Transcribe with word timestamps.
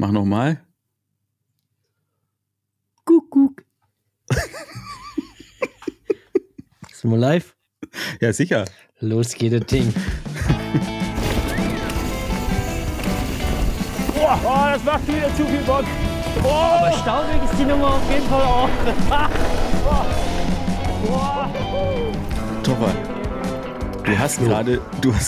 Mach 0.00 0.12
nochmal. 0.12 0.60
Kuckuck. 3.04 3.64
Sind 6.92 7.10
wir 7.10 7.18
live? 7.18 7.56
Ja, 8.20 8.32
sicher. 8.32 8.64
Los 9.00 9.34
geht 9.34 9.54
das 9.54 9.66
Ding. 9.66 9.92
Boah, 14.14 14.38
oh, 14.44 14.72
das 14.72 14.84
macht 14.84 15.08
wieder 15.08 15.34
zu 15.34 15.44
viel 15.44 15.62
Bock. 15.62 15.84
Oh, 16.44 16.48
Aber 16.48 16.92
staubig 16.92 17.42
ist 17.50 17.58
die 17.58 17.64
Nummer 17.64 17.94
auf 17.94 18.08
jeden 18.12 18.28
Fall 18.28 18.42
auch. 18.42 18.70
Topper. 22.62 22.94
Du 24.04 24.18
hast 24.18 24.38
gerade, 24.38 24.80
du 25.00 25.14
hast 25.14 25.27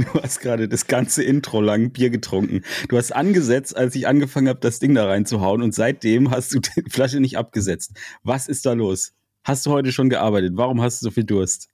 du 0.00 0.06
hast 0.22 0.40
gerade 0.40 0.68
das 0.68 0.86
ganze 0.86 1.22
Intro 1.22 1.60
lang 1.60 1.90
Bier 1.90 2.10
getrunken. 2.10 2.62
Du 2.88 2.96
hast 2.96 3.12
angesetzt, 3.14 3.76
als 3.76 3.94
ich 3.94 4.06
angefangen 4.06 4.48
habe, 4.48 4.60
das 4.60 4.78
Ding 4.78 4.94
da 4.94 5.06
reinzuhauen 5.06 5.62
und 5.62 5.74
seitdem 5.74 6.30
hast 6.30 6.52
du 6.54 6.58
die 6.76 6.90
Flasche 6.90 7.20
nicht 7.20 7.36
abgesetzt. 7.38 7.92
Was 8.22 8.48
ist 8.48 8.66
da 8.66 8.72
los? 8.72 9.12
Hast 9.44 9.64
du 9.66 9.70
heute 9.70 9.90
schon 9.92 10.10
gearbeitet? 10.10 10.52
Warum 10.56 10.82
hast 10.82 11.00
du 11.00 11.06
so 11.06 11.10
viel 11.10 11.24
Durst? 11.24 11.68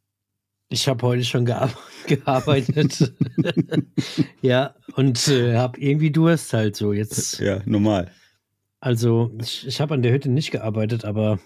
Ich 0.69 0.89
habe 0.89 1.07
heute 1.07 1.25
schon 1.25 1.45
gear 1.45 1.71
gearbeitet. 2.07 3.13
ja, 4.43 4.75
und 4.95 5.29
äh, 5.29 5.57
habe 5.57 5.81
irgendwie 5.81 6.11
Durst 6.11 6.53
halt 6.53 6.77
so. 6.77 6.93
Jetzt, 6.93 7.39
Ja, 7.39 7.61
normal. 7.67 8.11
also 8.81 9.33
ich, 9.41 9.67
ich 9.67 9.81
habe 9.81 9.95
an 9.95 10.03
der 10.03 10.13
Hütte 10.13 10.29
nicht 10.29 10.51
gearbeitet, 10.51 11.05
aber 11.05 11.39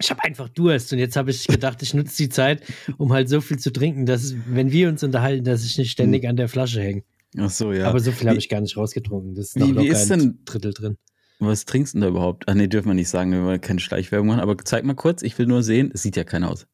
ich 0.00 0.10
habe 0.10 0.24
einfach 0.24 0.48
Durst. 0.48 0.92
Und 0.92 0.98
jetzt 0.98 1.16
habe 1.16 1.30
ich 1.30 1.46
gedacht, 1.46 1.82
ich 1.82 1.94
nutze 1.94 2.16
die 2.16 2.28
Zeit, 2.28 2.62
um 2.98 3.12
halt 3.12 3.28
so 3.28 3.40
viel 3.40 3.58
zu 3.58 3.70
trinken, 3.72 4.06
dass, 4.06 4.34
wenn 4.46 4.72
wir 4.72 4.88
uns 4.88 5.02
unterhalten, 5.02 5.44
dass 5.44 5.64
ich 5.64 5.76
nicht 5.78 5.90
ständig 5.90 6.26
an 6.26 6.36
der 6.36 6.48
Flasche 6.48 6.80
hänge. 6.82 7.04
Ach 7.38 7.50
so, 7.50 7.72
ja. 7.72 7.86
Aber 7.88 8.00
so 8.00 8.10
viel 8.10 8.26
habe 8.26 8.36
Wie- 8.36 8.40
ich 8.40 8.48
gar 8.48 8.60
nicht 8.60 8.76
rausgetrunken. 8.76 9.34
Das 9.34 9.48
ist 9.48 9.56
wie- 9.56 9.60
noch 9.60 9.68
wie 9.68 9.72
locker 9.88 9.88
ist 9.90 10.10
ein 10.10 10.18
denn- 10.18 10.38
Drittel 10.44 10.72
drin. 10.74 10.98
Was 11.38 11.64
trinkst 11.64 11.94
du 11.94 11.98
denn 11.98 12.02
da 12.02 12.08
überhaupt? 12.08 12.44
Ach 12.48 12.54
nee, 12.54 12.66
dürfen 12.66 12.88
wir 12.88 12.94
nicht 12.94 13.08
sagen, 13.08 13.32
wir 13.32 13.42
wollen 13.44 13.60
keine 13.60 13.80
Schleichwerbung 13.80 14.28
machen, 14.28 14.40
aber 14.40 14.58
zeig 14.58 14.84
mal 14.84 14.94
kurz, 14.94 15.22
ich 15.22 15.38
will 15.38 15.46
nur 15.46 15.62
sehen, 15.62 15.90
es 15.94 16.02
sieht 16.02 16.16
ja 16.16 16.24
keiner 16.24 16.50
aus. 16.50 16.66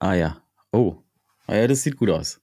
Ah 0.00 0.14
ja. 0.14 0.42
Oh. 0.72 0.96
Ah 1.46 1.54
ja, 1.56 1.66
das 1.68 1.82
sieht 1.82 1.96
gut 1.98 2.10
aus. 2.10 2.40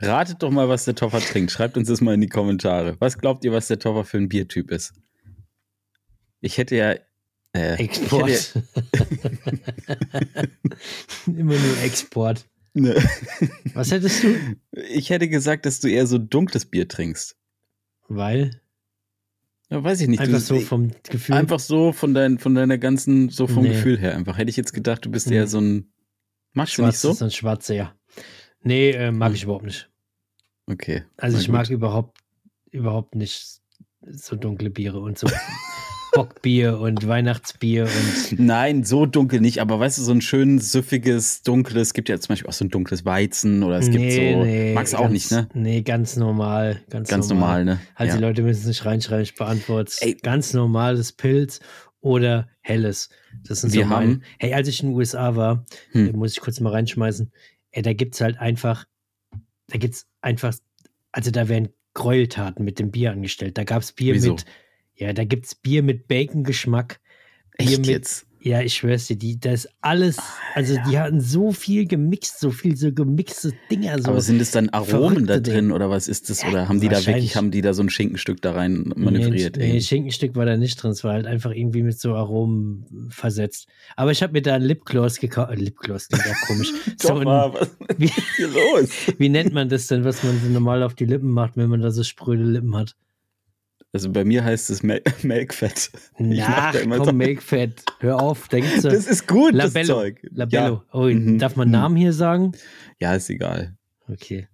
Ratet 0.00 0.42
doch 0.42 0.50
mal, 0.50 0.68
was 0.68 0.84
der 0.84 0.94
Toffer 0.94 1.20
trinkt. 1.20 1.50
Schreibt 1.50 1.76
uns 1.78 1.88
das 1.88 2.00
mal 2.00 2.14
in 2.14 2.20
die 2.20 2.28
Kommentare. 2.28 2.96
Was 2.98 3.16
glaubt 3.18 3.44
ihr, 3.44 3.52
was 3.52 3.68
der 3.68 3.78
Toffer 3.78 4.04
für 4.04 4.18
ein 4.18 4.28
Biertyp 4.28 4.70
ist? 4.70 4.92
Ich 6.40 6.58
hätte 6.58 6.76
ja. 6.76 6.94
Äh, 7.56 7.74
ich 7.82 7.90
Export. 7.90 8.62
Immer 11.26 11.56
nur 11.58 11.78
Export. 11.82 12.46
ne, 12.74 12.94
Was 13.74 13.90
hättest 13.90 14.22
du? 14.24 14.36
ich 14.90 15.10
hätte 15.10 15.28
gesagt, 15.28 15.66
dass 15.66 15.80
du 15.80 15.88
eher 15.88 16.06
so 16.06 16.18
dunkles 16.18 16.66
Bier 16.66 16.88
trinkst. 16.88 17.36
Weil 18.08 18.60
Ja, 19.70 19.82
weiß 19.82 20.00
ich 20.02 20.08
nicht. 20.08 20.20
einfach 20.20 20.38
du, 20.38 20.44
so 20.44 20.60
vom 20.60 20.90
Gefühl. 21.08 21.34
Einfach 21.34 21.60
so 21.60 21.92
von, 21.92 22.14
dein, 22.14 22.38
von 22.38 22.54
deiner 22.54 22.78
ganzen, 22.78 23.28
so 23.30 23.46
vom 23.46 23.62
Nee. 23.64 23.70
Gefühl 23.70 23.98
her 23.98 24.14
einfach. 24.14 24.38
Hätte 24.38 24.50
ich 24.50 24.56
jetzt 24.56 24.72
gedacht, 24.72 25.04
du 25.04 25.10
bist 25.10 25.28
Nee. 25.28 25.36
eher 25.36 25.46
so 25.46 25.60
ein. 25.60 25.92
Magst 26.52 26.78
du 26.78 26.82
nicht 26.82 26.92
schwarz 26.98 27.02
so? 27.02 27.10
ist 27.12 27.22
ein 27.22 27.30
schwarzer, 27.30 27.74
ja. 27.74 27.94
Nee, 28.62 28.90
äh, 28.90 29.12
mag 29.12 29.34
ich 29.34 29.44
überhaupt 29.44 29.64
nicht. 29.64 29.90
Okay. 30.66 31.04
Also 31.16 31.36
na 31.36 31.40
ich 31.40 31.46
gut. 31.46 31.54
mag 31.54 31.70
überhaupt, 31.70 32.18
überhaupt 32.70 33.14
nicht 33.14 33.60
so 34.08 34.36
dunkle 34.36 34.70
Biere 34.70 35.00
und 35.00 35.18
so 35.18 35.26
Bockbier 36.16 36.78
und 36.80 37.06
Weihnachtsbier 37.06 37.84
und 37.84 38.38
Nein, 38.40 38.84
so 38.84 39.06
dunkel 39.06 39.40
nicht, 39.40 39.60
aber 39.60 39.78
weißt 39.78 39.98
du, 39.98 40.02
so 40.02 40.12
ein 40.12 40.20
schön 40.20 40.58
süffiges, 40.58 41.42
dunkles, 41.42 41.92
gibt 41.94 42.08
ja 42.08 42.18
zum 42.18 42.28
Beispiel 42.32 42.48
auch 42.48 42.52
so 42.54 42.64
ein 42.64 42.70
dunkles 42.70 43.04
Weizen 43.04 43.62
oder 43.62 43.78
es 43.78 43.90
gibt 43.90 44.12
so. 44.12 44.74
magst 44.74 44.92
du 44.94 44.96
auch 44.98 45.08
nicht, 45.08 45.30
ne? 45.30 45.48
Nee, 45.54 45.82
ganz 45.82 46.16
normal. 46.16 46.80
Ganz, 46.90 47.08
Ganz 47.08 47.28
normal, 47.28 47.64
ne? 47.64 47.80
Also 47.94 48.10
ja. 48.12 48.16
die 48.18 48.22
Leute 48.22 48.42
müssen 48.42 48.60
es 48.60 48.66
nicht 48.66 48.84
reinschreiben, 48.84 49.22
ich 49.22 49.34
beantworte 49.34 49.92
es. 50.00 50.22
Ganz 50.22 50.52
normales 50.52 51.12
Pilz 51.12 51.60
oder 52.00 52.48
helles. 52.60 53.08
Das 53.46 53.60
sind 53.62 53.72
Wir 53.72 53.82
so 53.84 53.88
meine. 53.88 54.12
haben- 54.12 54.22
Hey, 54.38 54.54
als 54.54 54.68
ich 54.68 54.82
in 54.82 54.90
den 54.90 54.96
USA 54.96 55.36
war, 55.36 55.64
Hm. 55.92 56.12
muss 56.16 56.32
ich 56.32 56.40
kurz 56.40 56.60
mal 56.60 56.70
reinschmeißen, 56.70 57.30
ey, 57.72 57.82
da 57.82 57.92
gibt's 57.92 58.20
halt 58.20 58.38
einfach, 58.38 58.84
da 59.68 59.78
gibt's 59.78 60.06
einfach, 60.20 60.54
also 61.12 61.30
da 61.30 61.48
werden 61.48 61.68
Gräueltaten 61.94 62.64
mit 62.64 62.78
dem 62.78 62.90
Bier 62.90 63.10
angestellt. 63.12 63.56
Da 63.58 63.64
gab's 63.64 63.92
Bier 63.92 64.14
Wieso? 64.14 64.32
mit, 64.32 64.44
ja, 64.96 65.12
da 65.12 65.24
gibt's 65.24 65.54
Bier 65.54 65.82
mit 65.82 66.08
Bacon-Geschmack. 66.08 67.00
Bier 67.58 67.78
mit, 67.78 67.86
jetzt? 67.86 68.26
ja, 68.46 68.60
ich 68.60 68.74
schwör's 68.74 69.08
dir, 69.08 69.16
die, 69.16 69.40
das 69.40 69.64
ist 69.64 69.70
alles, 69.80 70.18
also 70.54 70.76
die 70.88 70.96
hatten 70.98 71.20
so 71.20 71.50
viel 71.50 71.84
gemixt, 71.84 72.38
so 72.38 72.52
viel 72.52 72.76
so 72.76 72.92
gemixte 72.92 73.52
Dinger, 73.72 73.98
so. 74.00 74.10
aber 74.10 74.20
sind 74.20 74.40
es 74.40 74.52
dann 74.52 74.68
Aromen 74.68 75.26
da 75.26 75.40
drin 75.40 75.64
Dinge. 75.64 75.74
oder 75.74 75.90
was 75.90 76.06
ist 76.06 76.30
das? 76.30 76.42
Ja, 76.42 76.50
Oder 76.50 76.68
haben 76.68 76.80
die 76.80 76.88
da 76.88 77.04
wirklich, 77.04 77.34
haben 77.34 77.50
die 77.50 77.60
da 77.60 77.74
so 77.74 77.82
ein 77.82 77.90
Schinkenstück 77.90 78.40
da 78.40 78.52
rein 78.52 78.92
manövriert? 78.94 79.56
Nee, 79.56 79.72
nee? 79.72 79.80
Schinkenstück 79.80 80.36
war 80.36 80.46
da 80.46 80.56
nicht 80.56 80.80
drin. 80.80 80.92
Es 80.92 81.02
war 81.02 81.14
halt 81.14 81.26
einfach 81.26 81.50
irgendwie 81.50 81.82
mit 81.82 81.98
so 81.98 82.14
Aromen 82.14 83.08
versetzt. 83.10 83.66
Aber 83.96 84.12
ich 84.12 84.22
habe 84.22 84.32
mir 84.32 84.42
da 84.42 84.54
ein 84.54 84.62
Lipgloss 84.62 85.18
gekauft. 85.18 85.50
Äh, 85.50 85.56
Lipgloss 85.56 86.06
klingt 86.08 86.28
auch 86.28 86.46
komisch. 86.46 86.72
so 87.00 87.08
Doch, 87.08 87.24
mal, 87.24 87.52
was 87.52 87.70
wie, 87.98 88.04
ist 88.04 88.36
hier 88.36 88.48
los? 88.48 88.90
wie 89.18 89.28
nennt 89.28 89.54
man 89.54 89.68
das 89.68 89.88
denn, 89.88 90.04
was 90.04 90.22
man 90.22 90.40
so 90.40 90.48
normal 90.48 90.84
auf 90.84 90.94
die 90.94 91.06
Lippen 91.06 91.30
macht, 91.30 91.56
wenn 91.56 91.68
man 91.68 91.80
da 91.80 91.90
so 91.90 92.04
spröde 92.04 92.44
Lippen 92.44 92.76
hat? 92.76 92.94
Also 93.92 94.10
bei 94.12 94.24
mir 94.24 94.44
heißt 94.44 94.68
es 94.70 94.82
Mel 94.82 95.02
Melkfett. 95.22 95.90
Immer 96.18 96.96
komm, 96.96 97.04
so- 97.06 97.12
Milkfett. 97.12 97.82
Hör 98.00 98.20
auf. 98.20 98.48
Da 98.48 98.60
gibt's 98.60 98.82
so 98.82 98.90
Das 98.90 99.06
ist 99.06 99.26
gut, 99.26 99.54
das 99.54 99.72
Labello. 99.74 99.94
Zeug. 99.94 100.20
Labello. 100.30 100.74
Ja, 100.74 100.84
Oh, 100.92 101.04
Mhm. 101.06 101.38
darf 101.38 101.56
man. 101.56 101.70
Namen 101.70 101.96
hier 101.96 102.12
sagen? 102.12 102.52
ja 103.00 103.14
ist 103.14 103.30
egal. 103.30 103.76
Okay. 104.08 104.46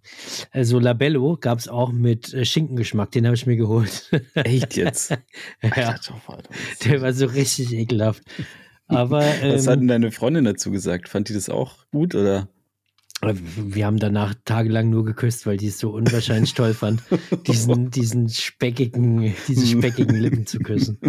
Also 0.51 0.79
Labello 0.79 1.37
gab 1.39 1.59
es 1.59 1.69
auch 1.69 1.93
mit 1.93 2.33
äh, 2.33 2.45
Schinkengeschmack. 2.47 3.11
Den 3.11 3.27
habe 3.27 3.35
ich 3.37 3.45
mir 3.47 3.57
geholt. 3.57 4.11
Echt 4.35 4.77
jetzt? 4.77 5.11
ja, 5.11 5.19
Alter, 5.71 6.01
Toffer, 6.01 6.35
Alter. 6.37 6.51
der 6.85 7.03
war 7.03 7.13
so 7.13 7.27
richtig 7.27 7.73
ekelhaft. 7.73 8.23
Aber 8.87 9.19
Was 9.43 9.67
hat 9.67 9.75
ähm, 9.75 9.81
denn 9.81 9.89
deine 9.89 10.11
Freundin 10.13 10.45
dazu 10.45 10.71
gesagt? 10.71 11.09
Fand 11.09 11.29
die 11.29 11.35
das 11.35 11.49
auch 11.51 11.85
gut 11.91 12.15
oder? 12.15 12.49
Wir 13.23 13.87
haben 13.87 13.99
danach 13.99 14.35
tagelang 14.45 14.91
nur 14.91 15.05
geküsst, 15.05 15.47
weil 15.47 15.57
die 15.57 15.69
es 15.69 15.79
so 15.79 15.91
unwahrscheinlich 15.91 16.55
toll 16.55 16.75
fand, 16.75 17.03
diesen, 17.47 17.91
diesen 17.93 18.29
speckigen, 18.29 19.33
diese 19.47 19.67
speckigen 19.67 20.17
Lippen 20.17 20.47
zu 20.47 20.59
küssen. 20.59 20.99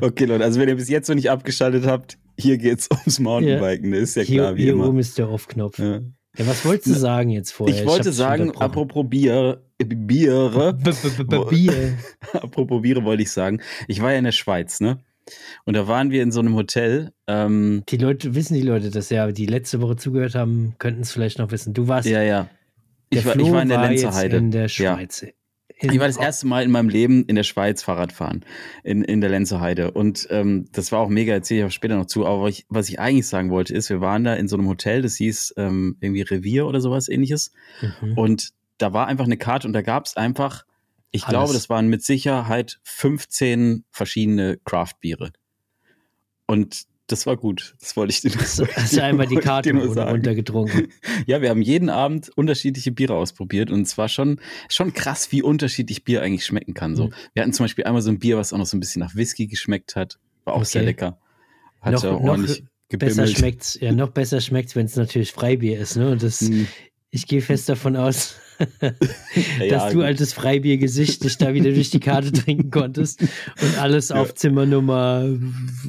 Okay, 0.00 0.24
Leute, 0.24 0.44
also 0.44 0.60
wenn 0.60 0.68
ihr 0.68 0.76
bis 0.76 0.88
jetzt 0.88 1.08
noch 1.08 1.16
nicht 1.16 1.28
abgeschaltet 1.28 1.84
habt, 1.84 2.16
hier 2.38 2.58
geht's 2.58 2.88
ums 2.90 3.18
Mountainbiken, 3.18 3.90
ne? 3.90 3.96
ist 3.96 4.14
ja 4.14 4.22
hier 4.22 4.42
klar, 4.42 4.56
wie 4.56 4.62
hier 4.62 4.72
immer. 4.74 4.86
oben 4.86 5.00
ist 5.00 5.18
der 5.18 5.28
Off-Knopf. 5.28 5.80
Ja. 5.80 6.00
Ja. 6.38 6.46
was 6.46 6.64
wolltest 6.64 6.86
du 6.86 6.94
sagen 6.94 7.30
jetzt 7.30 7.50
vorher? 7.50 7.74
Ich 7.74 7.84
wollte 7.84 8.06
hab's 8.06 8.16
dich 8.16 8.16
sagen, 8.16 8.56
apropos 8.56 9.04
Bier, 9.08 9.62
äh, 9.78 9.84
Biere, 9.84 10.74
Bier. 11.50 11.98
apropos 12.34 12.82
Biere 12.82 13.02
wollte 13.04 13.24
ich 13.24 13.32
sagen, 13.32 13.60
ich 13.88 14.00
war 14.00 14.12
ja 14.12 14.18
in 14.18 14.24
der 14.24 14.32
Schweiz, 14.32 14.80
ne? 14.80 15.00
Und 15.64 15.74
da 15.74 15.86
waren 15.88 16.10
wir 16.10 16.22
in 16.22 16.32
so 16.32 16.40
einem 16.40 16.54
Hotel, 16.54 17.12
ähm, 17.26 17.82
Die 17.88 17.96
Leute, 17.96 18.34
wissen 18.34 18.54
die 18.54 18.62
Leute 18.62 18.90
das 18.90 19.10
ja, 19.10 19.30
die 19.30 19.46
letzte 19.46 19.80
Woche 19.80 19.96
zugehört 19.96 20.34
haben, 20.34 20.74
könnten 20.78 21.02
es 21.02 21.12
vielleicht 21.12 21.38
noch 21.38 21.50
wissen. 21.50 21.74
Du 21.74 21.88
warst, 21.88 22.08
ja, 22.08 22.22
ja. 22.22 22.48
Ich 23.10 23.24
war, 23.26 23.36
ich 23.38 23.50
war 23.52 23.62
in 23.62 23.68
der 23.68 23.78
war 23.78 23.88
Lenzer 23.88 24.06
jetzt 24.06 24.16
Heide. 24.16 24.36
in 24.38 24.50
der 24.50 24.62
Ja. 24.62 24.68
Schweiz. 24.68 25.22
In- 25.22 25.32
Ich 25.92 25.98
war 25.98 26.06
das 26.06 26.16
erste 26.16 26.46
Mal 26.46 26.62
in 26.64 26.70
meinem 26.70 26.88
Leben 26.88 27.24
in 27.26 27.34
der 27.34 27.42
Schweiz 27.42 27.82
Fahrrad 27.82 28.12
fahren, 28.12 28.44
in, 28.84 29.02
in 29.02 29.20
der 29.20 29.30
Lenzer 29.30 29.60
Heide. 29.60 29.90
Und 29.90 30.28
ähm, 30.30 30.66
das 30.72 30.92
war 30.92 31.00
auch 31.00 31.08
mega, 31.08 31.32
erzähle 31.32 31.60
ich 31.60 31.66
auch 31.66 31.70
später 31.72 31.96
noch 31.96 32.06
zu. 32.06 32.24
Aber 32.24 32.48
ich, 32.48 32.64
was 32.68 32.88
ich 32.88 33.00
eigentlich 33.00 33.26
sagen 33.26 33.50
wollte, 33.50 33.74
ist, 33.74 33.90
wir 33.90 34.00
waren 34.00 34.22
da 34.24 34.34
in 34.34 34.46
so 34.48 34.56
einem 34.56 34.68
Hotel, 34.68 35.02
das 35.02 35.16
hieß 35.16 35.54
ähm, 35.56 35.96
irgendwie 36.00 36.22
Revier 36.22 36.66
oder 36.66 36.80
sowas 36.80 37.08
ähnliches. 37.08 37.52
Mhm. 38.00 38.16
Und 38.16 38.48
da 38.78 38.92
war 38.92 39.08
einfach 39.08 39.24
eine 39.24 39.36
Karte 39.36 39.66
und 39.66 39.72
da 39.72 39.82
gab 39.82 40.06
es 40.06 40.16
einfach, 40.16 40.64
ich 41.12 41.24
Alles. 41.24 41.30
glaube, 41.32 41.52
das 41.52 41.68
waren 41.68 41.88
mit 41.88 42.02
Sicherheit 42.02 42.80
15 42.84 43.84
verschiedene 43.90 44.58
Craft-Biere. 44.64 45.32
Und 46.46 46.82
das 47.08 47.26
war 47.26 47.36
gut. 47.36 47.74
Das 47.80 47.96
wollte 47.96 48.12
ich 48.12 48.20
dir 48.22 48.30
Hast 48.40 48.58
du- 48.58 48.66
hast 48.76 48.96
du 48.96 49.02
einmal 49.02 49.26
die 49.26 49.36
Karte 49.36 49.72
runtergetrunken? 49.72 50.88
Ja, 51.26 51.42
wir 51.42 51.50
haben 51.50 51.62
jeden 51.62 51.90
Abend 51.90 52.30
unterschiedliche 52.36 52.90
Biere 52.90 53.14
ausprobiert 53.14 53.70
und 53.70 53.82
es 53.82 53.96
war 53.98 54.08
schon, 54.08 54.40
schon 54.68 54.92
krass, 54.92 55.30
wie 55.30 55.42
unterschiedlich 55.42 56.04
Bier 56.04 56.22
eigentlich 56.22 56.44
schmecken 56.46 56.74
kann. 56.74 56.96
So. 56.96 57.06
Mhm. 57.06 57.12
Wir 57.34 57.42
hatten 57.42 57.52
zum 57.52 57.64
Beispiel 57.64 57.84
einmal 57.84 58.02
so 58.02 58.10
ein 58.10 58.18
Bier, 58.18 58.38
was 58.38 58.52
auch 58.52 58.58
noch 58.58 58.66
so 58.66 58.76
ein 58.76 58.80
bisschen 58.80 59.00
nach 59.00 59.14
Whisky 59.14 59.46
geschmeckt 59.46 59.94
hat. 59.94 60.18
War 60.44 60.54
auch 60.54 60.58
Okay. 60.60 60.68
sehr 60.70 60.82
lecker. 60.82 61.18
Hat 61.80 61.92
Noch- 61.94 62.02
ja 62.04 62.12
ordentlich 62.12 62.64
Besser 62.88 63.06
gebimmelt. 63.22 63.38
schmeckt's, 63.38 63.78
ja, 63.80 63.92
noch 63.92 64.10
besser 64.10 64.40
schmeckt's, 64.40 64.74
wenn 64.76 64.86
es 64.86 64.96
natürlich 64.96 65.32
Freibier 65.32 65.78
ist, 65.80 65.96
ne? 65.96 66.10
Und 66.10 66.22
das, 66.22 66.40
Hm, 66.40 66.66
ich 67.10 67.26
gehe 67.26 67.40
fest 67.42 67.68
davon 67.68 67.96
aus, 67.96 68.36
ja, 68.80 68.90
dass 69.68 69.84
ja, 69.84 69.90
du 69.90 70.02
altes 70.02 70.32
Freibiergesicht 70.32 71.24
dich 71.24 71.38
da 71.38 71.54
wieder 71.54 71.72
durch 71.72 71.90
die 71.90 72.00
Karte 72.00 72.32
trinken 72.32 72.70
konntest 72.70 73.22
und 73.22 73.78
alles 73.80 74.08
Ja. 74.10 74.16
auf 74.16 74.34
Zimmer 74.34 74.66
Nummer 74.66 75.24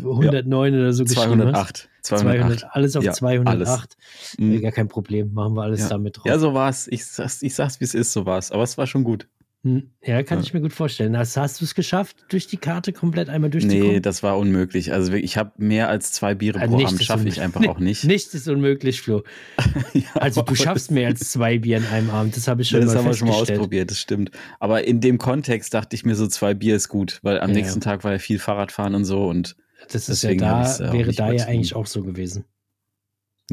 109 0.03 0.73
oder 0.73 0.93
so 0.93 1.03
geschrieben 1.03 1.41
hast. 1.53 1.87
208. 1.87 1.89
208. 2.01 2.59
200, 2.59 2.75
alles 2.75 2.95
auf 2.97 3.03
Ja, 3.03 3.13
208. 3.13 3.97
Äh, 4.37 4.41
Mhm. 4.41 4.61
Gar 4.61 4.71
kein 4.71 4.87
Problem, 4.87 5.33
machen 5.33 5.53
wir 5.55 5.61
alles 5.63 5.81
Ja. 5.81 5.89
damit 5.89 6.17
drauf. 6.17 6.25
Ja, 6.25 6.37
so 6.39 6.53
war's. 6.53 6.87
Ich 6.89 7.05
sag's, 7.05 7.41
ich 7.41 7.53
sag's, 7.55 7.79
wie 7.79 7.85
es 7.85 7.93
ist, 7.93 8.11
so 8.13 8.25
war's. 8.25 8.51
Aber 8.51 8.63
es 8.63 8.77
war 8.77 8.87
schon 8.87 9.03
gut. 9.03 9.27
Hm, 9.63 9.91
Ja, 10.05 10.21
kann 10.23 10.39
Ja. 10.39 10.43
ich 10.43 10.53
mir 10.53 10.59
gut 10.59 10.73
vorstellen. 10.73 11.17
Hast, 11.17 11.37
hast 11.37 11.61
du 11.61 11.65
es 11.65 11.73
geschafft, 11.73 12.25
durch 12.27 12.47
die 12.47 12.57
Karte 12.57 12.91
komplett 12.91 13.29
einmal 13.29 13.49
Nee, 13.49 13.59
durchzukommen? 13.59 14.01
das 14.01 14.21
war 14.21 14.37
unmöglich. 14.37 14.91
Also 14.91 15.13
ich 15.13 15.37
habe 15.37 15.53
mehr 15.57 15.87
als 15.87 16.11
zwei 16.11 16.35
Biere 16.35 16.59
Ah, 16.59 16.67
pro 16.67 16.85
Abend 16.85 17.01
schaffe 17.01 17.29
ich 17.29 17.39
einfach 17.39 17.65
auch 17.69 17.79
nicht. 17.79 18.03
Nichts 18.03 18.33
ist 18.33 18.47
unmöglich, 18.49 19.01
Flo. 19.01 19.23
Ja, 19.93 20.03
Also 20.15 20.41
du 20.41 20.53
schaffst 20.55 20.91
mehr 20.91 21.07
als 21.07 21.19
zwei 21.31 21.59
Bier 21.59 21.77
in 21.77 21.85
einem 21.85 22.09
Abend. 22.09 22.35
Das 22.35 22.47
habe 22.49 22.61
ich 22.61 22.67
das, 22.69 22.71
schon 22.71 22.81
das 22.81 22.93
mal 22.95 22.99
haben 22.99 23.05
wir 23.05 23.13
schon 23.15 23.27
mal 23.29 23.35
ausprobiert, 23.35 23.89
das 23.89 23.99
stimmt. 23.99 24.31
Aber 24.59 24.85
in 24.85 24.99
dem 24.99 25.17
Kontext 25.17 25.73
dachte 25.73 25.95
ich 25.95 26.03
mir 26.03 26.15
so, 26.15 26.27
zwei 26.27 26.53
Bier 26.53 26.75
ist 26.75 26.89
gut, 26.89 27.19
weil 27.23 27.39
am 27.39 27.51
Ja. 27.51 27.55
nächsten 27.55 27.79
Tag 27.79 28.03
war 28.03 28.11
ja 28.11 28.19
viel 28.19 28.39
Fahrradfahren 28.39 28.95
und 28.95 29.05
so 29.05 29.25
und 29.27 29.55
Das 29.91 30.09
ist 30.09 30.23
ja 30.23 30.33
da, 30.35 30.75
äh, 30.77 30.91
wäre 30.91 31.13
da 31.13 31.31
ja 31.31 31.45
eigentlich 31.45 31.73
auch 31.75 31.85
so 31.87 32.03
gewesen. 32.03 32.43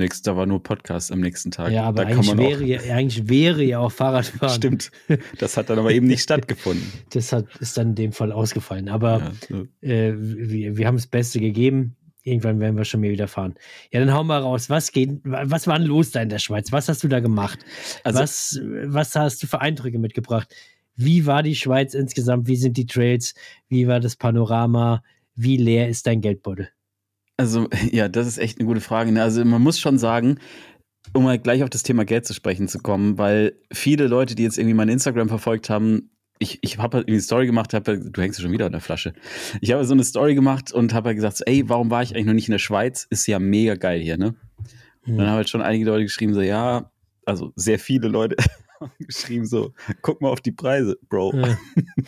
Nächster 0.00 0.36
war 0.36 0.46
nur 0.46 0.62
Podcast 0.62 1.12
am 1.12 1.20
nächsten 1.20 1.50
Tag. 1.52 1.70
Ja, 1.72 1.84
aber 1.84 2.04
da 2.04 2.10
kann 2.10 2.18
eigentlich 2.18 2.34
man 2.34 2.38
wäre, 2.38 2.64
auch, 2.64 2.86
ja, 2.86 2.94
eigentlich 2.96 3.28
wäre 3.28 3.62
ja 3.62 3.78
auch 3.78 3.92
Fahrradfahren. 3.92 4.54
Stimmt. 4.54 4.90
Das 5.38 5.56
hat 5.56 5.70
dann 5.70 5.78
aber 5.78 5.92
eben 5.92 6.06
nicht 6.08 6.22
stattgefunden. 6.22 6.84
Das 7.10 7.32
hat, 7.32 7.46
ist 7.60 7.76
dann 7.78 7.90
in 7.90 7.94
dem 7.94 8.12
Fall 8.12 8.32
ausgefallen. 8.32 8.88
Aber 8.88 9.18
Ja, 9.20 9.32
so. 9.48 9.66
äh, 9.88 10.12
wir, 10.16 10.76
wir 10.76 10.86
haben 10.86 10.96
das 10.96 11.06
Beste 11.06 11.38
gegeben. 11.40 11.96
Irgendwann 12.22 12.60
werden 12.60 12.76
wir 12.76 12.84
schon 12.84 13.00
mehr 13.00 13.12
wieder 13.12 13.28
fahren. 13.28 13.54
Ja, 13.92 14.00
dann 14.00 14.12
hau 14.12 14.22
mal 14.24 14.40
raus. 14.40 14.68
Was 14.68 14.92
geht, 14.92 15.20
was 15.24 15.66
war 15.66 15.78
denn 15.78 15.86
los 15.86 16.10
da 16.10 16.20
in 16.20 16.28
der 16.28 16.38
Schweiz? 16.38 16.70
Was 16.72 16.88
hast 16.88 17.02
du 17.02 17.08
da 17.08 17.20
gemacht? 17.20 17.60
Also- 18.04 18.18
was, 18.20 18.60
was 18.86 19.14
hast 19.14 19.42
du 19.42 19.46
für 19.46 19.60
Eindrücke 19.60 19.98
mitgebracht? 19.98 20.54
Wie 20.96 21.24
war 21.24 21.42
die 21.42 21.54
Schweiz 21.54 21.94
insgesamt? 21.94 22.46
Wie 22.46 22.56
sind 22.56 22.76
die 22.76 22.84
Trails? 22.86 23.34
Wie 23.68 23.86
war 23.88 24.00
das 24.00 24.16
Panorama? 24.16 25.02
Wie 25.34 25.56
leer 25.56 25.88
ist 25.88 26.06
dein 26.06 26.20
Geldbeutel? 26.20 26.68
Also, 27.40 27.68
ja, 27.90 28.08
das 28.08 28.26
ist 28.26 28.38
echt 28.38 28.58
eine 28.58 28.66
gute 28.66 28.80
Frage. 28.80 29.12
ne? 29.12 29.22
Also, 29.22 29.44
man 29.44 29.62
muss 29.62 29.80
schon 29.80 29.98
sagen, 29.98 30.38
um 31.14 31.24
mal 31.24 31.38
gleich 31.38 31.62
auf 31.62 31.70
das 31.70 31.82
Thema 31.82 32.04
Geld 32.04 32.26
zu 32.26 32.34
sprechen 32.34 32.68
zu 32.68 32.78
kommen, 32.78 33.18
weil 33.18 33.54
viele 33.72 34.06
Leute, 34.06 34.34
die 34.34 34.42
jetzt 34.42 34.58
irgendwie 34.58 34.74
mein 34.74 34.88
Instagram 34.90 35.28
verfolgt 35.28 35.70
haben, 35.70 36.10
ich, 36.38 36.58
ich 36.62 36.78
habe 36.78 36.96
halt 36.98 37.04
irgendwie 37.04 37.16
eine 37.18 37.22
Story 37.22 37.46
gemacht, 37.46 37.74
hab, 37.74 37.86
halt- 37.88 38.16
du 38.16 38.22
hängst 38.22 38.40
schon 38.40 38.52
wieder 38.52 38.66
an 38.66 38.72
der 38.72 38.80
Flasche. 38.80 39.12
Ich 39.60 39.72
habe 39.72 39.84
so 39.84 39.92
eine 39.92 40.04
Story 40.04 40.34
gemacht 40.34 40.72
und 40.72 40.94
habe 40.94 41.08
halt 41.08 41.16
gesagt, 41.16 41.38
so, 41.38 41.44
ey, 41.46 41.68
warum 41.68 41.90
war 41.90 42.02
ich 42.02 42.14
eigentlich 42.14 42.26
noch 42.26 42.32
nicht 42.34 42.48
in 42.48 42.52
der 42.52 42.58
Schweiz? 42.58 43.06
Ist 43.10 43.26
ja 43.26 43.38
mega 43.38 43.74
geil 43.74 44.00
hier, 44.00 44.16
ne? 44.16 44.34
Hm. 45.04 45.16
Dann 45.18 45.26
haben 45.26 45.36
halt 45.36 45.50
schon 45.50 45.62
einige 45.62 45.86
Leute 45.86 46.04
geschrieben, 46.04 46.32
so, 46.34 46.40
ja, 46.40 46.90
also 47.26 47.52
sehr 47.56 47.78
viele 47.78 48.08
Leute 48.08 48.36
haben 48.80 48.90
geschrieben, 48.98 49.44
so, 49.46 49.72
guck 50.02 50.20
mal 50.22 50.28
auf 50.30 50.40
die 50.40 50.52
Preise, 50.52 50.98
Bro. 51.08 51.34
Ja. 51.34 51.58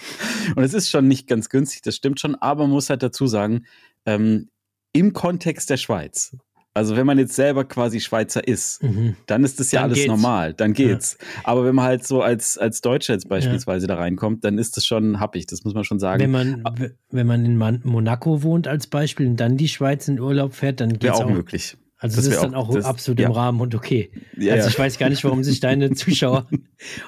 Und 0.56 0.62
es 0.62 0.72
ist 0.74 0.88
schon 0.88 1.08
nicht 1.08 1.26
ganz 1.28 1.48
günstig, 1.48 1.82
das 1.82 1.96
stimmt 1.96 2.20
schon, 2.20 2.34
aber 2.34 2.62
man 2.64 2.70
muss 2.72 2.88
halt 2.90 3.02
dazu 3.02 3.26
sagen, 3.26 3.66
ähm, 4.06 4.48
im 4.92 5.12
Kontext 5.12 5.70
der 5.70 5.76
Schweiz, 5.76 6.36
also 6.74 6.96
wenn 6.96 7.04
man 7.06 7.18
jetzt 7.18 7.34
selber 7.34 7.64
quasi 7.64 8.00
Schweizer 8.00 8.46
ist, 8.46 8.82
Mhm. 8.82 9.16
dann 9.26 9.44
ist 9.44 9.60
das 9.60 9.72
ja 9.72 9.80
Dann 9.80 9.84
alles 9.90 9.98
geht's. 9.98 10.08
normal, 10.08 10.54
dann 10.54 10.72
geht's. 10.72 11.18
Aber 11.44 11.64
wenn 11.66 11.74
man 11.74 11.84
halt 11.84 12.06
so 12.06 12.22
als, 12.22 12.56
als 12.56 12.80
Deutscher 12.80 13.12
jetzt 13.12 13.28
beispielsweise 13.28 13.86
da 13.86 13.96
reinkommt, 13.96 14.42
dann 14.44 14.56
ist 14.58 14.76
das 14.78 14.86
schon 14.86 15.20
happig, 15.20 15.46
das 15.46 15.64
muss 15.64 15.74
man 15.74 15.84
schon 15.84 15.98
sagen. 15.98 16.20
Wenn 16.22 16.30
man, 16.30 16.64
w- 16.78 16.90
wenn 17.10 17.26
man 17.26 17.44
in 17.44 17.56
Monaco 17.58 18.42
wohnt 18.42 18.68
als 18.68 18.86
Beispiel 18.86 19.26
und 19.26 19.36
dann 19.36 19.58
die 19.58 19.68
Schweiz 19.68 20.08
in 20.08 20.18
Urlaub 20.18 20.54
fährt, 20.54 20.80
dann 20.80 20.90
geht 20.94 21.02
Wäre 21.02 21.14
es 21.14 21.20
auch 21.20 21.26
auch. 21.26 21.30
möglich. 21.30 21.76
Also 21.98 22.16
Das 22.16 22.24
das 22.24 22.34
ist 22.34 22.42
dann 22.42 22.54
auch- 22.54 22.70
auch 22.70 22.74
das- 22.74 22.84
absolut 22.86 23.20
ja. 23.20 23.26
im 23.26 23.32
Rahmen 23.32 23.60
und 23.60 23.74
okay. 23.74 24.10
Ja, 24.36 24.54
also 24.54 24.64
ja. 24.64 24.70
ich 24.72 24.78
weiß 24.78 24.98
gar 24.98 25.08
nicht, 25.10 25.22
warum 25.24 25.44
sich 25.44 25.60
deine 25.60 25.90
Zuschauer 25.94 26.48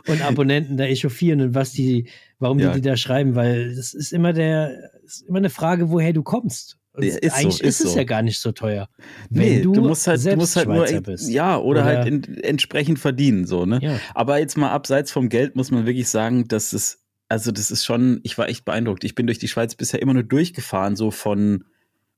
und 0.07 0.23
Abonnenten 0.23 0.77
da 0.77 0.85
echauffieren 0.85 1.41
und 1.41 1.55
was 1.55 1.73
die, 1.73 2.07
warum 2.39 2.59
Ja. 2.61 2.69
die, 2.75 2.81
die 2.83 2.89
da 2.89 2.97
schreiben, 2.97 3.35
weil 3.35 3.63
es 3.71 3.93
ist 3.95 4.13
immer 4.13 4.33
der, 4.35 4.71
es 5.07 5.15
ist 5.17 5.29
immer 5.29 5.39
eine 5.39 5.51
Frage, 5.51 5.91
woher 5.91 6.13
du 6.13 6.23
kommst. 6.23 6.79
Ja, 6.99 7.09
ist 7.09 7.23
so, 7.23 7.31
eigentlich 7.37 7.61
ist 7.61 7.81
ist 7.81 7.85
es 7.87 7.93
so. 7.93 7.99
ja 7.99 8.05
gar 8.05 8.23
nicht 8.23 8.39
so 8.39 8.53
teuer. 8.53 8.89
Nee, 9.31 9.63
Wenn 9.65 9.73
du, 9.73 9.81
musst 9.83 10.07
halt, 10.07 10.25
du 10.25 10.37
musst 10.37 10.55
halt 10.57 10.69
nur, 10.69 10.85
bist. 11.03 11.29
ja, 11.29 11.59
oder, 11.59 11.83
Oder- 11.83 11.85
halt 11.85 12.07
in, 12.07 12.23
entsprechend 12.43 12.99
verdienen, 12.99 13.47
so, 13.47 13.67
ne? 13.67 13.79
Ja. 13.83 13.99
Aber 14.15 14.39
jetzt 14.39 14.57
mal 14.57 14.71
abseits 14.71 15.11
vom 15.11 15.29
Geld 15.29 15.57
muss 15.57 15.71
man 15.71 15.87
wirklich 15.87 16.09
sagen, 16.09 16.47
dass 16.47 16.73
es, 16.73 17.03
also 17.29 17.51
das 17.51 17.71
ist 17.71 17.85
schon, 17.85 18.21
ich 18.23 18.39
war 18.39 18.49
echt 18.49 18.65
beeindruckt. 18.65 19.03
Ich 19.05 19.15
bin 19.15 19.27
durch 19.27 19.39
die 19.39 19.49
Schweiz 19.49 19.75
bisher 19.75 20.01
immer 20.01 20.15
nur 20.15 20.23
durchgefahren, 20.23 20.95
so 20.95 21.11
von, 21.11 21.65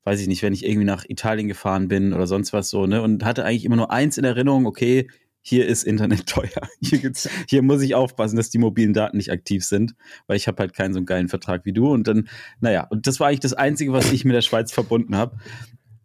weiß 0.03 0.19
ich 0.21 0.27
nicht, 0.27 0.43
wenn 0.43 0.53
ich 0.53 0.65
irgendwie 0.65 0.85
nach 0.85 1.05
Italien 1.07 1.47
gefahren 1.47 1.87
bin 1.87 2.13
oder 2.13 2.27
sonst 2.27 2.53
was 2.53 2.69
so, 2.69 2.85
ne? 2.85 3.01
Und 3.01 3.25
hatte 3.25 3.45
eigentlich 3.45 3.65
immer 3.65 3.77
nur 3.77 3.91
eins 3.91 4.17
in 4.17 4.25
Erinnerung, 4.25 4.65
okay, 4.67 5.07
hier 5.49 5.65
ist 5.65 5.83
Internet 5.83 6.27
teuer. 6.27 6.49
Hier, 6.81 7.11
hier 7.47 7.61
muss 7.61 7.81
ich 7.81 7.95
aufpassen, 7.95 8.35
dass 8.35 8.49
die 8.49 8.57
mobilen 8.57 8.93
Daten 8.93 9.15
nicht 9.15 9.31
aktiv 9.31 9.63
sind, 9.63 9.95
weil 10.27 10.35
ich 10.35 10.47
habe 10.49 10.59
halt 10.59 10.73
keinen 10.73 10.93
so 10.93 11.01
geilen 11.05 11.29
Vertrag 11.29 11.63
wie 11.63 11.71
du. 11.71 11.89
Und 11.89 12.05
dann, 12.09 12.27
naja, 12.59 12.85
und 12.89 13.07
das 13.07 13.21
war 13.21 13.27
eigentlich 13.29 13.39
das 13.39 13.53
Einzige, 13.53 13.93
was 13.93 14.11
ich 14.11 14.25
mit 14.25 14.35
der 14.35 14.41
Schweiz 14.41 14.73
verbunden 14.73 15.15
habe. 15.15 15.37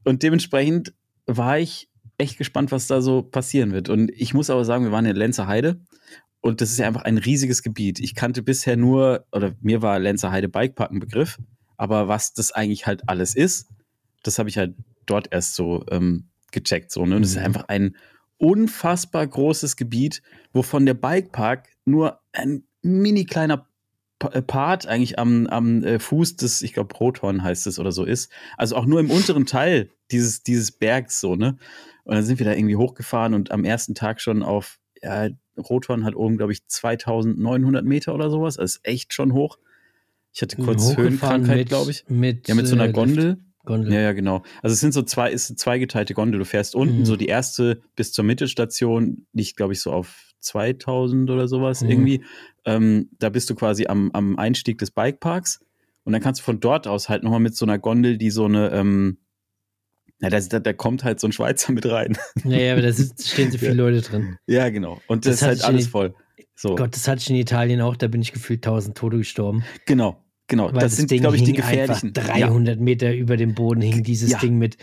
Und 0.04 0.22
dementsprechend 0.22 0.94
war 1.26 1.58
ich 1.58 1.88
echt 2.18 2.38
gespannt, 2.38 2.70
was 2.70 2.86
da 2.86 3.00
so 3.02 3.22
passieren 3.22 3.72
wird. 3.72 3.88
Und 3.88 4.12
ich 4.14 4.32
muss 4.32 4.48
aber 4.48 4.64
sagen, 4.64 4.84
wir 4.84 4.92
waren 4.92 5.06
in 5.06 5.16
Lenzer 5.16 5.48
Heide 5.48 5.80
und 6.40 6.60
das 6.60 6.70
ist 6.70 6.78
ja 6.78 6.86
einfach 6.86 7.02
ein 7.02 7.18
riesiges 7.18 7.64
Gebiet. 7.64 7.98
Ich 7.98 8.14
kannte 8.14 8.42
bisher 8.42 8.76
nur, 8.76 9.26
oder 9.32 9.56
mir 9.60 9.82
war 9.82 9.98
Lenzer 9.98 10.30
Heide 10.30 10.48
Bikepark 10.48 10.92
ein 10.92 11.00
Begriff, 11.00 11.38
aber 11.76 12.06
was 12.06 12.32
das 12.32 12.52
eigentlich 12.52 12.86
halt 12.86 13.08
alles 13.08 13.34
ist, 13.34 13.68
das 14.22 14.38
habe 14.38 14.48
ich 14.48 14.56
halt 14.56 14.76
dort 15.06 15.32
erst 15.32 15.56
so 15.56 15.84
ähm, 15.90 16.28
gecheckt. 16.52 16.92
So, 16.92 17.04
ne? 17.06 17.16
Und 17.16 17.24
es 17.24 17.30
ist 17.30 17.38
Mhm. 17.38 17.44
einfach 17.46 17.64
ein 17.66 17.96
unfassbar 18.42 19.24
großes 19.24 19.76
Gebiet, 19.76 20.20
wovon 20.52 20.84
der 20.84 20.94
Bikepark 20.94 21.68
nur 21.84 22.18
ein 22.32 22.64
mini 22.82 23.24
kleiner 23.24 23.68
äh, 24.18 24.42
Part 24.42 24.86
eigentlich 24.86 25.16
am, 25.16 25.46
am 25.46 25.84
äh, 25.84 26.00
Fuß 26.00 26.36
des, 26.36 26.60
ich 26.62 26.72
glaube, 26.72 26.92
Rothorn 26.96 27.44
heißt 27.44 27.68
es 27.68 27.78
oder 27.78 27.92
so 27.92 28.04
ist. 28.04 28.32
Also 28.56 28.74
auch 28.74 28.84
nur 28.84 28.98
im 28.98 29.12
unteren 29.12 29.46
Teil 29.46 29.90
dieses, 30.10 30.42
dieses 30.42 30.72
Bergs 30.72 31.20
so, 31.20 31.36
ne? 31.36 31.56
Und 32.02 32.16
dann 32.16 32.24
sind 32.24 32.40
wir 32.40 32.46
da 32.46 32.52
irgendwie 32.52 32.74
hochgefahren 32.74 33.34
und 33.34 33.52
am 33.52 33.64
ersten 33.64 33.94
Tag 33.94 34.20
schon 34.20 34.42
auf, 34.42 34.80
ja, 35.00 35.28
Rothorn 35.56 36.04
hat 36.04 36.16
oben, 36.16 36.36
glaube 36.36 36.52
ich, 36.52 36.66
2900 36.66 37.84
Meter 37.84 38.12
oder 38.12 38.28
sowas. 38.28 38.56
Das 38.56 38.76
ist 38.76 38.80
echt 38.84 39.12
schon 39.12 39.34
hoch. 39.34 39.58
Ich 40.32 40.42
hatte 40.42 40.56
kurz 40.56 40.96
Höhenkrankheit, 40.96 41.68
glaube 41.68 41.92
ich. 41.92 42.06
Mit, 42.08 42.48
Ja, 42.48 42.56
mit 42.56 42.66
so 42.66 42.74
einer 42.74 42.86
äh, 42.88 42.92
Gondel. 42.92 43.38
Gondel. 43.64 43.92
Ja, 43.92 44.00
ja, 44.00 44.12
genau. 44.12 44.42
Also 44.62 44.74
es 44.74 44.80
sind 44.80 44.92
so 44.92 45.02
zwei, 45.02 45.30
ist 45.30 45.50
eine 45.50 45.56
zweigeteilte 45.56 46.14
Gondel. 46.14 46.38
Du 46.38 46.44
fährst 46.44 46.74
unten, 46.74 47.00
Mhm. 47.00 47.04
so 47.04 47.16
die 47.16 47.26
erste 47.26 47.80
bis 47.96 48.12
zur 48.12 48.24
Mittelstation, 48.24 49.26
liegt, 49.32 49.56
glaube 49.56 49.72
ich, 49.72 49.80
so 49.80 49.92
auf 49.92 50.32
2000 50.40 51.30
oder 51.30 51.46
sowas 51.48 51.82
Mhm. 51.82 51.90
irgendwie. 51.90 52.24
Ähm, 52.64 53.10
da 53.18 53.28
bist 53.28 53.48
du 53.50 53.54
quasi 53.54 53.86
am, 53.86 54.10
am 54.12 54.36
Einstieg 54.38 54.78
des 54.78 54.90
Bikeparks. 54.90 55.60
Und 56.04 56.12
dann 56.12 56.20
kannst 56.22 56.40
du 56.40 56.44
von 56.44 56.58
dort 56.58 56.88
aus 56.88 57.08
halt 57.08 57.22
nochmal 57.22 57.38
mit 57.40 57.54
so 57.56 57.64
einer 57.64 57.78
Gondel, 57.78 58.18
die 58.18 58.30
so 58.30 58.46
eine, 58.46 58.70
ähm, 58.72 59.18
ja, 60.20 60.30
da, 60.30 60.40
da, 60.40 60.72
kommt 60.72 61.02
halt 61.04 61.18
so 61.20 61.28
ein 61.28 61.32
Schweizer 61.32 61.72
mit 61.72 61.86
rein. 61.86 62.16
Ja, 62.44 62.56
ja, 62.58 62.72
aber 62.72 62.82
da 62.82 62.92
stehen 62.92 63.50
so 63.52 63.58
viele 63.58 63.70
Ja. 63.70 63.76
Leute 63.76 64.00
drin. 64.02 64.36
ja, 64.46 64.68
genau. 64.70 65.00
Und 65.06 65.26
das, 65.26 65.40
Das 65.40 65.42
ist 65.42 65.46
halt 65.48 65.64
alles 65.64 65.86
voll. 65.88 66.14
So, 66.54 66.74
Gott, 66.76 66.94
das 66.94 67.08
hatte 67.08 67.20
ich 67.20 67.30
in 67.30 67.36
Italien 67.36 67.80
auch, 67.80 67.96
da 67.96 68.06
bin 68.08 68.20
ich 68.22 68.32
gefühlt 68.32 68.64
1000 68.64 68.96
Tote 68.96 69.16
gestorben. 69.18 69.64
genau, 69.86 70.21
genau. 70.52 70.66
Weil 70.72 70.80
Das 70.80 70.96
sind, 70.96 71.10
glaube 71.10 71.36
ich, 71.36 71.44
die 71.44 71.54
gefährlichen. 71.54 72.12
Einfach 72.14 72.34
300 72.34 72.78
Meter 72.78 73.14
über 73.14 73.38
dem 73.38 73.54
Boden 73.54 73.80
hing 73.80 74.02
dieses 74.02 74.32
Ja. 74.32 74.38
Ding 74.38 74.58
mit 74.58 74.76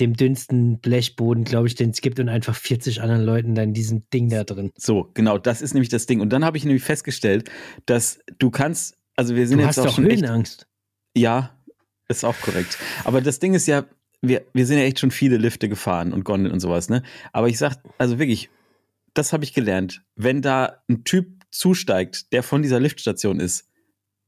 dem 0.00 0.14
dünnsten 0.14 0.78
Blechboden, 0.78 1.44
glaube 1.44 1.68
ich, 1.68 1.74
den 1.74 1.90
es 1.90 2.00
gibt 2.00 2.18
und 2.20 2.30
einfach 2.30 2.56
40 2.56 3.02
anderen 3.02 3.22
Leuten 3.22 3.54
da 3.54 3.62
in 3.62 3.74
diesem 3.74 4.08
Ding 4.14 4.30
da 4.30 4.44
drin. 4.44 4.72
So, 4.78 5.10
genau, 5.12 5.36
das 5.36 5.60
ist 5.60 5.74
nämlich 5.74 5.90
das 5.90 6.06
Ding. 6.06 6.20
Und 6.22 6.30
dann 6.30 6.42
habe 6.42 6.56
ich 6.56 6.64
nämlich 6.64 6.82
festgestellt, 6.82 7.50
dass 7.84 8.18
du 8.38 8.50
kannst, 8.50 8.96
also 9.14 9.36
wir 9.36 9.46
sind 9.46 9.58
Du 9.58 9.64
jetzt 9.64 9.76
hast 9.76 9.80
auch 9.80 9.86
doch 9.88 9.94
schon 9.96 10.06
echt 10.06 10.22
Höhenangst. 10.22 10.66
Ja, 11.14 11.54
ist 12.08 12.24
auch 12.24 12.40
korrekt. 12.40 12.78
Aber 13.04 13.20
das 13.20 13.40
Ding 13.40 13.52
ist 13.52 13.66
ja, 13.66 13.84
wir, 14.22 14.42
wir 14.54 14.64
sind 14.64 14.78
ja 14.78 14.84
echt 14.84 15.00
schon 15.00 15.10
viele 15.10 15.36
Lifte 15.36 15.68
gefahren 15.68 16.14
und 16.14 16.24
Gondeln 16.24 16.52
und 16.54 16.60
sowas, 16.60 16.88
ne? 16.88 17.02
Aber 17.34 17.48
ich 17.48 17.58
sag, 17.58 17.76
also 17.98 18.18
wirklich, 18.18 18.48
das 19.12 19.34
habe 19.34 19.44
ich 19.44 19.52
gelernt. 19.52 20.02
Wenn 20.16 20.40
da 20.40 20.82
ein 20.88 21.04
Typ 21.04 21.44
zusteigt, 21.50 22.32
der 22.32 22.42
von 22.42 22.62
dieser 22.62 22.80
Liftstation 22.80 23.38
ist, 23.38 23.66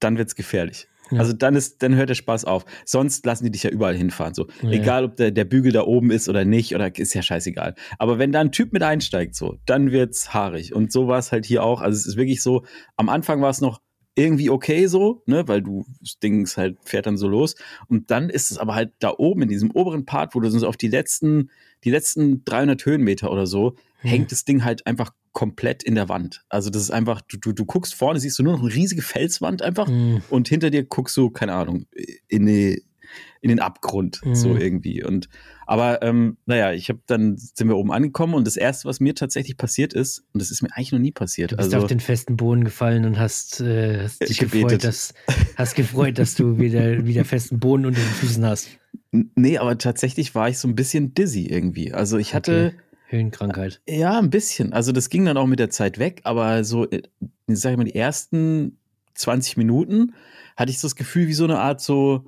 dann 0.01 0.19
wird's 0.19 0.35
gefährlich. 0.35 0.87
Ja. 1.13 1.21
Also 1.21 1.33
dann 1.33 1.55
ist, 1.55 1.83
dann 1.83 1.95
hört 1.95 2.09
der 2.09 2.15
Spaß 2.15 2.45
auf. 2.45 2.65
Sonst 2.85 3.25
lassen 3.27 3.45
die 3.45 3.51
dich 3.51 3.63
ja 3.63 3.71
überall 3.71 3.97
hinfahren. 3.97 4.35
So. 4.35 4.49
Ja. 4.63 4.71
Egal, 4.71 5.05
ob 5.05 5.17
der, 5.17 5.31
der 5.31 5.45
Bügel 5.45 5.73
da 5.73 5.83
oben 5.83 6.11
ist 6.11 6.29
oder 6.29 6.45
nicht, 6.45 6.75
oder 6.75 6.97
ist 6.97 7.15
ja 7.15 7.23
scheißegal. 7.23 7.75
Aber 7.99 8.19
wenn 8.19 8.33
da 8.33 8.41
ein 8.41 8.53
Typ 8.53 8.73
mit 8.73 8.83
einsteigt, 8.83 9.35
so, 9.35 9.59
dann 9.67 9.93
wird's 9.93 10.35
haarig. 10.35 10.75
Und 10.75 10.91
so 10.91 11.07
war 11.07 11.19
es 11.19 11.33
halt 11.33 11.47
hier 11.47 11.63
auch. 11.63 11.81
Also 11.81 11.97
es 11.97 12.07
ist 12.07 12.17
wirklich 12.17 12.43
so, 12.43 12.65
am 12.97 13.09
Anfang 13.09 13.41
war 13.41 13.51
es 13.51 13.61
noch 13.61 13.81
irgendwie 14.15 14.51
okay 14.51 14.87
so, 14.87 15.23
ne, 15.27 15.49
weil 15.49 15.63
du, 15.63 15.87
das 16.01 16.19
Ding 16.19 16.43
ist 16.43 16.57
halt, 16.57 16.77
fährt 16.85 17.07
dann 17.07 17.17
so 17.17 17.29
los. 17.29 17.55
Und 17.89 18.11
dann 18.11 18.29
ist 18.29 18.51
es 18.51 18.59
aber 18.59 18.75
halt 18.75 18.93
da 18.99 19.15
oben 19.17 19.43
in 19.43 19.49
diesem 19.49 19.71
oberen 19.71 20.05
Part, 20.05 20.35
wo 20.35 20.41
du 20.41 20.51
so 20.51 20.67
auf 20.67 20.77
die 20.77 20.89
letzten, 20.89 21.51
die 21.85 21.91
letzten 21.91 22.45
300 22.45 22.85
Höhenmeter 22.85 23.31
oder 23.31 23.47
so, 23.47 23.77
hängt 24.01 24.33
das 24.33 24.45
Ding 24.45 24.65
halt 24.65 24.87
einfach 24.87 25.13
komplett 25.33 25.83
in 25.83 25.95
der 25.95 26.09
Wand. 26.09 26.45
Also 26.49 26.69
das 26.71 26.83
ist 26.83 26.91
einfach, 26.91 27.21
du, 27.23 27.37
du, 27.39 27.53
du 27.53 27.65
guckst 27.65 27.95
vorne, 27.95 28.21
siehst 28.21 28.39
du 28.39 28.43
nur 28.43 28.53
noch 28.55 28.63
eine 28.63 28.73
riesige 28.75 29.03
Felswand 29.03 29.63
einfach 29.63 29.89
Mhm. 29.89 30.23
und 30.29 30.49
hinter 30.49 30.71
dir 30.71 30.85
guckst 30.85 31.17
du, 31.17 31.31
keine 31.31 31.55
Ahnung, 31.55 31.87
in, 32.29 32.47
die, 32.47 32.85
in 33.41 33.49
den 33.49 33.61
Abgrund, 33.61 34.21
Mhm. 34.25 34.35
so 34.35 34.57
irgendwie. 34.57 35.03
Und 35.03 35.29
aber 35.67 36.03
ähm, 36.03 36.37
naja, 36.45 36.73
ich 36.73 36.89
habe 36.91 37.01
dann 37.07 37.37
sind 37.39 37.69
wir 37.69 37.77
oben 37.77 37.93
angekommen 37.93 38.35
und 38.35 38.47
das 38.47 38.57
erste, 38.57 38.87
was 38.89 39.01
mir 39.01 39.15
tatsächlich 39.15 39.57
passiert 39.57 39.95
ist, 39.95 40.25
und 40.35 40.43
das 40.43 40.51
ist 40.51 40.61
mir 40.63 40.69
eigentlich 40.75 40.93
noch 40.93 40.99
nie 40.99 41.13
passiert, 41.13 41.53
Du 41.53 41.57
bist 41.57 41.73
also 41.73 41.85
auf 41.85 41.89
den 41.89 42.01
festen 42.01 42.37
Boden 42.37 42.63
gefallen 42.65 43.05
und 43.07 43.19
hast, 43.19 43.61
äh, 43.61 44.03
hast 44.03 44.29
dich 44.29 44.39
gebetet. 44.39 44.83
gefreut, 44.83 44.85
dass, 44.85 45.15
hast 45.57 45.75
gefreut, 45.77 46.19
dass 46.19 46.35
du 46.35 46.59
wieder, 46.59 46.85
wieder 47.07 47.25
festen 47.25 47.59
Boden 47.59 47.87
unter 47.87 48.01
den 48.01 48.11
Füßen 48.11 48.45
hast. 48.45 48.69
nee, 49.11 49.57
aber 49.59 49.79
tatsächlich 49.79 50.35
war 50.35 50.49
ich 50.51 50.59
so 50.59 50.69
ein 50.69 50.75
bisschen 50.75 51.15
dizzy 51.15 51.47
irgendwie. 51.47 51.93
Also 51.95 52.19
ich 52.19 52.35
hatte 52.35 52.73
Okay. 52.75 52.83
Höhenkrankheit. 53.13 53.81
ja 53.89 54.19
ein 54.19 54.31
bisschen. 54.31 54.73
Also 54.73 54.93
das 54.93 55.11
ging 55.11 55.25
dann 55.25 55.37
auch 55.37 55.47
mit 55.47 55.59
der 55.59 55.71
Zeit 55.71 55.99
weg, 55.99 56.23
aber 56.25 56.65
so, 56.65 56.89
äh, 56.91 57.03
sag 57.47 57.73
ich 57.73 57.77
mal, 57.77 57.85
die 57.85 57.95
ersten 57.95 58.79
20 59.15 59.57
Minuten 59.57 60.15
hatte 60.57 60.71
ich 60.71 60.79
so 60.79 60.87
das 60.87 60.97
Gefühl, 60.97 61.29
wie 61.29 61.35
so 61.35 61.45
eine 61.45 61.59
Art 61.59 61.81
so, 61.81 62.25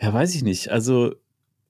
ja, 0.00 0.12
weiß 0.12 0.34
ich 0.34 0.42
nicht, 0.42 0.70
also 0.70 1.14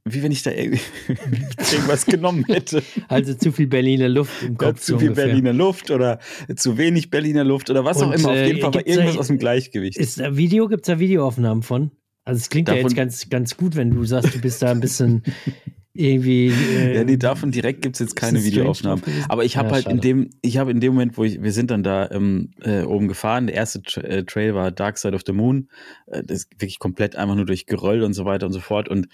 wie 0.09 0.23
wenn 0.23 0.31
ich 0.31 0.45
da 0.45 0.51
irgendwas 0.53 2.07
genommen 2.07 2.45
hätte. 2.47 2.83
Also 3.09 3.35
zu 3.35 3.51
viel 3.51 3.67
Berliner 3.67 4.09
Luft 4.09 4.43
im 4.43 4.57
Kopf. 4.57 4.69
Ja, 4.69 4.75
zu 4.77 4.99
viel 4.99 5.09
ungefähr. 5.09 5.27
Berliner 5.27 5.53
Luft 5.53 5.91
oder 5.91 6.21
zu 6.55 6.79
wenig 6.79 7.11
Berliner 7.11 7.43
Luft 7.43 7.71
oder 7.71 7.85
was 7.85 8.01
Und, 8.01 8.09
auch 8.09 8.13
immer. 8.13 8.31
Auf 8.31 8.37
jeden 8.37 8.59
äh, 8.59 8.61
Fall 8.61 8.75
war 8.75 8.87
irgendwas 8.87 9.15
da, 9.15 9.21
aus 9.21 9.27
dem 9.27 9.39
Gleichgewicht. 9.39 9.99
Ist 9.99 10.21
da 10.21 10.37
Video, 10.37 10.69
gibt 10.69 10.83
es 10.83 10.87
da 10.87 11.01
Videoaufnahmen 11.01 11.65
von? 11.65 11.91
Also 12.25 12.39
es 12.39 12.49
klingt 12.51 12.69
davon, 12.69 12.79
ja 12.79 12.87
jetzt 12.87 12.97
ganz, 12.97 13.29
ganz 13.29 13.57
gut, 13.57 13.75
wenn 13.77 13.91
du 13.91 14.05
sagst, 14.05 14.35
du 14.35 14.41
bist 14.41 14.63
da 14.63 14.71
ein 14.71 14.81
bisschen 14.81 15.23
irgendwie. 15.99 16.49
Äh, 16.49 16.97
ja, 16.97 17.05
nee, 17.05 17.17
davon 17.17 17.51
direkt 17.51 17.83
gibt 17.83 17.97
es 17.97 18.01
jetzt 18.01 18.17
keine 18.17 18.43
Videoaufnahmen. 18.43 19.03
Aber 19.29 19.45
ich 19.45 19.57
habe 19.57 19.69
ja, 19.69 19.75
halt 19.75 19.85
schade. 19.85 19.97
in 19.97 20.01
dem, 20.01 20.31
ich 20.43 20.59
habe 20.59 20.71
in 20.71 20.81
dem 20.81 20.95
Moment, 20.95 21.17
wo 21.17 21.25
ich, 21.25 21.43
wir 21.43 21.53
sind 21.53 21.71
dann 21.71 21.83
da 21.83 22.11
ähm, 22.11 22.51
äh, 22.63 22.83
oben 22.83 23.09
gefahren, 23.09 23.47
der 23.47 23.57
erste 23.57 23.83
Tra 23.83 24.01
äh, 24.03 24.25
Trail 24.25 24.55
war 24.55 24.71
Dark 24.71 24.99
Side 24.99 25.15
of 25.15 25.23
the 25.27 25.33
Moon. 25.33 25.69
Äh, 26.07 26.23
das 26.25 26.39
ist 26.39 26.53
wirklich 26.53 26.79
komplett 26.79 27.17
einfach 27.17 27.35
nur 27.35 27.47
durch 27.47 27.67
Geröll 27.67 28.03
und 28.03 28.13
so 28.13 28.25
weiter 28.25 28.47
und 28.47 28.53
so 28.53 28.61
fort. 28.61 28.89
Und 28.89 29.09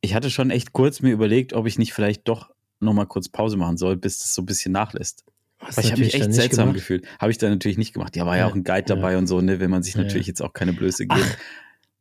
ich 0.00 0.14
hatte 0.14 0.30
schon 0.30 0.50
echt 0.50 0.72
kurz 0.72 1.02
mir 1.02 1.12
überlegt, 1.12 1.52
ob 1.52 1.66
ich 1.66 1.78
nicht 1.78 1.92
vielleicht 1.92 2.28
doch 2.28 2.50
nochmal 2.80 3.06
kurz 3.06 3.28
Pause 3.28 3.56
machen 3.56 3.76
soll, 3.76 3.96
bis 3.96 4.18
das 4.18 4.34
so 4.34 4.42
ein 4.42 4.46
bisschen 4.46 4.72
nachlässt. 4.72 5.24
Weil 5.60 5.84
ich 5.84 5.90
habe 5.90 6.00
mich 6.02 6.14
echt 6.14 6.32
seltsam 6.32 6.66
gemacht? 6.66 6.76
gefühlt. 6.76 7.06
Habe 7.18 7.32
ich 7.32 7.38
da 7.38 7.48
natürlich 7.48 7.78
nicht 7.78 7.92
gemacht. 7.92 8.16
Ja, 8.16 8.24
war 8.26 8.36
ja, 8.36 8.44
ja 8.44 8.50
auch 8.50 8.54
ein 8.54 8.62
Guide 8.62 8.84
dabei 8.86 9.12
ja. 9.12 9.18
und 9.18 9.26
so, 9.26 9.40
ne, 9.40 9.58
will 9.58 9.68
man 9.68 9.82
sich 9.82 9.96
natürlich 9.96 10.28
jetzt 10.28 10.40
auch 10.40 10.52
keine 10.52 10.72
Blöße 10.72 11.06
geben. 11.06 11.20
Ach, 11.24 11.36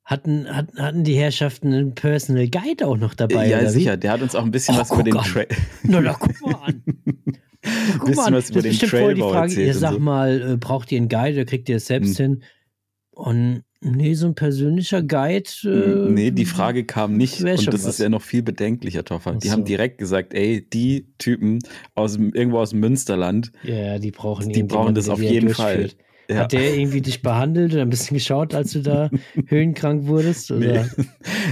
hatten, 0.07 0.47
hatten, 0.47 0.81
hatten 0.81 1.03
die 1.03 1.15
Herrschaften 1.15 1.73
einen 1.73 1.93
Personal 1.93 2.47
Guide 2.47 2.87
auch 2.87 2.95
noch 2.95 3.13
dabei? 3.13 3.49
Ja, 3.49 3.67
sicher. 3.67 3.95
Wie? 3.95 3.99
Der 3.99 4.13
hat 4.13 4.21
uns 4.21 4.35
auch 4.35 4.45
ein 4.45 4.51
bisschen 4.51 4.75
oh, 4.75 4.79
was 4.79 4.91
über 4.91 5.03
den 5.03 5.15
Trail. 5.15 5.47
Na, 5.83 5.99
na, 5.99 6.13
guck 6.13 6.41
mal 6.41 6.55
an. 6.63 6.83
guck 7.99 8.15
mal 8.15 8.25
an. 8.27 8.33
Was 8.33 8.49
über 8.49 8.61
das 8.61 8.71
ist 8.71 8.79
bestimmt 8.79 8.89
voll 8.89 9.13
die 9.15 9.21
Frage, 9.21 9.61
ihr 9.61 9.73
sag 9.73 9.93
so. 9.93 9.99
mal, 9.99 10.53
äh, 10.53 10.57
braucht 10.57 10.93
ihr 10.93 10.97
einen 10.97 11.09
Guide 11.09 11.41
oder 11.41 11.45
kriegt 11.45 11.67
ihr 11.67 11.75
es 11.75 11.87
selbst 11.87 12.17
hm. 12.19 12.25
hin? 12.25 12.43
Und 13.11 13.63
Nee, 13.79 14.15
so 14.15 14.25
ein 14.25 14.33
persönlicher 14.33 15.03
Guide. 15.03 15.49
Äh, 15.63 16.11
nee, 16.11 16.31
die 16.31 16.45
Frage 16.45 16.83
kam 16.83 17.15
nicht. 17.15 17.41
Und 17.41 17.47
das 17.47 17.67
was. 17.67 17.85
ist 17.85 17.99
ja 17.99 18.09
noch 18.09 18.23
viel 18.23 18.41
bedenklicher, 18.41 19.05
Toffer. 19.05 19.35
Die 19.35 19.47
so. 19.47 19.53
haben 19.53 19.65
direkt 19.65 19.99
gesagt, 19.99 20.33
ey, 20.33 20.67
die 20.67 21.13
Typen 21.19 21.59
aus 21.93 22.17
irgendwo 22.17 22.57
aus 22.57 22.71
dem 22.71 22.79
Münsterland. 22.79 23.51
Ja, 23.61 23.99
die 23.99 24.09
brauchen 24.09 24.49
Die 24.49 24.63
brauchen 24.63 24.95
das 24.95 25.09
auf 25.09 25.21
jeden 25.21 25.49
Fall. 25.49 25.91
Ja. 26.29 26.39
Hat 26.39 26.51
der 26.51 26.75
irgendwie 26.75 27.01
dich 27.01 27.21
behandelt 27.21 27.73
oder 27.73 27.83
ein 27.83 27.89
bisschen 27.89 28.15
geschaut, 28.15 28.53
als 28.53 28.73
du 28.73 28.81
da 28.81 29.09
höhenkrank 29.47 30.07
wurdest? 30.07 30.51
Oder? 30.51 30.83
Nee. 30.83 31.05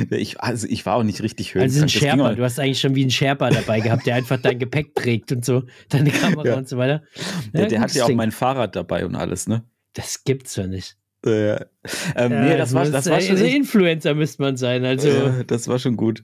Ich, 0.18 0.42
also 0.42 0.68
ich 0.70 0.86
war 0.86 0.96
auch 0.96 1.04
nicht 1.04 1.22
richtig 1.22 1.54
höhenkrank. 1.54 1.84
Also 1.84 1.86
ein 1.86 1.90
Sherpa, 1.90 2.36
du 2.36 2.44
hast 2.44 2.60
eigentlich 2.60 2.80
schon 2.80 2.96
wie 2.96 3.02
einen 3.02 3.12
Sherpa 3.12 3.50
dabei 3.50 3.80
gehabt, 3.80 4.06
der 4.06 4.16
einfach 4.16 4.40
dein 4.42 4.60
Gepäck 4.60 4.94
trägt 4.96 5.32
und 5.32 5.46
so, 5.46 5.64
deine 5.90 6.10
Kamera 6.12 6.46
ja. 6.46 6.58
und 6.58 6.68
so 6.68 6.78
weiter. 6.78 7.04
Ja, 7.54 7.62
der, 7.62 7.68
der 7.68 7.80
hat 7.82 7.94
ja 7.94 8.06
auch 8.06 8.14
mein 8.14 8.32
Fahrrad 8.32 8.76
dabei 8.76 9.06
und 9.06 9.16
alles, 9.16 9.48
ne? 9.48 9.64
Das 9.94 10.24
gibt's 10.24 10.56
ja 10.58 10.68
nicht. 10.68 10.98
Ja. 11.26 11.66
Ähm, 12.16 12.32
ja, 12.32 12.42
nee, 12.44 12.58
das 12.58 12.74
war, 12.74 12.86
das 12.86 13.10
war 13.10 13.20
schon. 13.22 13.32
Also 13.32 13.46
Influencer 13.46 14.14
müsste 14.14 14.42
man 14.44 14.58
sein. 14.58 14.86
Also. 14.86 15.10
Das 15.48 15.68
war 15.68 15.80
schon 15.80 15.98
gut. 15.98 16.24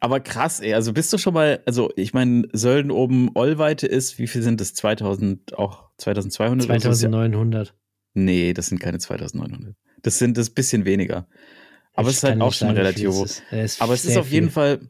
Aber 0.00 0.20
krass, 0.20 0.60
ey. 0.60 0.74
Also 0.74 0.92
bist 0.92 1.12
du 1.12 1.18
schon 1.18 1.34
mal, 1.34 1.62
also 1.66 1.90
ich 1.96 2.14
meine, 2.14 2.48
Sölden 2.52 2.90
oben 2.90 3.30
Ollweite 3.34 3.86
ist, 3.86 4.18
wie 4.18 4.26
viel 4.26 4.42
sind 4.42 4.60
das? 4.60 4.74
2000, 4.74 5.58
auch 5.58 5.90
2200? 5.98 6.66
2900. 6.66 7.74
Nee, 8.14 8.52
das 8.52 8.66
sind 8.66 8.78
keine 8.78 8.98
2900. 8.98 9.74
Das 10.02 10.18
sind 10.18 10.36
das 10.36 10.50
bisschen 10.50 10.84
weniger. 10.84 11.26
Aber 11.94 12.08
ich 12.08 12.16
es 12.16 12.22
ist 12.22 12.28
halt 12.28 12.40
auch 12.40 12.52
schon 12.52 12.68
sagen, 12.68 12.78
relativ 12.78 13.08
hoch. 13.10 13.26
Aber 13.78 13.94
es 13.94 14.04
ist 14.04 14.16
auf 14.16 14.30
jeden 14.30 14.46
viel. 14.46 14.52
Fall, 14.52 14.80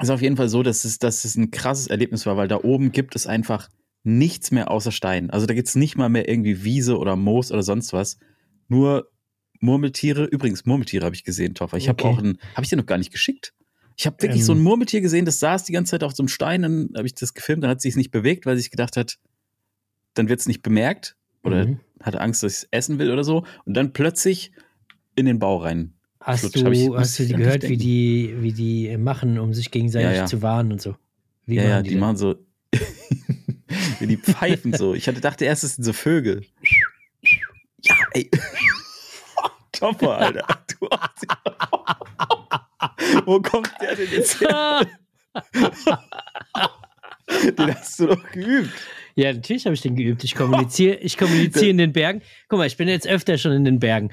ist 0.00 0.10
auf 0.10 0.22
jeden 0.22 0.36
Fall 0.36 0.48
so, 0.48 0.62
dass 0.62 0.84
es, 0.84 0.98
dass 0.98 1.24
es 1.24 1.36
ein 1.36 1.50
krasses 1.50 1.86
Erlebnis 1.86 2.26
war, 2.26 2.36
weil 2.36 2.48
da 2.48 2.62
oben 2.62 2.92
gibt 2.92 3.16
es 3.16 3.26
einfach 3.26 3.68
nichts 4.04 4.50
mehr 4.50 4.70
außer 4.70 4.92
Stein. 4.92 5.30
Also 5.30 5.46
da 5.46 5.54
gibt 5.54 5.68
es 5.68 5.74
nicht 5.74 5.96
mal 5.96 6.08
mehr 6.08 6.28
irgendwie 6.28 6.64
Wiese 6.64 6.98
oder 6.98 7.16
Moos 7.16 7.50
oder 7.50 7.62
sonst 7.62 7.92
was 7.92 8.18
nur 8.68 9.10
Murmeltiere. 9.60 10.24
Übrigens, 10.24 10.66
Murmeltiere 10.66 11.04
habe 11.04 11.14
ich 11.14 11.24
gesehen, 11.24 11.54
Toffer. 11.54 11.76
Ich 11.76 11.88
okay. 11.88 12.04
habe 12.04 12.16
auch 12.16 12.22
ein, 12.22 12.38
habe 12.54 12.62
ich 12.62 12.70
dir 12.70 12.76
noch 12.76 12.86
gar 12.86 12.98
nicht 12.98 13.12
geschickt. 13.12 13.54
Ich 13.98 14.06
habe 14.06 14.16
wirklich 14.22 14.40
ähm. 14.40 14.46
so 14.46 14.52
ein 14.52 14.58
ähm. 14.58 14.64
Murmeltier 14.64 15.00
gesehen, 15.00 15.24
das 15.24 15.40
saß 15.40 15.64
die 15.64 15.72
ganze 15.72 15.90
Zeit 15.90 16.04
auf 16.04 16.14
so 16.14 16.22
einem 16.22 16.28
Stein, 16.28 16.62
dann 16.62 16.90
habe 16.96 17.06
ich 17.06 17.14
das 17.14 17.34
gefilmt, 17.34 17.64
dann 17.64 17.70
hat 17.70 17.80
sich 17.80 17.96
nicht 17.96 18.12
bewegt, 18.12 18.46
weil 18.46 18.56
sich 18.56 18.70
gedacht 18.70 18.96
hat, 18.96 19.18
dann 20.14 20.28
wird 20.28 20.40
es 20.40 20.46
nicht 20.46 20.62
bemerkt 20.62 21.16
oder 21.42 21.66
mhm. 21.66 21.80
hatte 22.00 22.20
Angst, 22.20 22.42
dass 22.42 22.52
ich 22.52 22.58
es 22.58 22.68
essen 22.70 22.98
will 22.98 23.10
oder 23.10 23.24
so. 23.24 23.44
Und 23.64 23.74
dann 23.74 23.92
plötzlich 23.92 24.52
in 25.16 25.26
den 25.26 25.40
Bau 25.40 25.56
rein. 25.56 25.94
Hast 26.20 26.40
Flutsch, 26.40 26.62
du, 26.62 26.70
ich, 26.70 26.90
hast 26.96 27.18
du 27.18 27.26
die 27.26 27.34
gehört, 27.34 27.68
wie 27.68 27.76
die, 27.76 28.36
wie 28.38 28.52
die 28.52 28.96
machen, 28.96 29.38
um 29.38 29.52
sich 29.52 29.70
gegenseitig 29.70 30.10
ja, 30.10 30.16
ja. 30.16 30.26
zu 30.26 30.42
warnen 30.42 30.72
und 30.72 30.80
so? 30.80 30.94
Wie 31.46 31.56
ja, 31.56 31.64
ja, 31.64 31.82
die, 31.82 31.90
die 31.90 31.96
machen 31.96 32.16
so, 32.16 32.36
wie 33.98 34.06
die 34.06 34.16
pfeifen 34.16 34.74
so. 34.74 34.94
Ich 34.94 35.08
hatte 35.08 35.20
dachte 35.20 35.44
erst, 35.44 35.64
es 35.64 35.74
sind 35.74 35.84
so 35.84 35.92
Vögel. 35.92 36.44
Ja, 37.82 37.94
ey. 38.12 38.30
Topper, 39.72 40.18
Alter. 40.18 40.46
Du 40.78 40.88
Wo 43.26 43.40
kommt 43.40 43.70
der 43.80 43.94
denn 43.94 44.08
jetzt 44.10 44.40
her? 44.40 44.80
den 47.58 47.74
hast 47.74 48.00
du 48.00 48.06
doch 48.06 48.30
geübt. 48.32 48.72
Ja, 49.14 49.32
natürlich 49.32 49.66
habe 49.66 49.74
ich 49.74 49.80
den 49.80 49.96
geübt. 49.96 50.24
Ich 50.24 50.34
kommuniziere, 50.34 50.96
ich 50.96 51.18
kommuniziere 51.18 51.68
in 51.68 51.78
den 51.78 51.92
Bergen. 51.92 52.22
Guck 52.48 52.58
mal, 52.58 52.66
ich 52.66 52.76
bin 52.76 52.88
jetzt 52.88 53.06
öfter 53.06 53.36
schon 53.36 53.52
in 53.52 53.64
den 53.64 53.80
Bergen. 53.80 54.10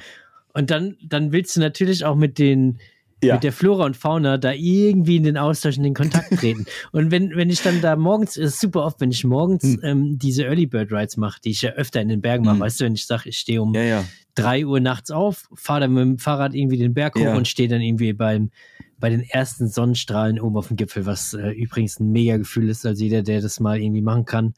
Und 0.54 0.72
dann, 0.72 0.98
dann 1.04 1.32
willst 1.32 1.56
du 1.56 1.60
natürlich 1.60 2.06
auch 2.06 2.16
mit 2.16 2.40
den, 2.40 2.80
ja. 3.24 3.36
mit 3.36 3.44
der 3.44 3.52
Flora 3.52 3.86
und 3.86 3.98
Fauna 3.98 4.38
da 4.38 4.54
irgendwie 4.54 5.18
in 5.18 5.24
den 5.24 5.38
Austausch, 5.38 5.78
in 5.78 5.84
den 5.84 5.94
Kontakt 5.94 6.40
treten. 6.40 6.66
und 6.92 7.12
wenn, 7.12 7.36
wenn 7.36 7.50
ich 7.50 7.62
dann 7.62 7.82
da 7.82 7.96
morgens, 7.96 8.38
ist 8.38 8.60
super 8.60 8.84
oft, 8.84 9.00
wenn 9.02 9.12
ich 9.12 9.24
morgens 9.24 9.64
hm. 9.64 9.80
ähm, 9.84 10.18
diese 10.18 10.46
Early 10.46 10.66
Bird 10.66 10.92
Rides 10.92 11.18
mache, 11.18 11.40
die 11.44 11.52
ich 11.52 11.62
ja 11.62 11.72
öfter 11.72 12.02
in 12.02 12.08
den 12.08 12.22
Bergen 12.22 12.46
mache, 12.46 12.56
hm. 12.56 12.62
weißt 12.62 12.80
du, 12.80 12.86
wenn 12.86 12.94
ich 12.94 13.06
sage, 13.06 13.30
ich 13.30 13.38
stehe 13.38 13.62
um 13.62 13.74
ja, 13.74 13.84
ja. 13.84 14.06
3 14.36 14.66
Uhr 14.66 14.80
nachts 14.80 15.12
auf, 15.12 15.48
fahre 15.54 15.82
dann 15.82 15.94
mit 15.94 16.02
dem 16.02 16.18
Fahrrad 16.18 16.56
irgendwie 16.56 16.78
den 16.78 16.94
Berg 16.94 17.16
hoch 17.16 17.36
und 17.36 17.48
stehe 17.48 17.70
dann 17.70 17.82
irgendwie 17.82 18.14
beim, 18.14 18.50
bei 18.98 19.10
den 19.10 19.22
ersten 19.22 19.68
Sonnenstrahlen 19.68 20.40
oben 20.40 20.58
auf 20.58 20.70
dem 20.70 20.78
Gipfel, 20.78 21.06
was 21.06 21.34
äh, 21.34 21.50
übrigens 21.50 22.00
ein 22.00 22.12
mega 22.12 22.38
Gefühl 22.38 22.70
ist, 22.70 22.86
als 22.86 23.00
jeder, 23.00 23.24
der 23.24 23.42
das 23.42 23.60
mal 23.60 23.80
irgendwie 23.80 24.02
machen 24.02 24.26
kann. 24.26 24.54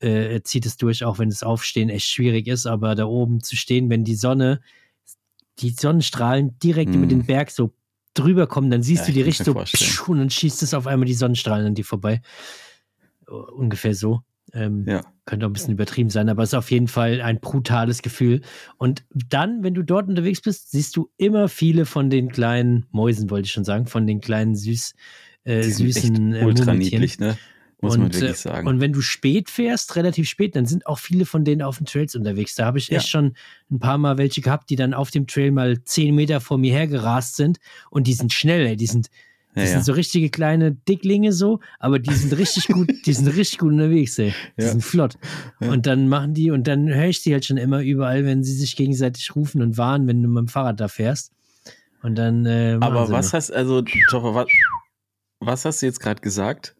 Äh, 0.00 0.42
zieht 0.42 0.66
es 0.66 0.76
durch, 0.76 1.04
auch 1.04 1.18
wenn 1.18 1.30
das 1.30 1.42
Aufstehen 1.42 1.88
echt 1.88 2.06
schwierig 2.06 2.48
ist, 2.48 2.66
aber 2.66 2.94
da 2.94 3.06
oben 3.06 3.42
zu 3.42 3.56
stehen, 3.56 3.88
wenn 3.88 4.04
die 4.04 4.16
Sonne, 4.16 4.60
die 5.60 5.70
Sonnenstrahlen 5.70 6.58
direkt 6.58 6.90
mm. 6.90 6.94
über 6.94 7.06
den 7.06 7.24
Berg 7.24 7.50
so 7.50 7.72
drüber 8.14 8.46
kommen, 8.46 8.70
dann 8.70 8.82
siehst 8.82 9.02
ja, 9.02 9.06
du 9.06 9.12
die 9.12 9.22
richtig 9.22 9.46
so 9.46 9.52
und 10.12 10.18
dann 10.18 10.30
schießt 10.30 10.62
es 10.62 10.74
auf 10.74 10.86
einmal 10.86 11.06
die 11.06 11.14
Sonnenstrahlen 11.14 11.68
an 11.68 11.74
dir 11.74 11.84
vorbei. 11.84 12.20
Ungefähr 13.26 13.94
so. 13.94 14.22
Ähm, 14.54 14.84
ja. 14.86 15.02
Könnte 15.24 15.46
auch 15.46 15.50
ein 15.50 15.54
bisschen 15.54 15.72
übertrieben 15.72 16.10
sein, 16.10 16.28
aber 16.28 16.42
es 16.42 16.50
ist 16.50 16.54
auf 16.58 16.70
jeden 16.70 16.88
Fall 16.88 17.20
ein 17.22 17.40
brutales 17.40 18.02
Gefühl. 18.02 18.42
Und 18.76 19.04
dann, 19.14 19.62
wenn 19.62 19.74
du 19.74 19.82
dort 19.82 20.08
unterwegs 20.08 20.40
bist, 20.40 20.70
siehst 20.72 20.96
du 20.96 21.10
immer 21.16 21.48
viele 21.48 21.86
von 21.86 22.10
den 22.10 22.30
kleinen 22.30 22.86
Mäusen, 22.90 23.30
wollte 23.30 23.46
ich 23.46 23.52
schon 23.52 23.64
sagen, 23.64 23.86
von 23.86 24.06
den 24.06 24.20
kleinen 24.20 24.54
süß, 24.56 24.94
äh, 25.44 25.62
süßen 25.62 26.34
äh, 26.34 26.44
ultra 26.44 26.74
niedlich, 26.74 27.18
ne? 27.18 27.36
Muss 27.82 27.94
und, 27.94 28.00
man 28.00 28.12
wirklich 28.12 28.30
äh, 28.30 28.34
sagen. 28.34 28.68
Und 28.68 28.80
wenn 28.80 28.92
du 28.92 29.00
spät 29.00 29.50
fährst, 29.50 29.96
relativ 29.96 30.28
spät, 30.28 30.54
dann 30.54 30.66
sind 30.66 30.86
auch 30.86 31.00
viele 31.00 31.26
von 31.26 31.44
denen 31.44 31.62
auf 31.62 31.78
den 31.78 31.86
Trails 31.86 32.14
unterwegs. 32.14 32.54
Da 32.54 32.64
habe 32.64 32.78
ich 32.78 32.88
ja. 32.88 32.98
echt 32.98 33.08
schon 33.08 33.34
ein 33.72 33.80
paar 33.80 33.98
Mal 33.98 34.18
welche 34.18 34.40
gehabt, 34.40 34.70
die 34.70 34.76
dann 34.76 34.94
auf 34.94 35.10
dem 35.10 35.26
Trail 35.26 35.50
mal 35.50 35.82
zehn 35.82 36.14
Meter 36.14 36.40
vor 36.40 36.58
mir 36.58 36.72
hergerast 36.72 37.34
sind 37.34 37.58
und 37.90 38.06
die 38.06 38.14
sind 38.14 38.32
schnell, 38.32 38.66
ey. 38.66 38.76
die 38.76 38.86
sind, 38.86 39.08
die 39.54 39.60
ja, 39.60 39.66
sind 39.66 39.84
so 39.84 39.92
richtige 39.92 40.30
kleine 40.30 40.72
Dicklinge 40.72 41.32
so, 41.32 41.60
aber 41.78 41.98
die 41.98 42.14
sind 42.14 42.36
richtig 42.38 42.68
gut, 42.68 42.90
die 43.06 43.12
sind 43.12 43.28
richtig 43.28 43.58
gut 43.58 43.72
unterwegs, 43.72 44.18
ey. 44.18 44.34
Die 44.58 44.62
sind 44.62 44.82
flott. 44.82 45.18
Und 45.60 45.86
dann 45.86 46.08
machen 46.08 46.32
die, 46.32 46.50
und 46.50 46.66
dann 46.66 46.88
höre 46.88 47.08
ich 47.08 47.22
die 47.22 47.32
halt 47.32 47.44
schon 47.44 47.58
immer 47.58 47.82
überall, 47.82 48.24
wenn 48.24 48.42
sie 48.42 48.54
sich 48.54 48.76
gegenseitig 48.76 49.36
rufen 49.36 49.60
und 49.60 49.76
warnen, 49.76 50.06
wenn 50.06 50.22
du 50.22 50.28
mit 50.28 50.38
dem 50.38 50.48
Fahrrad 50.48 50.80
da 50.80 50.88
fährst. 50.88 51.32
Und 52.02 52.16
dann. 52.16 52.46
Äh, 52.46 52.78
aber 52.80 53.10
was 53.10 53.32
hast, 53.32 53.50
also, 53.50 53.82
Toffer, 54.08 54.34
was, 54.34 54.46
was 55.40 55.64
hast 55.64 55.82
du 55.82 55.86
jetzt 55.86 56.00
gerade 56.00 56.20
gesagt? 56.20 56.74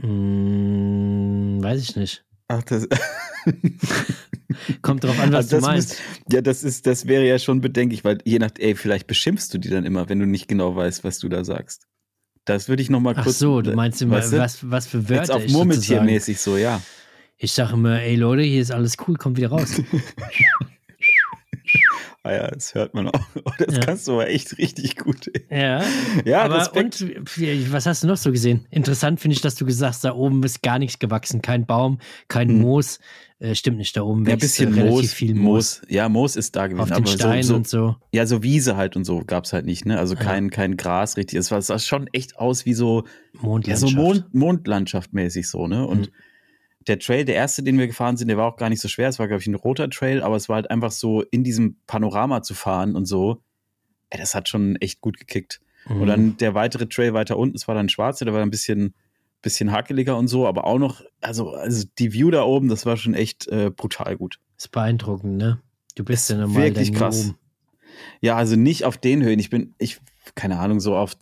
Hm, 0.00 1.58
weiß 1.62 1.82
ich 1.82 1.96
nicht. 1.96 2.24
Ach, 2.48 2.62
das. 2.62 2.86
Kommt 4.82 5.04
drauf 5.04 5.18
an, 5.18 5.32
was 5.32 5.52
also 5.52 5.56
du 5.56 5.62
meinst. 5.62 5.90
Muss, 5.90 6.34
ja, 6.34 6.40
das 6.40 6.64
ist, 6.64 6.86
das 6.86 7.06
wäre 7.06 7.26
ja 7.26 7.38
schon 7.38 7.60
bedenklich, 7.60 8.04
weil 8.04 8.18
je 8.24 8.38
nach, 8.38 8.50
ey, 8.58 8.74
vielleicht 8.74 9.06
beschimpfst 9.06 9.48
du 9.52 9.58
die 9.58 9.68
dann 9.68 9.84
immer, 9.84 10.08
wenn 10.08 10.18
du 10.18 10.26
nicht 10.26 10.48
genau 10.48 10.74
weißt, 10.74 11.04
was 11.04 11.18
du 11.18 11.28
da 11.28 11.44
sagst. 11.44 11.86
Das 12.44 12.68
würde 12.68 12.82
ich 12.82 12.90
noch 12.90 13.00
mal 13.00 13.14
kurz. 13.14 13.26
Ach 13.26 13.32
so, 13.32 13.60
du 13.60 13.72
meinst 13.72 14.00
immer, 14.02 14.16
weißt 14.16 14.32
du? 14.32 14.38
was, 14.38 14.70
was 14.70 14.86
für 14.86 15.08
Wörter 15.08 15.38
Jetzt 15.38 15.46
auf 15.46 15.52
Murmeltiermäßig 15.52 16.40
so, 16.40 16.56
ja. 16.56 16.80
Ich 17.38 17.52
sage 17.52 17.74
immer, 17.74 18.00
ey 18.00 18.16
Leute, 18.16 18.42
hier 18.42 18.62
ist 18.62 18.70
alles 18.70 18.96
cool, 19.06 19.16
kommt 19.16 19.36
wieder 19.36 19.48
raus. 19.48 19.80
Ah 22.26 22.32
ja, 22.32 22.50
das 22.50 22.74
hört 22.74 22.92
man 22.92 23.08
auch. 23.08 23.12
Oh, 23.44 23.52
das 23.58 23.76
ja. 23.76 23.80
kannst 23.80 24.08
du 24.08 24.14
aber 24.14 24.28
echt 24.28 24.58
richtig 24.58 24.96
gut. 24.96 25.30
Ja. 25.50 25.84
Ja, 26.24 26.42
aber 26.42 26.58
Respekt. 26.58 27.00
und 27.02 27.72
was 27.72 27.86
hast 27.86 28.02
du 28.02 28.08
noch 28.08 28.16
so 28.16 28.32
gesehen? 28.32 28.66
Interessant 28.70 29.20
finde 29.20 29.34
ich, 29.36 29.40
dass 29.40 29.54
du 29.54 29.64
gesagt 29.64 29.94
hast, 29.94 30.04
da 30.04 30.14
oben 30.14 30.42
ist 30.42 30.62
gar 30.62 30.80
nichts 30.80 30.98
gewachsen. 30.98 31.42
Kein 31.42 31.66
Baum, 31.66 31.98
kein 32.26 32.48
hm. 32.48 32.60
Moos. 32.60 32.98
Äh, 33.38 33.54
stimmt 33.54 33.76
nicht, 33.76 33.96
da 33.96 34.02
oben 34.02 34.26
wächst 34.26 34.58
ja, 34.58 34.66
ein 34.66 34.72
bisschen 34.72 34.88
Moos, 34.88 35.12
viel 35.12 35.34
Moos. 35.34 35.80
Moos. 35.82 35.82
Ja, 35.88 36.08
Moos 36.08 36.36
ist 36.36 36.56
da 36.56 36.66
gewesen. 36.66 36.92
Auf 36.92 36.96
den 36.96 37.06
Steinen 37.06 37.42
so, 37.42 37.48
so, 37.48 37.56
und 37.56 37.68
so. 37.68 37.96
Ja, 38.12 38.26
so 38.26 38.42
Wiese 38.42 38.76
halt 38.76 38.96
und 38.96 39.04
so 39.04 39.22
gab 39.24 39.44
es 39.44 39.52
halt 39.52 39.66
nicht, 39.66 39.86
ne? 39.86 39.98
Also 39.98 40.16
kein, 40.16 40.44
ja. 40.44 40.50
kein 40.50 40.76
Gras 40.76 41.16
richtig. 41.16 41.38
Es 41.38 41.48
sah 41.48 41.78
schon 41.78 42.08
echt 42.12 42.38
aus 42.38 42.66
wie 42.66 42.74
so, 42.74 43.04
Mondlandschaft. 43.34 43.92
Ja, 43.92 43.96
so 43.96 44.02
Mond, 44.02 44.34
Mondlandschaft 44.34 45.12
mäßig 45.12 45.48
so, 45.48 45.68
ne? 45.68 45.86
Und 45.86 46.06
hm 46.06 46.12
der 46.86 46.98
Trail, 46.98 47.24
der 47.24 47.34
erste, 47.34 47.62
den 47.62 47.78
wir 47.78 47.86
gefahren 47.86 48.16
sind, 48.16 48.28
der 48.28 48.36
war 48.36 48.46
auch 48.46 48.56
gar 48.56 48.68
nicht 48.68 48.80
so 48.80 48.88
schwer. 48.88 49.08
Es 49.08 49.18
war, 49.18 49.26
glaube 49.26 49.40
ich, 49.40 49.46
ein 49.46 49.54
roter 49.54 49.90
Trail, 49.90 50.22
aber 50.22 50.36
es 50.36 50.48
war 50.48 50.56
halt 50.56 50.70
einfach 50.70 50.92
so, 50.92 51.22
in 51.22 51.42
diesem 51.42 51.76
Panorama 51.86 52.42
zu 52.42 52.54
fahren 52.54 52.94
und 52.94 53.06
so. 53.06 53.42
Ey, 54.10 54.20
das 54.20 54.34
hat 54.34 54.48
schon 54.48 54.76
echt 54.76 55.00
gut 55.00 55.18
gekickt. 55.18 55.60
Mhm. 55.88 56.00
Und 56.00 56.06
dann 56.06 56.36
der 56.36 56.54
weitere 56.54 56.86
Trail 56.86 57.12
weiter 57.12 57.36
unten, 57.36 57.56
es 57.56 57.66
war 57.66 57.74
dann 57.74 57.88
schwarze, 57.88 58.24
der 58.24 58.34
war 58.34 58.42
ein 58.42 58.50
bisschen, 58.50 58.94
bisschen 59.42 59.72
hakeliger 59.72 60.16
und 60.16 60.28
so, 60.28 60.46
aber 60.46 60.64
auch 60.64 60.78
noch, 60.78 61.02
also, 61.20 61.50
also 61.50 61.86
die 61.98 62.12
View 62.12 62.30
da 62.30 62.44
oben, 62.44 62.68
das 62.68 62.86
war 62.86 62.96
schon 62.96 63.14
echt 63.14 63.48
äh, 63.48 63.70
brutal 63.70 64.16
gut. 64.16 64.38
ist 64.56 64.70
beeindruckend, 64.70 65.36
ne? 65.36 65.60
Du 65.96 66.04
bist 66.04 66.30
ja 66.30 66.36
normal 66.36 66.62
wirklich 66.62 66.92
krass. 66.92 67.26
oben. 67.26 67.38
Ja, 68.20 68.36
also 68.36 68.56
nicht 68.56 68.84
auf 68.84 68.98
den 68.98 69.22
Höhen. 69.22 69.38
Ich 69.38 69.50
bin, 69.50 69.74
ich, 69.78 70.00
keine 70.34 70.58
Ahnung, 70.58 70.80
so 70.80 70.96
auf 70.96 71.14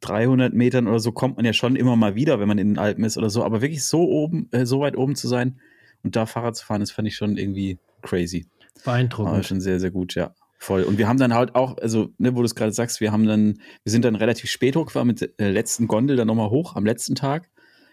2300 0.00 0.54
Metern 0.54 0.86
oder 0.86 1.00
so 1.00 1.12
kommt 1.12 1.36
man 1.36 1.44
ja 1.44 1.52
schon 1.52 1.76
immer 1.76 1.96
mal 1.96 2.14
wieder, 2.14 2.40
wenn 2.40 2.48
man 2.48 2.58
in 2.58 2.68
den 2.68 2.78
Alpen 2.78 3.04
ist 3.04 3.18
oder 3.18 3.30
so. 3.30 3.44
Aber 3.44 3.60
wirklich 3.62 3.84
so 3.84 4.08
oben, 4.08 4.48
äh, 4.52 4.66
so 4.66 4.80
weit 4.80 4.96
oben 4.96 5.16
zu 5.16 5.28
sein 5.28 5.58
und 6.02 6.16
da 6.16 6.26
Fahrrad 6.26 6.56
zu 6.56 6.64
fahren, 6.64 6.80
das 6.80 6.90
fand 6.90 7.08
ich 7.08 7.16
schon 7.16 7.36
irgendwie 7.36 7.78
crazy. 8.02 8.46
Beeindruckend. 8.84 9.44
schon 9.44 9.60
sehr, 9.60 9.80
sehr 9.80 9.90
gut, 9.90 10.14
ja. 10.14 10.34
Voll. 10.60 10.82
Und 10.82 10.98
wir 10.98 11.08
haben 11.08 11.18
dann 11.18 11.34
halt 11.34 11.54
auch, 11.54 11.78
also, 11.78 12.10
ne, 12.18 12.34
wo 12.34 12.40
du 12.40 12.44
es 12.44 12.54
gerade 12.54 12.72
sagst, 12.72 13.00
wir 13.00 13.12
haben 13.12 13.26
dann, 13.26 13.60
wir 13.84 13.92
sind 13.92 14.04
dann 14.04 14.16
relativ 14.16 14.50
spät 14.50 14.74
hochgefahren 14.74 15.06
mit 15.06 15.38
der 15.38 15.52
letzten 15.52 15.86
Gondel 15.86 16.16
dann 16.16 16.26
nochmal 16.26 16.50
hoch 16.50 16.74
am 16.74 16.84
letzten 16.84 17.14
Tag, 17.14 17.48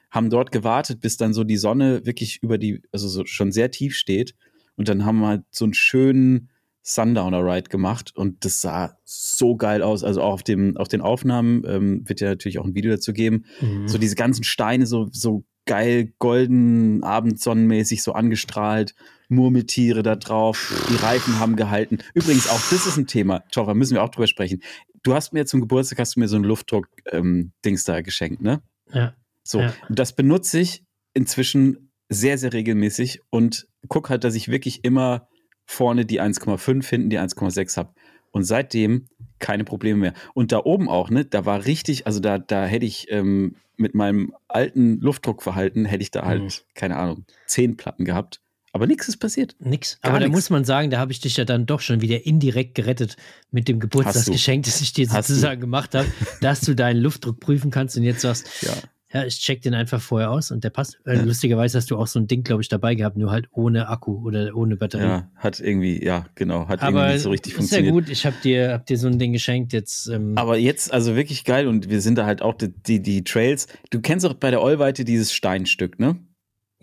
haben 0.09 0.29
dort 0.29 0.51
gewartet, 0.51 1.00
bis 1.00 1.17
dann 1.17 1.33
so 1.33 1.43
die 1.43 1.57
Sonne 1.57 2.05
wirklich 2.05 2.41
über 2.41 2.57
die, 2.57 2.81
also 2.91 3.07
so 3.07 3.25
schon 3.25 3.51
sehr 3.51 3.69
tief 3.69 3.95
steht. 3.95 4.35
Und 4.77 4.89
dann 4.89 5.05
haben 5.05 5.19
wir 5.19 5.27
halt 5.27 5.43
so 5.51 5.65
einen 5.65 5.74
schönen 5.75 6.50
Sundowner-Ride 6.88 7.70
gemacht 7.70 8.15
und 8.15 8.46
das 8.46 8.62
sah 8.62 8.98
so 9.04 9.56
geil 9.58 9.82
aus. 9.82 10.04
Also 10.04 10.22
auch 10.22 10.34
auf, 10.34 10.44
dem, 10.44 10.77
auf 10.77 10.88
den 10.88 11.01
Aufnahmen 11.01 11.63
ähm, 11.68 12.08
wird 12.08 12.22
ja 12.22 12.30
natürlich 12.30 12.60
auch 12.60 12.65
ein 12.65 12.75
Video 12.75 12.92
dazu 12.92 13.12
geben. 13.12 13.46
Mhm. 13.60 13.88
So 13.88 13.98
diese 13.98 14.15
ganzen 14.15 14.44
Steine, 14.44 14.86
so, 14.86 15.08
so 15.12 15.46
geil 15.65 16.13
golden, 16.20 17.04
abendsonnenmäßig 17.04 18.04
so 18.04 18.13
angestrahlt, 18.13 18.94
Murmeltiere 19.30 20.04
da 20.04 20.15
drauf, 20.15 20.72
die 20.89 20.96
Reifen 20.96 21.39
haben 21.39 21.56
gehalten. 21.56 21.98
Übrigens, 22.13 22.48
auch 22.48 22.62
das 22.70 22.86
ist 22.86 22.98
ein 22.98 23.08
Thema, 23.08 23.39
Toffer, 23.51 23.74
müssen 23.74 23.96
wir 23.96 24.04
auch 24.04 24.10
drüber 24.10 24.27
sprechen. 24.27 24.62
Du 25.01 25.15
hast 25.15 25.34
mir 25.34 25.48
zum 25.48 25.62
Geburtstag, 25.62 25.98
hast 25.98 26.15
du 26.15 26.20
mir 26.20 26.27
so 26.27 26.36
ein 26.36 26.44
Luftdruck-Dings 26.44 27.84
da 27.84 28.01
geschenkt, 28.01 28.42
ne? 28.42 28.62
ja. 28.94 29.15
So, 29.44 29.60
Ja. 29.62 29.74
und 29.89 29.98
das 30.00 30.13
benutze 30.15 30.60
ich 30.60 30.84
inzwischen 31.15 31.92
sehr, 32.10 32.38
sehr 32.38 32.54
regelmäßig 32.54 33.22
und 33.32 33.68
guck 33.88 34.10
halt, 34.12 34.24
dass 34.24 34.36
ich 34.36 34.48
wirklich 34.50 34.84
immer 34.84 35.27
vorne 35.65 36.05
die 36.05 36.22
1,5, 36.22 36.88
hinten 36.89 37.10
die 37.10 37.19
1,6 37.19 37.77
habe. 37.77 37.89
Und 38.31 38.43
seitdem 38.43 39.05
keine 39.39 39.63
Probleme 39.63 40.00
mehr. 40.00 40.13
Und 40.34 40.51
da 40.51 40.60
oben 40.63 40.89
auch, 40.89 41.10
ne, 41.10 41.25
da 41.25 41.45
war 41.45 41.65
richtig, 41.65 42.05
also 42.05 42.19
da, 42.19 42.38
da 42.38 42.65
hätte 42.65 42.86
ich 42.86 43.07
ähm, 43.10 43.55
mit 43.77 43.95
meinem 43.95 44.34
alten 44.48 45.00
Luftdruckverhalten, 45.00 45.86
hätte 45.86 46.01
ich 46.03 46.12
da 46.12 46.25
halt, 46.25 46.41
Mhm. 46.43 46.50
keine 46.74 46.98
Ahnung, 46.98 47.25
zehn 47.45 47.77
Platten 47.77 48.05
gehabt. 48.05 48.41
Aber 48.74 48.88
nichts 48.88 49.07
ist 49.07 49.17
passiert. 49.17 49.55
Nix. 49.60 50.01
Gar 50.01 50.12
Aber 50.12 50.19
da 50.19 50.25
nix. 50.27 50.36
muss 50.36 50.50
man 50.50 50.65
sagen, 50.65 50.89
da 50.89 50.98
habe 51.00 51.13
ich 51.13 51.22
dich 51.22 51.38
ja 51.38 51.45
dann 51.45 51.65
doch 51.65 51.79
schon 51.79 52.01
wieder 52.01 52.25
indirekt 52.25 52.75
gerettet 52.75 53.15
mit 53.51 53.69
dem 53.69 53.79
Geburtstagsgeschenk, 53.79 54.65
das 54.65 54.81
ich 54.81 54.91
dir 54.91 55.07
sozusagen 55.07 55.62
gemacht 55.62 55.95
habe, 55.95 56.07
dass 56.41 56.60
du 56.60 56.75
deinen 56.75 57.00
Luftdruck 57.00 57.39
prüfen 57.39 57.72
kannst 57.72 57.95
und 57.95 58.03
jetzt 58.03 58.19
sagst, 58.22 58.50
Ja. 58.63 58.74
Ja, 59.15 59.25
ich 59.25 59.39
check 59.39 59.62
den 59.62 59.74
einfach 59.74 60.01
vorher 60.01 60.29
aus 60.29 60.51
und 60.51 60.63
der 60.63 60.69
passt. 60.72 61.00
Äh, 61.05 61.15
Ja. 61.15 61.22
Lustigerweise 61.24 61.77
hast 61.77 61.89
du 61.89 61.98
auch 61.98 62.07
so 62.07 62.19
ein 62.19 62.27
Ding, 62.27 62.43
glaube 62.43 62.62
ich, 62.62 62.67
dabei 62.69 62.95
gehabt, 62.95 63.15
nur 63.17 63.31
halt 63.31 63.48
ohne 63.51 63.88
Akku 63.88 64.25
oder 64.25 64.53
ohne 64.55 64.75
Batterie. 64.75 65.03
Ja, 65.03 65.31
hat 65.36 65.60
irgendwie, 65.60 66.03
ja, 66.03 66.25
genau, 66.36 66.67
hat 66.67 66.81
Aber 66.81 67.00
irgendwie 67.00 67.13
nicht 67.13 67.22
so 67.24 67.29
richtig 67.29 67.53
ist 67.53 67.55
ja 67.72 67.77
funktioniert. 67.77 67.93
gut, 67.93 68.10
ich 68.10 68.25
habe 68.25 68.36
dir, 68.43 68.74
hab 68.74 68.86
dir 68.86 68.98
so 68.98 69.07
ein 69.07 69.17
Ding 69.17 69.31
geschenkt, 69.34 69.72
jetzt 69.74 70.07
ähm, 70.10 70.34
Aber 70.38 70.57
jetzt, 70.57 70.91
also 70.93 71.15
wirklich 71.15 71.45
geil 71.45 71.67
und 71.67 71.89
wir 71.89 72.01
sind 72.01 72.17
da 72.17 72.25
halt 72.25 72.41
auch 72.41 72.55
die, 72.55 72.74
die, 72.74 73.01
die 73.01 73.24
Trails. 73.24 73.67
Du 73.89 74.01
kennst 74.01 74.25
auch 74.25 74.34
bei 74.34 74.51
der 74.51 74.62
Ollweite 74.62 75.05
dieses 75.05 75.31
Steinstück, 75.34 75.98
ne? 76.00 76.19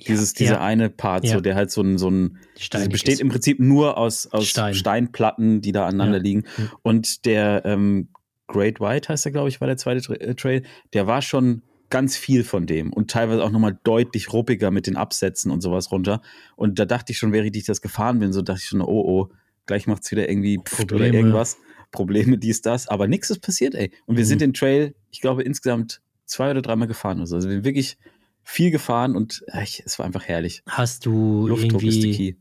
Dieses, 0.09 0.33
dieser 0.33 0.55
ja, 0.55 0.61
eine 0.63 0.89
Part, 0.91 1.25
Ja. 1.25 1.35
so, 1.35 1.41
der 1.41 1.55
halt 1.55 1.71
so 1.71 1.83
ein, 1.83 1.99
so 1.99 2.11
ein, 2.11 2.39
das 2.55 2.65
steinig 2.65 2.89
besteht 2.89 3.15
ist. 3.15 3.21
im 3.21 3.29
Prinzip 3.29 3.61
nur 3.61 3.99
aus, 3.99 4.27
aus 4.33 4.49
Stein. 4.49 4.75
Steinplatten, 4.75 5.61
die 5.61 5.71
da 5.71 5.87
aneinander 5.87 6.17
Ja. 6.17 6.23
liegen. 6.23 6.45
Mhm. 6.57 6.71
Und 6.83 7.25
der 7.27 7.63
ähm, 7.67 8.09
Great 8.49 8.81
White 8.81 9.11
heißt 9.11 9.27
er, 9.27 9.33
glaube 9.33 9.49
ich, 9.51 9.61
war 9.61 9.69
der 9.69 9.77
zweite 9.77 10.01
Tra 10.01 10.15
äh, 10.15 10.35
Trail, 10.35 10.63
der 10.95 11.07
war 11.07 11.23
schon 11.23 11.63
ganz 11.93 12.17
viel 12.17 12.43
von 12.43 12.67
dem 12.67 12.93
und 12.93 13.11
teilweise 13.11 13.45
auch 13.45 13.51
nochmal 13.51 13.79
deutlich 13.85 14.33
ruppiger 14.33 14.71
mit 14.73 14.87
den 14.89 14.97
Absätzen 14.97 15.53
und 15.53 15.61
sowas 15.61 15.93
runter. 15.93 16.21
Und 16.57 16.79
da 16.81 16.85
dachte 16.87 17.13
ich 17.13 17.19
schon, 17.19 17.33
während 17.33 17.55
ich 17.55 17.65
das 17.65 17.81
gefahren 17.83 18.19
bin, 18.19 18.33
so 18.33 18.43
dachte 18.43 18.61
ich 18.63 18.69
schon, 18.69 18.81
oh, 18.81 18.87
oh, 19.07 19.29
gleich 19.67 19.87
macht's 19.87 20.11
wieder 20.11 20.29
irgendwie 20.29 20.59
pft 20.59 20.81
oder 20.81 20.87
Probleme. 20.87 21.17
irgendwas. 21.19 21.59
Probleme, 21.93 22.39
dies, 22.39 22.63
das. 22.63 22.89
Aber 22.89 23.07
nichts 23.07 23.29
ist 23.31 23.41
passiert, 23.41 23.75
ey. 23.75 23.93
Und 24.07 24.17
wir 24.17 24.25
Mhm. 24.25 24.29
sind 24.29 24.41
den 24.41 24.55
Trail, 24.55 24.95
ich 25.11 25.21
glaube, 25.21 25.43
insgesamt 25.43 26.01
zwei 26.25 26.51
oder 26.51 26.63
dreimal 26.63 26.89
gefahren. 26.89 27.19
oder 27.19 27.27
so. 27.27 27.37
Also 27.37 27.49
wir 27.49 27.57
sind 27.57 27.65
wirklich 27.67 27.99
viel 28.43 28.71
gefahren 28.71 29.15
und 29.15 29.45
ich, 29.63 29.83
es 29.87 29.99
war 29.99 30.07
einfach 30.07 30.25
herrlich. 30.25 30.63
Hast 30.67 31.05
du 31.07 31.47
Luftdruck 31.47 31.83
ist 31.83 31.97
irgendwie 31.99 32.13
die 32.13 32.33
Key. 32.33 32.39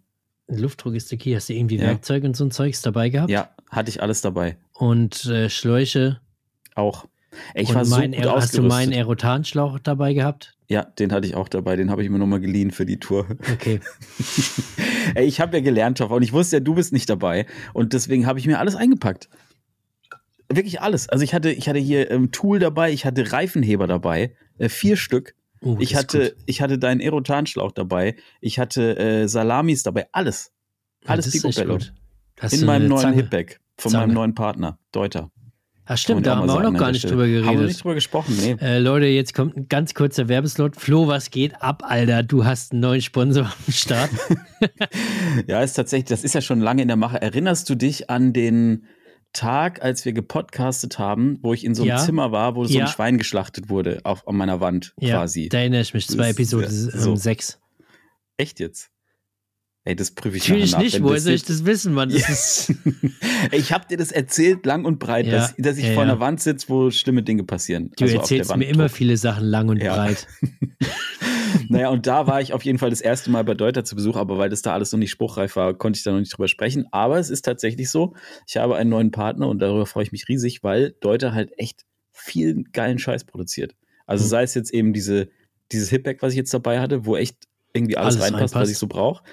Luftdruck 0.62 0.96
ist 0.96 1.12
der 1.12 1.18
Key, 1.18 1.34
hast 1.36 1.50
du 1.50 1.54
irgendwie 1.54 1.76
Ja. 1.76 1.84
Werkzeug 1.84 2.24
und 2.24 2.36
so 2.36 2.46
ein 2.46 2.52
Zeugs 2.52 2.82
dabei 2.82 3.10
gehabt? 3.10 3.30
Ja, 3.30 3.54
hatte 3.70 3.90
ich 3.90 4.02
alles 4.02 4.22
dabei. 4.22 4.58
Und 4.74 5.26
äh, 5.26 5.50
Schläuche. 5.50 6.22
Auch. 6.76 7.06
Ey, 7.54 7.64
ich 7.64 7.70
und 7.70 7.76
war 7.76 7.86
so 7.86 7.96
mein, 7.98 8.12
gut 8.12 8.26
Aer- 8.26 8.36
hast 8.36 8.58
du 8.58 8.62
meinen. 8.64 8.94
Aerotanschlauch 8.94 9.80
dabei 9.80 10.14
gehabt? 10.14 10.56
Ja, 10.68 10.84
den 10.84 11.12
hatte 11.12 11.28
ich 11.28 11.36
auch 11.36 11.50
dabei. 11.50 11.76
Den 11.76 11.90
habe 11.92 12.04
ich 12.04 12.10
mir 12.10 12.18
nochmal 12.20 12.40
geliehen 12.40 12.72
für 12.72 12.86
die 12.86 12.98
Tour. 13.00 13.26
Okay. 13.54 13.80
Ey, 15.16 15.26
ich 15.26 15.40
habe 15.42 15.58
ja 15.58 15.64
gelernt, 15.64 15.98
Toffer, 15.98 16.16
und 16.16 16.24
ich 16.24 16.34
wusste 16.34 16.58
ja, 16.58 16.60
du 16.62 16.76
bist 16.76 16.94
nicht 16.94 17.10
dabei. 17.10 17.46
Und 17.74 17.94
deswegen 17.94 18.26
habe 18.26 18.40
ich 18.40 18.48
mir 18.48 18.60
alles 18.60 18.76
eingepackt. 18.76 19.30
Wirklich 20.50 20.82
alles. 20.82 21.08
Also 21.10 21.24
ich 21.24 21.34
hatte, 21.34 21.52
ich 21.52 21.70
hatte 21.70 21.80
hier 21.80 22.12
ähm, 22.12 22.32
Tool 22.32 22.60
dabei, 22.60 22.92
ich 22.92 23.06
hatte 23.06 23.32
Reifenheber 23.32 23.88
dabei, 23.88 24.36
äh, 24.58 24.68
vier 24.70 24.98
Stück. 24.98 25.36
Oh, 25.62 25.78
ich 25.80 25.96
hatte, 25.96 26.36
ich 26.46 26.62
hatte 26.62 26.78
deinen 26.80 27.00
Aerotanschlauch 27.02 27.72
dabei, 27.72 28.16
ich 28.42 28.58
hatte 28.60 28.98
äh, 28.98 29.28
Salamis 29.28 29.84
dabei, 29.84 30.08
alles. 30.12 30.52
Ja, 31.04 31.12
Alles 31.12 31.28
echt 31.34 31.44
Picobello. 31.44 31.78
In 32.52 32.66
meinem 32.66 32.82
eine 32.82 32.88
neuen 32.90 33.02
Zange? 33.02 33.16
Hipback 33.18 33.60
von 33.78 33.92
Zange. 33.92 34.08
meinem 34.08 34.14
neuen 34.16 34.36
Partner, 34.36 34.80
Deuter. 34.92 35.32
Ach 35.86 35.98
stimmt, 35.98 36.26
da 36.26 36.38
haben 36.38 36.48
wir 36.48 36.54
auch 36.54 36.62
noch 36.62 36.78
gar 36.80 36.92
nicht 36.92 37.04
drüber 37.04 37.24
Haben 37.24 37.32
wir 37.34 37.42
geredet. 37.42 37.68
nicht 37.68 37.84
drüber 37.84 37.96
gesprochen, 37.96 38.38
nee. 38.40 38.56
Äh, 38.62 38.78
Leute, 38.80 39.08
jetzt 39.08 39.34
kommt 39.34 39.58
ein 39.58 39.68
ganz 39.68 39.94
kurzer 39.94 40.30
Werbeslot. 40.30 40.76
Flo, 40.76 41.08
was 41.08 41.32
geht 41.32 41.62
ab, 41.62 41.84
Alter? 41.86 42.24
Du 42.24 42.46
hast 42.46 42.72
einen 42.72 42.82
neuen 42.82 43.02
Sponsor 43.02 43.46
am 43.46 43.74
Start. 43.74 44.10
Ja, 45.48 45.62
ist 45.64 45.74
tatsächlich, 45.74 46.08
das 46.10 46.24
ist 46.24 46.36
ja 46.36 46.42
schon 46.42 46.60
lange 46.60 46.82
in 46.84 46.88
der 46.88 46.98
Mache. 46.98 47.20
Erinnerst 47.22 47.70
du 47.70 47.76
dich 47.76 48.10
an 48.10 48.32
den 48.34 48.86
Tag, 49.34 49.82
als 49.82 50.06
wir 50.06 50.14
gepodcastet 50.14 51.00
haben, 51.00 51.40
wo 51.42 51.54
ich 51.54 51.64
in 51.66 51.74
so 51.74 51.82
einem 51.84 51.90
Ja. 51.90 51.98
Zimmer 51.98 52.32
war, 52.32 52.56
wo 52.56 52.66
so 52.66 52.78
Ja. 52.78 52.86
ein 52.86 52.92
Schwein 52.92 53.18
geschlachtet 53.18 53.70
wurde 53.70 54.02
auf, 54.04 54.28
an 54.28 54.36
meiner 54.36 54.60
Wand 54.60 54.94
ja, 55.00 55.16
quasi? 55.18 55.50
da 55.50 55.60
erinnere 55.60 55.82
ich 55.82 55.94
mich. 55.94 56.08
Zwei 56.08 56.28
Das- 56.28 56.32
Episode 56.34 56.66
ja, 56.66 56.70
so. 56.72 57.12
ähm, 57.12 57.16
sechs. 57.18 57.60
Echt 58.38 58.60
jetzt? 58.60 58.91
Ey, 59.84 59.96
das 59.96 60.12
prüfe 60.12 60.38
ich 60.38 60.48
Natürlich 60.48 60.78
nicht. 60.78 60.94
wenn 60.94 61.04
Woher 61.04 61.20
soll 61.20 61.34
ich 61.34 61.44
das 61.44 61.66
wissen, 61.66 61.94
Mann? 61.94 62.10
Das 62.10 62.68
Ja. 62.68 62.76
ich 63.52 63.72
habe 63.74 63.88
dir 63.88 63.98
das 63.98 64.12
erzählt, 64.12 64.64
lang 64.66 64.86
und 64.86 65.00
breit, 65.00 65.26
Ja, 65.26 65.32
dass, 65.34 65.56
dass 65.58 65.78
ich 65.78 65.88
ja, 65.88 65.94
vor 65.94 66.04
einer 66.04 66.20
Wand 66.20 66.40
sitze, 66.40 66.70
wo 66.70 66.92
schlimme 66.92 67.24
Dinge 67.24 67.44
passieren. 67.44 67.92
du 67.98 68.04
Also 68.04 68.18
erzählst 68.18 68.56
mir 68.56 68.66
immer 68.68 68.90
viele 68.90 69.18
Sachen 69.18 69.46
lang 69.48 69.70
und 69.70 69.82
Ja. 69.82 69.96
breit. 69.96 70.28
Naja, 71.68 71.90
und 71.90 72.08
da 72.08 72.28
war 72.28 72.42
ich 72.42 72.54
auf 72.54 72.64
jeden 72.66 72.80
Fall 72.80 72.90
das 72.90 73.02
erste 73.02 73.30
Mal 73.30 73.44
bei 73.44 73.54
Deuter 73.54 73.84
zu 73.84 73.96
Besuch, 73.96 74.16
aber 74.16 74.38
weil 74.38 74.50
das 74.50 74.62
da 74.62 74.74
alles 74.74 74.92
noch 74.92 75.00
nicht 75.00 75.12
spruchreif 75.12 75.56
war, 75.56 75.74
konnte 75.74 75.98
ich 75.98 76.04
da 76.04 76.12
noch 76.12 76.20
nicht 76.20 76.34
drüber 76.36 76.48
sprechen. 76.48 76.86
Aber 76.92 77.18
es 77.20 77.30
ist 77.30 77.44
tatsächlich 77.44 77.90
so, 77.90 78.14
ich 78.48 78.58
habe 78.58 78.76
einen 78.78 78.90
neuen 78.90 79.12
Partner 79.12 79.48
und 79.48 79.60
darüber 79.60 79.86
freue 79.86 80.04
ich 80.04 80.12
mich 80.12 80.28
riesig, 80.28 80.64
weil 80.64 80.96
Deuter 81.02 81.34
halt 81.34 81.52
echt 81.58 81.86
viel 82.12 82.64
geilen 82.74 83.00
Scheiß 83.00 83.26
produziert. 83.26 83.76
Also 84.06 84.26
Mhm. 84.26 84.30
sei 84.30 84.44
es 84.44 84.54
jetzt 84.54 84.74
eben 84.74 84.92
diese, 84.94 85.30
dieses 85.72 85.90
Hipback, 85.90 86.22
was 86.22 86.34
ich 86.34 86.38
jetzt 86.38 86.54
dabei 86.54 86.80
hatte, 86.80 87.06
wo 87.06 87.16
echt 87.16 87.38
irgendwie 87.74 87.96
alles, 87.98 88.16
Alles 88.16 88.26
reinpasst, 88.26 88.44
was 88.44 88.52
reinpasst. 88.54 88.72
ich 88.72 88.78
so 88.78 88.88
brauche. 88.88 89.24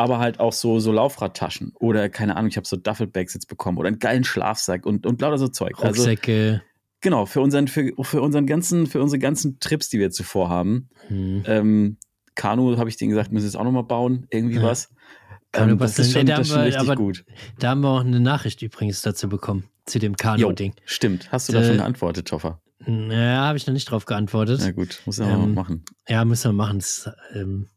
Aber 0.00 0.18
halt 0.18 0.40
auch 0.40 0.52
so, 0.52 0.80
so 0.80 0.92
Laufradtaschen 0.92 1.72
oder 1.78 2.08
keine 2.08 2.36
Ahnung, 2.36 2.48
ich 2.48 2.56
habe 2.56 2.66
so 2.66 2.76
Duffelbags 2.76 3.34
jetzt 3.34 3.46
bekommen 3.48 3.76
oder 3.78 3.88
einen 3.88 3.98
geilen 3.98 4.24
Schlafsack 4.24 4.86
und, 4.86 5.06
und 5.06 5.20
lauter 5.20 5.38
so 5.38 5.48
Zeug. 5.48 5.74
Also 5.78 6.02
Rucksäcke. 6.02 6.62
genau, 7.00 7.26
für 7.26 7.40
unseren, 7.40 7.68
für, 7.68 7.92
für 8.02 8.22
unseren 8.22 8.46
ganzen, 8.46 8.86
für 8.86 9.02
unsere 9.02 9.18
ganzen 9.18 9.58
Trips, 9.60 9.88
die 9.90 9.98
wir 9.98 10.06
jetzt 10.06 10.16
zuvor 10.16 10.48
haben, 10.48 10.88
Hm. 11.08 11.42
ähm, 11.46 11.96
Kanu, 12.36 12.76
habe 12.78 12.88
ich 12.88 12.96
denen 12.96 13.10
gesagt, 13.10 13.32
müssen 13.32 13.44
wir 13.44 13.48
jetzt 13.48 13.56
auch 13.56 13.64
nochmal 13.64 13.84
bauen, 13.84 14.26
irgendwie 14.30 14.56
Ja. 14.56 14.62
was. 14.62 14.90
Kanu 15.52 15.72
Ähm, 15.72 15.78
das 15.78 15.98
ist 15.98 16.12
schon, 16.12 16.24
das 16.26 16.40
ist 16.40 16.48
schon 16.54 16.60
richtig 16.62 16.80
aber- 16.80 16.94
gut. 16.96 17.24
Da 17.58 17.70
haben 17.70 17.80
wir 17.82 17.88
auch 17.88 18.00
eine 18.00 18.20
Nachricht 18.20 18.62
übrigens 18.62 19.02
dazu 19.02 19.28
bekommen, 19.28 19.64
zu 19.84 19.98
dem 19.98 20.16
Kanu-Ding. 20.16 20.74
stimmt. 20.86 21.30
Hast 21.32 21.48
du 21.48 21.52
da 21.52 21.60
Äh, 21.60 21.66
schon 21.66 21.76
geantwortet, 21.78 22.28
Toffer? 22.28 22.60
Naja, 22.86 23.42
habe 23.48 23.58
ich 23.58 23.66
noch 23.66 23.74
nicht 23.74 23.90
drauf 23.90 24.06
geantwortet. 24.06 24.60
Na 24.62 24.70
gut, 24.70 25.02
muss 25.04 25.18
noch 25.18 25.28
ähm, 25.28 25.52
machen. 25.54 25.84
Ja, 26.08 26.24
müssen 26.24 26.48
wir 26.48 26.52
machen. 26.54 26.78
Das 26.78 27.10
ähm, 27.34 27.68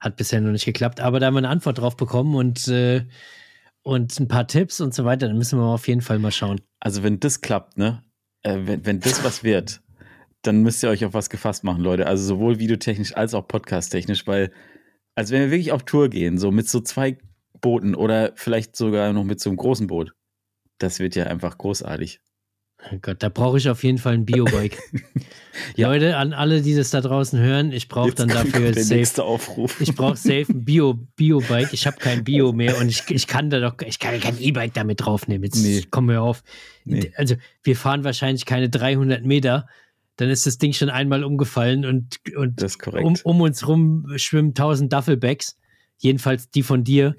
hat 0.00 0.16
bisher 0.16 0.40
noch 0.40 0.52
nicht 0.52 0.64
geklappt. 0.64 1.00
Aber 1.00 1.20
da 1.20 1.26
haben 1.26 1.34
wir 1.34 1.38
eine 1.38 1.48
Antwort 1.48 1.78
drauf 1.78 1.96
bekommen 1.96 2.34
und, 2.34 2.68
äh, 2.68 3.06
und 3.82 4.18
ein 4.18 4.28
paar 4.28 4.46
Tipps 4.46 4.80
und 4.80 4.94
so 4.94 5.04
weiter. 5.04 5.28
Dann 5.28 5.38
müssen 5.38 5.58
wir 5.58 5.66
auf 5.66 5.88
jeden 5.88 6.00
Fall 6.00 6.18
mal 6.18 6.32
schauen. 6.32 6.60
Also 6.80 7.02
wenn 7.02 7.20
das 7.20 7.40
klappt, 7.40 7.78
ne, 7.78 8.04
äh, 8.42 8.58
wenn, 8.62 8.86
wenn 8.86 9.00
das 9.00 9.24
was 9.24 9.42
wird, 9.42 9.80
dann 10.42 10.62
müsst 10.62 10.82
ihr 10.82 10.90
euch 10.90 11.04
auf 11.04 11.14
was 11.14 11.30
gefasst 11.30 11.64
machen, 11.64 11.82
Leute. 11.82 12.06
Also 12.06 12.24
sowohl 12.24 12.58
videotechnisch 12.58 13.16
als 13.16 13.34
auch 13.34 13.46
podcasttechnisch, 13.48 14.26
weil, 14.26 14.52
also 15.14 15.34
wenn 15.34 15.42
wir 15.42 15.50
wirklich 15.50 15.72
auf 15.72 15.82
Tour 15.82 16.08
gehen, 16.08 16.38
so 16.38 16.50
mit 16.52 16.68
so 16.68 16.80
zwei 16.80 17.18
Booten 17.60 17.94
oder 17.94 18.32
vielleicht 18.36 18.76
sogar 18.76 19.12
noch 19.12 19.24
mit 19.24 19.40
so 19.40 19.50
einem 19.50 19.56
großen 19.56 19.88
Boot, 19.88 20.12
das 20.78 21.00
wird 21.00 21.16
ja 21.16 21.24
einfach 21.24 21.58
großartig. 21.58 22.20
Oh 22.92 22.96
Gott, 23.02 23.22
da 23.22 23.28
brauche 23.28 23.58
ich 23.58 23.68
auf 23.68 23.82
jeden 23.82 23.98
Fall 23.98 24.14
ein 24.14 24.24
Biobike. 24.24 24.78
Ja. 25.74 25.88
Leute, 25.88 26.16
an 26.16 26.32
alle, 26.32 26.62
die 26.62 26.76
das 26.76 26.90
da 26.90 27.00
draußen 27.00 27.36
hören, 27.40 27.72
ich 27.72 27.88
brauche 27.88 28.12
dann 28.12 28.28
dafür 28.28 28.70
der 28.70 28.84
safe. 28.84 29.24
Aufruf. 29.24 29.80
Ich 29.80 29.96
brauche 29.96 30.16
safe 30.16 30.46
ein 30.50 30.64
Bio, 30.64 30.94
Bio-Bike. 31.16 31.72
Ich 31.72 31.84
habe 31.88 31.96
kein 31.96 32.22
Bio 32.22 32.52
mehr 32.52 32.78
und 32.78 32.88
ich, 32.88 33.02
ich 33.10 33.26
kann 33.26 33.50
da 33.50 33.58
doch, 33.58 33.74
ich 33.84 33.98
kann 33.98 34.20
kein 34.20 34.40
E-Bike 34.40 34.72
damit 34.74 35.00
draufnehmen. 35.04 35.42
Jetzt 35.42 35.60
Nee. 35.60 35.82
kommen 35.90 36.10
wir 36.10 36.22
auf. 36.22 36.44
Nee. 36.84 37.10
Also, 37.16 37.34
wir 37.64 37.74
fahren 37.74 38.04
wahrscheinlich 38.04 38.44
keine 38.46 38.70
300 38.70 39.24
Meter. 39.24 39.66
Dann 40.14 40.30
ist 40.30 40.46
das 40.46 40.58
Ding 40.58 40.72
schon 40.72 40.90
einmal 40.90 41.24
umgefallen 41.24 41.84
und, 41.84 42.20
und 42.36 42.62
um, 42.92 43.16
um 43.24 43.40
uns 43.40 43.66
rum 43.66 44.06
schwimmen 44.14 44.50
1000 44.50 44.92
Duffelbags. 44.92 45.58
Jedenfalls 45.98 46.50
die 46.50 46.62
von 46.62 46.84
dir. 46.84 47.16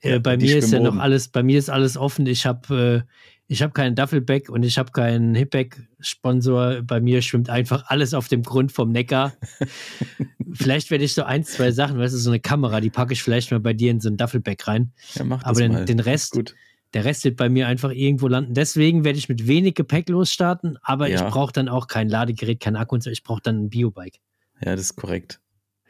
Äh, 0.00 0.20
bei 0.20 0.36
die 0.36 0.44
mir 0.46 0.58
ist 0.58 0.64
ja 0.64 0.68
schwimmen 0.72 0.84
noch 0.84 0.90
oben. 0.92 1.00
alles, 1.00 1.28
bei 1.28 1.42
mir 1.42 1.58
ist 1.58 1.70
alles 1.70 1.96
offen. 1.96 2.26
Ich 2.26 2.44
habe 2.44 3.04
äh, 3.06 3.12
ich 3.50 3.62
habe 3.62 3.72
keinen 3.72 3.94
Duffelbag 3.96 4.50
und 4.50 4.62
ich 4.62 4.76
habe 4.78 4.92
keinen 4.92 5.34
Hipback-Sponsor. 5.34 6.82
Bei 6.82 7.00
mir 7.00 7.22
schwimmt 7.22 7.48
einfach 7.50 7.84
alles 7.86 8.14
auf 8.14 8.28
dem 8.28 8.42
Grund 8.42 8.72
vom 8.72 8.90
Neckar. 8.92 9.32
vielleicht 10.52 10.90
werde 10.90 11.04
ich 11.04 11.14
so 11.14 11.22
ein, 11.24 11.44
zwei 11.44 11.70
Sachen, 11.72 11.98
weißt 11.98 12.14
du, 12.14 12.18
so 12.18 12.30
eine 12.30 12.40
Kamera, 12.40 12.80
die 12.80 12.90
packe 12.90 13.12
ich 13.12 13.22
vielleicht 13.22 13.50
mal 13.50 13.60
bei 13.60 13.72
dir 13.72 13.90
in 13.90 14.00
so 14.00 14.08
ein 14.08 14.16
Duffelbag 14.16 14.66
rein. 14.66 14.92
ja, 15.14 15.24
mach 15.24 15.38
das 15.42 15.46
aber 15.48 15.60
den- 15.60 15.72
mal. 15.72 15.84
den 15.84 16.00
Rest- 16.00 16.32
Gut. 16.32 16.54
Der 16.94 17.04
Rest 17.04 17.24
wird 17.24 17.36
bei 17.36 17.50
mir 17.50 17.68
einfach 17.68 17.90
irgendwo 17.90 18.28
landen. 18.28 18.54
Deswegen 18.54 19.04
werde 19.04 19.18
ich 19.18 19.28
mit 19.28 19.46
wenig 19.46 19.74
Gepäck 19.74 20.08
losstarten, 20.08 20.78
aber 20.82 21.08
Ja. 21.08 21.16
ich 21.26 21.32
brauche 21.32 21.52
dann 21.52 21.68
auch 21.68 21.86
kein 21.86 22.08
Ladegerät, 22.08 22.60
kein 22.60 22.76
Akku 22.76 22.94
und 22.94 23.02
so. 23.02 23.10
Ich 23.10 23.22
brauche 23.22 23.42
dann 23.42 23.64
ein 23.64 23.68
Biobike. 23.68 24.18
Ja, 24.64 24.72
das 24.74 24.80
ist 24.86 24.96
korrekt. 24.96 25.38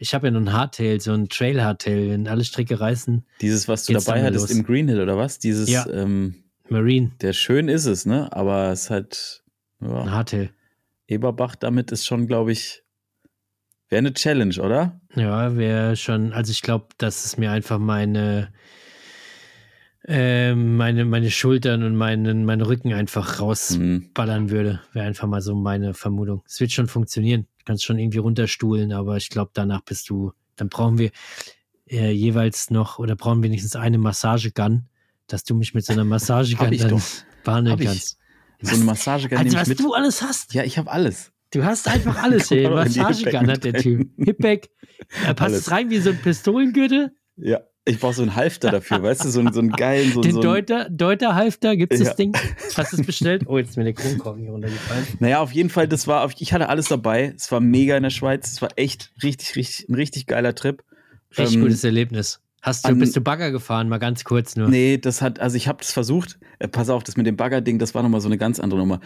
Ich 0.00 0.12
habe 0.12 0.26
ja 0.26 0.30
noch 0.32 0.40
ein 0.40 0.52
Hardtail, 0.52 1.00
so 1.00 1.12
ein 1.12 1.28
Trail-Hardtail, 1.28 2.10
wenn 2.10 2.26
alle 2.26 2.44
Stricke 2.44 2.80
reißen. 2.80 3.24
Dieses, 3.40 3.68
was 3.68 3.84
du 3.86 3.92
dabei 3.92 4.24
hattest 4.24 4.48
los. 4.48 4.56
im 4.58 4.64
Green 4.64 4.88
Hill 4.88 5.00
oder 5.00 5.16
was? 5.16 5.38
Dieses, 5.38 5.68
Ja. 5.70 5.88
ähm, 5.88 6.34
Marine, 6.70 7.12
der 7.20 7.32
schön 7.32 7.68
ist 7.68 7.86
es, 7.86 8.06
ne? 8.06 8.32
Aber 8.32 8.70
es 8.70 8.90
hat, 8.90 9.42
ein 9.80 9.90
ja, 9.90 10.10
Hardtail. 10.10 10.50
Eberbach 11.06 11.56
damit 11.56 11.90
ist 11.92 12.06
schon, 12.06 12.26
glaube 12.26 12.52
ich, 12.52 12.82
wäre 13.88 13.98
eine 14.00 14.12
Challenge, 14.12 14.54
oder? 14.60 15.00
Ja, 15.14 15.56
wäre 15.56 15.96
schon, 15.96 16.32
also 16.32 16.50
ich 16.50 16.62
glaube, 16.62 16.88
dass 16.98 17.24
es 17.24 17.38
mir 17.38 17.50
einfach 17.50 17.78
meine, 17.78 18.52
ähm, 20.06 20.76
meine, 20.76 21.04
meine 21.04 21.30
Schultern 21.30 21.82
und 21.82 21.96
meinen, 21.96 22.44
meinen 22.44 22.62
Rücken 22.62 22.92
einfach 22.92 23.40
rausballern 23.40 24.42
Hm. 24.44 24.50
würde. 24.50 24.80
Wäre 24.92 25.06
einfach 25.06 25.26
mal 25.26 25.40
so 25.40 25.54
meine 25.54 25.94
Vermutung. 25.94 26.42
Es 26.46 26.60
wird 26.60 26.72
schon 26.72 26.86
funktionieren. 26.88 27.46
Du 27.58 27.64
kannst 27.64 27.84
schon 27.84 27.98
irgendwie 27.98 28.18
runterstuhlen, 28.18 28.92
aber 28.92 29.16
ich 29.16 29.30
glaube, 29.30 29.50
danach 29.54 29.82
bist 29.82 30.08
du, 30.10 30.32
dann 30.56 30.68
brauchen 30.68 30.98
wir 30.98 31.10
äh, 31.90 32.10
jeweils 32.10 32.70
noch 32.70 32.98
oder 32.98 33.16
brauchen 33.16 33.42
wenigstens 33.42 33.76
eine 33.76 33.98
Massagegun, 33.98 34.87
dass 35.28 35.44
du 35.44 35.54
mich 35.54 35.74
mit 35.74 35.84
so 35.84 35.92
einer 35.92 36.04
Massagegun 36.04 36.76
dann 36.76 37.02
behandeln 37.44 37.78
kannst. 37.78 38.18
So 38.60 38.74
eine 38.74 38.84
Massagegun 38.84 39.38
Also 39.38 39.56
was 39.56 39.68
mit. 39.68 39.80
du 39.80 39.94
alles 39.94 40.20
hast. 40.22 40.54
Ja, 40.54 40.64
ich 40.64 40.78
habe 40.78 40.90
alles. 40.90 41.32
Du 41.52 41.64
hast 41.64 41.86
einfach 41.94 42.22
alles, 42.22 42.50
ey. 42.50 42.68
Massagegun 42.68 43.48
hat 43.50 43.64
der 43.64 43.74
Typ. 43.74 44.10
Hipback. 44.18 44.70
Da 45.24 45.32
passt 45.34 45.40
Alles. 45.52 45.60
es 45.62 45.70
rein 45.70 45.90
wie 45.90 45.98
so 45.98 46.10
ein 46.10 46.18
Pistolengürtel. 46.20 47.12
Ja, 47.36 47.60
ich 47.84 48.00
brauche 48.00 48.14
so 48.14 48.22
einen 48.22 48.34
Halfter 48.34 48.70
dafür, 48.70 49.02
weißt 49.02 49.24
du, 49.24 49.30
so, 49.30 49.40
einen- 49.40 49.52
so 49.52 49.60
einen 49.60 49.70
geilen, 49.70 50.12
so, 50.12 50.20
Den 50.20 50.32
so 50.32 50.40
einen, 50.40 50.42
Deuter, 50.50 50.90
Deuter-Halfter, 50.90 51.76
gibt's 51.76 51.98
das 52.00 52.08
Ja. 52.08 52.14
Ding? 52.14 52.32
Hast 52.76 52.92
du 52.92 53.00
es 53.00 53.06
bestellt? 53.06 53.44
Oh, 53.46 53.56
jetzt 53.56 53.70
ist 53.70 53.76
mir 53.76 53.84
der 53.84 53.94
Kronkorken 53.94 54.42
hier 54.42 54.50
runtergefallen. 54.52 55.06
Naja, 55.20 55.38
auf 55.40 55.52
jeden 55.52 55.70
Fall, 55.70 55.86
das 55.88 56.06
war, 56.08 56.28
ich 56.38 56.52
hatte 56.52 56.68
alles 56.68 56.88
dabei. 56.88 57.32
Es 57.36 57.50
war 57.52 57.60
mega 57.60 57.96
in 57.96 58.02
der 58.02 58.10
Schweiz. 58.10 58.52
Es 58.52 58.60
war 58.60 58.70
echt 58.76 59.12
richtig, 59.22 59.54
richtig, 59.56 59.88
ein 59.88 59.94
richtig 59.94 60.26
geiler 60.26 60.54
Trip. 60.56 60.82
Richtig 61.38 61.56
Ähm, 61.56 61.62
gutes 61.62 61.84
Erlebnis. 61.84 62.40
Hast 62.62 62.84
du, 62.84 62.88
an- 62.90 62.98
bist 62.98 63.14
du 63.16 63.20
Bagger 63.20 63.50
gefahren? 63.50 63.88
Mal 63.88 63.98
ganz 63.98 64.24
kurz 64.24 64.56
nur. 64.56 64.68
Nee, 64.68 64.98
das 64.98 65.22
hat, 65.22 65.38
also 65.40 65.56
ich 65.56 65.68
habe 65.68 65.78
das 65.78 65.92
versucht. 65.92 66.38
Äh, 66.58 66.68
pass 66.68 66.88
auf, 66.90 67.04
das 67.04 67.16
mit 67.16 67.26
dem 67.26 67.36
Bagger-Ding, 67.36 67.78
das 67.78 67.94
war 67.94 68.02
nochmal 68.02 68.20
so 68.20 68.28
eine 68.28 68.38
ganz 68.38 68.58
andere 68.60 68.80
Nummer. 68.80 69.00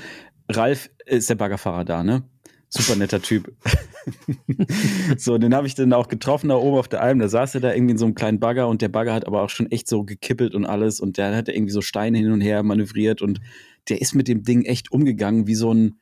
Ralf 0.51 0.91
ist 1.07 1.29
der 1.31 1.35
Baggerfahrer 1.35 1.85
da, 1.85 2.03
ne? 2.03 2.23
Super 2.71 2.97
netter 2.97 3.21
Typ. 3.21 3.53
so, 5.19 5.39
den 5.39 5.55
habe 5.55 5.67
ich 5.67 5.75
dann 5.75 5.93
auch 5.93 6.09
getroffen 6.09 6.49
da 6.49 6.57
oben 6.57 6.79
auf 6.79 6.89
der 6.89 7.03
Alm. 7.03 7.19
Da 7.19 7.29
saß 7.29 7.55
er 7.57 7.61
da 7.61 7.75
irgendwie 7.75 7.93
in 7.93 7.99
so 7.99 8.05
einem 8.07 8.15
kleinen 8.15 8.41
Bagger 8.41 8.69
und 8.69 8.83
der 8.83 8.89
Bagger 8.89 9.13
hat 9.13 9.27
aber 9.27 9.43
auch 9.43 9.51
schon 9.51 9.71
echt 9.71 9.89
so 9.89 10.05
gekippelt 10.05 10.55
und 10.55 10.65
alles 10.65 11.01
und 11.01 11.19
der 11.19 11.37
hat 11.37 11.49
irgendwie 11.49 11.73
so 11.73 11.83
Steine 11.83 12.19
hin 12.19 12.33
und 12.33 12.41
her 12.41 12.63
manövriert 12.63 13.21
und 13.23 13.41
der 13.89 14.01
ist 14.01 14.15
mit 14.15 14.29
dem 14.29 14.43
Ding 14.43 14.63
echt 14.65 14.91
umgegangen 14.93 15.47
wie 15.47 15.55
so 15.55 15.73
ein, 15.75 15.97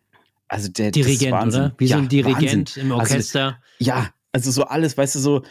also 0.48 0.68
der 0.70 0.90
Dirigent, 0.92 1.32
oder? 1.48 1.74
Wie 1.78 1.86
so 1.86 1.94
Ja, 1.94 1.98
ein 1.98 2.08
Dirigent 2.08 2.76
Wahnsinn. 2.76 2.82
im 2.84 2.92
Also, 2.92 3.14
Orchester. 3.14 3.58
ja, 3.78 4.08
also 4.32 4.50
so 4.52 4.62
alles, 4.64 4.96
weißt 4.96 5.16
du, 5.16 5.18
so, 5.18 5.42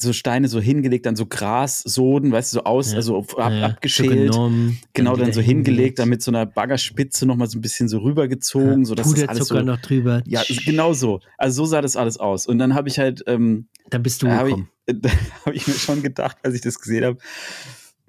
so 0.00 0.12
Steine 0.12 0.48
so 0.48 0.60
hingelegt, 0.60 1.06
dann 1.06 1.14
so 1.16 1.26
Grassoden, 1.26 2.32
weißt 2.32 2.52
du, 2.52 2.58
so 2.58 2.64
aus, 2.64 2.90
Ja. 2.90 2.96
also 2.96 3.18
ab, 3.36 3.52
Ja, 3.52 3.66
abgeschält. 3.66 4.34
so 4.34 4.50
Genau, 4.92 5.16
dann 5.16 5.32
so 5.32 5.40
hingelegt, 5.40 5.98
dann 6.00 6.08
mit 6.08 6.20
so 6.22 6.30
einer 6.30 6.44
Baggerspitze 6.44 7.26
nochmal 7.26 7.48
so 7.48 7.58
ein 7.58 7.62
bisschen 7.62 7.88
so 7.88 7.98
rübergezogen, 7.98 8.80
Ja, 8.80 8.84
so 8.86 8.94
dass 8.94 9.06
das 9.12 9.14
alles 9.28 9.48
Puderzucker 9.48 9.60
so. 9.60 9.66
noch 9.66 9.80
drüber. 9.80 10.22
Ja, 10.26 10.42
genau 10.66 10.92
so. 10.94 11.20
Also 11.38 11.64
so 11.64 11.70
sah 11.70 11.80
das 11.80 11.96
alles 11.96 12.16
aus. 12.18 12.46
Und 12.46 12.58
dann 12.58 12.74
habe 12.74 12.88
ich 12.88 12.98
halt, 12.98 13.22
ähm, 13.26 13.68
Dann 13.90 14.02
bist 14.02 14.22
du 14.22 14.26
da 14.26 14.36
habe 14.36 14.48
ich, 14.50 14.56
gekommen. 14.56 14.70
da 15.02 15.10
hab 15.46 15.54
ich 15.54 15.66
mir 15.68 15.74
schon 15.74 16.02
gedacht, 16.02 16.36
als 16.42 16.54
ich 16.54 16.60
das 16.60 16.78
gesehen 16.80 17.04
habe, 17.04 17.18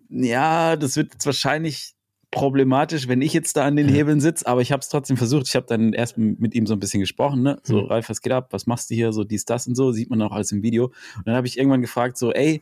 ja, 0.09 0.75
das 0.75 0.95
wird 0.97 1.13
jetzt 1.13 1.25
wahrscheinlich 1.25 1.94
problematisch, 2.35 3.07
wenn 3.07 3.21
ich 3.21 3.33
jetzt 3.33 3.55
da 3.57 3.65
an 3.65 3.75
den. 3.75 3.87
Hebeln 3.87 4.19
sitze, 4.19 4.45
aber 4.45 4.61
ich 4.61 4.71
habe 4.71 4.81
es 4.81 4.89
trotzdem 4.89 5.15
versucht. 5.15 5.47
Ich 5.47 5.55
habe 5.55 5.65
dann 5.67 5.93
erst 5.93 6.17
mit 6.17 6.53
ihm 6.53 6.67
so 6.67 6.73
ein 6.73 6.79
bisschen 6.79 6.99
gesprochen, 6.99 7.41
ne? 7.41 7.57
So, 7.63 7.81
Mhm. 7.81 7.87
Ralf, 7.87 8.09
was 8.09 8.21
geht 8.21 8.33
ab? 8.33 8.49
Was 8.51 8.67
machst 8.67 8.89
du 8.89 8.95
hier? 8.95 9.13
So 9.13 9.23
dies, 9.23 9.45
das 9.45 9.67
und 9.67 9.75
so, 9.75 9.91
sieht 9.91 10.09
man 10.09 10.21
auch 10.21 10.31
alles 10.31 10.51
im 10.51 10.61
Video. 10.61 10.87
Und 11.17 11.27
dann 11.27 11.35
habe 11.35 11.47
ich 11.47 11.57
irgendwann 11.57 11.81
gefragt, 11.81 12.17
so, 12.17 12.31
ey, 12.33 12.61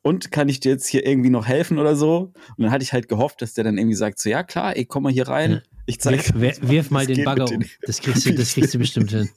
und 0.00 0.32
kann 0.32 0.48
ich 0.48 0.60
dir 0.60 0.72
jetzt 0.72 0.86
hier 0.86 1.06
irgendwie 1.06 1.30
noch 1.30 1.46
helfen 1.46 1.78
oder 1.78 1.94
so? 1.94 2.32
Und 2.56 2.64
dann 2.64 2.70
hatte 2.72 2.82
ich 2.82 2.92
halt 2.92 3.08
gehofft, 3.08 3.42
dass 3.42 3.54
der 3.54 3.64
dann 3.64 3.78
irgendwie 3.78 3.94
sagt, 3.94 4.18
so, 4.18 4.30
ja 4.30 4.42
klar, 4.42 4.76
ey, 4.76 4.84
komm 4.84 5.04
mal 5.04 5.12
hier 5.12 5.28
rein. 5.28 5.50
Ja. 5.52 5.60
Ich 5.86 6.00
zeig 6.00 6.32
Wirf, 6.34 6.58
dir, 6.60 6.68
wirf, 6.68 6.90
mal 6.90 7.06
den 7.06 7.24
Bagger 7.24 7.50
um. 7.50 7.64
Das 7.82 8.00
kriegst, 8.00 8.24
du, 8.26 8.34
das 8.34 8.54
kriegst 8.54 8.74
du 8.74 8.78
bestimmt 8.78 9.10
hin. 9.10 9.28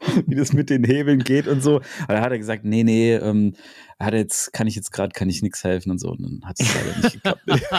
wie 0.26 0.34
das 0.34 0.52
mit 0.52 0.70
den 0.70 0.84
Hebeln 0.84 1.24
geht 1.24 1.46
und 1.46 1.62
so. 1.62 1.76
Aber 2.04 2.14
dann 2.14 2.22
hat 2.22 2.32
er 2.32 2.38
gesagt, 2.38 2.64
nee, 2.64 2.84
nee, 2.84 3.14
ähm, 3.14 3.54
hat 3.98 4.14
er 4.14 4.20
jetzt, 4.20 4.52
kann 4.52 4.66
ich 4.66 4.74
jetzt 4.76 4.92
gerade, 4.92 5.12
kann 5.12 5.28
ich 5.28 5.42
nichts 5.42 5.64
helfen 5.64 5.90
und 5.90 5.98
so. 5.98 6.10
Und 6.10 6.22
dann 6.22 6.48
hat 6.48 6.60
es 6.60 6.74
leider 6.74 6.98
nicht 6.98 7.12
geklappt. 7.14 7.42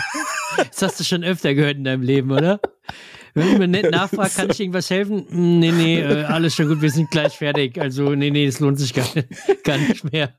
Das 0.57 0.81
hast 0.81 0.99
du 0.99 1.03
schon 1.03 1.23
öfter 1.23 1.53
gehört 1.53 1.77
in 1.77 1.83
deinem 1.83 2.03
Leben, 2.03 2.31
oder? 2.31 2.59
Wenn 3.33 3.57
man 3.57 3.71
nett 3.71 3.91
nachfragt, 3.91 4.35
kann 4.35 4.49
ich 4.49 4.59
irgendwas 4.59 4.89
helfen? 4.89 5.25
Hm, 5.29 5.59
Nee, 5.59 5.71
nee, 5.71 5.99
äh, 5.99 6.23
alles 6.23 6.55
schon 6.55 6.67
gut, 6.67 6.81
wir 6.81 6.89
sind 6.89 7.11
gleich 7.11 7.33
fertig. 7.37 7.79
Also, 7.79 8.15
nee, 8.15 8.31
nee, 8.31 8.45
das 8.45 8.59
lohnt 8.59 8.79
sich 8.79 8.93
gar 8.93 9.07
gar 9.63 9.77
nicht 9.77 10.11
mehr. 10.11 10.33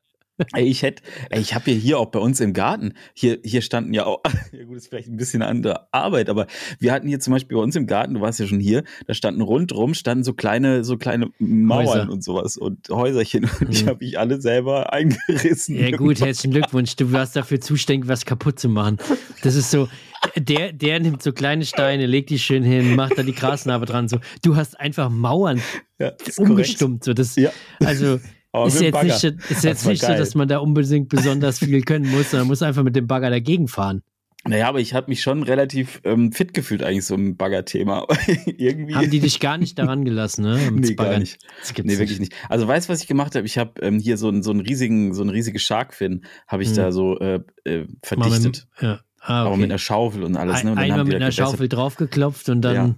Ey, 0.54 0.64
ich 0.66 0.82
hätte, 0.82 1.02
ich 1.36 1.54
habe 1.54 1.64
hier, 1.70 1.74
hier 1.74 1.98
auch 1.98 2.06
bei 2.06 2.18
uns 2.18 2.40
im 2.40 2.52
Garten, 2.52 2.94
hier, 3.14 3.38
hier 3.44 3.62
standen 3.62 3.92
ja 3.94 4.06
auch, 4.06 4.20
ja 4.52 4.64
gut, 4.64 4.76
ist 4.76 4.88
vielleicht 4.88 5.08
ein 5.08 5.16
bisschen 5.16 5.42
eine 5.42 5.50
andere 5.50 5.92
Arbeit, 5.92 6.28
aber 6.28 6.46
wir 6.78 6.92
hatten 6.92 7.08
hier 7.08 7.20
zum 7.20 7.32
Beispiel 7.32 7.56
bei 7.56 7.62
uns 7.62 7.76
im 7.76 7.86
Garten, 7.86 8.14
du 8.14 8.20
warst 8.20 8.40
ja 8.40 8.46
schon 8.46 8.60
hier, 8.60 8.84
da 9.06 9.14
standen 9.14 9.40
rundrum, 9.42 9.94
standen 9.94 10.24
so 10.24 10.32
kleine, 10.32 10.84
so 10.84 10.96
kleine 10.96 11.30
Mauern 11.38 11.86
Häuser. 11.86 12.10
und 12.10 12.24
sowas 12.24 12.56
und 12.56 12.88
Häuserchen 12.90 13.44
und 13.60 13.74
die 13.74 13.82
Mhm. 13.84 13.88
habe 13.88 14.04
ich 14.04 14.18
alle 14.18 14.40
selber 14.40 14.92
eingerissen. 14.92 15.76
Ja, 15.76 15.96
gut, 15.96 16.20
herzlichen 16.20 16.52
Glückwunsch. 16.52 16.96
Du 16.96 17.12
warst 17.12 17.36
dafür 17.36 17.60
zuständig, 17.60 18.08
was 18.08 18.24
kaputt 18.24 18.58
zu 18.58 18.68
machen. 18.68 18.98
Das 19.42 19.54
ist 19.54 19.70
so, 19.70 19.88
der, 20.36 20.72
der 20.72 21.00
nimmt 21.00 21.22
so 21.22 21.32
kleine 21.32 21.64
Steine, 21.64 22.06
legt 22.06 22.30
die 22.30 22.38
schön 22.38 22.62
hin, 22.62 22.94
macht 22.96 23.16
da 23.18 23.22
die 23.22 23.32
Grasnarbe 23.34 23.86
dran. 23.86 24.08
So, 24.08 24.18
du 24.42 24.56
hast 24.56 24.78
einfach 24.78 25.08
Mauern 25.10 25.60
Ja, 25.98 26.10
korrekt. 26.10 26.38
umgestummt. 26.38 27.04
So, 27.04 27.12
das, 27.14 27.36
Ja. 27.36 27.50
Also, 27.84 28.18
Aber 28.52 28.66
ist 28.66 28.80
jetzt, 28.80 29.02
nicht, 29.02 29.18
so- 29.20 29.28
ist 29.48 29.64
jetzt 29.64 29.86
nicht 29.86 30.02
so, 30.02 30.08
dass 30.08 30.34
man 30.34 30.48
da 30.48 30.58
unbedingt 30.58 31.08
besonders 31.08 31.58
viel 31.60 31.82
können 31.82 32.10
muss, 32.10 32.30
sondern 32.32 32.48
muss 32.48 32.62
einfach 32.62 32.82
mit 32.82 32.96
dem 32.96 33.06
Bagger 33.06 33.30
dagegen 33.30 33.68
fahren. 33.68 34.02
Naja, 34.48 34.68
aber 34.70 34.80
ich 34.80 34.94
habe 34.94 35.10
mich 35.10 35.20
schon 35.22 35.42
relativ 35.42 36.00
ähm, 36.02 36.32
fit 36.32 36.54
gefühlt 36.54 36.82
eigentlich 36.82 37.04
so 37.04 37.14
im 37.14 37.36
Bagger-Thema. 37.36 38.06
Irgendwie. 38.46 38.94
Haben 38.94 39.10
die 39.10 39.20
dich 39.20 39.38
gar 39.38 39.58
nicht 39.58 39.78
daran 39.78 40.02
gelassen, 40.04 40.44
ne? 40.44 40.58
Mit 40.72 40.84
Nee, 40.88 40.94
gar 40.94 41.06
Baggern. 41.08 41.20
nicht. 41.20 41.38
Das 41.60 41.74
gibt's 41.74 41.92
Nee, 41.92 41.98
wirklich 41.98 42.18
nicht. 42.20 42.32
Also 42.48 42.66
weißt 42.66 42.88
du, 42.88 42.92
was 42.94 43.02
ich 43.02 43.06
gemacht 43.06 43.34
habe? 43.36 43.44
Ich 43.44 43.58
habe 43.58 43.72
ähm, 43.82 43.98
hier 43.98 44.16
so 44.16 44.28
einen 44.28 44.42
so 44.42 44.50
einen 44.50 44.60
riesigen, 44.60 45.12
so 45.12 45.22
eine 45.22 45.32
riesige 45.34 45.58
Sharkfin, 45.58 46.24
habe 46.48 46.62
ich 46.62 46.70
Hm. 46.70 46.76
da 46.76 46.90
so 46.90 47.18
äh, 47.20 47.40
äh, 47.64 47.84
verdichtet. 48.02 48.42
Mit, 48.44 48.66
ja. 48.80 49.00
ah, 49.20 49.42
Aber 49.42 49.50
okay. 49.50 49.60
mit 49.60 49.70
einer 49.70 49.78
Schaufel 49.78 50.22
und 50.24 50.36
alles. 50.38 50.64
Ne? 50.64 50.72
Und 50.72 50.78
einmal 50.78 51.04
mit 51.04 51.14
einer 51.16 51.26
gebessert. 51.26 51.46
Schaufel 51.50 51.68
draufgeklopft 51.68 52.48
und 52.48 52.62
dann 52.62 52.74
Ja. 52.74 52.94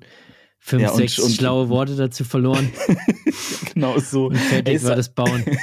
Fünf, 0.65 0.83
Ja, 0.83 0.91
und- 0.91 0.97
sechs 0.97 1.19
und- 1.19 1.33
schlaue 1.33 1.69
Worte 1.69 1.97
dazu 1.97 2.23
verloren 2.25 2.71
Genau 3.75 3.99
so. 3.99 4.27
und 4.29 4.37
fertig 4.39 4.75
Ey, 4.75 4.83
war 4.85 4.97
das 4.97 5.09
Bauen. 5.13 5.45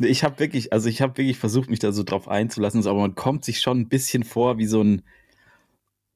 Ich 0.00 0.22
habe 0.22 0.38
wirklich, 0.38 0.72
also 0.72 0.88
ich 0.88 1.02
habe 1.02 1.16
wirklich 1.18 1.38
versucht, 1.38 1.70
mich 1.70 1.80
da 1.80 1.90
so 1.90 2.04
drauf 2.04 2.28
einzulassen, 2.28 2.86
aber 2.86 3.00
man 3.00 3.16
kommt 3.16 3.44
sich 3.44 3.58
schon 3.60 3.80
ein 3.80 3.88
bisschen 3.88 4.22
vor 4.22 4.56
wie 4.56 4.66
so 4.66 4.80
ein, 4.80 5.02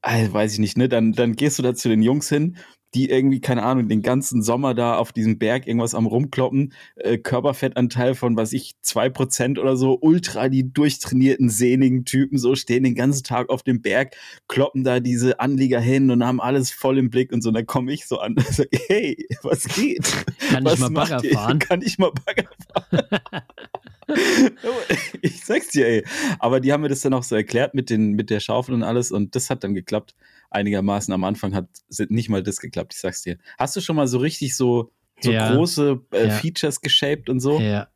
äh, 0.03 0.31
weiß 0.31 0.53
ich 0.53 0.59
nicht, 0.59 0.77
ne? 0.77 0.87
Dann, 0.87 1.11
dann 1.11 1.35
gehst 1.35 1.59
du 1.59 1.63
da 1.63 1.73
zu 1.75 1.89
den 1.89 2.01
Jungs 2.01 2.29
hin, 2.29 2.55
die 2.93 3.09
irgendwie, 3.09 3.41
keine 3.41 3.63
Ahnung, 3.63 3.87
den 3.87 4.01
ganzen 4.01 4.41
Sommer 4.41 4.73
da 4.73 4.97
auf 4.97 5.11
diesem 5.11 5.37
Berg 5.37 5.67
irgendwas 5.67 5.95
am 5.95 6.05
rumkloppen, 6.05 6.73
äh, 6.95 7.17
Körperfettanteil 7.17 8.15
von, 8.15 8.37
was 8.37 8.53
ich, 8.53 8.75
zwei 8.81 9.09
Prozent 9.09 9.59
oder 9.59 9.75
so, 9.75 9.97
ultra 10.01 10.49
die 10.49 10.71
durchtrainierten, 10.71 11.49
sehnigen 11.49 12.05
Typen, 12.05 12.37
so 12.37 12.55
stehen 12.55 12.83
den 12.83 12.95
ganzen 12.95 13.23
Tag 13.23 13.49
auf 13.49 13.63
dem 13.63 13.81
Berg, 13.81 14.15
kloppen 14.47 14.83
da 14.83 14.99
diese 14.99 15.39
Anlieger 15.39 15.79
hin 15.79 16.11
und 16.11 16.23
haben 16.25 16.41
alles 16.41 16.71
voll 16.71 16.97
im 16.97 17.09
Blick 17.09 17.31
und 17.31 17.41
so, 17.41 17.49
und 17.49 17.55
dann 17.55 17.65
komme 17.65 17.91
ich 17.91 18.05
so 18.05 18.19
an 18.19 18.35
und 18.35 18.45
sage, 18.47 18.69
hey, 18.87 19.27
was 19.41 19.63
geht? 19.65 20.03
Kann 20.49 20.63
Was 20.63 20.75
ich 20.75 20.79
mal 20.79 20.89
Bagger 20.89 21.21
fahren? 21.23 21.59
Kann 21.59 21.81
ich 21.81 21.97
mal 21.97 22.11
Bagger 22.11 22.49
fahren? 22.73 23.41
ich 25.21 25.43
sag's 25.45 25.69
dir, 25.69 25.87
ey. 25.87 26.05
Aber 26.39 26.59
die 26.59 26.71
haben 26.73 26.81
mir 26.81 26.89
das 26.89 27.01
dann 27.01 27.13
auch 27.13 27.23
so 27.23 27.35
erklärt 27.35 27.73
mit, 27.73 27.89
den, 27.89 28.11
mit 28.13 28.29
der 28.29 28.39
Schaufel 28.39 28.73
und 28.75 28.83
alles 28.83 29.11
und 29.11 29.35
das 29.35 29.49
hat 29.49 29.63
dann 29.63 29.73
geklappt. 29.73 30.15
Einigermaßen 30.49 31.13
am 31.13 31.23
Anfang 31.23 31.55
hat 31.55 31.67
nicht 32.09 32.29
mal 32.29 32.43
das 32.43 32.57
geklappt, 32.59 32.93
ich 32.93 32.99
sag's 33.01 33.21
dir. 33.23 33.37
Hast 33.57 33.75
du 33.75 33.81
schon 33.81 33.95
mal 33.95 34.07
so 34.07 34.17
richtig 34.19 34.55
so, 34.55 34.91
so 35.21 35.31
Ja. 35.31 35.55
große 35.55 36.01
äh, 36.11 36.27
Ja. 36.27 36.29
Features 36.37 36.81
geshaped 36.81 37.29
und 37.29 37.39
so? 37.39 37.59
Ja, 37.59 37.87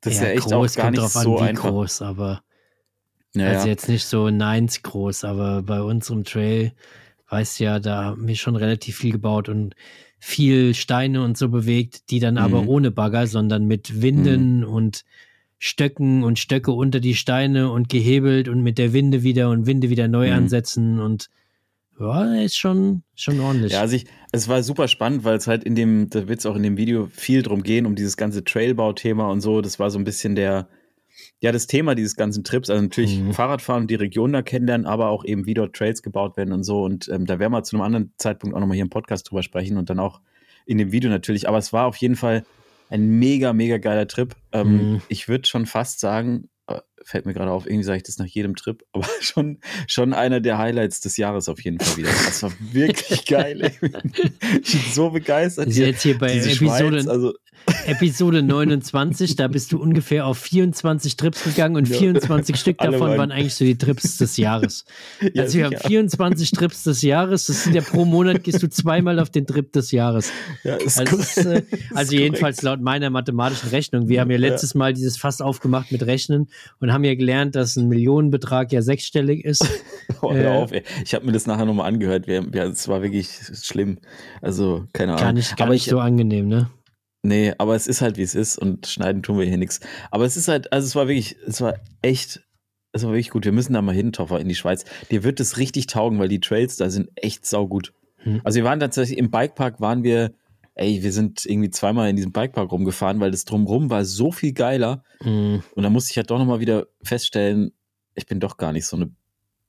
Das 0.00 0.14
ist 0.14 0.20
ja 0.20 0.28
echt 0.28 0.46
auch 0.46 0.50
groß, 0.50 0.74
gar 0.74 0.82
kommt 0.84 0.92
nicht 0.96 1.02
drauf 1.02 1.16
an, 1.16 1.22
so 1.24 1.36
wie 1.38 1.42
einfach. 1.44 1.64
groß, 1.70 2.02
aber 2.02 2.42
Ja, 3.34 3.46
also 3.46 3.66
ja. 3.66 3.72
jetzt 3.72 3.88
nicht 3.88 4.04
so 4.06 4.30
Nines 4.30 4.82
groß, 4.82 5.24
aber 5.24 5.62
bei 5.62 5.80
unserem 5.80 6.24
Trail, 6.24 6.72
weißt 7.30 7.60
du 7.60 7.64
ja, 7.64 7.78
da 7.80 8.04
haben 8.04 8.26
wir 8.28 8.36
schon 8.36 8.56
relativ 8.56 8.96
viel 8.98 9.12
gebaut 9.12 9.48
und 9.48 9.74
viel 10.18 10.74
Steine 10.74 11.22
und 11.22 11.38
so 11.38 11.48
bewegt, 11.48 12.10
die 12.10 12.20
dann 12.20 12.38
aber 12.38 12.62
Mhm. 12.62 12.68
ohne 12.68 12.90
Bagger, 12.90 13.26
sondern 13.26 13.66
mit 13.66 14.02
Winden 14.02 14.64
und 14.64 15.04
Stöcken 15.58 16.22
und 16.24 16.38
Stöcke 16.38 16.72
unter 16.72 17.00
die 17.00 17.14
Steine 17.14 17.70
und 17.70 17.88
gehebelt 17.88 18.48
und 18.48 18.62
mit 18.62 18.78
der 18.78 18.92
Winde 18.92 19.22
wieder 19.22 19.50
und 19.50 19.66
Winde 19.66 19.90
wieder 19.90 20.06
neu 20.08 20.28
Mhm. 20.28 20.34
ansetzen 20.34 21.00
und 21.00 21.28
ja, 22.00 22.32
ist 22.42 22.56
schon, 22.56 23.02
schon 23.16 23.40
ordentlich. 23.40 23.72
Ja, 23.72 23.80
also 23.80 23.96
ich, 23.96 24.06
es 24.30 24.46
war 24.48 24.62
super 24.62 24.86
spannend, 24.86 25.24
weil 25.24 25.36
es 25.36 25.48
halt 25.48 25.64
in 25.64 25.74
dem, 25.74 26.08
da 26.10 26.28
wird 26.28 26.38
es 26.38 26.46
auch 26.46 26.54
in 26.54 26.62
dem 26.62 26.76
Video 26.76 27.08
viel 27.10 27.42
drum 27.42 27.64
gehen, 27.64 27.86
um 27.86 27.96
dieses 27.96 28.16
ganze 28.16 28.44
Trailbau-Thema 28.44 29.28
und 29.28 29.40
so. 29.40 29.60
Das 29.62 29.80
war 29.80 29.90
so 29.90 29.98
ein 29.98 30.04
bisschen 30.04 30.36
der, 30.36 30.68
ja, 31.40 31.50
das 31.50 31.66
Thema 31.66 31.96
dieses 31.96 32.14
ganzen 32.14 32.44
Trips. 32.44 32.70
Also 32.70 32.80
natürlich 32.80 33.18
Mhm. 33.18 33.32
Fahrradfahren 33.32 33.82
und 33.82 33.90
die 33.90 33.96
Region 33.96 34.32
da 34.32 34.42
kennenlernen, 34.42 34.86
aber 34.86 35.08
auch 35.08 35.24
eben, 35.24 35.44
wie 35.46 35.54
dort 35.54 35.74
Trails 35.74 36.04
gebaut 36.04 36.36
werden 36.36 36.52
und 36.52 36.62
so. 36.62 36.84
Und 36.84 37.08
ähm, 37.08 37.26
da 37.26 37.40
werden 37.40 37.52
wir 37.52 37.64
zu 37.64 37.74
einem 37.74 37.82
anderen 37.82 38.12
Zeitpunkt 38.16 38.54
auch 38.54 38.60
nochmal 38.60 38.76
hier 38.76 38.84
im 38.84 38.90
Podcast 38.90 39.28
drüber 39.28 39.42
sprechen 39.42 39.76
und 39.76 39.90
dann 39.90 39.98
auch 39.98 40.20
in 40.66 40.78
dem 40.78 40.92
Video 40.92 41.10
natürlich. 41.10 41.48
Aber 41.48 41.58
es 41.58 41.72
war 41.72 41.86
auf 41.86 41.96
jeden 41.96 42.14
Fall 42.14 42.44
ein 42.90 43.06
mega, 43.18 43.52
mega 43.52 43.78
geiler 43.78 44.06
Trip. 44.08 44.34
Ähm, 44.52 44.68
Mhm. 44.92 45.02
Ich 45.08 45.28
würde 45.28 45.46
schon 45.48 45.66
fast 45.66 46.00
sagen, 46.00 46.48
äh, 46.66 46.80
fällt 47.04 47.26
mir 47.26 47.34
gerade 47.34 47.50
auf, 47.50 47.66
irgendwie 47.66 47.84
sage 47.84 47.98
ich 47.98 48.02
das 48.02 48.18
nach 48.18 48.26
jedem 48.26 48.54
Trip, 48.56 48.82
aber 48.92 49.06
schon, 49.20 49.58
schon 49.86 50.12
einer 50.14 50.40
der 50.40 50.58
Highlights 50.58 51.00
des 51.00 51.16
Jahres 51.16 51.48
auf 51.48 51.60
jeden 51.62 51.78
Fall 51.80 51.96
wieder. 51.96 52.08
Das 52.10 52.42
war 52.42 52.52
wirklich 52.72 53.24
geil. 53.26 53.60
ey. 53.62 53.90
Ich 54.62 54.72
bin 54.72 54.92
so 54.92 55.10
begeistert. 55.10 55.68
ist 55.68 55.76
jetzt 55.78 56.02
hier 56.02 56.18
bei 56.18 56.32
Episode, 56.32 56.54
Schweiz, 56.56 57.06
also 57.08 57.34
Episode 57.86 58.42
29, 58.42 59.36
da 59.36 59.48
bist 59.48 59.72
du 59.72 59.78
ungefähr 59.80 60.26
auf 60.26 60.38
24 60.38 61.16
Trips 61.16 61.44
gegangen 61.44 61.76
und 61.76 61.88
Ja. 61.88 61.96
24 61.98 62.56
Stück 62.56 62.78
davon 62.78 63.16
waren- 63.16 63.30
eigentlich 63.30 63.54
so 63.54 63.64
die 63.64 63.76
Trips 63.76 64.16
des 64.18 64.36
Jahres. 64.36 64.84
ja, 65.34 65.42
Also 65.42 65.58
wir 65.58 65.64
haben 65.66 65.76
sicher. 65.76 65.88
24 65.88 66.50
Trips 66.52 66.82
des 66.84 67.02
Jahres, 67.02 67.46
das 67.46 67.64
sind 67.64 67.74
ja 67.74 67.82
pro 67.82 68.04
Monat 68.04 68.42
gehst 68.44 68.62
du 68.62 68.68
zweimal 68.68 69.18
auf 69.20 69.30
den 69.30 69.46
Trip 69.46 69.70
des 69.72 69.90
Jahres. 69.90 70.30
ja, 70.64 70.76
ist 70.76 70.98
Also, 70.98 71.16
ist, 71.16 71.36
äh, 71.38 71.40
Ist 71.40 71.72
also 71.72 71.92
korrekt. 71.94 72.12
jedenfalls 72.12 72.62
laut 72.62 72.80
meiner 72.80 73.10
mathematischen 73.10 73.68
Rechnung. 73.70 74.08
Wir 74.08 74.20
haben 74.20 74.30
ja 74.30 74.38
letztes 74.38 74.74
Mal 74.74 74.92
dieses 74.94 75.16
Fass 75.18 75.40
aufgemacht 75.40 75.92
mit 75.92 76.04
Rechnen 76.06 76.48
und 76.80 76.92
haben 76.92 77.04
ja 77.04 77.14
gelernt, 77.14 77.54
dass 77.54 77.76
ein 77.76 77.88
Millionenbetrag 77.88 78.72
ja 78.72 78.82
sechsstellig 78.82 79.44
ist. 79.44 79.64
Oh, 80.22 80.32
hör 80.34 80.44
äh, 80.54 80.56
auf, 80.56 80.72
ey. 80.72 80.82
Ich 81.04 81.14
habe 81.14 81.26
mir 81.26 81.32
das 81.32 81.46
nachher 81.46 81.64
nochmal 81.64 81.86
angehört. 81.86 82.26
Es 82.28 82.88
war 82.88 83.02
wirklich 83.02 83.28
schlimm. 83.62 83.98
Also, 84.42 84.84
keine 84.92 85.12
Ahnung. 85.12 85.24
Gar 85.24 85.32
nicht, 85.32 85.56
gar 85.56 85.66
aber 85.66 85.74
nicht 85.74 85.86
ich, 85.86 85.90
so 85.90 85.98
angenehm, 86.00 86.48
ne? 86.48 86.70
Nee, 87.22 87.52
aber 87.58 87.74
es 87.74 87.86
ist 87.86 88.00
halt, 88.00 88.16
wie 88.16 88.22
es 88.22 88.34
ist 88.34 88.58
und 88.58 88.86
schneiden 88.86 89.22
tun 89.22 89.38
wir 89.38 89.46
hier 89.46 89.58
nichts. 89.58 89.80
Aber 90.10 90.24
es 90.24 90.36
ist 90.36 90.48
halt, 90.48 90.72
also 90.72 90.86
es 90.86 90.94
war 90.94 91.08
wirklich, 91.08 91.36
es 91.46 91.60
war 91.60 91.74
echt, 92.00 92.42
es 92.92 93.02
war 93.02 93.10
wirklich 93.10 93.30
gut. 93.30 93.44
Wir 93.44 93.52
müssen 93.52 93.72
da 93.72 93.82
mal 93.82 93.94
hin, 93.94 94.12
Toffer, 94.12 94.40
in 94.40 94.48
die 94.48 94.54
Schweiz. 94.54 94.84
Dir 95.10 95.24
wird 95.24 95.40
es 95.40 95.58
richtig 95.58 95.88
taugen, 95.88 96.18
weil 96.18 96.28
die 96.28 96.40
Trails 96.40 96.76
da 96.76 96.90
sind 96.90 97.10
echt 97.16 97.44
saugut. 97.44 97.92
Hm. 98.18 98.40
Also 98.44 98.56
wir 98.56 98.64
waren 98.64 98.80
tatsächlich 98.80 99.18
im 99.18 99.30
Bikepark, 99.30 99.80
waren 99.80 100.04
wir, 100.04 100.32
ey, 100.74 101.02
wir 101.02 101.12
sind 101.12 101.44
irgendwie 101.44 101.70
zweimal 101.70 102.08
in 102.08 102.16
diesem 102.16 102.32
Bikepark 102.32 102.70
rumgefahren, 102.70 103.20
weil 103.20 103.32
das 103.32 103.44
drumrum 103.44 103.90
war 103.90 104.04
so 104.04 104.30
viel 104.30 104.52
geiler. 104.52 105.02
Hm. 105.20 105.62
Und 105.74 105.82
da 105.82 105.90
musste 105.90 106.12
ich 106.12 106.16
halt 106.16 106.30
doch 106.30 106.38
nochmal 106.38 106.60
wieder 106.60 106.86
feststellen, 107.02 107.72
ich 108.14 108.26
bin 108.26 108.40
doch 108.40 108.56
gar 108.56 108.72
nicht 108.72 108.86
so 108.86 108.96
eine 108.96 109.10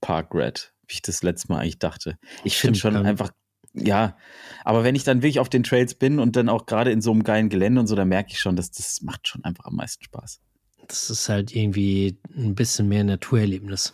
Park-Rat, 0.01 0.73
wie 0.87 0.93
ich 0.93 1.01
das 1.01 1.23
letzte 1.23 1.51
Mal 1.51 1.59
eigentlich 1.59 1.79
dachte. 1.79 2.17
Ich 2.43 2.57
finde 2.57 2.79
schon 2.79 2.95
ähm, 2.95 3.05
einfach, 3.05 3.31
ja, 3.73 4.17
aber 4.63 4.83
wenn 4.83 4.95
ich 4.95 5.03
dann 5.03 5.21
wirklich 5.21 5.39
auf 5.39 5.49
den 5.49 5.63
Trails 5.63 5.95
bin 5.95 6.19
und 6.19 6.35
dann 6.35 6.49
auch 6.49 6.65
gerade 6.65 6.91
in 6.91 7.01
so 7.01 7.11
einem 7.11 7.23
geilen 7.23 7.49
Gelände 7.49 7.81
und 7.81 7.87
so, 7.87 7.95
dann 7.95 8.09
merke 8.09 8.31
ich 8.31 8.39
schon, 8.39 8.55
dass 8.55 8.71
das 8.71 9.01
macht 9.01 9.27
schon 9.27 9.43
einfach 9.43 9.65
am 9.65 9.75
meisten 9.75 10.03
Spaß. 10.03 10.41
Das 10.87 11.09
ist 11.09 11.29
halt 11.29 11.55
irgendwie 11.55 12.17
ein 12.35 12.55
bisschen 12.55 12.87
mehr 12.87 13.03
Naturerlebnis. 13.03 13.93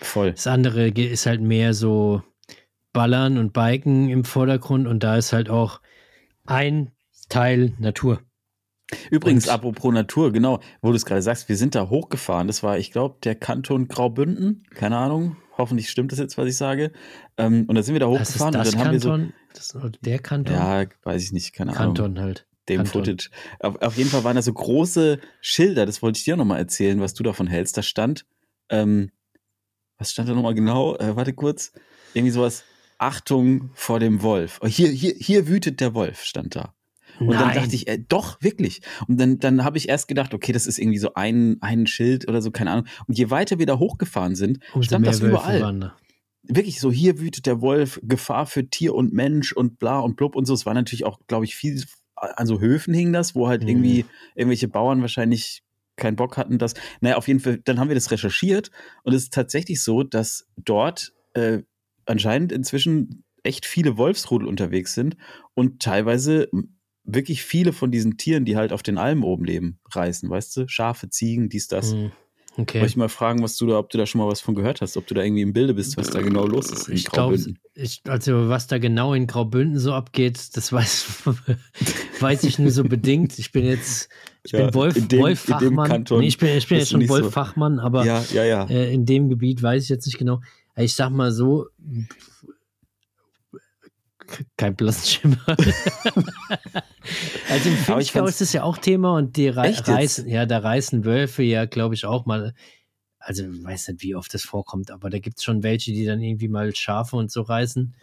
Voll. 0.00 0.32
Das 0.32 0.46
andere 0.46 0.88
ist 0.88 1.26
halt 1.26 1.40
mehr 1.40 1.74
so 1.74 2.22
Ballern 2.92 3.38
und 3.38 3.52
Biken 3.52 4.08
im 4.08 4.24
Vordergrund 4.24 4.86
und 4.86 5.02
da 5.02 5.16
ist 5.16 5.32
halt 5.32 5.50
auch 5.50 5.80
ein 6.46 6.92
Teil 7.28 7.74
Natur. 7.78 8.20
Übrigens, 9.10 9.46
Und- 9.46 9.52
apropos 9.52 9.92
Natur, 9.92 10.32
genau, 10.32 10.60
wo 10.82 10.90
du 10.90 10.96
es 10.96 11.04
gerade 11.04 11.22
sagst, 11.22 11.48
wir 11.48 11.56
sind 11.56 11.74
da 11.74 11.88
hochgefahren. 11.90 12.46
Das 12.46 12.62
war, 12.62 12.78
ich 12.78 12.90
glaube, 12.90 13.18
der 13.22 13.34
Kanton 13.34 13.88
Graubünden. 13.88 14.64
Keine 14.74 14.96
Ahnung. 14.96 15.36
Hoffentlich 15.58 15.90
stimmt 15.90 16.12
das 16.12 16.18
jetzt, 16.18 16.38
was 16.38 16.48
ich 16.48 16.56
sage. 16.56 16.90
Ähm, 17.36 17.66
und 17.68 17.74
da 17.74 17.82
sind 17.82 17.94
wir 17.94 18.00
da 18.00 18.06
Das 18.10 18.30
ist 18.30 18.34
hochgefahren 18.36 18.54
und 18.56 18.58
das 18.64 18.70
dann 18.72 18.80
haben 18.84 18.92
wir 18.92 19.00
so. 19.00 19.10
Kanton, 19.10 19.32
das, 19.54 19.76
der 20.00 20.18
Kanton? 20.18 20.54
Ja, 20.54 20.84
weiß 21.02 21.22
ich 21.22 21.32
nicht, 21.32 21.52
keine 21.52 21.72
Ahnung. 21.76 21.94
Kanton 21.94 22.20
halt. 22.20 22.46
dem 22.68 22.78
Kanton. 22.78 23.04
Footage. 23.04 23.30
Auf, 23.58 23.76
auf 23.82 23.96
jeden 23.96 24.10
Fall 24.10 24.24
waren 24.24 24.36
da 24.36 24.42
so 24.42 24.52
große 24.52 25.18
Schilder, 25.40 25.86
das 25.86 26.02
wollte 26.02 26.18
ich 26.18 26.24
dir 26.24 26.36
nochmal 26.36 26.58
erzählen, 26.58 27.00
was 27.00 27.14
du 27.14 27.22
davon 27.22 27.46
hältst. 27.46 27.76
Da 27.76 27.82
stand, 27.82 28.24
ähm, 28.70 29.10
was 29.98 30.12
stand 30.12 30.28
da 30.28 30.34
nochmal 30.34 30.54
genau? 30.54 30.96
Äh, 30.96 31.14
warte 31.16 31.32
kurz. 31.34 31.72
Irgendwie 32.14 32.32
sowas, 32.32 32.64
Achtung 32.98 33.70
vor 33.74 34.00
dem 34.00 34.22
Wolf. 34.22 34.58
Oh, 34.62 34.66
hier, 34.66 34.88
hier, 34.88 35.14
hier 35.18 35.46
wütet 35.48 35.80
der 35.80 35.94
Wolf, 35.94 36.22
stand 36.22 36.54
da. 36.56 36.74
Und 37.20 37.32
dann 37.38 37.48
Nein. 37.48 37.54
dachte 37.54 37.74
ich, 37.74 37.86
äh, 37.86 37.98
doch, 38.08 38.40
wirklich. 38.40 38.80
Und 39.06 39.20
dann, 39.20 39.38
dann 39.38 39.62
habe 39.64 39.76
ich 39.78 39.88
erst 39.88 40.08
gedacht, 40.08 40.32
okay, 40.34 40.52
das 40.52 40.66
ist 40.66 40.78
irgendwie 40.78 40.98
so 40.98 41.14
ein, 41.14 41.58
ein 41.60 41.86
Schild 41.86 42.26
oder 42.28 42.40
so, 42.42 42.50
keine 42.50 42.70
Ahnung. 42.70 42.86
Und 43.06 43.18
je 43.18 43.30
weiter 43.30 43.58
wir 43.58 43.66
da 43.66 43.78
hochgefahren 43.78 44.34
sind, 44.34 44.58
Umso 44.72 44.86
stand 44.86 45.06
das 45.06 45.20
Wölfe 45.20 45.32
überall. 45.34 45.60
waren. 45.60 45.92
Wirklich 46.42 46.80
so, 46.80 46.90
hier 46.90 47.18
wütet 47.20 47.44
der 47.46 47.60
Wolf, 47.60 48.00
Gefahr 48.02 48.46
für 48.46 48.68
Tier 48.68 48.94
und 48.94 49.12
Mensch 49.12 49.52
und 49.52 49.78
bla 49.78 50.00
und 50.00 50.16
blub 50.16 50.34
und 50.34 50.46
so. 50.46 50.54
Es 50.54 50.64
war 50.64 50.72
natürlich 50.74 51.04
auch, 51.04 51.18
glaube 51.26 51.44
ich, 51.44 51.54
viel, 51.54 51.84
an 52.16 52.46
so 52.46 52.60
Höfen 52.60 52.94
hing 52.94 53.12
das, 53.12 53.34
wo 53.34 53.46
halt 53.48 53.62
Mhm. 53.62 53.68
irgendwie 53.68 54.04
irgendwelche 54.34 54.68
Bauern 54.68 55.02
wahrscheinlich 55.02 55.62
keinen 55.96 56.16
Bock 56.16 56.38
hatten, 56.38 56.56
das. 56.56 56.72
Naja, 57.02 57.16
auf 57.16 57.28
jeden 57.28 57.40
Fall, 57.40 57.58
dann 57.58 57.78
haben 57.78 57.88
wir 57.88 57.94
das 57.94 58.10
recherchiert 58.10 58.70
und 59.02 59.12
es 59.12 59.24
ist 59.24 59.34
tatsächlich 59.34 59.82
so, 59.82 60.02
dass 60.02 60.46
dort 60.56 61.12
äh, 61.34 61.58
anscheinend 62.06 62.52
inzwischen 62.52 63.24
echt 63.42 63.66
viele 63.66 63.96
Wolfsrudel 63.98 64.48
unterwegs 64.48 64.94
sind 64.94 65.16
und 65.54 65.80
teilweise 65.82 66.48
wirklich 67.04 67.42
viele 67.42 67.72
von 67.72 67.90
diesen 67.90 68.16
Tieren, 68.16 68.44
die 68.44 68.56
halt 68.56 68.72
auf 68.72 68.82
den 68.82 68.98
Almen 68.98 69.22
oben 69.24 69.44
leben, 69.44 69.78
reißen, 69.92 70.28
weißt 70.30 70.56
du? 70.56 70.68
Schafe, 70.68 71.08
Ziegen, 71.10 71.48
dies, 71.48 71.68
das. 71.68 71.92
Hm, 71.92 72.12
Okay. 72.56 72.80
Wollte 72.80 72.90
ich 72.90 72.96
mal 72.96 73.08
fragen, 73.08 73.42
was 73.44 73.56
du 73.56 73.66
da, 73.68 73.78
ob 73.78 73.90
du 73.90 73.96
da 73.96 74.06
schon 74.06 74.20
mal 74.20 74.26
was 74.26 74.40
von 74.40 74.56
gehört 74.56 74.80
hast, 74.80 74.96
ob 74.96 75.06
du 75.06 75.14
da 75.14 75.22
irgendwie 75.22 75.42
im 75.42 75.52
Bilde 75.52 75.72
bist, 75.72 75.96
was 75.96 76.10
da 76.10 76.20
genau 76.20 76.46
los 76.46 76.70
ist 76.72 76.88
in 76.88 76.96
Ich 76.96 77.04
glaube, 77.06 77.38
ich, 77.74 78.02
also 78.08 78.48
was 78.48 78.66
da 78.66 78.78
genau 78.78 79.14
in 79.14 79.28
Graubünden 79.28 79.78
so 79.78 79.92
abgeht, 79.94 80.56
das 80.56 80.72
weiß, 80.72 81.06
weiß 82.20 82.42
ich 82.44 82.58
nur 82.58 82.72
so 82.72 82.82
bedingt. 82.82 83.38
Ich 83.38 83.52
bin 83.52 83.64
jetzt, 83.64 84.08
ich 84.42 84.50
Ja, 84.52 84.64
bin 84.66 84.74
Wolf, 84.74 85.06
dem- 85.08 85.20
Wolf-Fachmann. 85.20 85.88
Kanton 85.88 86.20
Nee, 86.20 86.26
ich 86.26 86.38
bin, 86.38 86.48
ich 86.58 86.66
bin 86.68 86.78
jetzt 86.78 86.90
schon 86.90 86.98
nicht 86.98 87.08
so- 87.08 87.14
Wolf-Fachmann, 87.14 87.78
aber 87.78 88.04
ja, 88.04 88.24
ja. 88.32 88.64
äh, 88.64 88.92
in 88.92 89.06
dem 89.06 89.28
Gebiet 89.28 89.62
weiß 89.62 89.84
ich 89.84 89.88
jetzt 89.88 90.06
nicht 90.06 90.18
genau. 90.18 90.40
Ich 90.76 90.94
sag 90.94 91.10
mal 91.10 91.30
so, 91.30 91.68
kein 94.56 94.74
Blassschimmer. 94.76 95.36
also 97.48 97.68
im 97.68 97.76
Finchgau 97.76 98.26
ist 98.26 98.40
das 98.40 98.52
ja 98.52 98.62
auch 98.62 98.78
Thema 98.78 99.14
und 99.14 99.36
die 99.36 99.48
Re 99.48 99.72
reißen, 99.76 100.28
ja, 100.28 100.46
da 100.46 100.58
reißen 100.58 101.04
Wölfe 101.04 101.42
ja, 101.42 101.64
glaube 101.64 101.94
ich, 101.94 102.04
auch 102.04 102.26
mal. 102.26 102.54
Also 103.18 103.44
ich 103.44 103.64
weiß 103.64 103.88
nicht, 103.88 104.02
wie 104.02 104.14
oft 104.14 104.32
das 104.32 104.42
vorkommt, 104.42 104.90
aber 104.90 105.10
da 105.10 105.18
gibt 105.18 105.38
es 105.38 105.44
schon 105.44 105.62
welche, 105.62 105.92
die 105.92 106.06
dann 106.06 106.20
irgendwie 106.22 106.48
mal 106.48 106.74
Schafe 106.74 107.16
und 107.16 107.30
so 107.30 107.42
reißen. 107.42 107.94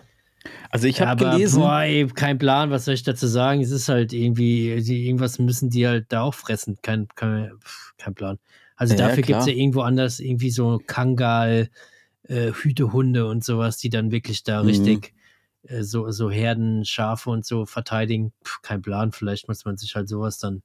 Also 0.69 0.87
ich 0.87 1.01
habe 1.01 1.11
aber, 1.11 1.31
gelesen, 1.31 1.59
Boah, 1.61 1.81
ey, 1.81 2.07
kein 2.07 2.37
Plan, 2.37 2.69
was 2.69 2.85
soll 2.85 2.93
ich 2.93 3.03
dazu 3.03 3.25
sagen? 3.27 3.61
Es 3.61 3.71
ist 3.71 3.89
halt 3.89 4.13
irgendwie, 4.13 4.81
die, 4.81 5.07
irgendwas 5.07 5.39
müssen 5.39 5.69
die 5.69 5.87
halt 5.87 6.05
da 6.09 6.21
auch 6.21 6.35
fressen. 6.35 6.77
Kein, 6.81 7.07
kein, 7.15 7.51
kein 7.97 8.13
Plan. 8.13 8.37
Also 8.75 8.93
Ja, 8.93 9.07
dafür 9.07 9.23
gibt 9.23 9.39
es 9.39 9.47
ja 9.47 9.53
irgendwo 9.53 9.81
anders 9.81 10.19
irgendwie 10.19 10.51
so 10.51 10.79
Kangal, 10.85 11.69
äh, 12.27 12.51
Hütehunde 12.51 13.25
und 13.27 13.43
sowas, 13.43 13.77
die 13.77 13.89
dann 13.89 14.11
wirklich 14.11 14.43
da 14.43 14.61
Mhm. 14.61 14.67
richtig 14.67 15.13
so, 15.81 16.09
so 16.11 16.29
Herden, 16.31 16.85
Schafe 16.85 17.29
und 17.29 17.45
so 17.45 17.65
verteidigen. 17.65 18.33
Pff, 18.43 18.61
kein 18.61 18.81
Plan, 18.81 19.11
vielleicht 19.11 19.47
muss 19.47 19.65
man 19.65 19.77
sich 19.77 19.95
halt 19.95 20.07
sowas 20.09 20.37
dann 20.39 20.61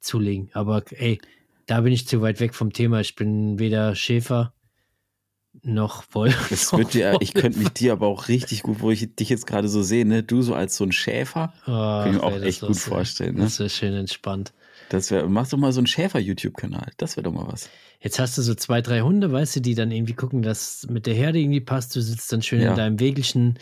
zulegen. 0.00 0.50
Aber 0.54 0.82
ey, 0.90 1.20
da 1.66 1.80
bin 1.82 1.92
ich 1.92 2.08
zu 2.08 2.20
weit 2.22 2.40
weg 2.40 2.54
vom 2.54 2.72
Thema. 2.72 3.00
Ich 3.00 3.14
bin 3.14 3.58
weder 3.58 3.94
Schäfer 3.94 4.52
noch 5.62 6.04
Wolf. 6.12 6.50
es 6.50 6.72
wird 6.72 6.94
dir, 6.94 7.16
ich 7.20 7.34
könnte 7.34 7.58
mich 7.58 7.68
dir 7.70 7.92
aber 7.92 8.06
auch 8.06 8.28
richtig 8.28 8.62
gut, 8.62 8.80
wo 8.80 8.90
ich 8.90 9.14
dich 9.14 9.28
jetzt 9.28 9.46
gerade 9.46 9.68
so 9.68 9.82
sehe, 9.82 10.04
ne, 10.06 10.22
du 10.22 10.40
so 10.42 10.54
als 10.54 10.76
so 10.76 10.84
ein 10.84 10.92
Schäfer, 10.92 11.52
Ach, 11.66 12.04
kann 12.04 12.14
ich 12.14 12.20
mir 12.20 12.22
auch 12.24 12.40
echt 12.40 12.62
wär 12.62 12.68
gut 12.68 12.76
so- 12.78 12.90
vorstellen, 12.90 13.34
ne? 13.36 13.42
Das 13.42 13.58
wäre 13.58 13.68
schön 13.70 13.92
entspannt. 13.92 14.52
Das 14.88 15.10
wäre, 15.10 15.28
mach 15.28 15.48
doch 15.48 15.58
mal 15.58 15.72
so 15.72 15.80
einen 15.80 15.86
Schäfer-YouTube-Kanal, 15.86 16.92
das 16.96 17.16
wäre 17.16 17.24
doch 17.24 17.32
mal 17.32 17.46
was. 17.50 17.68
Jetzt 18.00 18.18
hast 18.18 18.36
du 18.36 18.42
so 18.42 18.54
zwei, 18.54 18.80
drei 18.82 19.02
Hunde, 19.02 19.30
weißt 19.30 19.56
du, 19.56 19.60
die 19.60 19.74
dann 19.74 19.90
irgendwie 19.90 20.14
gucken, 20.14 20.42
dass 20.42 20.86
mit 20.90 21.06
der 21.06 21.14
Herde 21.14 21.38
irgendwie 21.38 21.60
passt. 21.60 21.94
Du 21.94 22.00
sitzt 22.02 22.32
dann 22.32 22.42
schön 22.42 22.60
Ja. 22.60 22.70
in 22.70 22.76
deinem 22.76 23.00
Wägelchen 23.00 23.58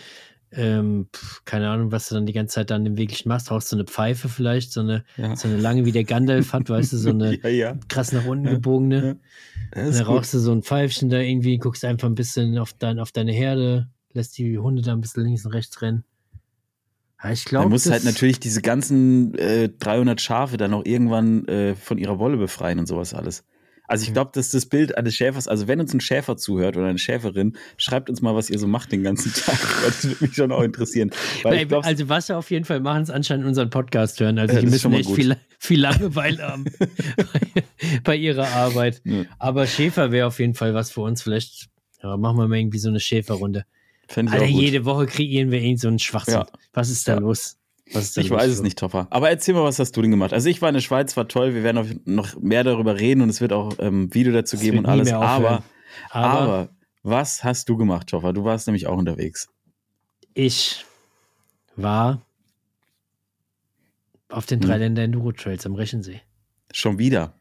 ähm, 0.53 1.09
pf, 1.15 1.45
keine 1.45 1.69
Ahnung, 1.71 1.93
was 1.93 2.09
du 2.09 2.15
dann 2.17 2.27
die 2.27 2.33
ganze 2.33 2.55
Zeit 2.55 2.71
dann 2.71 2.85
im 2.87 2.97
wirklich 2.97 3.25
machst. 3.27 3.51
Rauchst 3.51 3.71
du 3.73 3.77
eine 3.77 3.85
Pfeife 3.85 4.29
vielleicht, 4.29 4.73
so 4.73 4.81
eine, 4.81 5.05
Ja. 5.17 5.37
so 5.37 5.49
eine 5.49 5.57
lange 5.59 5.85
wie 5.85 5.93
der 5.93 6.05
Gandalf 6.05 6.53
hat, 6.53 6.69
weißt 6.69 6.93
du, 6.93 6.97
so 6.97 7.11
eine 7.11 7.37
ja, 7.43 7.49
ja. 7.49 7.79
krass 7.89 8.13
nach 8.13 8.25
unten 8.27 8.49
gebogene. 8.49 9.19
dann 9.73 9.93
gut. 9.93 10.07
rauchst 10.07 10.35
du 10.35 10.39
so 10.39 10.53
ein 10.53 10.63
Pfeifchen 10.63 11.09
da 11.09 11.19
irgendwie, 11.19 11.59
guckst 11.59 11.85
einfach 11.85 12.09
ein 12.09 12.15
bisschen 12.17 12.59
auf, 12.59 12.73
dein, 12.73 12.99
auf 12.99 13.13
deine 13.13 13.33
Herde, 13.33 13.89
lässt 14.13 14.37
die 14.39 14.59
Hunde 14.59 14.83
da 14.83 14.93
ein 14.93 15.01
bisschen 15.01 15.25
links 15.25 15.45
und 15.47 15.53
rechts 15.53 15.81
rennen. 15.83 16.05
Ja, 17.23 17.31
ich 17.31 17.45
glaube, 17.45 17.67
Man 17.67 17.73
muss 17.73 17.91
halt 17.91 18.05
natürlich 18.05 18.41
diese 18.41 18.63
ganzen 18.63 19.35
äh, 19.37 19.69
300 19.69 20.21
Schafe 20.21 20.57
dann 20.57 20.73
auch 20.75 20.85
irgendwann 20.85 21.47
äh, 21.49 21.75
von 21.77 21.99
ihrer 21.99 22.19
Wolle 22.19 22.39
befreien 22.39 22.79
und 22.79 22.87
sowas 22.87 23.15
alles. 23.15 23.45
Also 23.91 24.05
ich 24.07 24.13
glaube, 24.13 24.31
dass 24.33 24.51
das 24.51 24.67
Bild 24.67 24.97
eines 24.97 25.17
Schäfers, 25.17 25.49
also 25.49 25.67
wenn 25.67 25.81
uns 25.81 25.93
ein 25.93 26.01
Schäfer 26.01 26.37
zuhört 26.37 26.77
oder 26.77 26.87
eine 26.87 26.99
Schäferin, 26.99 27.57
schreibt 27.77 28.09
uns 28.09 28.23
mal, 28.23 28.37
was 28.37 28.49
ihr 28.49 28.57
so 28.61 28.69
macht 28.69 28.93
den 28.93 29.03
ganzen 29.03 29.33
Tag. 29.35 29.59
Das 29.85 30.05
würde 30.05 30.25
mich 30.25 30.35
schon 30.37 30.53
auch 30.53 30.63
interessieren. 30.63 31.11
Glaub, 31.43 31.85
also 31.85 32.09
was 32.09 32.29
wir 32.29 32.39
auf 32.39 32.53
jeden 32.53 32.65
Fall 32.65 32.79
machen, 32.79 33.03
ist 33.03 33.11
anscheinend 33.11 33.47
unseren 33.47 33.69
Podcast 33.69 34.21
hören. 34.21 34.39
Also 34.39 34.55
Ja, 34.55 34.61
die 34.61 34.69
müssen 34.69 34.93
echt 34.93 35.11
viel, 35.11 35.37
viel 35.59 35.81
Langeweile 35.81 36.41
haben 36.41 36.67
bei, 36.79 37.63
bei 38.05 38.17
ihrer 38.17 38.47
Arbeit. 38.47 39.03
Ja. 39.05 39.25
Aber 39.41 39.67
Schäfer 39.67 40.13
wäre 40.13 40.29
auf 40.29 40.39
jeden 40.39 40.55
Fall 40.55 40.73
was 40.73 40.93
für 40.93 41.01
uns. 41.01 41.23
Vielleicht 41.23 41.67
ja, 42.01 42.17
machen 42.17 42.37
wir 42.39 42.47
mal 42.47 42.59
irgendwie 42.59 42.79
so 42.79 42.91
eine 42.91 43.01
Schäferrunde. 43.01 43.65
Alter, 44.15 44.45
jede 44.45 44.85
Woche 44.85 45.07
kreieren 45.07 45.51
wir 45.51 45.61
irgend 45.61 45.81
so 45.81 45.89
einen 45.89 45.99
Schwachsinn. 45.99 46.35
Ja. 46.35 46.47
Was 46.73 46.91
ist 46.91 47.09
da 47.09 47.15
Ja. 47.15 47.19
los? 47.19 47.57
Ich 47.93 48.31
weiß 48.31 48.51
es 48.51 48.63
nicht, 48.63 48.79
Topper. 48.79 49.09
Aber 49.11 49.31
erzähl 49.31 49.55
mal, 49.55 49.65
was 49.65 49.79
hast 49.79 49.97
du 49.97 50.03
denn 50.03 50.11
gemacht? 50.11 50.33
Also 50.33 50.49
ich 50.49 50.63
war 50.63 50.69
in 50.69 50.75
der 50.75 50.81
Schweiz, 50.81 51.17
war 51.17 51.27
toll. 51.29 51.55
Wir 51.55 51.63
werden 51.65 52.01
noch 52.05 52.39
mehr 52.41 52.63
darüber 52.65 52.99
reden 52.99 53.21
und 53.23 53.29
es 53.31 53.41
wird 53.41 53.53
auch 53.53 53.73
ähm, 53.79 54.13
Video 54.15 54.33
dazu 54.33 54.57
Es 54.57 54.63
geben 54.63 54.79
und 54.79 54.87
alles. 54.87 55.13
Aber, 55.13 55.63
Aber, 56.11 56.31
aber 56.41 56.69
was 57.03 57.43
hast 57.43 57.69
du 57.69 57.77
gemacht, 57.77 58.09
Topper? 58.09 58.33
Du 58.33 58.45
warst 58.45 58.67
nämlich 58.69 58.87
auch 58.87 58.97
unterwegs. 58.97 59.49
ich 60.35 60.85
war 61.77 62.23
auf 64.29 64.47
den 64.47 64.61
Hm. 64.61 64.69
Dreiländer 64.69 65.03
Enduro 65.03 65.33
Trails 65.33 65.67
am 65.67 65.75
Rechensee. 65.75 66.21
Schon 66.73 66.99
wieder. 66.99 67.35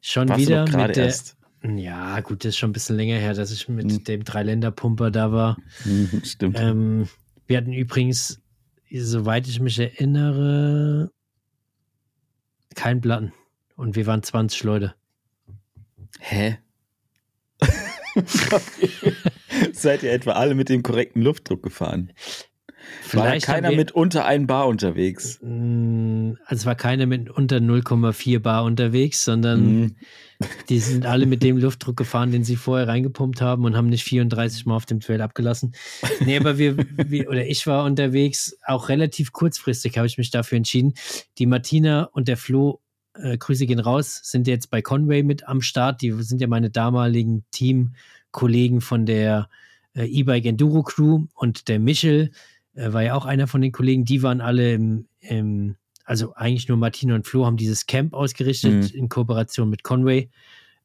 Schon 0.00 0.28
Warst 0.28 0.40
wieder 0.40 0.64
gerade 0.66 0.88
mit 0.88 0.96
der. 0.96 1.04
erst. 1.06 1.36
Ja, 1.64 2.20
gut, 2.20 2.44
das 2.44 2.50
ist 2.50 2.58
schon 2.58 2.70
ein 2.70 2.72
bisschen 2.74 2.94
länger 2.96 3.16
her, 3.16 3.34
dass 3.34 3.50
ich 3.50 3.68
mit 3.68 3.90
Hm. 3.90 4.04
dem 4.04 4.22
Dreiländerpumper 4.24 5.10
da 5.10 5.32
war. 5.32 5.56
Stimmt. 6.22 6.60
Ähm, 6.60 7.08
wir 7.48 7.56
hatten 7.56 7.72
übrigens, 7.72 8.40
soweit 8.92 9.46
ich 9.48 9.60
mich 9.60 9.78
erinnere, 9.78 11.10
kein 12.74 13.00
Platten. 13.00 13.32
Und 13.76 13.96
wir 13.96 14.06
waren 14.06 14.22
20 14.22 14.62
Leute. 14.64 14.94
Hä? 16.20 16.58
Seid 19.72 20.02
ihr 20.02 20.12
etwa 20.12 20.32
alle 20.32 20.54
mit 20.54 20.68
dem 20.68 20.82
korrekten 20.82 21.22
Luftdruck 21.22 21.62
gefahren? 21.62 22.12
war 23.12 23.24
da 23.24 23.30
haben 23.32 23.40
keiner 23.40 23.70
wir, 23.70 23.76
mit 23.76 23.92
unter 23.92 24.24
1 24.24 24.46
Bar 24.46 24.68
unterwegs? 24.68 25.38
Mm, 25.42 26.32
Also 26.46 26.60
es 26.60 26.66
war 26.66 26.74
keiner 26.76 27.06
mit 27.06 27.28
unter 27.30 27.56
0,4 27.56 28.38
Bar 28.38 28.64
unterwegs, 28.64 29.24
sondern 29.24 29.80
Mhm. 29.80 29.96
Die 30.68 30.78
sind 30.78 31.06
alle 31.06 31.26
mit 31.26 31.42
dem 31.42 31.56
Luftdruck 31.56 31.96
gefahren, 31.96 32.30
den 32.30 32.44
sie 32.44 32.56
vorher 32.56 32.88
reingepumpt 32.88 33.40
haben 33.40 33.64
und 33.64 33.76
haben 33.76 33.88
nicht 33.88 34.04
34 34.04 34.66
Mal 34.66 34.76
auf 34.76 34.86
dem 34.86 35.00
Trail 35.00 35.20
abgelassen. 35.20 35.72
Nee, 36.24 36.36
aber 36.38 36.58
wir, 36.58 36.76
wir 36.76 37.28
oder 37.28 37.46
ich 37.46 37.66
war 37.66 37.84
unterwegs, 37.84 38.56
auch 38.66 38.88
relativ 38.88 39.32
kurzfristig 39.32 39.96
habe 39.96 40.06
ich 40.06 40.18
mich 40.18 40.30
dafür 40.30 40.56
entschieden. 40.56 40.94
Die 41.38 41.46
Martina 41.46 42.04
und 42.04 42.28
der 42.28 42.36
Flo, 42.36 42.80
äh, 43.14 43.38
Grüße 43.38 43.66
gehen 43.66 43.80
raus, 43.80 44.20
sind 44.22 44.46
jetzt 44.46 44.70
bei 44.70 44.82
Conway 44.82 45.22
mit 45.22 45.46
am 45.48 45.62
Start. 45.62 46.02
Die 46.02 46.12
sind 46.22 46.40
ja 46.40 46.46
meine 46.46 46.70
damaligen 46.70 47.44
Teamkollegen 47.50 48.80
von 48.80 49.06
der 49.06 49.48
äh, 49.94 50.04
E-Bike 50.04 50.46
Enduro 50.46 50.82
Crew 50.82 51.26
und 51.34 51.68
der 51.68 51.78
Michel 51.78 52.30
äh, 52.74 52.92
war 52.92 53.02
ja 53.02 53.14
auch 53.14 53.24
einer 53.24 53.46
von 53.46 53.60
den 53.60 53.72
Kollegen. 53.72 54.04
Die 54.04 54.22
waren 54.22 54.40
alle 54.40 54.74
im, 54.74 55.08
im 55.20 55.76
also 56.06 56.32
eigentlich 56.34 56.68
nur 56.68 56.78
Martina 56.78 57.14
und 57.14 57.26
Flo 57.26 57.44
haben 57.44 57.56
dieses 57.58 57.84
Camp 57.86 58.14
ausgerichtet 58.14 58.72
Mhm. 58.94 58.98
in 58.98 59.08
Kooperation 59.10 59.68
mit 59.68 59.82
Conway, 59.82 60.30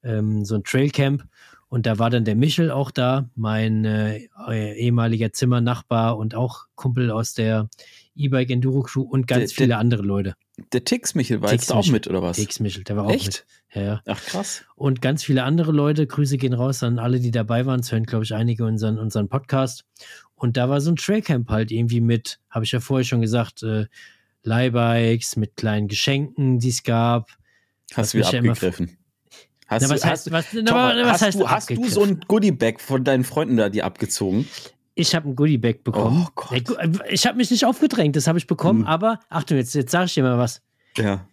ähm, 0.03 0.43
so 0.43 0.55
ein 0.55 0.63
Trailcamp. 0.63 1.23
Und 1.69 1.85
da 1.85 1.99
war 1.99 2.09
dann 2.09 2.25
der 2.25 2.35
Michel 2.35 2.69
auch 2.69 2.91
da, 2.91 3.29
mein 3.35 3.85
äh, 3.85 4.27
ehemaliger 4.73 5.31
Zimmernachbar 5.31 6.17
und 6.17 6.35
auch 6.35 6.65
Kumpel 6.75 7.11
aus 7.11 7.33
der 7.33 7.69
E-Bike 8.13 8.49
Enduro 8.49 8.81
Crew 8.81 9.03
und 9.03 9.25
ganz 9.25 9.39
Der- 9.39 9.47
der- 9.47 9.55
viele 9.55 9.77
andere 9.77 10.01
Leute. 10.03 10.33
Der 10.73 10.83
Tix 10.83 11.15
Michel 11.15 11.41
war 11.41 11.49
Tix 11.49 11.63
jetzt 11.63 11.71
auch 11.71 11.87
mit, 11.87 12.07
oder 12.09 12.21
was? 12.21 12.35
Dix 12.35 12.59
Michel, 12.59 12.83
der 12.83 12.97
war 12.97 13.05
auch 13.05 13.11
Echt? 13.11 13.45
mit. 13.73 13.83
Ja. 13.85 14.01
Ach 14.05 14.21
krass. 14.21 14.63
Und 14.75 15.01
ganz 15.01 15.23
viele 15.23 15.43
andere 15.43 15.71
Leute. 15.71 16.05
Grüße 16.05 16.37
gehen 16.37 16.53
raus 16.53 16.83
an 16.83 16.99
alle, 16.99 17.21
die 17.21 17.31
dabei 17.31 17.65
waren. 17.65 17.79
Es 17.79 17.91
hören, 17.91 18.03
glaube 18.03 18.25
ich, 18.25 18.33
einige 18.35 18.65
unseren, 18.65 18.99
unseren 18.99 19.29
Podcast. 19.29 19.85
Und 20.35 20.57
da 20.57 20.67
war 20.69 20.81
so 20.81 20.91
ein 20.91 20.97
Trailcamp 20.97 21.49
halt 21.49 21.71
irgendwie 21.71 22.01
mit, 22.01 22.39
habe 22.49 22.65
ich 22.65 22.73
ja 22.73 22.81
vorher 22.81 23.05
schon 23.05 23.21
gesagt, 23.21 23.63
äh, 23.63 23.85
Leihbikes 24.43 25.35
mit 25.35 25.55
kleinen 25.55 25.87
Geschenken, 25.87 26.59
die 26.59 26.69
es 26.69 26.83
gab. 26.83 27.29
Hast 27.93 28.13
du 28.13 28.19
wieder 28.19 28.27
abgegriffen. 28.29 28.97
Hast 29.67 29.81
Na, 29.83 29.87
du, 29.87 29.93
was 29.93 30.05
hast, 30.05 30.31
heißt, 30.31 30.31
was, 30.31 30.45
na, 30.53 30.73
was 31.05 31.11
hast, 31.13 31.21
heißt 31.21 31.39
du, 31.39 31.49
hast 31.49 31.69
du 31.69 31.87
so 31.87 32.03
ein 32.03 32.19
Goodie-Bag 32.27 32.81
von 32.81 33.03
deinen 33.03 33.23
Freunden 33.23 33.57
da 33.57 33.69
dir 33.69 33.85
abgezogen? 33.85 34.47
Ich 34.95 35.15
habe 35.15 35.29
ein 35.29 35.35
Goodiebag 35.35 35.83
bekommen. 35.83 36.25
Oh 36.27 36.31
Gott. 36.35 36.77
Äh, 36.77 36.89
Ich 37.09 37.25
habe 37.25 37.37
mich 37.37 37.49
nicht 37.51 37.65
aufgedrängt, 37.65 38.15
das 38.17 38.27
habe 38.27 38.37
ich 38.37 38.47
bekommen, 38.47 38.81
Hm. 38.81 38.87
aber 38.87 39.19
Achtung, 39.29 39.57
jetzt, 39.57 39.73
jetzt 39.73 39.91
sage 39.91 40.05
ich 40.05 40.13
dir 40.13 40.23
mal 40.23 40.37
was. 40.37 40.61
Ja. 40.97 41.25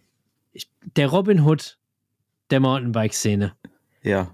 Der 0.95 1.07
Robin 1.07 1.41
Hood 1.45 1.77
der 2.49 2.61
Mountainbike-Szene. 2.61 3.53
Ja. 4.03 4.33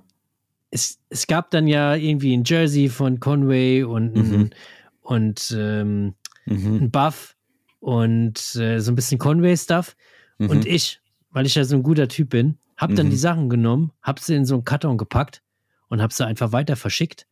Es, 0.69 0.99
es 1.09 1.25
gab 1.27 1.49
dann 1.51 1.67
ja 1.67 1.95
irgendwie 1.95 2.35
ein 2.37 2.43
Jersey 2.45 2.89
von 2.89 3.19
Conway 3.19 3.83
und, 3.83 4.15
Mhm. 4.15 4.49
und 5.01 5.55
ähm, 5.57 6.13
Mhm. 6.45 6.75
ein 6.83 6.91
Buff 6.91 7.34
und 7.85 8.55
äh, 8.55 8.79
so 8.79 8.91
ein 8.91 8.95
bisschen 8.95 9.19
Conway-Stuff. 9.19 9.95
Mhm. 10.39 10.49
Und 10.49 10.65
ich, 10.65 11.01
weil 11.29 11.45
ich 11.45 11.53
ja 11.53 11.63
so 11.63 11.75
ein 11.75 11.83
guter 11.83 12.07
Typ 12.07 12.29
bin, 12.31 12.57
habe 12.77 12.95
dann 12.95 13.05
Mhm. 13.05 13.11
die 13.11 13.17
Sachen 13.17 13.47
genommen, 13.47 13.91
habe 14.01 14.19
sie 14.19 14.33
in 14.33 14.43
so 14.43 14.55
einen 14.55 14.63
Karton 14.63 14.97
gepackt 14.97 15.43
und 15.87 16.01
habe 16.01 16.11
sie 16.11 16.25
einfach 16.25 16.51
weiter 16.51 16.75
verschickt 16.77 17.27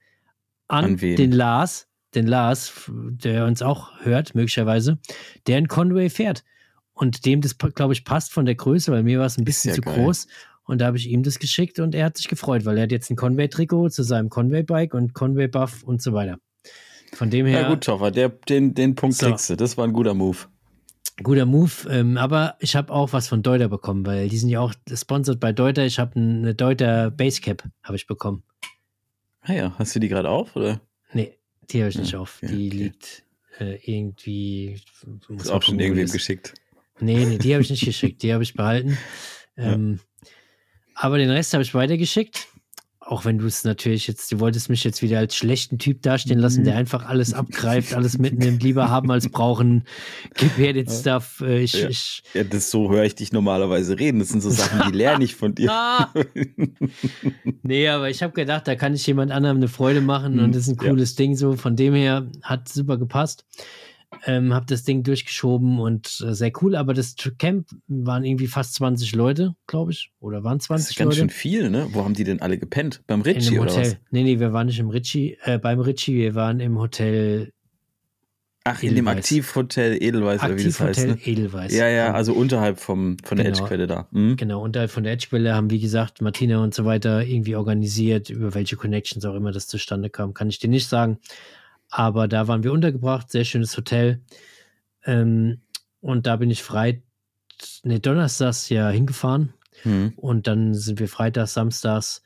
an, 0.68 0.86
An 0.86 0.98
den 0.98 1.32
Lars, 1.32 1.88
den 2.14 2.28
Lars, 2.28 2.72
der 2.88 3.48
uns 3.48 3.64
auch 3.64 4.00
hört, 4.02 4.36
möglicherweise, 4.36 5.00
der 5.48 5.58
in 5.58 5.68
Conway 5.68 6.12
fährt. 6.12 6.44
Und 6.94 7.26
dem 7.26 7.42
das, 7.42 7.58
glaube 7.58 7.94
ich, 7.94 8.06
passt 8.06 8.32
von 8.32 8.46
der 8.46 8.54
Größe, 8.54 8.92
weil 8.92 9.02
mir 9.02 9.18
war 9.18 9.26
es 9.26 9.40
ein 9.40 9.46
bisschen 9.46 9.70
ja 9.70 9.76
zu 9.76 9.82
geil. 9.82 9.96
groß. 9.96 10.28
Und 10.66 10.82
da 10.82 10.86
habe 10.86 10.98
ich 10.98 11.10
ihm 11.10 11.24
das 11.24 11.40
geschickt 11.40 11.80
und 11.80 11.96
er 11.96 12.06
hat 12.06 12.18
sich 12.18 12.28
gefreut, 12.28 12.64
weil 12.66 12.78
er 12.78 12.84
hat 12.84 12.92
jetzt 12.92 13.10
ein 13.10 13.16
Conway-Trikot 13.16 13.90
zu 13.90 14.04
seinem 14.04 14.30
Conway-Bike 14.30 14.94
und 14.94 15.16
Conway-Buff 15.16 15.82
und 15.82 16.00
so 16.04 16.14
weiter. 16.14 16.38
Von 17.14 17.30
dem 17.30 17.46
her. 17.46 17.62
Ja, 17.62 17.70
gut, 17.70 17.84
Toffer, 17.84 18.12
der, 18.12 18.30
den, 18.30 18.74
den 18.74 18.96
Punkt 18.96 19.16
So. 19.16 19.28
kriegst 19.28 19.50
du. 19.50 19.56
Das 19.56 19.78
war 19.78 19.86
ein 19.86 19.94
guter 19.94 20.14
Move. 20.14 20.38
Guter 21.22 21.46
Move, 21.46 21.72
ähm, 21.90 22.18
aber 22.18 22.56
ich 22.60 22.76
habe 22.76 22.92
auch 22.92 23.14
was 23.14 23.28
von 23.28 23.44
Deuter 23.44 23.70
bekommen, 23.70 24.04
weil 24.06 24.30
die 24.30 24.38
sind 24.38 24.50
ja 24.50 24.60
auch 24.62 24.74
sponsored 24.92 25.40
bei 25.40 25.52
Deuter. 25.54 25.86
Ich 25.86 26.00
habe 26.00 26.16
eine 26.16 26.56
Deuter 26.56 27.12
Basecap 27.12 27.64
habe 27.84 27.96
ich 27.98 28.08
bekommen. 28.08 28.44
Ah 29.42 29.54
ja, 29.54 29.76
hast 29.78 29.96
du 29.96 30.00
die 30.00 30.08
gerade 30.08 30.30
auf, 30.30 30.56
oder? 30.56 30.82
Nee, 31.12 31.38
die 31.70 31.82
habe 31.82 31.90
ich 31.90 31.98
nicht 32.00 32.14
Ja, 32.14 32.20
auf. 32.20 32.40
Die 32.42 32.46
okay. 32.48 32.56
liegt 32.70 33.24
äh, 33.60 33.76
irgendwie. 33.86 34.82
muss 35.28 35.44
Ist 35.44 35.52
auch 35.52 35.62
schon 35.62 35.80
irgendwem 35.80 36.06
ist. 36.06 36.14
geschickt. 36.14 36.56
Nee, 37.00 37.26
nee, 37.26 37.38
die 37.38 37.54
habe 37.54 37.62
ich 37.62 37.70
nicht 37.70 37.86
geschickt. 37.86 38.24
Die 38.24 38.34
habe 38.34 38.44
ich 38.44 38.54
behalten. 38.54 38.98
Ja. 39.56 39.74
Ähm, 39.74 40.00
aber 40.96 41.20
den 41.20 41.30
Rest 41.30 41.54
habe 41.54 41.62
ich 41.62 41.76
weitergeschickt. 41.76 42.48
Auch 43.06 43.26
wenn 43.26 43.38
du 43.38 43.46
es 43.46 43.66
natürlich 43.66 44.08
jetzt, 44.08 44.32
du 44.32 44.40
wolltest 44.40 44.70
mich 44.70 44.84
jetzt 44.86 45.02
wieder 45.02 45.20
als 45.20 45.36
schlechten 45.36 45.78
Typ 45.78 46.02
dastehen 46.02 46.40
lassen, 46.40 46.62
Mhm. 46.62 46.66
der 46.66 46.78
einfach 46.78 47.06
alles 47.06 47.34
abgreift, 47.34 47.94
alles 47.94 48.18
mitnimmt, 48.18 48.64
lieber 48.64 48.90
haben 48.90 49.12
als 49.12 49.28
brauchen. 49.28 49.84
Gib 50.36 50.58
her 50.58 50.72
den 50.74 50.88
Stuff. 50.90 51.42
Äh, 51.46 51.64
Ich, 51.64 51.74
Ja. 51.74 51.90
ich, 51.90 52.24
Ja, 52.34 52.44
das 52.46 52.72
so 52.72 52.90
höre 52.90 53.04
ich 53.04 53.16
dich 53.16 53.34
normalerweise 53.34 54.00
reden. 54.00 54.20
Das 54.20 54.30
sind 54.30 54.42
so 54.42 54.50
Sachen, 54.50 54.90
die 54.92 54.98
lerne 54.98 55.24
ich 55.26 55.36
von 55.36 55.54
dir. 55.54 55.70
Nee, 57.64 57.88
aber 57.90 58.10
ich 58.10 58.22
habe 58.24 58.34
gedacht, 58.34 58.68
da 58.68 58.76
kann 58.76 58.94
ich 58.94 59.06
jemand 59.08 59.32
anderem 59.32 59.58
eine 59.58 59.68
Freude 59.68 60.02
machen 60.02 60.36
Mhm, 60.38 60.44
und 60.46 60.56
das 60.56 60.64
ist 60.64 60.70
ein 60.70 60.78
ja. 60.84 60.90
cooles 60.90 61.16
Ding 61.16 61.36
so. 61.36 61.54
Von 61.56 61.76
dem 61.76 61.94
her 61.94 62.28
hat 62.42 62.70
super 62.70 62.98
gepasst. 62.98 63.46
Ähm, 64.26 64.54
hab 64.54 64.68
das 64.68 64.84
Ding 64.84 65.04
durchgeschoben 65.04 65.80
und 65.80 66.24
äh, 66.26 66.34
sehr 66.34 66.52
cool, 66.62 66.76
aber 66.76 66.94
das 66.94 67.16
Camp 67.40 67.68
waren 67.88 68.24
irgendwie 68.24 68.48
fast 68.48 68.76
20 68.76 69.14
Leute, 69.16 69.56
glaube 69.68 69.92
ich. 69.92 70.12
Oder 70.20 70.44
waren 70.44 70.58
Das 70.60 70.68
20 70.68 70.90
ist 70.92 70.98
ganz 70.98 71.06
Leute? 71.10 71.20
schön 71.20 71.30
viel, 71.30 71.70
ne? 71.70 71.88
Wo 71.92 72.04
haben 72.04 72.14
die 72.14 72.24
denn 72.24 72.42
alle 72.42 72.58
gepennt? 72.58 73.02
Beim 73.08 73.22
Ritchie 73.22 73.60
oder 73.60 73.72
Hotel. 73.72 73.92
was? 73.92 73.98
Nee, 74.12 74.24
nee, 74.24 74.40
wir 74.40 74.54
waren 74.54 74.68
nicht 74.68 74.80
im 74.80 74.90
Ritchie, 74.90 75.38
äh, 75.44 75.58
beim 75.58 75.80
Ritchie, 75.80 76.16
wir 76.16 76.36
waren 76.36 76.60
im 76.60 76.78
Hotel 76.80 77.52
Ach, 78.66 78.82
in 78.82 78.96
dem 78.96 79.08
Edelweiß. 79.08 79.18
Aktivhotel 79.18 80.02
Edelweiß 80.02 80.42
oder 80.44 80.58
wie 80.58 80.64
das 80.64 80.80
heißt. 80.80 81.00
Aktivhotel 81.02 81.16
Ne? 81.16 81.32
Edelweiß. 81.32 81.74
Ja, 81.76 81.88
ja, 81.90 82.14
also 82.14 82.32
unterhalb 82.34 82.80
vom, 82.80 83.18
von 83.24 83.36
der 83.38 83.46
Genau. 83.46 83.58
Edgequelle 83.58 83.88
da. 83.88 84.08
Mhm. 84.12 84.38
Genau, 84.38 84.62
unterhalb 84.64 84.90
von 84.90 85.04
der 85.04 85.12
Edgequelle 85.14 85.54
haben, 85.54 85.70
wie 85.70 85.82
gesagt, 85.82 86.22
Martina 86.22 86.64
und 86.64 86.74
so 86.74 86.86
weiter 86.86 87.26
irgendwie 87.26 87.58
organisiert, 87.58 88.30
über 88.30 88.54
welche 88.54 88.78
Connections 88.78 89.26
auch 89.26 89.36
immer 89.36 89.52
das 89.52 89.68
zustande 89.68 90.10
kam, 90.10 90.34
kann 90.34 90.48
ich 90.48 90.60
dir 90.60 90.70
nicht 90.70 90.88
sagen. 90.88 91.18
Aber 91.96 92.28
da 92.28 92.48
waren 92.48 92.64
wir 92.64 92.74
untergebracht, 92.74 93.30
sehr 93.30 93.46
schönes 93.46 93.78
Hotel. 93.78 94.20
Ähm, 95.06 95.62
und 96.02 96.26
da 96.26 96.38
bin 96.38 96.50
ich 96.50 96.64
frei, 96.64 97.04
ne, 97.84 98.00
donnerstags 98.00 98.68
ja 98.70 98.90
hingefahren. 98.90 99.54
Mhm. 99.84 100.14
Und 100.16 100.48
dann 100.48 100.74
sind 100.74 101.00
wir 101.00 101.08
freitags, 101.08 101.54
samstags 101.54 102.24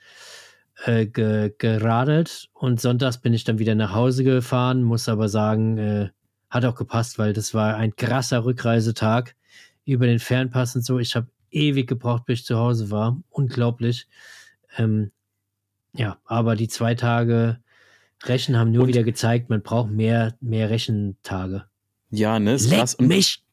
äh, 0.86 1.06
ge 1.06 1.54
geradelt. 1.58 2.48
Und 2.54 2.80
sonntags 2.80 3.18
bin 3.18 3.34
ich 3.34 3.44
dann 3.44 3.60
wieder 3.60 3.76
nach 3.76 3.94
Hause 3.94 4.24
gefahren, 4.24 4.84
muss 4.84 5.10
aber 5.10 5.28
sagen, 5.28 5.78
äh, 5.78 6.10
hat 6.50 6.64
auch 6.64 6.76
gepasst, 6.76 7.20
weil 7.20 7.34
das 7.34 7.54
war 7.54 7.76
ein 7.76 7.94
krasser 7.94 8.46
Rückreisetag 8.46 9.36
über 9.84 10.06
den 10.08 10.20
Fernpass 10.20 10.78
und 10.78 10.86
so. 10.86 10.98
Ich 10.98 11.14
habe 11.18 11.28
ewig 11.52 11.88
gebraucht, 11.88 12.24
bis 12.24 12.40
ich 12.40 12.46
zu 12.46 12.58
Hause 12.58 12.90
war. 12.90 13.22
Unglaublich. 13.32 14.08
Ähm, 14.78 15.12
ja, 15.92 16.20
aber 16.24 16.56
die 16.56 16.70
zwei 16.70 16.96
Tage 16.96 17.60
Rechen 18.26 18.58
haben 18.58 18.72
nur 18.72 18.84
Und- 18.84 18.88
wieder 18.90 19.04
gezeigt, 19.04 19.50
man 19.50 19.62
braucht 19.62 19.92
mehr, 19.92 20.36
mehr 20.42 20.70
Rechentage. 20.70 21.66
Ja, 22.10 22.40
ne, 22.40 22.54
ist 22.54 22.70
Leck 22.70 22.80
krass. 22.80 22.96
Und 22.96 23.08
mich! 23.08 23.44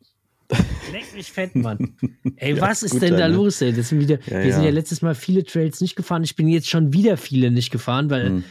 Leck 0.93 1.13
mich 1.15 1.33
fett, 1.33 1.55
Mann. 1.57 1.97
Ey, 2.37 2.55
Ja, 2.57 2.61
was 2.63 2.83
ist 2.83 2.93
gut 2.93 3.03
denn 3.03 3.17
da 3.17 3.29
ne? 3.29 3.35
los, 3.35 3.61
ey? 3.63 3.73
Das 3.73 3.89
sind 3.89 4.01
wieder, 4.01 4.19
Ja, 4.27 4.43
wir 4.45 4.53
sind 4.53 4.63
ja. 4.63 4.69
ja 4.69 4.75
letztes 4.75 5.01
Mal 5.03 5.15
viele 5.15 5.43
Trails 5.45 5.81
nicht 5.81 5.97
gefahren. 5.97 6.23
Ich 6.23 6.37
bin 6.37 6.49
jetzt 6.49 6.69
schon 6.69 6.93
wieder 6.93 7.17
viele 7.17 7.51
nicht 7.51 7.71
gefahren, 7.71 8.11
weil, 8.11 8.27
Hm. 8.27 8.45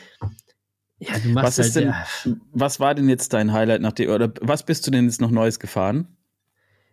ja, 1.00 1.18
du 1.20 1.30
machst 1.30 1.58
Was 1.60 1.68
ist 1.68 1.76
halt, 1.76 1.86
denn, 1.86 1.94
ja, 1.94 2.38
was 2.52 2.80
war 2.80 2.96
denn 2.96 3.08
jetzt 3.10 3.32
dein 3.34 3.54
Highlight 3.54 3.82
nach 3.82 3.94
dem, 3.94 4.10
oder 4.10 4.34
was 4.42 4.66
bist 4.66 4.86
du 4.88 4.92
denn 4.92 5.06
jetzt 5.06 5.22
noch 5.22 5.32
Neues 5.32 5.60
gefahren? 5.60 6.08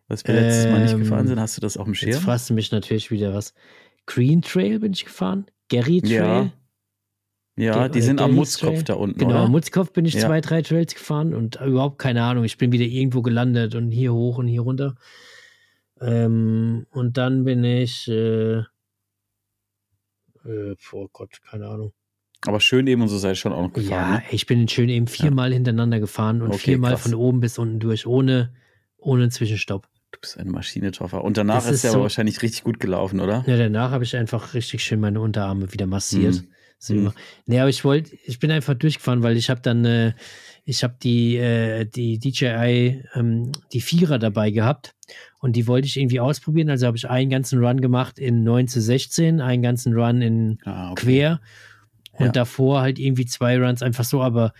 Was 0.08 0.26
wir 0.26 0.34
letztes 0.34 0.66
Mal 0.66 0.82
nicht 0.82 0.92
Ähm, 0.92 1.00
gefahren 1.00 1.26
sind, 1.28 1.40
hast 1.40 1.56
du 1.56 1.60
das 1.60 1.76
auf 1.76 1.84
dem 1.84 1.94
jetzt 1.94 2.00
Schirm? 2.00 2.20
fragst 2.22 2.50
du 2.50 2.54
mich 2.54 2.70
natürlich 2.72 3.10
wieder 3.10 3.32
was. 3.32 3.54
Green 4.06 4.42
Trail 4.42 4.80
bin 4.80 4.92
ich 4.92 5.04
gefahren, 5.04 5.46
Gary 5.68 6.02
Trail. 6.02 6.52
Ja, 7.60 7.76
ja, 7.76 7.82
Ge- 7.84 7.92
die 7.92 7.98
äh, 7.98 8.02
sind 8.02 8.20
am 8.20 8.34
Mutzkopf 8.34 8.82
da 8.84 8.94
unten, 8.94 9.18
Genau, 9.18 9.30
oder? 9.30 9.40
am 9.40 9.50
Mutzkopf 9.52 9.92
bin 9.92 10.04
ich 10.04 10.14
Ja. 10.14 10.26
zwei, 10.26 10.40
drei 10.40 10.62
Trails 10.62 10.94
gefahren 10.94 11.34
und 11.34 11.56
überhaupt 11.60 11.98
keine 11.98 12.22
Ahnung. 12.24 12.44
Ich 12.44 12.58
bin 12.58 12.72
wieder 12.72 12.84
irgendwo 12.84 13.22
gelandet 13.22 13.74
und 13.74 13.90
hier 13.90 14.12
hoch 14.12 14.38
und 14.38 14.46
hier 14.46 14.62
runter. 14.62 14.94
Ähm, 16.00 16.86
und 16.90 17.16
dann 17.18 17.44
bin 17.44 17.62
ich, 17.64 18.08
äh, 18.08 18.62
äh, 20.44 20.74
oh 20.92 21.08
Gott, 21.12 21.40
keine 21.48 21.66
Ahnung. 21.68 21.92
Aber 22.46 22.60
schön 22.60 22.86
eben 22.86 23.02
und 23.02 23.08
so 23.08 23.18
seid 23.18 23.32
ihr 23.32 23.34
schon 23.36 23.52
auch 23.52 23.62
noch 23.62 23.72
gefahren. 23.72 23.90
Ja, 23.90 24.10
ne? 24.18 24.22
ich 24.30 24.46
bin 24.46 24.66
schön 24.66 24.88
eben 24.88 25.06
viermal 25.06 25.52
hintereinander 25.52 26.00
gefahren 26.00 26.40
und 26.40 26.48
Okay, 26.52 26.58
viermal 26.72 26.92
krass. 26.92 27.02
von 27.02 27.14
oben 27.14 27.40
bis 27.40 27.58
unten 27.58 27.80
durch, 27.80 28.06
ohne, 28.06 28.54
ohne 28.96 29.22
einen 29.24 29.30
Zwischenstopp. 29.30 29.86
Du 30.12 30.20
bist 30.20 30.38
eine 30.38 30.50
Maschine, 30.50 30.90
Toffer. 30.90 31.22
Und 31.22 31.36
danach 31.36 31.56
Das 31.56 31.66
ist 31.66 31.70
ist 31.72 31.82
ja 31.84 31.90
aber 31.90 31.98
so- 31.98 32.02
wahrscheinlich 32.04 32.40
richtig 32.42 32.64
gut 32.64 32.80
gelaufen, 32.80 33.20
oder? 33.20 33.44
Ja, 33.46 33.58
danach 33.58 33.90
habe 33.90 34.04
ich 34.04 34.16
einfach 34.16 34.54
richtig 34.54 34.82
schön 34.82 35.00
meine 35.00 35.20
Unterarme 35.20 35.70
wieder 35.72 35.86
massiert. 35.86 36.36
Mhm. 36.36 36.48
So 36.82 36.94
Mhm. 36.94 37.12
Nee, 37.44 37.60
aber 37.60 37.68
ich 37.68 37.84
wollte, 37.84 38.16
ich 38.24 38.38
bin 38.38 38.50
einfach 38.50 38.72
durchgefahren, 38.74 39.22
weil 39.22 39.36
ich 39.36 39.50
habe 39.50 39.60
dann, 39.60 39.84
äh, 39.84 40.14
ich 40.64 40.82
habe 40.82 40.96
die, 41.02 41.36
äh, 41.36 41.84
die 41.84 42.18
DJI, 42.18 43.04
ähm, 43.14 43.52
die 43.74 43.82
Vierer 43.82 44.18
dabei 44.18 44.50
gehabt 44.50 44.94
und 45.40 45.56
die 45.56 45.66
wollte 45.66 45.86
ich 45.86 45.98
irgendwie 45.98 46.20
ausprobieren. 46.20 46.70
Also 46.70 46.86
habe 46.86 46.96
ich 46.96 47.08
einen 47.08 47.28
ganzen 47.28 47.62
Run 47.62 47.82
gemacht 47.82 48.18
in 48.18 48.44
9 48.44 48.66
zu 48.66 48.80
16, 48.80 49.42
einen 49.42 49.62
ganzen 49.62 49.92
Run 49.92 50.22
in 50.22 50.58
Ah, 50.64 50.92
okay. 50.92 51.04
quer 51.04 51.40
und 52.12 52.26
Ja. 52.26 52.32
davor 52.32 52.80
halt 52.80 52.98
irgendwie 52.98 53.26
zwei 53.26 53.58
Runs 53.58 53.82
einfach 53.82 54.04
so, 54.04 54.22
aber 54.22 54.54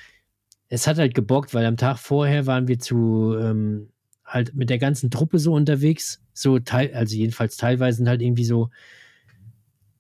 es 0.69 0.87
hat 0.87 0.99
halt 0.99 1.15
gebockt, 1.15 1.55
weil 1.55 1.65
am 1.65 1.79
Tag 1.79 1.99
vorher 1.99 2.47
waren 2.47 2.69
wir 2.69 2.79
zu 2.79 3.35
ähm, 3.41 3.89
halt 4.27 4.55
mit 4.55 4.69
der 4.69 4.79
ganzen 4.79 5.11
Truppe 5.11 5.39
so 5.39 5.55
unterwegs, 5.55 6.21
so 6.35 6.59
teil, 6.59 6.93
also 6.95 7.17
jedenfalls 7.17 7.57
teilweise 7.57 7.97
sind 7.99 8.09
halt 8.09 8.21
irgendwie 8.21 8.45
so 8.45 8.69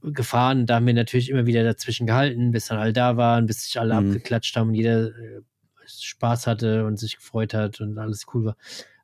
gefahren, 0.02 0.66
da 0.66 0.76
haben 0.76 0.86
wir 0.86 0.94
natürlich 0.94 1.30
immer 1.30 1.46
wieder 1.46 1.62
dazwischen 1.64 2.06
gehalten, 2.06 2.50
bis 2.52 2.66
dann 2.66 2.78
alle 2.78 2.92
da 2.92 3.16
waren, 3.16 3.46
bis 3.46 3.64
sich 3.64 3.78
alle 3.78 3.94
Mhm. 3.94 4.10
abgeklatscht 4.10 4.56
haben 4.56 4.68
und 4.68 4.74
jeder 4.74 5.08
äh, 5.08 5.42
Spaß 5.86 6.46
hatte 6.46 6.84
und 6.86 6.98
sich 6.98 7.16
gefreut 7.16 7.52
hat 7.54 7.80
und 7.80 7.98
alles 7.98 8.26
cool 8.32 8.44
war. 8.46 8.56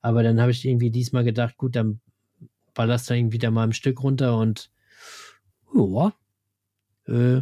Aber 0.03 0.23
dann 0.23 0.41
habe 0.41 0.51
ich 0.53 0.65
irgendwie 0.65 0.91
diesmal 0.91 1.25
gedacht, 1.25 1.57
gut, 1.57 1.77
dann 1.77 2.01
ballerst 2.75 3.11
du 3.11 3.15
irgendwie 3.15 3.39
da 3.39 3.51
mal 3.51 3.65
ein 3.65 3.73
Stück 3.73 4.03
runter 4.03 4.39
und 4.39 4.71
ja, 5.75 6.13
äh, 7.09 7.35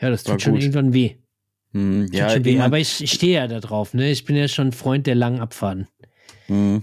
ja, 0.00 0.10
das 0.10 0.24
War 0.24 0.32
tut 0.34 0.42
schon 0.42 0.52
gut. 0.54 0.62
irgendwann 0.62 0.92
weh. 0.92 1.16
Hm, 1.72 2.06
Tut 2.06 2.14
ja, 2.14 2.30
schon 2.30 2.44
weh. 2.44 2.60
Aber 2.60 2.78
ich, 2.78 3.02
ich 3.02 3.12
stehe 3.12 3.34
ja 3.34 3.46
da 3.46 3.60
drauf, 3.60 3.94
ne? 3.94 4.10
Ich 4.10 4.24
bin 4.24 4.36
ja 4.36 4.48
schon 4.48 4.72
Freund 4.72 5.06
der 5.06 5.14
langen 5.14 5.40
Abfahrten. 5.40 5.88
hm, 6.46 6.82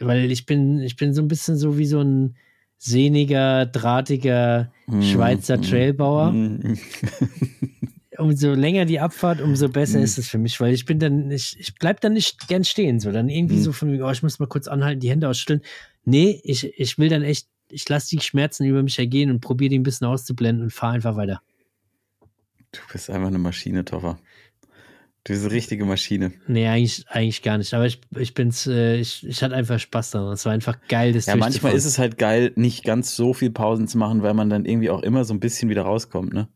Weil 0.00 0.30
ich 0.30 0.46
bin, 0.46 0.80
ich 0.80 0.96
bin 0.96 1.12
so 1.14 1.22
ein 1.22 1.28
bisschen 1.28 1.56
so 1.56 1.78
wie 1.78 1.86
so 1.86 2.00
ein 2.00 2.36
sehniger, 2.78 3.66
drahtiger 3.66 4.72
Schweizer 4.88 5.56
hm, 5.56 5.62
Trailbauer. 5.62 6.32
hm. 6.32 6.78
Umso 8.16 8.52
länger 8.52 8.84
die 8.84 9.00
Abfahrt, 9.00 9.40
umso 9.40 9.68
besser 9.68 10.00
ist 10.00 10.18
es 10.18 10.28
für 10.28 10.38
mich, 10.38 10.60
weil 10.60 10.72
ich 10.72 10.84
bin 10.84 11.00
dann 11.00 11.26
nicht, 11.26 11.56
ich 11.58 11.74
bleib 11.74 12.00
dann 12.00 12.12
nicht 12.12 12.46
gern 12.46 12.62
stehen, 12.62 13.00
so 13.00 13.10
dann 13.10 13.28
irgendwie 13.28 13.58
so 13.58 13.72
von 13.72 13.90
mir, 13.90 14.06
oh, 14.06 14.10
ich 14.10 14.22
muss 14.22 14.38
mal 14.38 14.46
kurz 14.46 14.68
anhalten, 14.68 15.00
die 15.00 15.10
Hände 15.10 15.28
ausstellen. 15.28 15.62
Nee, 16.04 16.40
ich, 16.44 16.78
ich 16.78 16.96
will 16.96 17.08
dann 17.08 17.22
echt, 17.22 17.48
ich 17.68 17.88
lasse 17.88 18.10
die 18.16 18.22
Schmerzen 18.22 18.66
über 18.66 18.84
mich 18.84 18.98
ergehen 19.00 19.30
und 19.30 19.40
probiere 19.40 19.70
die 19.70 19.78
ein 19.80 19.82
bisschen 19.82 20.06
auszublenden 20.06 20.62
und 20.62 20.72
fahre 20.72 20.94
einfach 20.94 21.16
weiter. 21.16 21.42
Du 22.70 22.80
bist 22.92 23.10
einfach 23.10 23.28
eine 23.28 23.38
Maschine, 23.38 23.84
Toffer. 23.84 24.18
Du 25.24 25.32
bist 25.32 25.44
eine 25.44 25.54
richtige 25.54 25.84
Maschine. 25.86 26.32
Nee, 26.46 26.66
eigentlich, 26.68 27.06
eigentlich 27.08 27.40
gar 27.42 27.56
nicht. 27.56 27.72
Aber 27.72 27.86
ich, 27.86 28.00
ich 28.18 28.34
bin's, 28.34 28.66
äh, 28.66 28.96
ich, 28.96 29.26
ich 29.26 29.42
hatte 29.42 29.54
einfach 29.54 29.78
Spaß 29.78 30.10
daran. 30.10 30.32
Es 30.34 30.44
war 30.44 30.52
einfach 30.52 30.76
geil, 30.88 31.14
das 31.14 31.24
Ja, 31.26 31.36
manchmal 31.36 31.72
ist 31.72 31.86
es 31.86 31.98
halt 31.98 32.18
geil, 32.18 32.52
nicht 32.56 32.84
ganz 32.84 33.16
so 33.16 33.32
viel 33.32 33.50
Pausen 33.50 33.88
zu 33.88 33.96
machen, 33.96 34.22
weil 34.22 34.34
man 34.34 34.50
dann 34.50 34.66
irgendwie 34.66 34.90
auch 34.90 35.02
immer 35.02 35.24
so 35.24 35.32
ein 35.32 35.40
bisschen 35.40 35.70
wieder 35.70 35.82
rauskommt, 35.82 36.34
ne? 36.34 36.48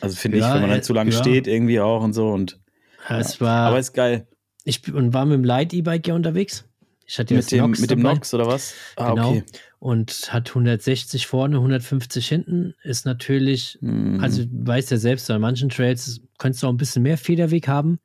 Also 0.00 0.16
finde 0.16 0.38
Ja, 0.38 0.48
ich, 0.48 0.54
wenn 0.54 0.60
man 0.62 0.70
dann 0.70 0.82
zu 0.84 0.92
lange 0.92 1.10
ja. 1.10 1.18
steht, 1.18 1.46
irgendwie 1.48 1.80
auch 1.80 2.02
und 2.02 2.12
so 2.12 2.28
und. 2.30 2.60
ja, 3.08 3.18
es 3.18 3.40
war, 3.40 3.68
Aber 3.68 3.78
ist 3.80 3.92
geil. 3.94 4.28
ich 4.64 4.82
bin- 4.82 4.94
und 4.94 5.12
war 5.12 5.24
mit 5.26 5.34
dem 5.34 5.44
Light 5.44 5.72
E-Bike 5.74 6.06
ja 6.06 6.14
unterwegs. 6.14 6.64
Ich 7.06 7.18
hatte 7.18 7.34
Mit 7.34 7.50
dem, 7.52 7.58
Nox 7.60 7.80
mit 7.80 7.90
dem 7.90 8.00
dabei. 8.00 8.14
Nox 8.14 8.32
oder 8.34 8.46
was? 8.46 8.74
Ah, 8.96 9.10
Genau. 9.10 9.28
okay. 9.30 9.44
Und 9.78 10.32
hat 10.32 10.48
160 10.54 11.26
vorne, 11.26 11.56
150 11.60 12.26
hinten. 12.26 12.74
Ist 12.82 13.04
natürlich, 13.04 13.78
Mhm. 13.82 14.20
also 14.20 14.42
weißt 14.50 14.90
ja 14.90 14.96
selbst, 14.96 15.30
an 15.30 15.40
manchen 15.40 15.68
Trails 15.68 16.20
könntest 16.38 16.62
du 16.62 16.66
auch 16.68 16.72
ein 16.72 16.78
bisschen 16.78 17.02
mehr 17.02 17.18
Federweg 17.18 17.68
haben. 17.68 17.98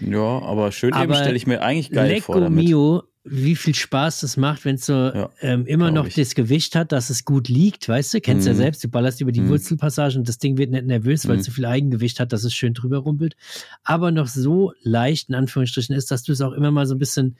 ja, 0.00 0.18
aber 0.42 0.72
schön 0.72 0.90
eben 0.90 0.96
Aber 1.02 1.14
stelle 1.14 1.36
ich 1.36 1.46
mir 1.46 1.62
eigentlich 1.62 1.90
geil 1.90 2.20
vor 2.22 2.36
Lecco 2.36 2.44
damit. 2.46 2.64
mio, 2.64 3.02
wie 3.24 3.56
viel 3.56 3.74
Spaß 3.74 4.20
das 4.20 4.36
macht, 4.36 4.64
wenn 4.64 4.76
es 4.76 4.86
so 4.86 4.92
Ja, 4.92 5.30
ähm, 5.40 5.66
immer 5.66 5.90
noch 5.90 6.06
ich. 6.06 6.14
das 6.14 6.34
Gewicht 6.34 6.76
hat, 6.76 6.92
dass 6.92 7.10
es 7.10 7.24
gut 7.24 7.48
liegt, 7.48 7.88
weißt 7.88 8.14
du? 8.14 8.20
Kennst 8.20 8.46
ja 8.46 8.52
Mhm. 8.54 8.58
selbst, 8.58 8.84
du 8.84 8.88
ballerst 8.88 9.20
über 9.20 9.32
die 9.32 9.40
Mhm. 9.42 9.48
Wurzelpassage 9.48 10.18
und 10.18 10.28
das 10.28 10.38
Ding 10.38 10.56
wird 10.58 10.70
nicht 10.70 10.86
nervös, 10.86 11.26
weil 11.28 11.36
es 11.36 11.42
Mhm. 11.42 11.44
so 11.44 11.52
viel 11.52 11.66
Eigengewicht 11.66 12.20
hat, 12.20 12.32
dass 12.32 12.44
es 12.44 12.54
schön 12.54 12.72
drüber 12.72 12.98
rumpelt. 12.98 13.36
Aber 13.84 14.10
noch 14.12 14.28
so 14.28 14.72
leicht, 14.82 15.28
in 15.28 15.34
Anführungsstrichen, 15.34 15.94
ist, 15.94 16.10
dass 16.10 16.22
du 16.22 16.32
es 16.32 16.40
auch 16.40 16.52
immer 16.52 16.70
mal 16.70 16.86
so 16.86 16.94
ein 16.94 16.98
bisschen 16.98 17.36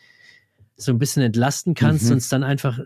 so 0.76 0.92
ein 0.92 0.98
bisschen 0.98 1.22
entlasten 1.22 1.74
kannst 1.74 2.04
Mhm. 2.04 2.12
und 2.12 2.16
es 2.18 2.28
dann 2.28 2.42
einfach 2.44 2.78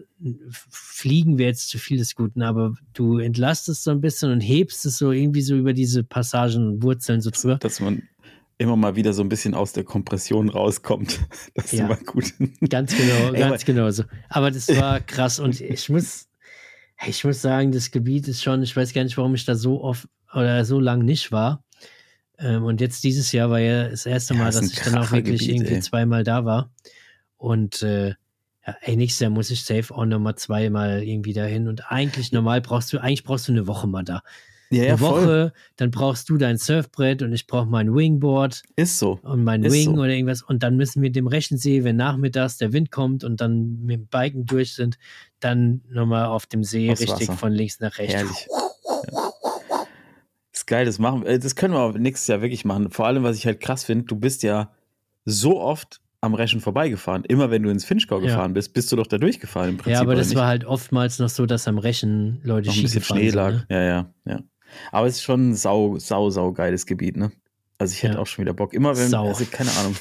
fliegen 0.71 1.39
wäre 1.39 1.49
jetzt 1.51 1.69
zu 1.69 1.79
viel 1.79 1.99
des 1.99 2.15
Guten, 2.15 2.43
aber 2.43 2.75
du 2.93 3.19
entlastest 3.19 3.85
so 3.85 3.91
ein 3.91 4.01
bisschen 4.01 4.31
und 4.33 4.41
hebst 4.41 4.87
es 4.87 4.99
so 4.99 5.11
irgendwie 5.13 5.43
so 5.43 5.57
über 5.57 5.73
diese 5.73 6.05
Passagen, 6.05 6.83
Wurzeln 6.83 7.21
so 7.21 7.31
drüber. 7.31 7.57
Dass 7.57 7.81
man 7.81 8.03
immer 8.59 8.77
mal 8.77 8.95
wieder 8.95 9.13
so 9.13 9.23
ein 9.23 9.29
bisschen 9.29 9.55
aus 9.55 9.73
der 9.73 9.85
Kompression 9.85 10.49
rauskommt. 10.51 11.19
Das 11.55 11.67
ist 11.67 11.73
Ja. 11.79 11.87
immer 11.87 11.97
gut. 11.97 12.33
Ganz 12.69 12.95
genau, 12.97 13.33
ganz 13.39 13.65
genau 13.65 13.91
so. 13.91 14.05
Aber 14.29 14.51
das 14.51 14.69
war 14.69 15.01
krass 15.01 15.39
und 15.41 15.61
ich 15.61 15.89
muss, 15.89 16.29
ich 17.07 17.25
muss 17.25 17.41
sagen, 17.43 17.73
das 17.73 17.91
Gebiet 17.91 18.29
ist 18.29 18.43
schon, 18.43 18.63
ich 18.63 18.77
weiß 18.77 18.93
gar 18.93 19.03
nicht, 19.05 19.17
warum 19.17 19.35
ich 19.35 19.45
da 19.47 19.55
so 19.55 19.83
oft 19.83 20.07
oder 20.35 20.65
so 20.65 20.79
lang 20.79 21.05
nicht 21.05 21.33
war. 21.33 21.65
Ähm, 22.39 22.65
und 22.65 22.81
jetzt 22.81 23.03
dieses 23.03 23.33
Jahr 23.33 23.51
war 23.51 23.59
ja 23.61 23.89
das 23.89 24.07
erste 24.07 24.35
Ja, 24.35 24.41
Mal, 24.41 24.49
ist 24.51 24.55
dass 24.57 24.63
ein 24.65 24.71
ich 24.71 24.79
dann 24.81 24.95
auch 24.99 25.11
wirklich 25.11 25.41
Krachergebiet, 25.41 25.49
irgendwie 25.49 25.75
ey. 25.75 25.81
zweimal 25.81 26.23
da 26.25 26.45
war. 26.45 26.71
Und 27.41 27.83
äh, 27.83 28.11
ja, 28.67 28.77
ey, 28.83 28.97
nächstes 28.97 29.21
Jahr 29.21 29.31
muss 29.31 29.51
ich 29.51 29.65
safe 29.65 29.95
auch 29.95 30.05
nochmal 30.05 30.35
zweimal 30.35 31.03
irgendwie 31.03 31.33
dahin. 31.33 31.69
Und 31.69 31.91
eigentlich 31.91 32.33
normal 32.33 32.61
brauchst 32.61 32.93
du, 32.93 32.99
eigentlich 32.99 33.25
brauchst 33.25 33.49
du 33.49 33.53
eine 33.53 33.67
Woche 33.67 33.87
mal 33.87 34.05
da. 34.05 34.23
Ja, 34.69 34.85
eine 34.85 35.01
Woche, 35.01 35.53
dann 35.77 35.91
brauchst 35.91 36.29
du 36.29 36.37
dein 36.37 36.59
Surfbrett 36.59 37.23
und 37.23 37.33
ich 37.33 37.47
brauche 37.49 37.67
mein 37.67 37.93
Wingboard 37.93 38.63
Ist 38.77 38.99
so. 38.99 39.19
und 39.23 39.43
mein 39.43 39.65
Ist 39.65 39.73
Wing 39.73 39.97
so. 39.97 40.03
oder 40.03 40.11
irgendwas. 40.11 40.43
Und 40.43 40.63
dann 40.63 40.77
müssen 40.77 41.03
wir 41.03 41.11
dem 41.11 41.27
Rechensee, 41.27 41.83
wenn 41.83 41.97
nachmittags 41.97 42.59
der 42.59 42.73
Wind 42.75 42.93
kommt 42.93 43.25
und 43.25 43.41
dann 43.41 43.81
mit 43.83 43.97
dem 44.01 44.07
Biken 44.07 44.45
durch 44.45 44.75
sind, 44.75 44.99
dann 45.41 45.81
nochmal 45.89 46.27
auf 46.27 46.45
dem 46.47 46.63
See 46.63 46.91
Aufs 46.93 47.01
richtig 47.01 47.29
Wasser. 47.31 47.39
von 47.39 47.53
links 47.53 47.81
nach 47.81 47.97
rechts. 47.99 48.15
Herrlich. 48.15 48.47
Ja. 49.11 49.31
Ist 50.53 50.67
geil, 50.67 50.85
das 50.85 50.99
machen 50.99 51.25
äh, 51.25 51.39
Das 51.39 51.57
können 51.57 51.73
wir 51.73 51.99
nächstes 51.99 52.29
Jahr 52.29 52.43
wirklich 52.43 52.67
machen. 52.67 52.91
Vor 52.91 53.07
allem, 53.07 53.23
was 53.23 53.37
ich 53.37 53.47
halt 53.47 53.61
krass 53.61 53.85
finde, 53.85 54.05
du 54.05 54.15
bist 54.15 54.43
ja 54.43 54.71
so 55.25 55.59
oft 55.61 56.01
am 56.23 56.35
Rechen 56.35 56.61
vorbeigefahren. 56.61 57.25
Immer 57.25 57.51
wenn 57.51 57.63
du 57.63 57.71
ins 57.71 57.85
Finchgau 57.85 58.17
Ja. 58.21 58.27
gefahren 58.27 58.53
bist, 58.53 58.75
bist 58.75 58.93
du 58.93 58.97
doch 58.97 59.07
da 59.07 59.17
durchgefahren 59.19 59.71
im 59.71 59.77
Prinzip. 59.79 59.95
Ja, 59.95 60.01
aber 60.01 60.15
das 60.15 60.29
nicht? 60.29 60.37
war 60.37 60.47
halt 60.47 60.65
oftmals 60.65 61.19
noch 61.19 61.31
so, 61.31 61.47
dass 61.47 61.67
am 61.67 61.79
Rechen 61.79 62.41
Leute 62.45 62.69
noch 62.69 62.77
ein 62.77 62.83
bisschen 62.83 63.03
Schnee 63.03 63.31
sind, 63.31 63.37
lag. 63.37 63.53
ne? 63.53 63.67
Ja, 63.71 63.83
ja, 63.83 64.15
ja. 64.27 64.41
Aber 64.93 65.07
es 65.07 65.17
ist 65.17 65.23
schon 65.23 65.51
ein 65.51 65.55
sau, 65.55 65.99
sau, 65.99 66.31
sau 66.31 66.53
geiles 66.53 66.87
Gebiet, 66.87 67.17
ne? 67.17 67.33
Also 67.79 67.95
ich 67.95 68.03
hätte 68.03 68.15
Ja. 68.15 68.21
auch 68.21 68.27
schon 68.27 68.43
wieder 68.45 68.53
Bock. 68.53 68.75
Immer 68.75 68.95
wenn, 68.99 69.09
Sau. 69.09 69.27
also 69.29 69.45
keine 69.51 69.71
Ahnung. 69.73 69.97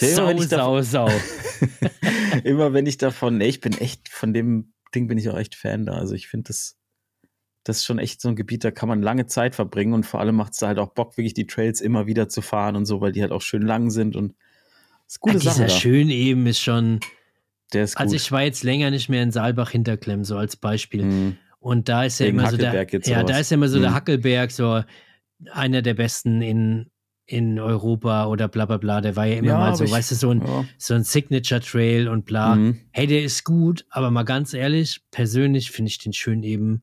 Ja, 0.00 0.06
immer, 0.08 0.16
Sau, 0.16 0.26
wenn 0.28 0.38
ich 0.38 0.48
davon, 0.48 0.82
sau, 0.82 1.08
sau. 1.08 1.88
immer 2.44 2.72
wenn 2.72 2.86
ich 2.86 2.96
davon, 2.96 3.36
nee, 3.38 3.48
ich 3.48 3.60
bin 3.60 3.74
echt, 3.78 4.08
von 4.08 4.32
dem 4.32 4.72
Ding 4.94 5.06
bin 5.08 5.18
ich 5.18 5.28
auch 5.28 5.36
echt 5.38 5.54
Fan 5.54 5.84
da. 5.84 5.92
Also 5.98 6.14
ich 6.14 6.28
finde 6.28 6.48
das, 6.48 6.78
das 7.64 7.78
ist 7.78 7.84
schon 7.84 7.98
echt 7.98 8.22
so 8.22 8.28
ein 8.30 8.36
Gebiet, 8.36 8.64
da 8.64 8.70
kann 8.70 8.88
man 8.88 9.02
lange 9.02 9.26
Zeit 9.26 9.54
verbringen 9.54 9.92
und 9.92 10.06
vor 10.06 10.20
allem 10.20 10.36
macht 10.36 10.54
es 10.54 10.62
halt 10.62 10.78
auch 10.78 10.94
Bock, 10.94 11.18
wirklich 11.18 11.34
die 11.34 11.46
Trails 11.46 11.82
immer 11.82 12.06
wieder 12.06 12.30
zu 12.30 12.40
fahren 12.40 12.76
und 12.76 12.86
so, 12.86 13.02
weil 13.02 13.12
die 13.12 13.20
halt 13.20 13.32
auch 13.32 13.42
schön 13.42 13.62
lang 13.62 13.90
sind 13.90 14.16
und 14.16 14.34
ist 15.08 15.20
gute 15.20 15.36
Ja, 15.36 15.40
Sache 15.40 15.54
dieser 15.64 15.66
da. 15.66 15.80
schön 15.80 16.08
eben 16.10 16.46
ist 16.46 16.60
schon. 16.60 17.00
Der 17.72 17.84
ist 17.84 17.96
gut. 17.96 18.02
Also 18.02 18.14
ich 18.16 18.30
war 18.30 18.42
jetzt 18.42 18.62
länger 18.62 18.90
nicht 18.90 19.08
mehr 19.08 19.22
in 19.22 19.32
Saalbach 19.32 19.70
Hinterklemm, 19.70 20.24
so 20.24 20.36
als 20.36 20.56
Beispiel. 20.56 21.04
Mhm. 21.04 21.36
Und 21.60 21.88
da 21.88 22.04
ist 22.04 22.20
ja 22.20 22.26
Wegen 22.26 22.38
immer 22.38 22.50
so 22.50 22.56
der, 22.56 22.68
Hackelberg 22.68 22.92
jetzt 22.92 23.08
ja, 23.08 23.22
da 23.24 23.38
ist 23.38 23.50
ja 23.50 23.56
immer 23.56 23.68
so 23.68 23.80
der 23.80 23.90
Mhm. 23.90 23.94
Hackelberg, 23.94 24.50
so 24.52 24.82
einer 25.52 25.82
der 25.82 25.94
besten 25.94 26.40
in, 26.40 26.90
in 27.26 27.58
Europa 27.58 28.26
oder 28.26 28.48
bla 28.48 28.64
bla 28.64 28.76
bla. 28.78 29.00
Der 29.00 29.16
war 29.16 29.26
ja 29.26 29.36
immer 29.38 29.48
Ja, 29.48 29.58
mal 29.58 29.74
so, 29.74 29.84
ich- 29.84 29.90
weißt 29.90 30.12
du, 30.12 30.14
so 30.14 30.30
ein, 30.30 30.40
Ja. 30.40 30.64
so 30.78 30.94
ein 30.94 31.04
Signature 31.04 31.60
Trail 31.60 32.08
und 32.08 32.24
bla. 32.24 32.54
Mhm. 32.54 32.80
Hey, 32.92 33.06
der 33.06 33.22
ist 33.22 33.44
gut, 33.44 33.84
aber 33.90 34.10
mal 34.10 34.22
ganz 34.22 34.54
ehrlich, 34.54 35.02
persönlich 35.10 35.70
finde 35.70 35.90
ich 35.90 35.98
den 35.98 36.12
schön 36.12 36.42
eben 36.42 36.82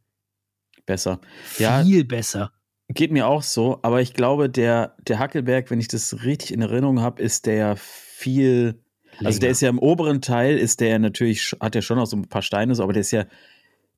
Besser. 0.86 1.20
Ja. 1.58 1.84
viel 1.84 2.04
besser. 2.06 2.52
Geht 2.90 3.12
mir 3.12 3.26
auch 3.28 3.42
so, 3.42 3.80
aber 3.82 4.02
ich 4.02 4.14
glaube, 4.14 4.48
der, 4.52 4.96
der 5.08 5.18
Hackelberg, 5.18 5.72
wenn 5.72 5.80
ich 5.80 5.88
das 5.88 6.24
richtig 6.24 6.54
in 6.54 6.62
Erinnerung 6.62 7.02
habe, 7.02 7.24
ist 7.24 7.48
der 7.48 7.76
viel. 8.16 8.80
Also 9.24 9.40
der 9.40 9.48
länger. 9.48 9.52
ist 9.52 9.62
ja 9.62 9.70
im 9.70 9.80
oberen 9.80 10.22
Teil, 10.22 10.58
ist 10.58 10.80
der 10.82 11.00
natürlich, 11.00 11.56
hat 11.62 11.76
ja 11.76 11.82
schon 11.82 11.98
noch 11.98 12.06
so 12.06 12.18
ein 12.18 12.28
paar 12.28 12.42
Steine, 12.42 12.76
so, 12.76 12.84
aber 12.84 12.94
der 12.94 13.02
ist 13.02 13.12
ja, 13.12 13.26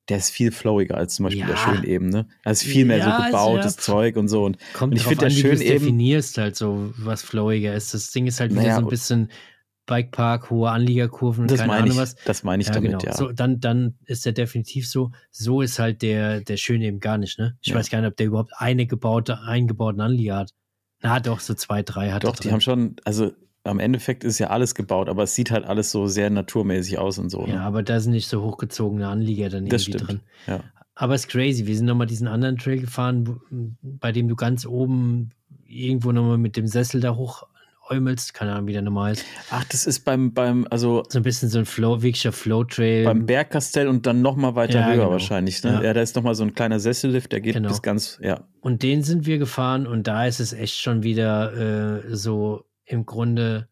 der 0.08 0.18
ist 0.18 0.30
viel 0.30 0.52
flowiger 0.52 0.96
als 0.96 1.16
zum 1.16 1.24
Beispiel 1.24 1.42
Ja. 1.42 1.48
der 1.48 1.56
Schönebene. 1.56 2.28
Das 2.44 2.62
ist 2.62 2.68
viel 2.68 2.84
mehr 2.84 2.98
Ja, 2.98 3.18
so 3.18 3.24
gebautes 3.26 3.64
also 3.66 3.76
ja. 3.78 3.82
Zeug 3.82 4.16
und 4.16 4.28
so. 4.28 4.44
Und 4.44 4.58
Kommt 4.72 4.92
Und 4.92 4.96
ich 4.96 5.02
drauf 5.02 5.10
find, 5.10 5.22
der 5.22 5.30
wie 5.30 5.42
du 5.42 5.56
definierst, 5.56 6.38
halt 6.38 6.56
so, 6.56 6.92
was 6.98 7.22
flowiger 7.22 7.74
ist. 7.74 7.92
Das 7.94 8.10
Ding 8.10 8.26
ist 8.26 8.40
halt 8.40 8.52
wieder 8.52 8.62
Naja, 8.62 8.76
so 8.76 8.82
ein 8.82 8.88
bisschen 8.88 9.30
Bikepark, 9.86 10.50
hohe 10.50 10.70
Anliegerkurven, 10.70 11.46
das 11.46 11.60
keine 11.60 11.72
Ahnung 11.72 11.90
ich, 11.92 11.96
was. 11.96 12.14
das 12.24 12.42
meine 12.42 12.60
ich 12.60 12.68
Ja, 12.68 12.74
damit, 12.74 12.90
genau. 12.92 13.04
ja. 13.04 13.14
So, 13.14 13.32
dann, 13.32 13.58
dann 13.60 13.98
ist 14.04 14.24
der 14.26 14.32
definitiv 14.32 14.88
so. 14.88 15.10
So 15.30 15.62
ist 15.62 15.78
halt 15.78 16.02
der, 16.02 16.42
der 16.42 16.58
Schöne 16.58 16.84
eben 16.86 17.00
gar 17.00 17.18
nicht, 17.18 17.38
ne? 17.38 17.56
Ich 17.62 17.74
weiß 17.74 17.90
gar 17.90 18.00
nicht, 18.00 18.08
ob 18.10 18.16
der 18.16 18.26
überhaupt 18.26 18.52
eine 18.58 18.86
gebaute, 18.86 19.40
eingebauten 19.40 20.00
Anlieger 20.00 20.36
hat. 20.36 20.52
Na, 21.00 21.20
doch, 21.20 21.40
so 21.40 21.54
zwei, 21.54 21.82
drei 21.82 22.10
hat 22.12 22.24
er 22.24 22.30
Doch, 22.30 22.36
die 22.38 22.50
haben 22.52 22.60
schon, 22.60 22.96
also 23.04 23.32
am 23.68 23.78
Endeffekt 23.80 24.24
ist 24.24 24.38
ja 24.38 24.48
alles 24.48 24.74
gebaut, 24.74 25.08
aber 25.08 25.22
es 25.24 25.34
sieht 25.34 25.50
halt 25.50 25.64
alles 25.64 25.90
so 25.90 26.06
sehr 26.06 26.30
naturmäßig 26.30 26.98
aus 26.98 27.18
und 27.18 27.30
so. 27.30 27.46
Ne? 27.46 27.54
Ja, 27.54 27.60
aber 27.62 27.82
da 27.82 28.00
sind 28.00 28.12
nicht 28.12 28.28
so 28.28 28.42
hochgezogene 28.42 29.06
Anlieger 29.08 29.48
dann 29.48 29.66
Das 29.66 29.82
irgendwie 29.86 29.98
stimmt. 30.04 30.10
drin. 30.10 30.20
Ja. 30.46 30.60
Aber 30.94 31.14
es 31.14 31.22
ist 31.26 31.30
crazy. 31.30 31.66
Wir 31.66 31.76
sind 31.76 31.86
nochmal 31.86 32.06
diesen 32.08 32.26
anderen 32.26 32.56
Trail 32.58 32.80
gefahren, 32.80 33.38
bei 33.82 34.10
dem 34.10 34.26
du 34.28 34.34
ganz 34.34 34.66
oben 34.66 35.30
irgendwo 35.66 36.10
nochmal 36.12 36.38
mit 36.38 36.56
dem 36.56 36.66
Sessel 36.66 37.00
da 37.00 37.14
hoch 37.14 37.44
äumelst. 37.90 38.34
Keine 38.34 38.52
Ahnung, 38.52 38.66
wie 38.66 38.72
der 38.72 38.82
nochmal 38.82 39.12
ist. 39.12 39.24
Ach, 39.50 39.64
das 39.64 39.86
ist 39.86 40.00
beim, 40.04 40.32
beim, 40.34 40.66
also 40.70 41.04
So 41.08 41.18
ein 41.20 41.22
bisschen 41.22 41.48
so 41.48 41.58
ein 41.58 41.66
Flow, 41.66 42.02
wirklicher 42.02 42.32
Flow-Trail. 42.32 43.04
beim 43.04 43.26
Bergkastell 43.26 43.86
und 43.88 44.06
dann 44.06 44.22
noch 44.22 44.36
mal 44.36 44.54
weiter 44.56 44.80
Ja, 44.80 44.86
höher 44.88 44.96
genau. 44.96 45.10
wahrscheinlich. 45.12 45.62
Ne? 45.62 45.72
Ja. 45.74 45.82
Ja. 45.84 45.94
da 45.94 46.02
ist 46.02 46.16
noch 46.16 46.22
mal 46.22 46.34
so 46.34 46.42
ein 46.42 46.52
kleiner 46.54 46.80
Sessellift, 46.80 47.32
der 47.32 47.40
geht 47.40 47.54
Genau. 47.54 47.68
bis 47.68 47.80
ganz, 47.80 48.18
ja. 48.22 48.40
Und 48.60 48.82
den 48.82 49.02
sind 49.02 49.24
wir 49.24 49.38
gefahren 49.38 49.86
und 49.86 50.06
da 50.06 50.26
ist 50.26 50.40
es 50.40 50.52
echt 50.52 50.76
schon 50.78 51.02
wieder 51.02 52.02
äh, 52.04 52.14
so 52.14 52.64
im 52.88 53.06
Grunde, 53.06 53.68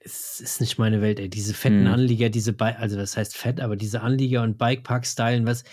es 0.00 0.40
ist 0.40 0.60
nicht 0.60 0.78
meine 0.78 1.00
Welt, 1.02 1.18
ey. 1.20 1.28
Diese 1.28 1.54
fetten 1.54 1.82
Mhm. 1.82 1.86
Anlieger, 1.92 2.30
diese 2.30 2.52
Bike, 2.52 2.78
also 2.78 2.96
das 2.96 3.16
heißt 3.16 3.36
fett, 3.36 3.60
aber 3.60 3.76
diese 3.76 4.00
Anlieger 4.02 4.42
und 4.42 4.58
Bikepark-Stylen, 4.58 5.46
was, 5.46 5.64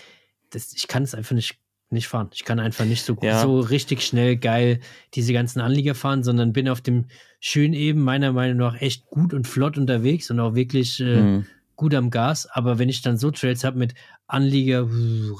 das, 0.50 0.72
ich 0.74 0.88
kann 0.88 1.02
es 1.02 1.14
einfach 1.14 1.34
nicht, 1.34 1.58
nicht 1.90 2.08
fahren. 2.08 2.30
Ich 2.32 2.44
kann 2.44 2.58
einfach 2.58 2.84
nicht 2.84 3.04
so, 3.04 3.16
Ja. 3.22 3.40
so 3.40 3.60
richtig 3.60 4.02
schnell 4.02 4.36
geil 4.36 4.80
diese 5.14 5.32
ganzen 5.32 5.60
Anlieger 5.60 5.94
fahren, 5.94 6.24
sondern 6.24 6.52
bin 6.52 6.68
auf 6.68 6.80
dem 6.80 7.06
schön 7.40 7.72
eben 7.72 8.02
meiner 8.02 8.32
Meinung 8.32 8.58
nach 8.58 8.80
echt 8.80 9.06
gut 9.06 9.32
und 9.32 9.46
flott 9.46 9.78
unterwegs 9.78 10.30
und 10.30 10.40
auch 10.40 10.54
wirklich 10.54 11.00
äh, 11.00 11.22
Mhm. 11.22 11.46
gut 11.76 11.94
am 11.94 12.10
Gas, 12.10 12.46
aber 12.46 12.78
wenn 12.78 12.88
ich 12.88 13.02
dann 13.02 13.18
so 13.18 13.30
Trails 13.30 13.62
habe 13.62 13.78
mit 13.78 13.94
Anlieger, 14.26 14.88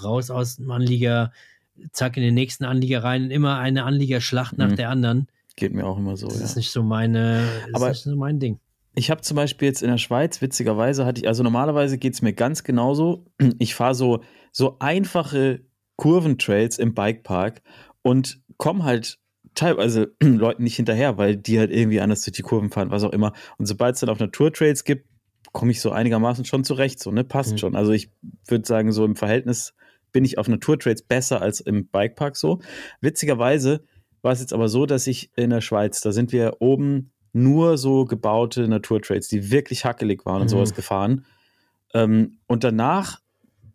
raus 0.03 0.31
aus 0.31 0.57
dem 0.57 0.71
Anlieger, 0.71 1.33
zack 1.93 2.17
in 2.17 2.23
den 2.23 2.35
nächsten 2.35 2.65
Anlieger 2.65 3.03
rein, 3.03 3.31
immer 3.31 3.59
eine 3.59 3.85
Anliegerschlacht 3.85 4.57
nach 4.59 4.71
Mhm. 4.71 4.77
der 4.77 4.91
anderen, 4.91 5.27
Geht 5.57 5.73
mir 5.73 5.87
auch 5.87 5.99
immer 5.99 6.17
so, 6.17 6.27
das 6.29 6.39
ja. 6.39 6.45
ist 6.45 6.57
nicht 6.57 6.71
so 6.71 6.83
meine, 6.83 7.49
Aber- 7.73 7.89
nicht 7.89 8.03
so 8.03 8.15
mein 8.17 8.39
Ding. 8.39 8.61
Ich 8.99 9.11
habe 9.11 9.21
zum 9.21 9.37
Beispiel 9.37 9.69
jetzt 9.69 9.83
in 9.83 9.91
der 9.91 9.99
Schweiz, 9.99 10.41
witzigerweise 10.41 11.05
hatte 11.05 11.21
ich, 11.21 11.29
also 11.29 11.43
normalerweise 11.43 11.99
geht 11.99 12.15
es 12.15 12.23
mir 12.23 12.33
ganz 12.33 12.65
genauso. 12.65 13.27
Ich 13.59 13.75
fahre 13.75 13.95
so, 13.95 14.23
so 14.53 14.77
einfache 14.79 15.61
Kurventrails 15.97 16.79
im 16.79 16.95
Bikepark 16.95 17.63
und 18.03 18.41
komme 18.57 18.85
halt 18.85 19.19
teilweise 19.55 20.15
Leuten 20.23 20.63
nicht 20.65 20.77
hinterher, 20.77 21.19
weil 21.19 21.37
die 21.37 21.59
halt 21.59 21.71
irgendwie 21.71 22.01
anders 22.01 22.23
durch 22.23 22.37
die 22.37 22.43
Kurven 22.43 22.71
fahren, 22.71 22.91
was 22.91 23.03
auch 23.03 23.13
immer. 23.13 23.33
Und 23.59 23.67
sobald 23.67 23.95
es 23.95 24.01
dann 24.01 24.09
auf 24.11 24.19
Naturtrails 24.21 24.85
gibt, 24.85 25.07
komme 25.53 25.71
ich 25.73 25.81
so 25.81 25.91
einigermaßen 25.91 26.45
schon 26.45 26.65
zurecht, 26.65 26.99
so, 27.01 27.11
ne? 27.11 27.25
Passt 27.25 27.53
Mhm. 27.53 27.59
schon. 27.59 27.77
Also 27.77 27.93
ich 27.93 28.11
würde 28.49 28.67
sagen, 28.67 28.93
so 28.93 29.05
im 29.05 29.17
Verhältnis 29.17 29.75
bin 30.13 30.25
ich 30.25 30.39
auf 30.39 30.49
Naturtrails 30.49 31.03
besser 31.03 31.41
als 31.43 31.61
im 31.61 31.87
Bikepark 31.89 32.37
so. 32.37 32.61
Witzigerweise 33.01 33.85
war 34.27 34.33
es 34.33 34.41
jetzt 34.41 34.53
aber 34.53 34.69
so, 34.69 34.85
dass 34.85 35.07
ich 35.07 35.31
in 35.37 35.51
der 35.51 35.61
Schweiz, 35.63 36.01
da 36.03 36.13
sind 36.13 36.33
wir 36.33 36.57
oben 36.59 37.13
nur 37.33 37.79
so 37.79 38.05
gebaute 38.05 38.67
Naturtrails, 38.67 39.29
die 39.29 39.51
wirklich 39.51 39.85
hackelig 39.85 40.27
waren 40.27 40.43
und 40.43 40.49
Mhm. 40.49 40.51
sowas 40.51 40.75
gefahren. 40.75 41.25
Ähm, 41.95 42.39
und 42.47 42.65
danach, 42.65 43.21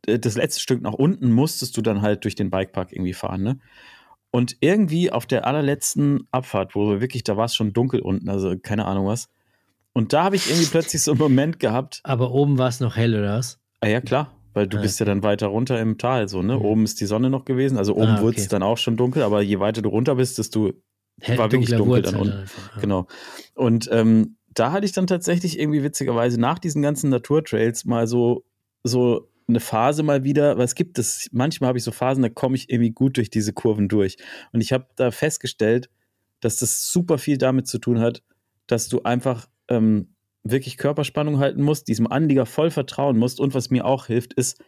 äh, 0.05 0.19
das 0.19 0.35
letzte 0.35 0.59
Stück 0.59 0.81
nach 0.81 0.93
unten, 0.93 1.31
musstest 1.31 1.77
du 1.77 1.81
dann 1.81 2.01
halt 2.01 2.23
durch 2.25 2.35
den 2.35 2.49
Bikepark 2.49 2.91
irgendwie 2.91 3.13
fahren, 3.13 3.41
ne? 3.43 3.59
Und 4.29 4.57
irgendwie 4.59 5.11
auf 5.11 5.25
der 5.25 5.45
allerletzten 5.47 6.27
Abfahrt, 6.31 6.75
wo 6.75 6.89
wir 6.89 7.01
wirklich, 7.01 7.23
da 7.23 7.37
war 7.37 7.45
es 7.45 7.55
schon 7.55 7.73
dunkel 7.73 8.01
unten, 8.01 8.29
also 8.29 8.57
keine 8.57 8.85
Ahnung 8.85 9.07
was. 9.07 9.29
Und 9.93 10.13
da 10.13 10.23
habe 10.25 10.35
ich 10.35 10.47
irgendwie 10.49 10.67
plötzlich 10.69 11.01
so 11.01 11.11
einen 11.11 11.19
Moment 11.19 11.59
gehabt, 11.59 12.01
Aber 12.03 12.31
oben 12.31 12.57
war 12.57 12.67
es 12.69 12.79
noch 12.79 12.95
hell, 12.97 13.13
oder 13.13 13.37
was? 13.37 13.59
ah 13.81 13.87
ja 13.87 14.01
klar, 14.01 14.31
weil 14.53 14.67
du 14.67 14.77
Ah, 14.77 14.81
bist 14.81 14.99
ja 14.99 15.05
dann 15.05 15.23
weiter 15.23 15.47
runter 15.47 15.79
im 15.79 15.97
Tal, 15.97 16.27
so, 16.27 16.41
ne? 16.41 16.55
Mhm. 16.57 16.61
Oben 16.65 16.83
ist 16.83 16.99
die 17.01 17.05
Sonne 17.05 17.29
noch 17.29 17.45
gewesen, 17.45 17.77
also 17.77 17.95
oben 17.95 18.17
Ah, 18.17 18.21
wurde 18.21 18.37
es 18.37 18.43
okay. 18.43 18.51
dann 18.51 18.63
auch 18.63 18.77
schon 18.77 18.97
dunkel, 18.97 19.23
aber 19.23 19.41
je 19.41 19.59
weiter 19.59 19.81
du 19.81 19.89
runter 19.89 20.15
bist, 20.15 20.37
desto 20.37 20.71
Hell, 21.19 21.37
War 21.37 21.51
wirklich 21.51 21.69
dunkel 21.69 21.87
Wurzel 21.87 22.01
dann 22.03 22.15
unten. 22.21 22.37
einfach, 22.37 22.75
ja. 22.75 22.81
Genau. 22.81 23.07
Und 23.53 23.89
ähm, 23.91 24.37
da 24.53 24.71
hatte 24.71 24.85
ich 24.85 24.91
dann 24.91 25.05
tatsächlich 25.07 25.59
irgendwie 25.59 25.83
witzigerweise 25.83 26.39
nach 26.39 26.57
diesen 26.57 26.81
ganzen 26.81 27.09
Naturtrails 27.11 27.85
mal 27.85 28.07
so, 28.07 28.43
so 28.83 29.27
eine 29.47 29.59
Phase 29.59 30.01
mal 30.03 30.23
wieder, 30.23 30.57
was 30.57 30.73
gibt 30.73 30.97
es? 30.97 31.29
Manchmal 31.31 31.67
habe 31.69 31.77
ich 31.77 31.83
so 31.83 31.91
Phasen, 31.91 32.23
da 32.23 32.29
komme 32.29 32.55
ich 32.55 32.69
irgendwie 32.71 32.91
gut 32.91 33.17
durch 33.17 33.29
diese 33.29 33.53
Kurven 33.53 33.87
durch. 33.87 34.17
Und 34.51 34.61
ich 34.61 34.73
habe 34.73 34.87
da 34.95 35.11
festgestellt, 35.11 35.89
dass 36.39 36.55
das 36.55 36.91
super 36.91 37.17
viel 37.19 37.37
damit 37.37 37.67
zu 37.67 37.77
tun 37.77 37.99
hat, 37.99 38.23
dass 38.65 38.87
du 38.89 39.03
einfach 39.03 39.47
ähm, 39.67 40.15
wirklich 40.43 40.77
Körperspannung 40.77 41.39
halten 41.39 41.61
musst, 41.61 41.87
diesem 41.87 42.07
Anlieger 42.07 42.45
voll 42.45 42.71
vertrauen 42.71 43.17
musst. 43.17 43.39
Und 43.39 43.53
was 43.53 43.69
mir 43.69 43.85
auch 43.85 44.07
hilft, 44.07 44.33
ist, 44.33 44.61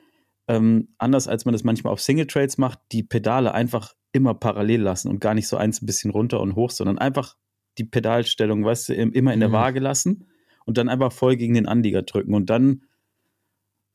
ähm, 0.47 0.89
anders 0.97 1.27
als 1.27 1.45
man 1.45 1.53
das 1.53 1.63
manchmal 1.63 1.93
auf 1.93 2.01
Single 2.01 2.27
Trails 2.27 2.57
macht, 2.57 2.79
die 2.91 3.03
Pedale 3.03 3.53
einfach 3.53 3.93
immer 4.11 4.33
parallel 4.33 4.81
lassen 4.81 5.07
und 5.09 5.19
gar 5.19 5.33
nicht 5.33 5.47
so 5.47 5.57
eins 5.57 5.81
ein 5.81 5.85
bisschen 5.85 6.11
runter 6.11 6.39
und 6.41 6.55
hoch, 6.55 6.69
sondern 6.69 6.97
einfach 6.99 7.35
die 7.79 7.85
Pedalstellung, 7.85 8.63
weißt 8.63 8.89
du, 8.89 8.93
im- 8.93 9.13
immer 9.13 9.33
in 9.33 9.39
der 9.39 9.49
Mhm. 9.49 9.53
Waage 9.53 9.79
lassen 9.79 10.27
und 10.65 10.77
dann 10.77 10.89
einfach 10.89 11.11
voll 11.11 11.35
gegen 11.37 11.55
den 11.55 11.67
Anlieger 11.67 12.03
drücken 12.03 12.35
und 12.35 12.49
dann 12.49 12.83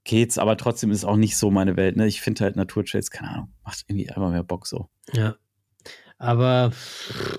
geht's, 0.05 0.39
aber 0.39 0.57
trotzdem 0.57 0.91
ist 0.91 0.99
es 0.99 1.05
auch 1.05 1.17
nicht 1.17 1.37
so 1.37 1.51
meine 1.51 1.77
Welt. 1.77 1.97
Ne? 1.97 2.07
Ich 2.07 2.21
finde 2.21 2.45
halt 2.45 2.57
Naturtrails, 2.57 3.11
keine 3.11 3.31
Ahnung, 3.31 3.55
macht 3.65 3.85
irgendwie 3.87 4.09
einfach 4.09 4.31
mehr 4.31 4.43
Bock 4.43 4.67
so. 4.67 4.89
Ja. 5.13 5.37
Aber 6.19 6.73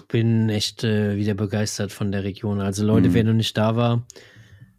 bin 0.07 0.49
echt 0.49 0.83
äh, 0.85 1.17
wieder 1.17 1.33
begeistert 1.33 1.91
von 1.91 2.11
der 2.11 2.23
Region. 2.23 2.61
Also 2.61 2.85
Leute, 2.85 3.09
Mhm. 3.09 3.13
wer 3.13 3.23
noch 3.25 3.33
nicht 3.33 3.57
da 3.57 3.75
war, 3.75 4.07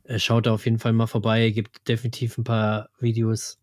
äh, 0.04 0.18
schaut 0.18 0.46
da 0.46 0.54
auf 0.54 0.64
jeden 0.64 0.78
Fall 0.78 0.92
mal 0.94 1.06
vorbei. 1.06 1.50
Gibt 1.50 1.86
definitiv 1.86 2.38
ein 2.38 2.44
paar 2.44 2.88
Videos 2.98 3.58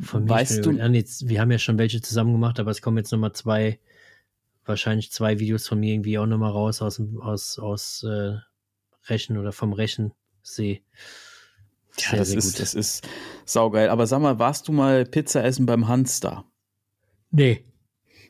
von 0.00 0.24
mir. 0.24 0.30
Weißt 0.30 0.64
du- 0.64 0.70
bin- 0.70 0.80
ah, 0.80 0.88
jetzt- 0.88 1.28
wir 1.28 1.40
haben 1.40 1.50
ja 1.50 1.58
schon 1.58 1.78
welche 1.78 2.00
zusammen 2.00 2.32
gemacht, 2.32 2.58
aber 2.58 2.70
es 2.70 2.80
kommen 2.80 2.96
jetzt 2.96 3.12
nochmal 3.12 3.32
zwei, 3.34 3.78
wahrscheinlich 4.64 5.12
zwei 5.12 5.38
Videos 5.38 5.68
von 5.68 5.78
mir 5.78 5.92
irgendwie 5.92 6.18
auch 6.18 6.26
nochmal 6.26 6.50
raus 6.50 6.80
aus, 6.80 7.00
aus, 7.20 7.58
aus 7.58 8.02
äh, 8.02 8.36
Rechen 9.08 9.36
oder 9.36 9.52
vom 9.52 9.74
Rechensee. 9.74 10.82
Ja, 11.98 12.08
Sehr, 12.10 12.18
das 12.18 12.28
sehr 12.30 12.38
ist, 12.38 12.52
gut. 12.52 12.60
das 12.60 12.74
ist 12.74 13.06
saugeil. 13.44 13.90
Aber 13.90 14.06
sag 14.06 14.20
mal, 14.22 14.38
warst 14.38 14.66
du 14.68 14.72
mal 14.72 15.04
Pizza 15.04 15.44
essen 15.44 15.66
beim 15.66 15.86
Hans 15.86 16.20
da? 16.20 16.44
Nee. 17.30 17.62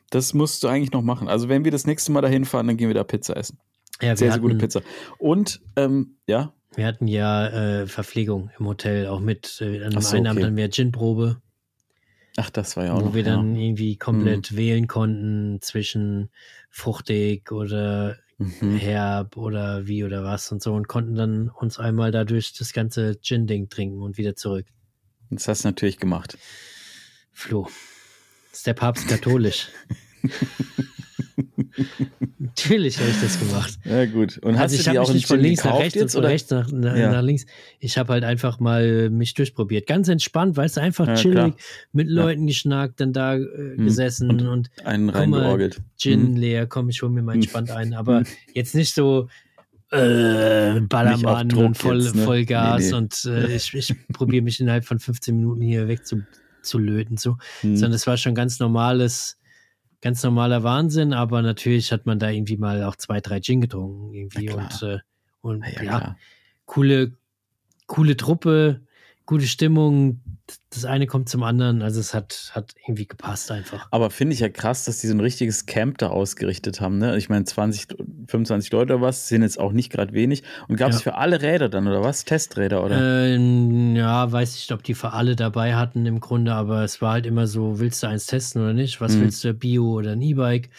Das 0.09 0.33
musst 0.33 0.63
du 0.63 0.67
eigentlich 0.67 0.91
noch 0.91 1.01
machen. 1.01 1.27
Also 1.27 1.49
wenn 1.49 1.63
wir 1.65 1.71
das 1.71 1.85
nächste 1.87 2.11
Mal 2.11 2.21
dahin 2.21 2.45
fahren, 2.45 2.67
dann 2.67 2.77
gehen 2.77 2.87
wir 2.87 2.93
da 2.95 3.03
Pizza 3.03 3.35
essen. 3.35 3.57
Ja, 4.01 4.09
Sehr, 4.09 4.17
sehr 4.17 4.31
hatten, 4.33 4.41
gute 4.41 4.55
Pizza. 4.55 4.81
Und, 5.17 5.61
ähm, 5.75 6.17
ja, 6.27 6.53
Wir 6.75 6.85
hatten 6.85 7.07
ja 7.07 7.47
äh, 7.47 7.87
Verpflegung 7.87 8.51
im 8.59 8.67
Hotel, 8.67 9.07
auch 9.07 9.19
mit 9.19 9.59
äh, 9.61 9.89
Ach 9.95 10.01
so, 10.01 10.17
Abend 10.17 10.29
okay. 10.29 10.43
hatten 10.43 10.57
wir 10.57 10.67
Ginprobe. 10.69 11.41
ach, 12.37 12.49
das 12.49 12.75
war 12.77 12.85
ja 12.85 12.93
auch 12.93 13.01
wo 13.01 13.05
noch. 13.05 13.13
wir 13.13 13.23
ja. 13.23 13.35
dann 13.35 13.55
irgendwie 13.55 13.95
komplett 13.97 14.55
wählen 14.55 14.87
konnten 14.87 15.59
zwischen 15.61 16.29
fruchtig 16.69 17.51
oder 17.51 18.17
Mhm. 18.37 18.75
herb 18.75 19.37
oder 19.37 19.87
wie 19.87 20.03
oder 20.03 20.25
was 20.25 20.51
und 20.51 20.61
so 20.61 20.73
und 20.73 20.89
konnten 20.89 21.15
dann 21.15 21.47
uns 21.47 21.79
einmal 21.79 22.11
dadurch 22.11 22.51
das 22.51 22.73
ganze 22.73 23.17
Gin-Ding 23.21 23.69
trinken 23.69 24.01
und 24.01 24.17
wieder 24.17 24.35
zurück. 24.35 24.65
Das 25.29 25.47
hast 25.47 25.63
du 25.63 25.69
natürlich 25.69 25.99
gemacht. 25.99 26.37
Flo, 27.31 27.69
ist 28.57 28.67
der 28.67 28.73
Papst 28.73 29.07
katholisch? 29.07 29.67
Natürlich 32.39 32.97
habe 32.99 33.09
ich 33.09 33.21
das 33.21 33.39
gemacht. 33.39 33.77
Ja, 33.83 34.05
gut. 34.05 34.37
Und 34.39 34.55
hast 34.55 34.63
Also 34.63 34.75
ich 34.75 34.83
du 34.85 34.91
die 34.91 34.97
habe 34.97 35.07
auch 35.07 35.13
nicht 35.13 35.27
von 35.27 35.39
links 35.39 35.63
nach 35.63 35.77
rechts 35.79 35.95
und 35.95 36.01
jetzt, 36.01 36.11
von 36.13 36.19
oder? 36.19 36.29
rechts 36.29 36.49
nach, 36.51 36.71
nach, 36.71 36.95
Ja. 36.95 37.11
nach 37.11 37.21
links. 37.21 37.45
Ich 37.79 37.97
habe 37.97 38.13
halt 38.13 38.23
einfach 38.23 38.59
mal 38.59 39.09
mich 39.09 39.33
durchprobiert. 39.33 39.87
Ganz 39.87 40.07
entspannt, 40.07 40.55
weißt 40.55 40.77
du, 40.77 40.81
einfach 40.81 41.07
Ja, 41.07 41.15
chillig, 41.15 41.35
klar. 41.35 41.55
mit 41.91 42.07
Ja. 42.07 42.13
Leuten 42.23 42.47
geschnackt, 42.47 42.99
dann 43.01 43.13
da 43.13 43.35
äh, 43.35 43.75
gesessen 43.77 44.29
Und 44.29 44.41
und 44.47 44.69
Einen 44.85 45.09
reingeorgelt. 45.09 45.81
Gin 45.97 46.31
Mhm. 46.31 46.35
leer, 46.37 46.65
komm, 46.67 46.89
ich 46.89 47.01
hole 47.01 47.11
mir 47.11 47.21
mal 47.23 47.33
Hm. 47.33 47.41
entspannt 47.41 47.71
ein. 47.71 47.93
Aber 47.93 48.23
jetzt 48.53 48.73
nicht 48.75 48.93
so 48.95 49.27
äh, 49.91 50.79
Ballermann 50.81 51.53
und 51.53 51.77
voll, 51.77 52.01
jetzt, 52.01 52.15
ne? 52.15 52.23
Vollgas 52.23 52.83
Nee, 52.85 52.89
nee. 52.89 52.95
und 52.97 53.25
äh, 53.25 53.55
ich, 53.55 53.73
ich 53.73 53.93
probiere 54.13 54.43
mich 54.43 54.59
innerhalb 54.59 54.85
von 54.85 54.99
15 54.99 55.35
Minuten 55.35 55.61
hier 55.61 55.87
weg 55.87 56.05
zu, 56.65 56.75
zu 56.75 56.79
löten. 56.79 57.17
So. 57.17 57.37
Mhm. 57.63 57.77
Sondern 57.77 57.93
es 57.93 58.07
war 58.07 58.17
schon 58.17 58.35
ganz 58.35 58.59
normales, 58.59 59.37
ganz 60.01 60.23
normaler 60.23 60.63
Wahnsinn, 60.63 61.13
aber 61.13 61.41
natürlich 61.41 61.91
hat 61.91 62.05
man 62.05 62.19
da 62.19 62.29
irgendwie 62.29 62.57
mal 62.57 62.83
auch 62.83 62.95
zwei, 62.95 63.21
drei 63.21 63.39
Gin 63.39 63.61
getrunken 63.61 64.13
irgendwie 64.13 64.49
und, 64.49 64.83
äh, 64.83 64.99
und 65.41 65.65
ja, 65.65 65.81
klar. 65.81 66.17
coole, 66.65 67.13
coole 67.87 68.17
Truppe, 68.17 68.81
gute 69.25 69.47
Stimmung. 69.47 70.21
Das 70.69 70.85
eine 70.85 71.07
kommt 71.07 71.27
zum 71.27 71.41
anderen, 71.41 71.81
also 71.81 71.99
es 71.99 72.13
hat, 72.13 72.51
hat 72.53 72.75
irgendwie 72.83 73.07
gepasst 73.07 73.49
einfach. 73.49 73.87
Aber 73.89 74.11
finde 74.11 74.35
ich 74.35 74.41
ja 74.41 74.49
krass, 74.49 74.85
dass 74.85 74.99
die 74.99 75.07
so 75.07 75.13
ein 75.15 75.19
richtiges 75.19 75.65
Camp 75.65 75.97
da 75.97 76.09
ausgerichtet 76.09 76.81
haben. 76.81 76.99
Ne? 76.99 77.17
Ich 77.17 77.29
meine, 77.29 77.45
20, 77.45 77.87
25 78.27 78.71
Leute 78.71 78.93
oder 78.95 79.01
was, 79.01 79.27
sind 79.27 79.41
jetzt 79.41 79.59
auch 79.59 79.71
nicht 79.71 79.91
gerade 79.91 80.13
wenig. 80.13 80.43
Und 80.67 80.75
gab 80.75 80.91
es 80.91 80.97
Ja. 80.97 81.01
für 81.13 81.15
alle 81.15 81.41
Räder 81.41 81.67
dann 81.67 81.87
oder 81.87 82.03
was? 82.03 82.25
Testräder 82.25 82.83
oder? 82.85 82.99
Ähm, 83.33 83.95
ja, 83.95 84.31
weiß 84.31 84.53
nicht, 84.53 84.71
ob 84.71 84.83
die 84.83 84.93
für 84.93 85.13
alle 85.13 85.35
dabei 85.35 85.75
hatten 85.75 86.05
im 86.05 86.19
Grunde, 86.19 86.53
aber 86.53 86.83
es 86.83 87.01
war 87.01 87.13
halt 87.13 87.25
immer 87.25 87.47
so, 87.47 87.79
willst 87.79 88.03
du 88.03 88.07
eins 88.07 88.27
testen 88.27 88.61
oder 88.61 88.73
nicht? 88.73 89.01
Was 89.01 89.13
Mhm. 89.15 89.21
willst 89.21 89.43
du, 89.43 89.53
Bio 89.55 89.93
oder 89.93 90.11
ein 90.11 90.21
E-Bike? 90.21 90.69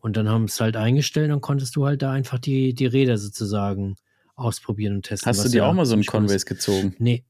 Und 0.00 0.16
dann 0.16 0.28
haben 0.28 0.44
es 0.44 0.60
halt 0.60 0.76
eingestellt 0.76 1.30
und 1.30 1.40
konntest 1.42 1.76
du 1.76 1.86
halt 1.86 2.02
da 2.02 2.10
einfach 2.10 2.38
die, 2.40 2.74
die 2.74 2.86
Räder 2.86 3.18
sozusagen 3.18 3.94
ausprobieren 4.34 4.96
und 4.96 5.02
testen. 5.06 5.28
Hast 5.28 5.44
du 5.44 5.48
dir 5.48 5.64
auch 5.64 5.72
mal 5.74 5.86
so 5.86 5.94
einen. 5.94 6.04
Conways 6.04 6.44
gezogen? 6.46 6.94
Nee, 6.98 7.24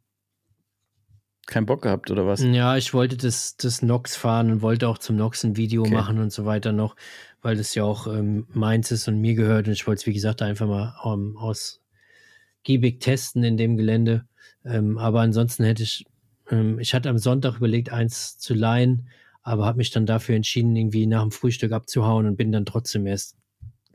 Kein 1.47 1.65
Bock 1.67 1.83
gehabt 1.83 2.11
oder 2.11 2.27
was? 2.27 2.43
ja, 2.43 2.77
ich 2.77 2.93
wollte 2.93 3.17
das, 3.17 3.57
das 3.57 3.81
Nox 3.83 4.17
fahren 4.17 4.51
und 4.51 4.63
wollte 4.63 4.89
auch 4.89 4.99
zum 4.99 5.17
Nox 5.17 5.45
ein 5.45 5.57
Video 5.57 5.83
Okay. 5.85 5.95
machen 5.95 6.19
und 6.19 6.33
so 6.33 6.45
weiter 6.45 6.73
noch, 6.73 6.97
weil 7.41 7.57
das 7.57 7.75
ja 7.75 7.85
auch 7.85 8.07
ähm, 8.09 8.47
meins 8.53 8.91
ist 8.91 9.07
und 9.09 9.21
mir 9.21 9.35
gehört 9.35 9.67
und 9.69 9.73
ich 9.73 9.87
wollte 9.87 10.01
es, 10.01 10.07
wie 10.07 10.13
gesagt, 10.13 10.43
einfach 10.43 10.67
mal 10.67 10.95
ähm, 11.05 11.37
ausgiebig 11.37 13.01
testen 13.01 13.45
in 13.45 13.57
dem 13.57 13.77
Gelände. 13.77 14.27
Ähm, 14.65 14.99
aber 14.99 15.21
ansonsten 15.21 15.65
hätte 15.65 15.83
ich, 15.85 16.05
ähm, 16.51 16.79
ich 16.79 16.95
hatte 16.95 17.09
am 17.09 17.19
Sonntag 17.19 17.57
überlegt, 17.59 17.91
eins 17.91 18.39
zu 18.39 18.55
leihen, 18.55 19.09
aber 19.43 19.65
habe 19.65 19.79
mich 19.79 19.91
dann 19.93 20.07
dafür 20.07 20.35
entschieden, 20.35 20.75
irgendwie 20.75 21.07
nach 21.07 21.23
dem 21.23 21.31
Frühstück 21.31 21.73
abzuhauen 21.73 22.27
und 22.27 22.37
bin 22.37 22.51
dann 22.51 22.67
trotzdem 22.67 23.07
erst 23.07 23.37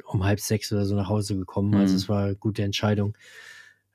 um 0.05 0.23
halb 0.23 0.39
sechs 0.39 0.71
oder 0.71 0.85
so 0.85 0.95
nach 0.95 1.09
Hause 1.09 1.35
gekommen. 1.37 1.75
Also 1.75 1.93
Mhm. 1.93 1.97
es 1.97 2.09
war 2.09 2.23
eine 2.23 2.35
gute 2.35 2.63
Entscheidung. 2.63 3.15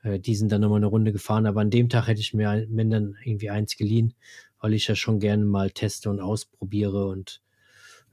Äh, 0.07 0.21
die 0.21 0.37
sind 0.37 0.53
dann 0.53 0.61
nochmal 0.61 0.79
eine 0.79 0.87
Runde 0.87 1.13
gefahren, 1.13 1.47
aber 1.47 1.61
an 1.61 1.71
dem 1.71 1.89
Tag 1.89 2.07
hätte 2.07 2.21
ich 2.21 2.33
mir 2.33 2.67
wenn 2.71 2.91
dann 2.91 3.17
irgendwie 3.25 3.51
eins 3.51 3.77
geliehen, 3.77 4.15
weil 4.61 4.75
ich 4.75 4.87
ja 4.87 4.95
schon 4.95 5.19
gerne 5.21 5.45
mal 5.45 5.71
teste 5.71 6.09
und 6.11 6.21
ausprobiere 6.21 7.07
und 7.09 7.43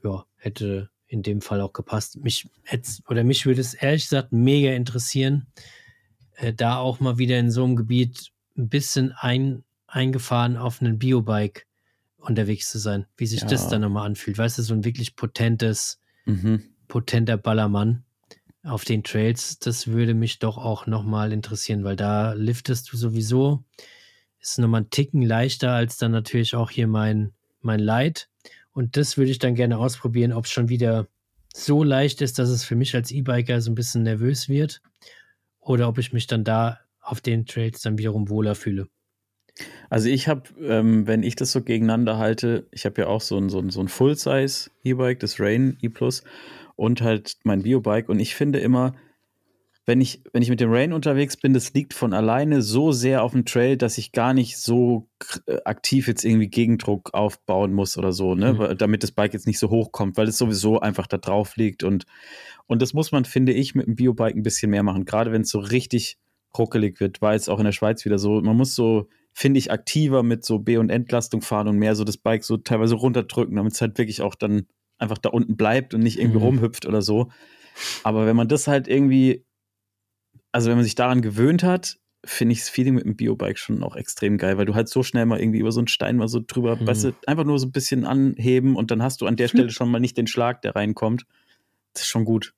ja, 0.02 0.26
hätte 0.36 0.90
in 1.06 1.22
dem 1.22 1.40
Fall 1.40 1.60
auch 1.60 1.72
gepasst. 1.72 2.18
Mich 2.18 2.48
hätt's, 2.64 3.02
oder 3.08 3.24
mich 3.24 3.46
würde 3.46 3.60
es 3.60 3.74
ehrlich 3.74 4.04
gesagt 4.04 4.32
mega 4.32 4.72
interessieren, 4.72 5.46
äh, 6.36 6.52
da 6.52 6.78
auch 6.78 7.00
mal 7.00 7.18
wieder 7.18 7.38
in 7.38 7.50
so 7.50 7.64
einem 7.64 7.76
Gebiet 7.76 8.32
ein 8.56 8.68
bisschen 8.68 9.12
ein, 9.16 9.64
eingefahren 9.86 10.56
auf 10.56 10.80
einen 10.80 10.98
Biobike 10.98 11.62
unterwegs 12.16 12.70
zu 12.70 12.78
sein, 12.78 13.06
wie 13.16 13.26
sich 13.26 13.42
Ja. 13.42 13.48
das 13.48 13.68
dann 13.68 13.82
nochmal 13.82 14.06
anfühlt. 14.06 14.38
Weißt 14.38 14.58
du, 14.58 14.62
so 14.62 14.74
ein 14.74 14.84
wirklich 14.84 15.14
potentes, 15.14 16.00
Mhm. 16.26 16.62
potenter 16.88 17.36
Ballermann 17.36 18.04
auf 18.64 18.84
den 18.84 19.04
Trails, 19.04 19.58
das 19.58 19.88
würde 19.88 20.14
mich 20.14 20.38
doch 20.38 20.56
auch 20.56 20.86
nochmal 20.86 21.32
interessieren, 21.32 21.84
weil 21.84 21.96
da 21.96 22.32
liftest 22.32 22.92
du 22.92 22.96
sowieso, 22.96 23.62
ist 24.40 24.58
nochmal 24.58 24.82
ein 24.82 24.90
Ticken 24.90 25.22
leichter 25.22 25.72
als 25.72 25.98
dann 25.98 26.12
natürlich 26.12 26.54
auch 26.54 26.70
hier 26.70 26.86
mein, 26.86 27.32
mein 27.60 27.80
Light. 27.80 28.28
Und 28.72 28.96
das 28.96 29.16
würde 29.16 29.30
ich 29.30 29.38
dann 29.38 29.54
gerne 29.54 29.78
ausprobieren, 29.78 30.32
ob 30.32 30.46
es 30.46 30.50
schon 30.50 30.68
wieder 30.68 31.06
so 31.54 31.84
leicht 31.84 32.20
ist, 32.20 32.38
dass 32.38 32.48
es 32.48 32.64
für 32.64 32.74
mich 32.74 32.94
als 32.94 33.10
E-Biker 33.12 33.60
so 33.60 33.70
ein 33.70 33.76
bisschen 33.76 34.02
nervös 34.02 34.48
wird 34.48 34.80
oder 35.60 35.88
ob 35.88 35.98
ich 35.98 36.12
mich 36.12 36.26
dann 36.26 36.42
da 36.42 36.80
auf 37.00 37.20
den 37.20 37.46
Trails 37.46 37.82
dann 37.82 37.98
wiederum 37.98 38.28
wohler 38.28 38.54
fühle. 38.54 38.88
Also 39.88 40.08
ich 40.08 40.26
habe, 40.26 40.42
ähm, 40.60 41.06
wenn 41.06 41.22
ich 41.22 41.36
das 41.36 41.52
so 41.52 41.62
gegeneinander 41.62 42.18
halte, 42.18 42.66
ich 42.72 42.86
habe 42.86 43.02
ja 43.02 43.06
auch 43.06 43.20
so 43.20 43.38
ein, 43.38 43.50
so 43.50 43.60
ein, 43.60 43.70
so 43.70 43.80
ein 43.80 43.88
Full-Size 43.88 44.70
E-Bike, 44.82 45.20
das 45.20 45.38
Rain 45.38 45.78
E 45.80 45.88
Plus 45.88 46.24
und 46.76 47.02
halt 47.02 47.36
mein 47.44 47.62
Biobike 47.62 48.10
und 48.10 48.20
ich 48.20 48.34
finde 48.34 48.58
immer, 48.60 48.94
wenn 49.86 50.00
ich, 50.00 50.22
wenn 50.32 50.42
ich 50.42 50.48
mit 50.48 50.60
dem 50.60 50.72
Rain 50.72 50.94
unterwegs 50.94 51.36
bin, 51.36 51.52
das 51.52 51.74
liegt 51.74 51.92
von 51.92 52.14
alleine 52.14 52.62
so 52.62 52.90
sehr 52.90 53.22
auf 53.22 53.32
dem 53.32 53.44
Trail, 53.44 53.76
dass 53.76 53.98
ich 53.98 54.12
gar 54.12 54.32
nicht 54.32 54.56
so 54.56 55.08
äh, 55.46 55.58
aktiv 55.64 56.08
jetzt 56.08 56.24
irgendwie 56.24 56.48
Gegendruck 56.48 57.12
aufbauen 57.12 57.74
muss 57.74 57.98
oder 57.98 58.12
so, 58.12 58.34
ne? 58.34 58.54
Mhm. 58.54 58.78
Damit 58.78 59.02
das 59.02 59.12
Bike 59.12 59.34
jetzt 59.34 59.46
nicht 59.46 59.58
so 59.58 59.68
hoch 59.68 59.92
kommt, 59.92 60.16
weil 60.16 60.28
es 60.28 60.38
sowieso 60.38 60.80
einfach 60.80 61.06
da 61.06 61.18
drauf 61.18 61.56
liegt 61.56 61.82
und, 61.82 62.06
und 62.66 62.80
das 62.80 62.94
muss 62.94 63.12
man, 63.12 63.26
finde 63.26 63.52
ich, 63.52 63.74
mit 63.74 63.86
dem 63.86 63.96
Biobike 63.96 64.38
ein 64.38 64.42
bisschen 64.42 64.70
mehr 64.70 64.82
machen, 64.82 65.04
gerade 65.04 65.32
wenn 65.32 65.42
es 65.42 65.50
so 65.50 65.58
richtig 65.58 66.18
ruckelig 66.56 67.00
wird, 67.00 67.20
war 67.20 67.34
jetzt 67.34 67.50
auch 67.50 67.58
in 67.58 67.64
der 67.64 67.72
Schweiz 67.72 68.04
wieder 68.04 68.18
so, 68.18 68.40
man 68.40 68.56
muss 68.56 68.74
so, 68.74 69.08
finde 69.32 69.58
ich, 69.58 69.70
aktiver 69.70 70.22
mit 70.22 70.44
so 70.44 70.60
B- 70.60 70.78
und 70.78 70.88
Entlastung 70.88 71.42
fahren 71.42 71.68
und 71.68 71.76
mehr 71.76 71.94
so 71.94 72.04
das 72.04 72.16
Bike 72.16 72.44
so 72.44 72.56
teilweise 72.56 72.94
runterdrücken, 72.94 73.56
damit 73.56 73.74
es 73.74 73.80
halt 73.80 73.98
wirklich 73.98 74.22
auch 74.22 74.34
dann 74.34 74.66
einfach 74.98 75.18
da 75.18 75.28
unten 75.30 75.56
bleibt 75.56 75.94
und 75.94 76.00
nicht 76.02 76.18
irgendwie 76.18 76.38
Mhm. 76.38 76.44
rumhüpft 76.44 76.86
oder 76.86 77.02
so. 77.02 77.30
Aber 78.02 78.26
wenn 78.26 78.36
man 78.36 78.48
das 78.48 78.66
halt 78.68 78.86
irgendwie, 78.88 79.44
also 80.52 80.68
wenn 80.70 80.76
man 80.76 80.84
sich 80.84 80.94
daran 80.94 81.22
gewöhnt 81.22 81.62
hat, 81.62 81.98
finde 82.24 82.52
ich 82.54 82.60
das 82.60 82.70
Feeling 82.70 82.94
mit 82.94 83.04
dem 83.04 83.16
Biobike 83.16 83.58
schon 83.58 83.82
auch 83.82 83.96
extrem 83.96 84.38
geil, 84.38 84.56
weil 84.56 84.64
du 84.64 84.74
halt 84.74 84.88
so 84.88 85.02
schnell 85.02 85.26
mal 85.26 85.38
irgendwie 85.40 85.58
über 85.58 85.72
so 85.72 85.80
einen 85.80 85.88
Stein 85.88 86.16
mal 86.16 86.28
so 86.28 86.40
drüber, 86.46 86.76
Mhm. 86.76 86.86
weißt 86.86 87.04
du, 87.04 87.12
einfach 87.26 87.44
nur 87.44 87.58
so 87.58 87.66
ein 87.66 87.72
bisschen 87.72 88.04
anheben 88.06 88.76
und 88.76 88.90
dann 88.90 89.02
hast 89.02 89.20
du 89.20 89.26
an 89.26 89.36
der 89.36 89.48
Stelle 89.48 89.68
schon 89.70 89.90
mal 89.90 90.00
nicht 90.00 90.16
den 90.16 90.26
Schlag, 90.26 90.62
der 90.62 90.74
reinkommt. 90.74 91.26
Das 91.92 92.02
ist 92.04 92.08
schon 92.08 92.24
gut. 92.24 92.54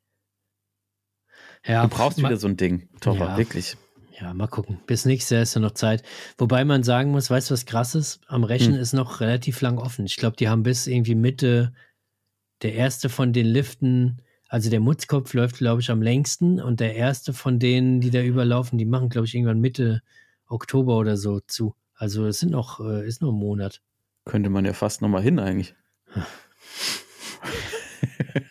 Ja, 1.66 1.82
Du 1.82 1.88
brauchst 1.88 2.18
wieder 2.18 2.36
so 2.36 2.46
ein 2.46 2.56
Ding, 2.56 2.88
Topper, 3.00 3.26
Ja. 3.30 3.36
wirklich. 3.36 3.76
Ja, 4.20 4.32
mal 4.32 4.46
gucken. 4.46 4.80
Bis 4.86 5.04
nächstes 5.04 5.30
Jahr 5.30 5.42
ist 5.42 5.54
ja 5.54 5.60
noch 5.60 5.72
Zeit. 5.72 6.02
Wobei 6.38 6.64
man 6.64 6.82
sagen 6.82 7.10
muss, 7.10 7.28
weißt 7.28 7.50
du, 7.50 7.52
was 7.54 7.66
krass 7.66 7.94
ist? 7.94 8.20
Am 8.28 8.44
Rechen 8.44 8.74
Hm. 8.74 8.80
ist 8.80 8.94
noch 8.94 9.20
relativ 9.20 9.60
lang 9.60 9.76
offen. 9.78 10.06
Ich 10.06 10.16
glaube, 10.16 10.36
die 10.36 10.48
haben 10.48 10.62
bis 10.62 10.86
irgendwie 10.86 11.14
Mitte, 11.14 11.74
der 12.62 12.74
erste 12.74 13.08
von 13.08 13.32
den 13.32 13.46
Liften, 13.46 14.22
also 14.48 14.70
der 14.70 14.80
Mutzkopf 14.80 15.34
läuft, 15.34 15.58
glaube 15.58 15.80
ich, 15.80 15.90
am 15.90 16.02
längsten 16.02 16.60
und 16.60 16.80
der 16.80 16.94
erste 16.94 17.32
von 17.32 17.58
denen, 17.58 18.00
die 18.00 18.10
da 18.10 18.22
überlaufen, 18.22 18.78
die 18.78 18.84
machen, 18.84 19.08
glaube 19.08 19.26
ich, 19.26 19.34
irgendwann 19.34 19.60
Mitte 19.60 20.02
Oktober 20.48 20.96
oder 20.96 21.16
so 21.16 21.40
zu. 21.40 21.74
Also 21.94 22.26
es 22.26 22.40
sind 22.40 22.52
noch, 22.52 22.80
äh, 22.80 23.06
ist 23.06 23.22
noch 23.22 23.32
ein 23.32 23.38
Monat. 23.38 23.82
Könnte 24.24 24.50
man 24.50 24.64
ja 24.64 24.72
fast 24.72 25.02
noch 25.02 25.08
mal 25.08 25.22
hin 25.22 25.38
eigentlich. 25.38 25.74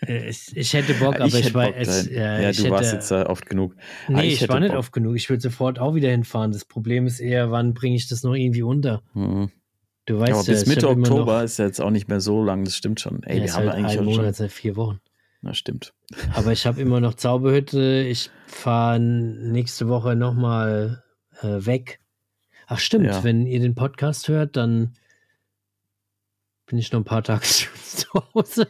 Äh, 0.07 0.29
ich, 0.29 0.55
ich 0.55 0.73
hätte 0.73 0.93
Bock, 0.95 1.15
aber 1.15 1.25
ich, 1.27 1.35
hätte 1.35 1.53
war 1.53 1.75
es, 1.75 2.09
ja, 2.09 2.39
ja, 2.39 2.49
ich 2.49 2.57
du 2.57 2.63
hätte, 2.63 2.73
warst 2.73 2.93
jetzt 2.93 3.11
oft 3.11 3.45
genug. 3.45 3.75
Nee, 4.07 4.27
ich 4.27 4.33
ich, 4.33 4.41
hätte 4.41 4.53
war 4.53 4.59
nicht 4.59 4.69
Bock. 4.71 4.79
oft 4.79 4.93
genug. 4.93 5.15
Ich 5.15 5.29
würde 5.29 5.41
sofort 5.41 5.79
auch 5.79 5.95
wieder 5.95 6.09
hinfahren. 6.09 6.51
Das 6.51 6.65
Problem 6.65 7.07
ist 7.07 7.19
eher, 7.19 7.51
wann 7.51 7.73
bringe 7.73 7.95
ich 7.95 8.07
das 8.07 8.23
noch 8.23 8.33
irgendwie 8.33 8.63
unter? 8.63 9.01
Mhm. 9.13 9.51
Du 10.05 10.19
weißt 10.19 10.33
Aber 10.33 10.43
bis 10.43 10.65
Mitte 10.67 10.87
Oktober 10.89 11.43
ist 11.43 11.57
ja 11.57 11.65
jetzt 11.65 11.81
auch 11.81 11.89
nicht 11.89 12.07
mehr 12.07 12.21
so 12.21 12.43
lang, 12.43 12.63
das 12.63 12.75
stimmt 12.75 12.99
schon. 12.99 13.23
Ey, 13.23 13.39
ja, 13.39 13.43
wir 13.45 13.53
haben 13.53 13.63
halt 13.65 13.73
eigentlich 13.75 13.91
ein 13.93 13.99
auch 13.99 14.03
Monat 14.11 14.25
schon. 14.25 14.33
seit 14.33 14.51
vier 14.51 14.75
Wochen. 14.75 14.99
Na, 15.41 15.53
stimmt. 15.53 15.93
Aber 16.33 16.51
ich 16.51 16.65
habe 16.65 16.81
immer 16.81 16.99
noch 16.99 17.15
Zauberhütte. 17.15 18.03
Ich 18.07 18.29
fahre 18.47 18.99
nächste 18.99 19.87
Woche 19.87 20.15
nochmal 20.15 21.03
äh, 21.41 21.65
weg. 21.65 21.99
Ach 22.67 22.79
stimmt, 22.79 23.05
Ja. 23.05 23.23
wenn 23.23 23.45
ihr 23.45 23.59
den 23.59 23.75
Podcast 23.75 24.27
hört, 24.27 24.55
dann 24.57 24.93
bin 26.67 26.79
ich 26.79 26.91
noch 26.91 26.99
ein 27.01 27.03
paar 27.03 27.23
Tage 27.23 27.43
zu 27.85 28.07
Hause. 28.33 28.67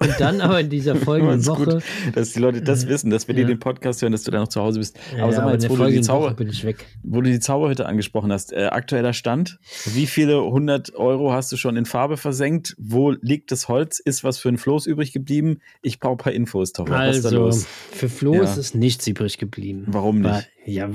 Und 0.00 0.14
dann 0.18 0.40
aber 0.40 0.60
in 0.60 0.68
dieser 0.68 0.94
folgenden 0.96 1.40
Ist 1.40 1.48
gut, 1.48 1.66
Woche. 1.66 1.82
Dass 2.14 2.32
die 2.32 2.40
Leute 2.40 2.62
das 2.62 2.86
wissen, 2.88 3.10
dass 3.10 3.26
wenn 3.26 3.36
die 3.36 3.42
ja. 3.42 3.48
den 3.48 3.58
Podcast 3.58 4.02
hören, 4.02 4.12
dass 4.12 4.22
du 4.22 4.30
da 4.30 4.38
noch 4.40 4.48
zu 4.48 4.60
Hause 4.60 4.78
bist. 4.80 4.98
Ja, 5.16 5.24
Aber 5.24 5.32
sag 5.32 5.44
mal 5.44 5.54
jetzt, 5.54 5.68
wo 5.68 5.76
du, 5.76 5.86
die 5.86 6.00
Zauber, 6.00 6.26
Woche 6.26 6.34
bin 6.34 6.48
ich 6.48 6.64
weg. 6.64 6.86
wo 7.02 7.20
du 7.22 7.30
die 7.30 7.40
Zauberhütte 7.40 7.86
angesprochen 7.86 8.30
hast, 8.32 8.52
äh, 8.52 8.66
aktueller 8.66 9.12
Stand. 9.12 9.58
Wie 9.86 10.06
viele 10.06 10.42
hundert 10.42 10.94
Euro 10.94 11.32
hast 11.32 11.50
du 11.52 11.56
schon 11.56 11.76
in 11.76 11.86
Farbe 11.86 12.16
versenkt? 12.16 12.74
Wo 12.78 13.10
liegt 13.10 13.50
das 13.50 13.68
Holz? 13.68 13.98
Ist 13.98 14.24
was 14.24 14.38
für 14.38 14.48
ein 14.50 14.58
Floß 14.58 14.86
übrig 14.86 15.12
geblieben? 15.12 15.60
Ich 15.82 16.00
brauche 16.00 16.14
ein 16.14 16.18
paar 16.18 16.32
Infos, 16.32 16.72
da 16.72 16.84
Also, 16.84 17.50
für 17.92 18.08
Flo 18.08 18.34
Ja. 18.34 18.42
ist 18.42 18.74
nichts 18.74 19.06
übrig 19.06 19.38
geblieben. 19.38 19.84
Warum 19.86 20.20
nicht? 20.20 20.30
Weil, 20.30 20.44
ja, 20.66 20.90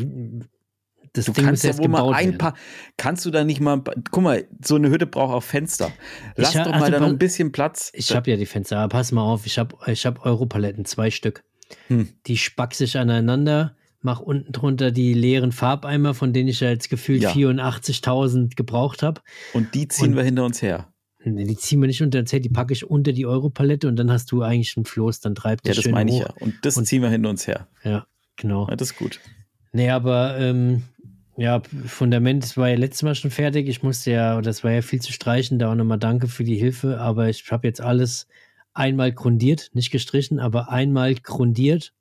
das 1.14 1.26
Du 1.26 1.32
Ding 1.32 1.45
kannst 1.45 1.64
muss 1.66 1.78
ja 1.80 1.88
mal 1.88 2.14
ein 2.14 2.26
werden. 2.26 2.38
paar. 2.38 2.53
Kannst 2.97 3.26
du 3.26 3.32
da 3.32 3.43
nicht 3.43 3.59
mal. 3.61 3.82
Guck 4.11 4.24
mal, 4.24 4.45
so 4.64 4.76
eine 4.76 4.89
Hütte 4.89 5.05
braucht 5.07 5.34
auch 5.34 5.43
Fenster. 5.43 5.91
Lass 6.36 6.49
Ich 6.55 6.61
doch 6.61 6.68
also 6.72 6.80
mal 6.80 6.91
da 6.91 6.99
noch 6.99 7.07
ein 7.07 7.18
bisschen 7.18 7.51
Platz. 7.51 7.91
Ich 7.93 8.16
habe 8.16 8.30
ja 8.32 8.38
die 8.38 8.45
Fenster, 8.45 8.80
aber 8.80 8.89
pass 8.97 9.11
mal 9.11 9.22
auf, 9.24 9.45
ich 9.45 9.57
habe 9.57 9.76
ich 9.88 10.05
hab 10.05 10.26
Europaletten, 10.26 10.86
zwei 10.86 11.11
Stück. 11.11 11.43
Hm. 11.88 12.09
Die 12.28 12.38
spack 12.38 12.74
sich 12.76 12.97
aneinander, 12.97 13.76
mach 14.01 14.20
unten 14.20 14.51
drunter 14.51 14.91
die 14.91 15.14
leeren 15.14 15.51
Farbeimer, 15.51 16.14
von 16.14 16.34
denen 16.34 16.49
ich 16.49 16.59
ja 16.59 16.70
jetzt 16.70 16.89
gefühlt 16.89 17.22
Ja. 17.22 17.32
84.000 17.32 18.55
gebraucht 18.55 19.03
habe. 19.03 19.22
Und 19.53 19.74
die 19.76 19.88
ziehen 19.88 20.09
Und- 20.09 20.16
wir 20.18 20.24
hinter 20.24 20.45
uns 20.45 20.61
her. 20.61 20.89
Die 21.26 21.55
ziehen 21.55 21.80
wir 21.80 21.88
nicht 21.88 22.01
unter 22.03 22.22
den 22.22 22.26
Zelt, 22.28 22.43
die 22.43 22.49
packe 22.49 22.74
ich 22.74 22.86
unter 22.89 23.14
die 23.14 23.26
Europalette 23.26 23.88
und 23.88 23.95
dann 23.95 24.11
hast 24.11 24.30
du 24.34 24.41
eigentlich 24.41 24.76
einen 24.76 24.84
Floß, 24.86 25.22
dann 25.22 25.36
treibt 25.36 25.66
Ja, 25.66 25.70
das 25.70 25.78
das 25.78 25.84
schön 25.86 25.93
meine 25.93 26.11
ich 26.11 26.18
hoch. 26.18 26.28
ja. 26.28 26.34
Und 26.45 26.55
das 26.64 26.76
Und- 26.76 26.84
ziehen 26.86 27.01
wir 27.01 27.09
hinter 27.09 27.30
uns 27.30 27.47
her. 27.47 27.68
Ja, 27.86 28.05
genau. 28.36 28.68
Ja, 28.70 28.76
das 28.76 28.91
ist 28.91 28.97
gut. 28.97 29.22
Nee, 29.72 29.89
aber 29.89 30.38
ähm, 30.38 30.84
ja, 31.38 31.62
Fundament 31.88 32.44
das 32.44 32.58
war 32.58 32.70
ja 32.70 32.76
letztes 32.76 33.04
Mal 33.04 33.16
schon 33.16 33.32
fertig. 33.32 33.68
Ich 33.68 33.84
musste 33.84 34.12
ja, 34.12 34.42
das 34.42 34.64
war 34.64 34.72
ja 34.72 34.82
viel 34.82 35.02
zu 35.02 35.12
streichen, 35.12 35.60
da 35.60 35.72
auch 35.72 35.76
nochmal 35.76 36.00
danke 36.00 36.28
für 36.28 36.44
die 36.44 36.56
Hilfe, 36.58 37.00
aber 37.00 37.30
ich 37.30 37.44
habe 37.52 37.68
jetzt 37.68 37.82
alles 37.82 38.28
einmal 38.74 39.12
grundiert, 39.12 39.70
nicht 39.74 39.92
gestrichen, 39.92 40.40
aber 40.40 40.70
einmal 40.70 41.16
grundiert. 41.16 41.94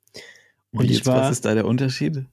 Und 0.71 0.83
Wie 0.83 0.91
ich 0.91 0.97
jetzt, 0.99 1.05
war, 1.07 1.21
was 1.21 1.31
ist 1.31 1.45
da 1.45 1.53
der 1.53 1.65
Unterschied? 1.65 2.25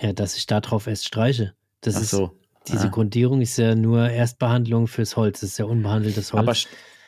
ja, 0.00 0.12
dass 0.12 0.36
ich 0.36 0.46
da 0.46 0.60
drauf 0.60 0.86
erst 0.86 1.06
streiche. 1.06 1.54
Das 1.80 1.96
Ach 1.96 2.02
ist, 2.02 2.10
so. 2.10 2.32
diese 2.68 2.86
Ah. 2.86 2.90
Grundierung 2.90 3.40
ist 3.40 3.56
ja 3.56 3.74
nur 3.74 4.08
Erstbehandlung 4.10 4.86
fürs 4.86 5.16
Holz, 5.16 5.40
das 5.40 5.50
ist 5.50 5.58
ja 5.58 5.64
unbehandeltes 5.64 6.32
Holz. 6.32 6.42
Aber 6.42 6.52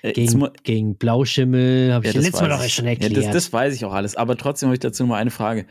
Äh, 0.03 0.09
jetzt 0.09 0.15
Gegen, 0.17 0.39
mu- 0.39 0.49
gegen 0.63 0.97
Blauschimmel 0.97 1.93
habe 1.93 2.07
ich 2.07 2.13
Ja, 2.15 2.19
das 2.19 2.25
letztes 2.25 2.41
Mal 2.41 2.49
doch 2.49 2.65
ich. 2.65 2.73
schon 2.73 2.87
Ja, 2.87 2.93
erklärt. 2.93 3.17
das, 3.19 3.31
das 3.33 3.53
weiß 3.53 3.75
ich 3.75 3.85
auch 3.85 3.93
alles. 3.93 4.17
Aber 4.17 4.35
trotzdem 4.39 4.69
habe 4.69 4.75
ich 4.75 4.81
dazu 4.81 5.03
noch 5.03 5.11
mal 5.11 5.17
eine 5.19 5.31
Frage. 5.31 5.67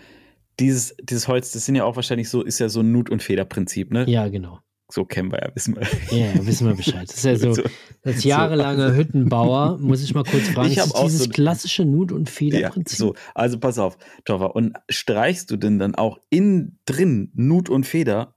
Dieses, 0.60 0.96
dieses 1.02 1.28
Holz, 1.28 1.52
das 1.52 1.66
sind 1.66 1.76
ja 1.76 1.84
auch 1.86 1.96
wahrscheinlich 1.96 2.30
so, 2.30 2.42
ist 2.44 2.60
ja 2.60 2.70
so 2.70 2.82
ein 2.82 2.92
Nut- 2.92 3.10
und 3.10 3.24
Federprinzip, 3.24 3.92
ne? 3.92 4.06
ja, 4.10 4.28
genau. 4.28 4.60
So 4.92 5.06
kennen 5.06 5.32
wir 5.32 5.38
ja, 5.40 5.52
wissen 5.54 5.76
wir. 5.76 5.84
Ja, 6.18 6.34
ja, 6.34 6.48
wissen 6.48 6.66
wir 6.68 6.74
Bescheid. 6.74 7.08
Das 7.08 7.18
ist 7.18 7.24
ja 7.24 7.36
so, 7.38 7.54
So. 7.54 7.62
als 8.04 8.24
jahrelanger 8.24 8.96
Hüttenbauer, 8.96 9.78
muss 9.78 10.02
ich 10.02 10.16
mal 10.16 10.24
kurz 10.24 10.48
fragen, 10.50 10.72
Ich 10.72 10.78
ist 10.78 10.96
auch 10.96 11.04
dieses 11.04 11.26
so- 11.26 11.30
klassische 11.30 11.86
Nut- 11.86 12.12
und 12.12 12.28
Ja, 12.28 12.34
Federprinzip? 12.36 12.98
so. 12.98 13.14
Also 13.36 13.60
pass 13.60 13.78
auf, 13.78 14.00
Toffer. 14.26 14.56
Und 14.56 14.74
streichst 14.90 15.52
du 15.52 15.58
denn 15.58 15.78
dann 15.78 15.94
auch 15.94 16.18
innen 16.32 16.80
drin 16.86 17.32
Nut 17.36 17.70
und 17.70 17.86
Feder? 17.86 18.36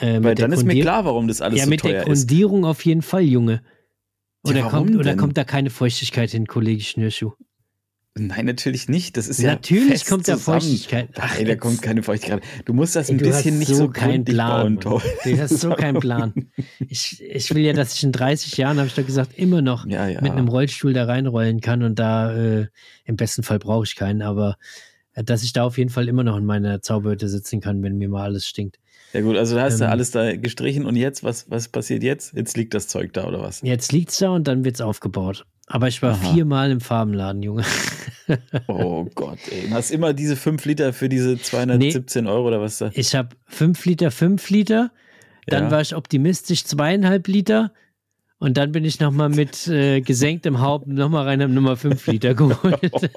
Äh, 0.00 0.24
Weil 0.24 0.34
dann 0.34 0.50
ist 0.52 0.64
mir 0.64 0.72
Grundier- 0.72 0.82
klar, 0.82 1.04
warum 1.04 1.28
das 1.28 1.40
alles 1.40 1.58
Ja, 1.60 1.64
so 1.66 1.70
mit 1.70 1.84
der 1.84 2.02
teuer 2.04 2.12
ist. 2.12 2.26
Grundierung 2.26 2.64
auf 2.64 2.84
jeden 2.84 3.02
Fall, 3.02 3.22
Junge. 3.22 3.62
Oder, 4.44 4.58
Ja, 4.58 4.68
kommt, 4.70 4.96
oder 4.96 5.04
denn? 5.10 5.18
kommt 5.18 5.36
da 5.36 5.44
keine 5.44 5.70
Feuchtigkeit 5.70 6.30
hin, 6.32 6.48
Kollege 6.48 6.82
Schnürschuh? 6.82 7.30
Nein, 8.14 8.44
natürlich 8.44 8.90
nicht. 8.90 9.16
Das 9.16 9.26
ist 9.26 9.40
ja 9.40 9.52
Natürlich 9.52 10.04
kommt 10.04 10.28
da. 10.28 10.36
Feuchtigkeit. 10.36 11.08
Ach, 11.18 11.38
ey, 11.38 11.46
da 11.46 11.56
kommt 11.56 11.80
keine 11.80 12.02
Feuchtigkeit. 12.02 12.42
Du 12.66 12.74
musst 12.74 12.94
das 12.94 13.08
ein 13.08 13.16
bisschen 13.16 13.58
nicht 13.58 13.74
so 13.74 13.88
keinen 13.88 14.10
gründlich 14.24 14.34
Plan. 14.36 14.78
bauen. 14.78 15.00
Du 15.24 15.38
hast 15.40 15.58
so 15.60 15.70
keinen 15.70 15.98
Plan. 16.00 16.34
Ich, 16.88 17.22
ich 17.22 17.54
will 17.54 17.62
ja, 17.64 17.72
dass 17.72 17.94
ich 17.94 18.02
in 18.04 18.12
30 18.12 18.58
Jahren, 18.58 18.76
habe 18.76 18.86
ich 18.88 18.94
doch 18.94 19.06
gesagt, 19.06 19.38
immer 19.38 19.62
noch 19.62 19.86
Ja, 19.86 20.06
ja. 20.08 20.20
mit 20.20 20.32
einem 20.32 20.48
Rollstuhl 20.48 20.92
da 20.92 21.04
reinrollen 21.06 21.62
kann 21.62 21.82
und 21.82 21.98
da 21.98 22.34
äh, 22.36 22.66
im 23.06 23.16
besten 23.16 23.42
Fall 23.44 23.58
brauche 23.58 23.84
ich 23.84 23.96
keinen, 23.96 24.20
aber 24.20 24.56
äh, 25.14 25.24
dass 25.24 25.42
ich 25.42 25.54
da 25.54 25.64
auf 25.64 25.78
jeden 25.78 25.90
Fall 25.90 26.06
immer 26.06 26.22
noch 26.22 26.36
in 26.36 26.44
meiner 26.44 26.82
Zauberhütte 26.82 27.30
sitzen 27.30 27.62
kann, 27.62 27.82
wenn 27.82 27.96
mir 27.96 28.10
mal 28.10 28.24
alles 28.24 28.46
stinkt. 28.46 28.78
Ja 29.14 29.22
gut, 29.22 29.36
also 29.38 29.56
da 29.56 29.62
hast 29.62 29.80
du 29.80 29.84
Ähm, 29.84 29.90
alles 29.90 30.10
da 30.10 30.36
gestrichen 30.36 30.84
und 30.84 30.96
jetzt, 30.96 31.24
was, 31.24 31.50
was 31.50 31.68
passiert 31.68 32.02
jetzt? 32.02 32.34
Jetzt 32.36 32.58
liegt 32.58 32.74
das 32.74 32.88
Zeug 32.88 33.14
da 33.14 33.26
oder 33.26 33.40
was? 33.40 33.62
Jetzt 33.62 33.90
liegt's 33.92 34.18
da 34.18 34.28
und 34.30 34.46
dann 34.48 34.64
wird's 34.66 34.82
aufgebaut. 34.82 35.46
Aber 35.72 35.88
ich 35.88 36.02
war 36.02 36.12
Aha. 36.12 36.34
viermal 36.34 36.70
im 36.70 36.80
Farbenladen, 36.80 37.42
Junge. 37.42 37.64
Oh 38.68 39.04
Gott, 39.14 39.38
ey. 39.50 39.66
Und 39.66 39.74
hast 39.74 39.90
immer 39.90 40.12
diese 40.14 40.36
5 40.36 40.64
Liter 40.64 40.92
für 40.92 41.08
diese 41.08 41.38
217 41.38 42.26
Euro 42.26 42.46
oder 42.48 42.60
was 42.60 42.78
da? 42.78 42.90
Ich 42.94 43.14
habe 43.14 43.30
fünf 43.46 43.84
Liter, 43.84 44.10
fünf 44.10 44.48
Liter. 44.48 44.90
Dann 45.46 45.64
Ja. 45.64 45.70
war 45.72 45.80
ich 45.80 45.94
optimistisch 45.96 46.64
zweieinhalb 46.64 47.26
Liter. 47.26 47.72
Und 48.38 48.56
dann 48.56 48.72
bin 48.72 48.84
ich 48.84 49.00
nochmal 49.00 49.28
mit 49.28 49.66
äh, 49.66 50.00
gesenktem 50.00 50.60
Haupt 50.60 50.86
nochmal 50.86 51.24
rein, 51.24 51.42
habe 51.42 51.52
Nummer 51.52 51.76
fünf 51.76 52.06
Liter 52.06 52.34
geholt. 52.34 52.80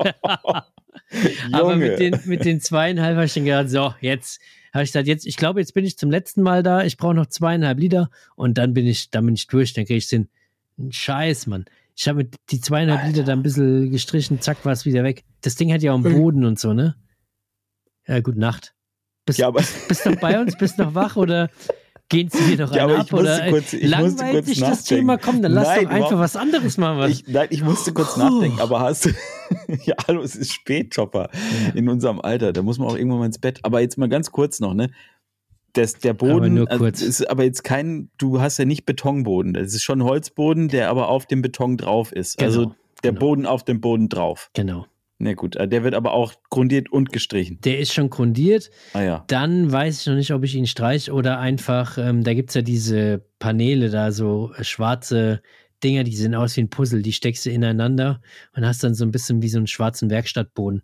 Aber 1.52 1.76
mit 1.76 2.00
den, 2.00 2.20
mit 2.26 2.44
den 2.46 2.60
zweieinhalb 2.60 3.16
habe 3.16 3.26
ich 3.26 3.34
dann 3.34 3.46
gedacht, 3.46 3.70
so, 3.70 3.94
jetzt 4.02 4.40
habe 4.74 4.84
ich 4.84 4.90
gesagt, 4.92 5.08
jetzt, 5.08 5.26
ich 5.26 5.38
glaube, 5.38 5.60
jetzt 5.60 5.74
bin 5.74 5.86
ich 5.86 5.98
zum 5.98 6.10
letzten 6.12 6.42
Mal 6.42 6.64
da, 6.64 6.84
ich 6.84 6.98
brauche 6.98 7.14
noch 7.14 7.28
zweieinhalb 7.28 7.80
Liter 7.80 8.10
und 8.36 8.58
dann 8.58 8.74
bin 8.74 8.86
ich, 8.88 9.10
dann 9.12 9.26
bin 9.26 9.36
ich 9.36 9.48
durch, 9.48 9.74
dann 9.74 9.86
kriege 9.86 9.98
ich 9.98 10.08
den 10.08 10.30
Scheiß, 10.90 11.48
Mann. 11.48 11.66
Ich 11.98 12.08
habe 12.08 12.28
die 12.50 12.60
zweieinhalb 12.60 13.08
Liter 13.08 13.24
da 13.24 13.32
ein 13.34 13.44
bisschen 13.44 13.90
gestrichen, 13.90 14.42
zack, 14.42 14.66
war 14.66 14.74
es 14.74 14.86
wieder 14.86 15.04
weg. 15.04 15.24
Das 15.42 15.56
Ding 15.56 15.72
hat 15.72 15.82
ja 15.82 15.92
auch 15.94 16.04
einen 16.04 16.14
Boden 16.14 16.44
und 16.44 16.60
so, 16.60 16.74
ne? 16.74 16.96
Ja, 18.08 18.20
gute 18.20 18.40
Nacht. 18.40 18.74
Bist, 19.26 19.40
Ja, 19.40 19.48
aber- 19.48 19.60
bist, 19.62 19.88
bist 19.88 20.06
noch 20.06 20.16
bei 20.18 20.40
uns, 20.40 20.56
bist 20.58 20.78
noch 20.78 20.94
wach 20.94 21.16
oder 21.16 21.50
gehen 22.10 22.30
Sie 22.30 22.56
dir 22.56 22.66
noch 22.66 22.76
Ja, 22.76 22.86
ab? 22.86 22.92
ich 23.06 23.12
musste 23.12 23.16
Oder 23.16 23.50
kurz- 23.50 23.74
ich 23.74 23.82
musste 23.84 23.88
langweilt 23.88 24.32
kurz 24.34 24.46
dich 24.46 24.60
das 24.60 24.70
nachdenken. 24.70 24.88
Thema? 25.02 25.18
Komm, 25.18 25.42
dann 25.42 25.52
lass 25.54 25.68
Nein, 25.70 25.84
doch 25.86 25.92
einfach 25.92 26.20
was 26.20 26.36
anderes 26.36 26.78
machen. 26.78 26.98
Was. 27.00 27.12
Ich, 27.12 27.28
nein, 27.28 27.48
ich 27.50 27.64
musste 27.64 27.94
kurz 27.94 28.14
Puh. 28.14 28.20
nachdenken, 28.20 28.60
aber 28.60 28.82
hast 28.82 29.06
du. 29.06 29.10
ja, 29.86 29.96
hallo, 30.08 30.22
es 30.22 30.36
ist 30.36 30.52
spät, 30.54 30.94
Chopper. 30.94 31.30
In 31.74 31.88
unserem 31.90 32.20
Alter. 32.20 32.52
Da 32.54 32.62
muss 32.62 32.78
man 32.78 32.90
auch 32.90 32.96
irgendwann 32.98 33.20
mal 33.20 33.26
ins 33.26 33.40
Bett. 33.40 33.60
Aber 33.64 33.80
jetzt 33.82 33.98
mal 33.98 34.10
ganz 34.10 34.32
kurz 34.32 34.60
noch, 34.60 34.74
ne? 34.76 34.92
Das, 35.76 36.00
der 36.00 36.14
Boden 36.14 36.36
Aber 36.36 36.50
nur 36.50 36.72
also, 36.72 36.84
kurz. 36.84 37.02
ist 37.02 37.30
aber 37.30 37.44
jetzt 37.44 37.64
kein, 37.64 38.10
du 38.18 38.42
hast 38.42 38.58
ja 38.58 38.66
nicht 38.66 38.86
Betonboden. 38.86 39.54
Das 39.54 39.74
ist 39.74 39.84
schon 39.84 40.04
Holzboden, 40.04 40.70
der 40.70 40.90
aber 40.90 41.10
auf 41.10 41.26
dem 41.26 41.42
Beton 41.42 41.78
drauf 41.78 42.12
ist. 42.12 42.38
Genau, 42.38 42.48
also 42.48 42.76
der 43.04 43.12
genau. 43.12 43.20
Boden 43.20 43.46
auf 43.46 43.64
dem 43.64 43.82
Boden 43.82 44.10
drauf. 44.10 44.50
Genau. 44.54 44.86
Na 45.18 45.34
gut, 45.34 45.56
äh, 45.56 45.68
der 45.68 45.84
wird 45.84 45.94
aber 45.94 46.14
auch 46.14 46.34
grundiert 46.50 46.92
und 46.92 47.12
gestrichen. 47.12 47.60
Der 47.64 47.80
ist 47.80 47.94
schon 47.94 48.10
grundiert. 48.10 48.70
Ah 48.94 49.02
ja. 49.02 49.24
Dann 49.28 49.72
weiß 49.72 50.02
ich 50.02 50.08
noch 50.08 50.16
nicht, 50.16 50.32
ob 50.32 50.44
ich 50.44 50.56
ihn 50.56 50.68
streich 50.68 51.12
oder 51.12 51.40
einfach, 51.40 51.98
ähm, 51.98 52.24
da 52.24 52.34
gibt 52.34 52.50
es 52.50 52.56
ja 52.56 52.62
diese 52.62 53.24
Paneele 53.40 53.90
da, 53.90 54.12
so 54.12 54.52
äh, 54.58 54.64
schwarze 54.64 55.42
Dinger, 55.84 56.04
die 56.04 56.16
sehen 56.16 56.36
aus 56.36 56.58
wie 56.58 56.62
ein 56.62 56.70
Puzzle, 56.70 57.02
die 57.02 57.14
steckst 57.14 57.46
du 57.46 57.50
ineinander 57.50 58.22
und 58.56 58.66
hast 58.66 58.84
dann 58.84 58.94
so 58.94 59.06
ein 59.06 59.12
bisschen 59.12 59.42
wie 59.42 59.50
so 59.50 59.58
einen 59.58 59.68
schwarzen 59.68 60.10
Werkstattboden. 60.10 60.84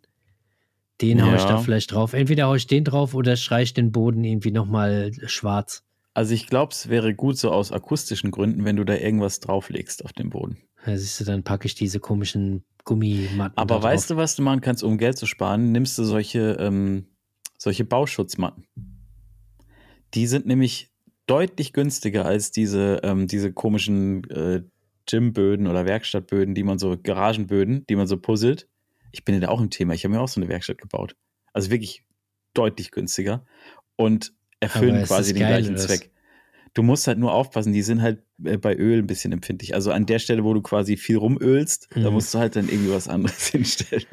Den 1.01 1.23
hau 1.23 1.33
ich 1.33 1.41
Ja. 1.41 1.47
da 1.49 1.57
vielleicht 1.57 1.91
drauf. 1.91 2.13
Entweder 2.13 2.47
hau 2.47 2.55
ich 2.55 2.67
den 2.67 2.83
drauf 2.83 3.13
oder 3.13 3.35
streich 3.35 3.73
den 3.73 3.91
Boden 3.91 4.23
irgendwie 4.23 4.51
nochmal 4.51 5.11
schwarz. 5.25 5.83
Also 6.13 6.33
ich 6.33 6.47
glaube, 6.47 6.73
es 6.73 6.89
wäre 6.89 7.13
gut 7.13 7.37
so 7.37 7.51
aus 7.51 7.71
akustischen 7.71 8.31
Gründen, 8.31 8.65
wenn 8.65 8.75
du 8.75 8.83
da 8.83 8.95
irgendwas 8.95 9.39
drauflegst 9.39 10.03
auf 10.03 10.13
dem 10.13 10.29
Boden. 10.29 10.57
Da 10.85 10.97
siehst 10.97 11.19
du, 11.19 11.23
dann 11.23 11.43
packe 11.43 11.65
ich 11.67 11.75
diese 11.75 11.99
komischen 11.99 12.63
Gummimatten. 12.83 13.57
Aber 13.57 13.81
weißt 13.81 14.09
du, 14.09 14.17
was 14.17 14.35
du 14.35 14.41
machen 14.41 14.61
kannst, 14.61 14.83
um 14.83 14.97
Geld 14.97 15.17
zu 15.17 15.25
sparen? 15.25 15.71
Nimmst 15.71 15.97
du 15.97 16.03
solche, 16.03 16.57
ähm, 16.59 17.05
solche 17.57 17.85
Bauschutzmatten. 17.85 18.65
Die 20.13 20.27
sind 20.27 20.45
nämlich 20.45 20.91
deutlich 21.27 21.71
günstiger 21.71 22.25
als 22.25 22.51
diese, 22.51 22.99
ähm, 23.03 23.27
diese 23.27 23.53
komischen 23.53 24.29
äh, 24.31 24.63
Gymböden 25.09 25.67
oder 25.67 25.85
Werkstattböden, 25.85 26.55
die 26.55 26.63
man 26.63 26.77
so, 26.79 26.97
Garagenböden, 27.01 27.85
die 27.87 27.95
man 27.95 28.07
so 28.07 28.17
puzzelt. 28.17 28.67
Ich 29.11 29.25
bin 29.25 29.35
ja 29.35 29.41
da 29.41 29.49
auch 29.49 29.61
im 29.61 29.69
Thema. 29.69 29.93
Ich 29.93 30.03
habe 30.03 30.13
mir 30.13 30.21
auch 30.21 30.27
so 30.27 30.39
eine 30.39 30.49
Werkstatt 30.49 30.77
gebaut. 30.77 31.15
Also 31.53 31.69
wirklich 31.69 32.03
deutlich 32.53 32.91
günstiger 32.91 33.45
und 33.95 34.33
erfüllen 34.59 35.03
quasi 35.03 35.33
den 35.33 35.41
geil, 35.41 35.63
gleichen? 35.63 35.77
Zweck. 35.77 36.11
Du 36.73 36.83
musst 36.83 37.05
halt 37.07 37.17
nur 37.19 37.33
aufpassen, 37.33 37.73
die 37.73 37.81
sind 37.81 38.01
halt 38.01 38.19
äh, 38.45 38.55
bei 38.57 38.73
Öl 38.75 38.99
ein 38.99 39.07
bisschen 39.07 39.33
empfindlich. 39.33 39.75
Also 39.75 39.91
an 39.91 40.05
der 40.05 40.19
Stelle, 40.19 40.45
wo 40.45 40.53
du 40.53 40.61
quasi 40.61 40.95
viel 40.95 41.17
rumölst, 41.17 41.89
da 41.93 42.07
Mhm. 42.07 42.13
musst 42.13 42.33
du 42.33 42.39
halt 42.39 42.55
dann 42.55 42.69
irgendwie 42.69 42.91
was 42.93 43.09
anderes 43.09 43.47
hinstellen. 43.51 44.05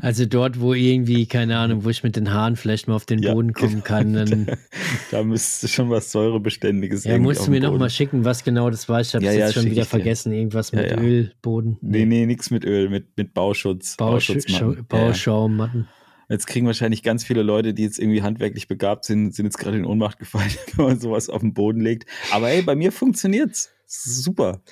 Also 0.00 0.26
dort, 0.26 0.60
wo 0.60 0.74
irgendwie, 0.74 1.26
keine 1.26 1.56
Ahnung, 1.58 1.84
wo 1.84 1.88
ich 1.88 2.02
mit 2.02 2.16
den 2.16 2.32
Haaren 2.32 2.56
vielleicht 2.56 2.88
mal 2.88 2.96
auf 2.96 3.06
den 3.06 3.20
Ja, 3.22 3.32
Boden 3.32 3.52
kommen 3.52 3.70
genau. 3.74 3.84
kann, 3.84 4.12
dann 4.14 4.46
Da 5.12 5.22
müsste 5.22 5.68
schon 5.68 5.88
was 5.88 6.10
Säurebeständiges 6.10 7.04
ja, 7.04 7.16
musst 7.18 7.46
du 7.46 7.50
mir 7.52 7.58
dem 7.60 7.62
noch 7.64 7.70
Boden. 7.70 7.80
mal 7.80 7.90
schicken, 7.90 8.24
was 8.24 8.42
genau 8.42 8.70
das 8.70 8.88
war. 8.88 9.00
Ich 9.00 9.14
habe 9.14 9.24
es 9.24 9.32
ja, 9.34 9.46
jetzt 9.46 9.54
schon 9.54 9.66
wieder 9.70 9.84
vergessen. 9.84 10.32
Irgendwas 10.32 10.72
mit 10.72 10.90
ja. 10.90 10.98
Ölboden. 10.98 11.76
Nee, 11.80 12.06
nee, 12.06 12.26
nichts 12.26 12.50
mit 12.50 12.64
Öl, 12.64 12.88
mit, 12.88 13.16
mit 13.16 13.34
Bauschutz. 13.34 13.96
Bausch 13.96 14.26
Bauschutz 14.28 14.50
Schau- 14.50 14.74
Bauschaummatten. 14.88 15.86
Jetzt 16.30 16.46
kriegen 16.46 16.66
wahrscheinlich 16.66 17.02
ganz 17.02 17.24
viele 17.24 17.42
Leute, 17.42 17.74
die 17.74 17.82
jetzt 17.82 17.98
irgendwie 17.98 18.22
handwerklich 18.22 18.68
begabt 18.68 19.04
sind, 19.04 19.34
sind 19.34 19.44
jetzt 19.46 19.58
gerade 19.58 19.76
in 19.76 19.84
Ohnmacht 19.84 20.18
gefallen, 20.18 20.50
wenn 20.76 20.84
man 20.86 21.00
sowas 21.00 21.28
auf 21.28 21.40
den 21.42 21.52
Boden 21.52 21.80
legt. 21.80 22.06
Aber 22.32 22.48
ey, 22.50 22.62
bei 22.62 22.74
mir 22.76 22.92
funktioniert's. 22.92 23.70
Super. 23.86 24.62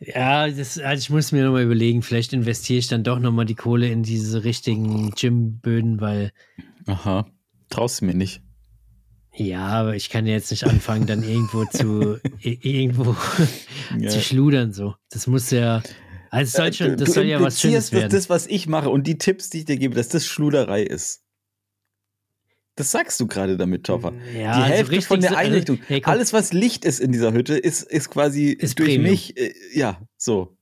Ja, 0.00 0.48
das, 0.48 0.78
also 0.78 1.00
ich 1.00 1.10
muss 1.10 1.30
mir 1.32 1.44
noch 1.44 1.52
mal 1.52 1.62
überlegen, 1.62 2.02
vielleicht 2.02 2.32
investiere 2.32 2.78
ich 2.78 2.88
dann 2.88 3.04
doch 3.04 3.18
noch 3.20 3.32
mal 3.32 3.44
die 3.44 3.54
Kohle 3.54 3.88
in 3.88 4.02
diese 4.02 4.42
richtigen 4.44 5.10
Gymböden, 5.10 6.00
weil 6.00 6.32
Aha. 6.86 7.26
Traust 7.70 8.00
du 8.00 8.06
mir 8.06 8.14
nicht. 8.14 8.42
ja, 9.34 9.66
aber 9.66 9.96
ich 9.96 10.10
kann 10.10 10.26
ja 10.26 10.32
jetzt 10.34 10.50
nicht 10.50 10.64
anfangen, 10.64 11.06
dann 11.06 11.22
irgendwo 11.22 11.64
zu 11.66 12.18
irgendwo 12.40 13.16
Ja. 13.98 14.10
zu 14.10 14.20
schludern 14.20 14.72
so. 14.72 14.94
Das 15.10 15.26
muss 15.26 15.50
ja 15.50 15.82
also 16.34 16.48
es 16.48 16.52
soll 16.52 16.72
schon, 16.72 16.88
Du- 16.90 16.96
das 16.96 17.08
du 17.08 17.12
soll 17.14 17.24
ja 17.24 17.40
was 17.40 17.60
Schönes 17.60 17.92
werden. 17.92 18.10
das, 18.10 18.28
was 18.28 18.46
ich 18.46 18.66
mache 18.66 18.90
und 18.90 19.06
die 19.06 19.18
Tipps, 19.18 19.50
die 19.50 19.58
ich 19.60 19.64
dir 19.64 19.76
gebe, 19.76 19.94
dass 19.94 20.08
das 20.08 20.26
Schluderei 20.26 20.82
ist. 20.82 21.22
Das 22.76 22.90
sagst 22.90 23.20
du 23.20 23.26
gerade 23.28 23.56
damit, 23.56 23.84
Toffer. 23.84 24.12
Ja, 24.34 24.56
die 24.56 24.62
also 24.62 24.62
Hälfte 24.64 24.92
richtig 24.92 25.06
von 25.06 25.20
der 25.20 25.30
so- 25.30 25.36
Einrichtung. 25.36 25.78
Hey, 25.86 26.00
guck, 26.00 26.12
Alles, 26.12 26.32
was 26.32 26.52
Licht 26.52 26.84
ist 26.84 26.98
in 26.98 27.12
dieser 27.12 27.32
Hütte, 27.32 27.56
ist, 27.56 27.82
ist 27.84 28.10
quasi 28.10 28.50
Ist 28.50 28.78
durch 28.80 28.88
Premium. 28.88 29.10
mich. 29.12 29.36
Äh, 29.36 29.54
ja, 29.74 30.00
so. 30.16 30.56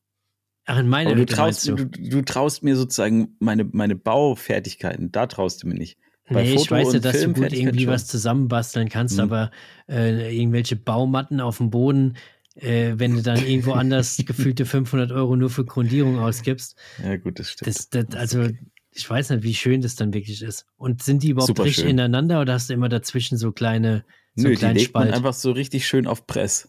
ach, 0.67 0.79
in 0.79 0.89
meiner 0.89 1.09
Aber 1.11 1.17
du 1.17 1.23
Hütte 1.23 1.35
traust, 1.35 1.67
meinst 1.71 1.97
du, 1.97 2.09
du 2.11 2.23
traust 2.23 2.63
mir 2.63 2.77
sozusagen 2.77 3.35
meine, 3.41 3.65
meine 3.65 3.97
Baufertigkeiten, 3.97 5.11
da 5.11 5.27
traust 5.27 5.63
du 5.63 5.69
mir 5.69 5.75
nicht. 5.75 5.97
Bei 6.29 6.43
nee, 6.45 6.55
ich 6.55 6.71
weiß 6.71 6.93
ja, 6.93 7.01
dass 7.01 7.21
du 7.21 7.33
gut 7.33 7.53
irgendwie 7.53 7.85
schon. 7.85 7.93
was 7.93 8.07
zusammenbasteln 8.07 8.89
kannst, 8.89 9.15
Mhm. 9.17 9.21
aber 9.23 9.51
äh, 9.89 10.37
irgendwelche 10.39 10.77
Baumatten 10.77 11.41
auf 11.41 11.57
dem 11.59 11.71
Boden, 11.71 12.17
äh, 12.57 12.95
wenn 12.97 13.15
du 13.15 13.23
dann 13.23 13.45
irgendwo 13.47 13.73
anders 13.75 14.17
gefühlte 14.27 14.67
500 14.67 15.13
Euro 15.13 15.37
nur 15.37 15.51
für 15.51 15.65
Grundierung 15.65 16.19
ausgibst, 16.19 16.77
Ja, 17.03 17.17
gut, 17.17 17.39
das 17.39 17.51
stimmt. 17.51 17.69
das, 17.69 17.89
das, 17.91 18.07
also 18.17 18.43
okay. 18.43 18.59
ich 18.91 19.09
weiß 19.09 19.31
nicht, 19.31 19.43
wie 19.43 19.55
schön 19.55 19.81
das 19.81 19.95
dann 19.97 20.13
wirklich 20.13 20.43
ist. 20.43 20.67
Und 20.77 21.03
sind 21.03 21.23
die 21.23 21.31
überhaupt 21.31 21.49
Super 21.49 21.65
richtig 21.65 21.83
schön. 21.85 21.91
ineinander 21.91 22.41
oder 22.41 22.55
hast 22.55 22.69
du 22.71 22.75
immer 22.75 22.89
dazwischen 22.89 23.39
so 23.39 23.53
kleine, 23.53 24.05
so 24.35 24.49
Nö, 24.49 24.55
die 24.57 24.65
legt 24.67 24.95
man 24.95 25.05
Spalt? 25.09 25.15
einfach 25.15 25.35
so 25.35 25.53
richtig 25.53 25.87
schön 25.87 26.07
auf 26.07 26.27
Press. 26.27 26.69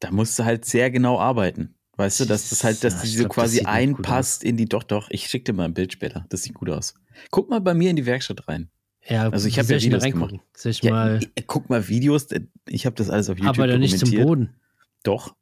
Da 0.00 0.10
musst 0.10 0.38
du 0.38 0.44
halt 0.44 0.64
sehr 0.64 0.90
genau 0.90 1.18
arbeiten. 1.18 1.74
Weißt 1.96 2.20
du, 2.20 2.24
dass 2.24 2.50
das 2.50 2.64
halt, 2.64 2.82
dass 2.82 2.94
Ja, 2.94 3.02
die 3.02 3.08
so 3.08 3.18
glaub, 3.24 3.34
quasi 3.34 3.62
einpasst 3.62 4.42
in 4.42 4.56
die, 4.56 4.66
doch, 4.66 4.82
doch, 4.82 5.08
ich 5.10 5.26
schick 5.28 5.44
dir 5.44 5.52
mal 5.52 5.64
ein 5.64 5.74
Bild 5.74 5.92
später. 5.92 6.26
Das 6.28 6.42
sieht 6.42 6.54
gut 6.54 6.68
aus. 6.68 6.94
Guck 7.30 7.48
mal 7.48 7.60
bei 7.60 7.72
mir 7.72 7.88
in 7.90 7.96
die 7.96 8.04
Werkstatt 8.04 8.48
rein. 8.48 8.68
ja, 9.08 9.28
also 9.30 9.46
ich 9.46 9.54
wie 9.54 9.60
hab 9.60 9.66
soll 9.66 9.76
ja 9.78 9.82
Videos 9.84 10.02
reingucken? 10.02 10.40
Soll 10.56 10.72
ich 10.72 10.82
Ja, 10.82 10.90
mal, 10.90 11.20
ich- 11.36 11.46
guck 11.46 11.70
mal 11.70 11.86
Videos, 11.88 12.26
ich 12.68 12.84
habe 12.84 12.96
das 12.96 13.10
alles 13.10 13.30
auf 13.30 13.38
YouTube 13.38 13.56
aber 13.56 13.66
dann 13.68 13.80
nicht 13.80 13.96
zum. 13.98 14.10
Boden. 14.10 14.54
Doch, 15.04 15.34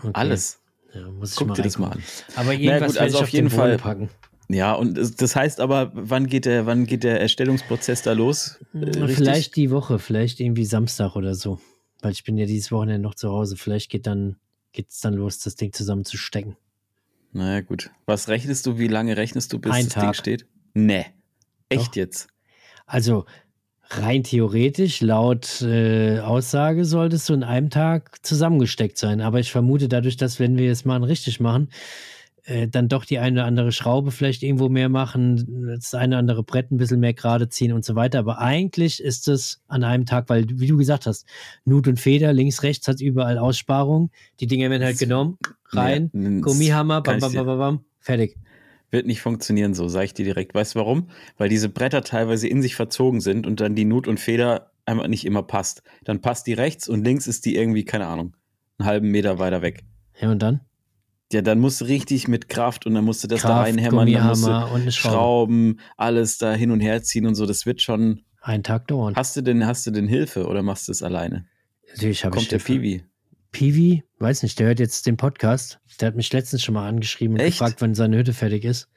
Okay. 0.00 0.10
alles. 0.14 0.60
Ja, 0.94 1.10
muss 1.10 1.32
ich 1.32 1.36
Guck 1.36 1.48
mal 1.48 1.54
dir 1.54 1.62
das 1.62 1.78
mal 1.78 1.90
an. 1.90 2.02
Aber 2.36 2.54
irgendwas 2.54 2.92
gut, 2.92 2.94
werde 2.94 3.00
also 3.00 3.16
ich 3.18 3.22
auf 3.22 3.22
auf 3.24 3.28
jeden 3.28 3.48
Boden 3.48 3.58
Fall- 3.58 3.76
packen. 3.78 4.08
Ja, 4.48 4.72
und 4.72 4.96
es- 4.96 5.14
das 5.14 5.36
heißt 5.36 5.60
aber, 5.60 5.90
wann 5.92 6.26
geht 6.26 6.46
der, 6.46 6.64
wann 6.64 6.86
geht 6.86 7.04
der 7.04 7.20
Erstellungsprozess 7.20 8.00
da 8.02 8.12
los? 8.12 8.58
Äh, 8.72 8.78
richtig? 8.78 9.16
Vielleicht 9.16 9.56
die 9.56 9.70
Woche, 9.70 9.98
vielleicht 9.98 10.40
irgendwie 10.40 10.64
Samstag 10.64 11.16
oder 11.16 11.34
so. 11.34 11.60
Weil 12.00 12.12
ich 12.12 12.24
bin 12.24 12.38
ja 12.38 12.46
dieses 12.46 12.72
Wochenende 12.72 13.02
noch 13.02 13.14
zu 13.14 13.28
Hause. 13.28 13.56
Vielleicht 13.58 13.90
geht 13.90 14.06
dann, 14.06 14.36
geht's 14.72 15.00
dann 15.00 15.12
los, 15.14 15.40
das 15.40 15.56
Ding 15.56 15.72
zusammenzustecken. 15.74 16.56
Naja, 17.32 17.60
gut. 17.60 17.90
Was 18.06 18.28
rechnest 18.28 18.64
du, 18.64 18.78
wie 18.78 18.88
lange 18.88 19.18
rechnest 19.18 19.52
du, 19.52 19.58
bis 19.58 19.72
Ein 19.72 19.84
das 19.84 19.94
Ding 19.94 20.02
Tag. 20.02 20.16
steht? 20.16 20.46
Nee. 20.72 21.04
Echt 21.68 21.88
Doch. 21.88 21.96
jetzt? 21.96 22.28
Also 22.86 23.26
rein 23.90 24.22
theoretisch, 24.22 25.00
laut 25.00 25.62
äh, 25.62 26.20
Aussage, 26.20 26.84
solltest 26.84 27.28
du 27.28 27.34
in 27.34 27.42
einem 27.42 27.70
Tag 27.70 28.24
zusammengesteckt 28.24 28.98
sein. 28.98 29.20
Aber 29.20 29.40
ich 29.40 29.50
vermute 29.50 29.88
dadurch, 29.88 30.16
dass 30.16 30.38
wenn 30.38 30.58
wir 30.58 30.70
es 30.70 30.84
mal 30.84 31.02
richtig 31.02 31.40
machen, 31.40 31.70
äh, 32.44 32.68
dann 32.68 32.88
doch 32.88 33.04
die 33.04 33.18
eine 33.18 33.40
oder 33.40 33.46
andere 33.46 33.72
Schraube 33.72 34.10
vielleicht 34.10 34.42
irgendwo 34.42 34.68
mehr 34.68 34.88
machen, 34.88 35.74
das 35.74 35.94
eine 35.94 36.14
oder 36.14 36.18
andere 36.18 36.42
Brett 36.42 36.70
ein 36.70 36.76
bisschen 36.76 37.00
mehr 37.00 37.14
gerade 37.14 37.48
ziehen 37.48 37.72
und 37.72 37.84
so 37.84 37.94
weiter. 37.94 38.18
Aber 38.18 38.38
eigentlich 38.38 39.02
ist 39.02 39.28
es 39.28 39.62
an 39.68 39.84
einem 39.84 40.06
Tag, 40.06 40.28
weil, 40.28 40.46
wie 40.48 40.66
du 40.66 40.76
gesagt 40.76 41.06
hast, 41.06 41.26
Nut 41.64 41.88
und 41.88 41.98
Feder, 41.98 42.32
links, 42.32 42.62
rechts 42.62 42.88
hat 42.88 43.00
überall 43.00 43.38
Aussparung. 43.38 44.10
Die 44.40 44.46
Dinger 44.46 44.70
werden 44.70 44.84
halt 44.84 44.98
genommen, 44.98 45.38
rein, 45.70 46.10
das 46.12 46.42
Gummihammer, 46.42 47.02
bam, 47.02 47.20
bam, 47.20 47.32
bam, 47.32 47.46
bam, 47.46 47.58
bam, 47.58 47.84
fertig. 48.00 48.36
Wird 48.90 49.06
nicht 49.06 49.20
funktionieren 49.20 49.74
so, 49.74 49.88
sage 49.88 50.06
ich 50.06 50.14
dir 50.14 50.24
direkt. 50.24 50.54
Weißt 50.54 50.74
du 50.74 50.78
warum? 50.78 51.10
Weil 51.36 51.48
diese 51.48 51.68
Bretter 51.68 52.02
teilweise 52.02 52.48
in 52.48 52.62
sich 52.62 52.74
verzogen 52.74 53.20
sind 53.20 53.46
und 53.46 53.60
dann 53.60 53.74
die 53.74 53.84
Nut 53.84 54.08
und 54.08 54.18
Feder 54.18 54.72
einfach 54.86 55.08
nicht 55.08 55.26
immer 55.26 55.42
passt. 55.42 55.82
Dann 56.04 56.20
passt 56.20 56.46
die 56.46 56.54
rechts 56.54 56.88
und 56.88 57.04
links 57.04 57.26
ist 57.26 57.44
die 57.44 57.56
irgendwie, 57.56 57.84
keine 57.84 58.06
Ahnung, 58.06 58.34
einen 58.78 58.88
halben 58.88 59.10
Meter 59.10 59.38
weiter 59.38 59.60
weg. 59.62 59.84
Ja, 60.18 60.30
und 60.30 60.40
dann? 60.40 60.62
Ja, 61.30 61.42
dann 61.42 61.60
musst 61.60 61.82
du 61.82 61.84
richtig 61.84 62.26
mit 62.26 62.48
Kraft 62.48 62.86
und 62.86 62.94
dann 62.94 63.04
musst 63.04 63.22
du 63.22 63.28
das 63.28 63.42
da 63.42 63.48
Kraft, 63.48 63.66
reinhämmern, 63.66 64.10
dann 64.10 64.28
musst 64.28 64.46
du. 64.46 64.90
Schrauben, 64.92 65.80
alles 65.98 66.38
da 66.38 66.54
hin 66.54 66.70
und 66.70 66.80
her 66.80 67.02
ziehen 67.02 67.26
und 67.26 67.34
so. 67.34 67.44
Das 67.44 67.66
wird 67.66 67.82
schon. 67.82 68.22
Einen 68.40 68.62
Tag 68.62 68.88
dauern. 68.88 69.14
Hast 69.14 69.36
du 69.36 69.42
denn, 69.42 69.66
hast 69.66 69.86
du 69.86 69.90
denn 69.90 70.08
Hilfe 70.08 70.46
oder 70.46 70.62
machst 70.62 70.88
du 70.88 70.92
es 70.92 71.02
alleine? 71.02 71.46
Natürlich 71.90 72.24
habe 72.24 72.36
ich 72.36 72.48
Kommt 72.48 72.52
der 72.52 72.58
Hilfe. 72.60 72.72
Piwi? 72.80 73.04
Piwi, 73.52 74.04
weiß 74.18 74.42
nicht, 74.42 74.58
der 74.58 74.66
hört 74.68 74.80
jetzt 74.80 75.06
den 75.06 75.16
Podcast. 75.16 75.80
Der 76.00 76.08
hat 76.08 76.16
mich 76.16 76.32
letztens 76.32 76.62
schon 76.62 76.74
mal 76.74 76.88
angeschrieben 76.88 77.34
und 77.34 77.40
Echt? 77.40 77.58
gefragt, 77.58 77.80
wann 77.80 77.94
seine 77.94 78.16
Hütte 78.18 78.32
fertig 78.32 78.64
ist. 78.64 78.88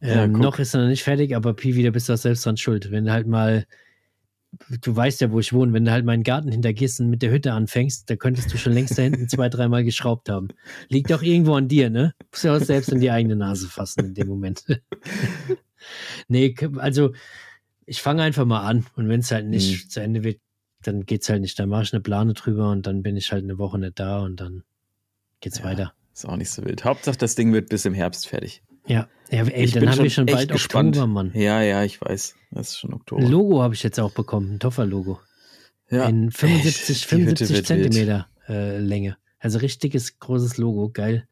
Ja, 0.00 0.24
Ähm, 0.24 0.32
noch 0.32 0.58
ist 0.58 0.74
er 0.74 0.82
noch 0.82 0.88
nicht 0.88 1.02
fertig, 1.04 1.34
aber 1.34 1.54
Piwi, 1.54 1.82
da 1.82 1.90
bist 1.90 2.08
du 2.08 2.12
auch 2.12 2.18
selbst 2.18 2.44
dran 2.46 2.56
schuld. 2.56 2.90
Wenn 2.90 3.04
du 3.06 3.12
halt 3.12 3.26
mal, 3.26 3.66
du 4.82 4.94
weißt 4.94 5.20
ja, 5.20 5.30
wo 5.32 5.40
ich 5.40 5.52
wohne, 5.52 5.72
wenn 5.72 5.84
du 5.84 5.90
halt 5.90 6.04
meinen 6.04 6.22
Garten 6.22 6.50
hintergehst 6.52 7.00
und 7.00 7.10
mit 7.10 7.22
der 7.22 7.30
Hütte 7.30 7.52
anfängst, 7.52 8.08
da 8.10 8.16
könntest 8.16 8.52
du 8.52 8.58
schon 8.58 8.72
längst 8.72 8.96
da 8.98 9.02
hinten 9.02 9.28
zwei, 9.28 9.48
dreimal 9.48 9.84
geschraubt 9.84 10.28
haben. 10.28 10.48
Liegt 10.88 11.10
doch 11.10 11.22
irgendwo 11.22 11.54
an 11.54 11.68
dir, 11.68 11.90
ne? 11.90 12.14
Musst 12.30 12.44
ja 12.44 12.56
auch 12.56 12.60
selbst 12.60 12.90
in 12.90 13.00
die 13.00 13.10
eigene 13.10 13.36
Nase 13.36 13.68
fassen 13.68 14.04
in 14.06 14.14
dem 14.14 14.28
Moment. 14.28 14.64
nee, 16.28 16.54
also 16.76 17.12
ich 17.86 18.02
fange 18.02 18.22
einfach 18.22 18.44
mal 18.44 18.66
an 18.66 18.86
und 18.96 19.08
wenn 19.08 19.20
es 19.20 19.30
halt 19.30 19.46
nicht 19.46 19.84
Mhm. 19.86 19.90
zu 19.90 20.00
Ende 20.00 20.24
wird, 20.24 20.40
dann 20.82 21.04
geht's 21.06 21.28
halt 21.28 21.40
nicht. 21.42 21.58
Dann 21.58 21.68
mache 21.68 21.82
ich 21.84 21.92
eine 21.92 22.00
Plane 22.00 22.34
drüber 22.34 22.70
und 22.70 22.86
dann 22.86 23.02
bin 23.02 23.16
ich 23.16 23.32
halt 23.32 23.44
eine 23.44 23.58
Woche 23.58 23.78
nicht 23.78 23.98
da 23.98 24.20
und 24.20 24.36
dann 24.40 24.62
geht's 25.40 25.58
Ja. 25.58 25.64
weiter. 25.64 25.94
Ist 26.14 26.26
auch 26.26 26.36
nicht 26.36 26.50
so 26.50 26.64
wild. 26.64 26.84
Hauptsache, 26.84 27.16
das 27.16 27.34
Ding 27.34 27.52
wird 27.52 27.68
bis 27.68 27.84
im 27.84 27.94
Herbst 27.94 28.26
fertig. 28.26 28.62
Ja, 28.86 29.08
ja 29.30 29.44
ey, 29.44 29.64
Ich 29.64 29.72
dann 29.72 29.88
haben 29.88 30.02
wir 30.02 30.10
schon 30.10 30.26
bald 30.26 30.50
gespannt. 30.50 30.96
Oktober, 30.96 31.06
Mann. 31.06 31.30
Ja, 31.34 31.60
ja, 31.62 31.84
ich 31.84 32.00
weiß. 32.00 32.34
Das 32.50 32.68
ist 32.70 32.78
schon 32.78 32.92
Oktober. 32.94 33.22
Ein 33.22 33.30
Logo 33.30 33.62
habe 33.62 33.74
ich 33.74 33.82
jetzt 33.82 34.00
auch 34.00 34.12
bekommen, 34.12 34.54
ein 34.54 34.58
Toffer-Logo. 34.60 35.20
ja. 35.90 36.08
In 36.08 36.30
75, 36.30 36.90
Echt, 37.02 37.10
die 37.12 37.16
Hütte 37.26 37.46
75 37.46 37.56
wird 37.56 37.68
wild. 37.70 37.92
Zentimeter 37.92 38.28
äh, 38.48 38.78
Länge. 38.78 39.16
Also 39.38 39.58
richtiges 39.58 40.18
großes 40.18 40.56
Logo, 40.58 40.88
geil. 40.90 41.28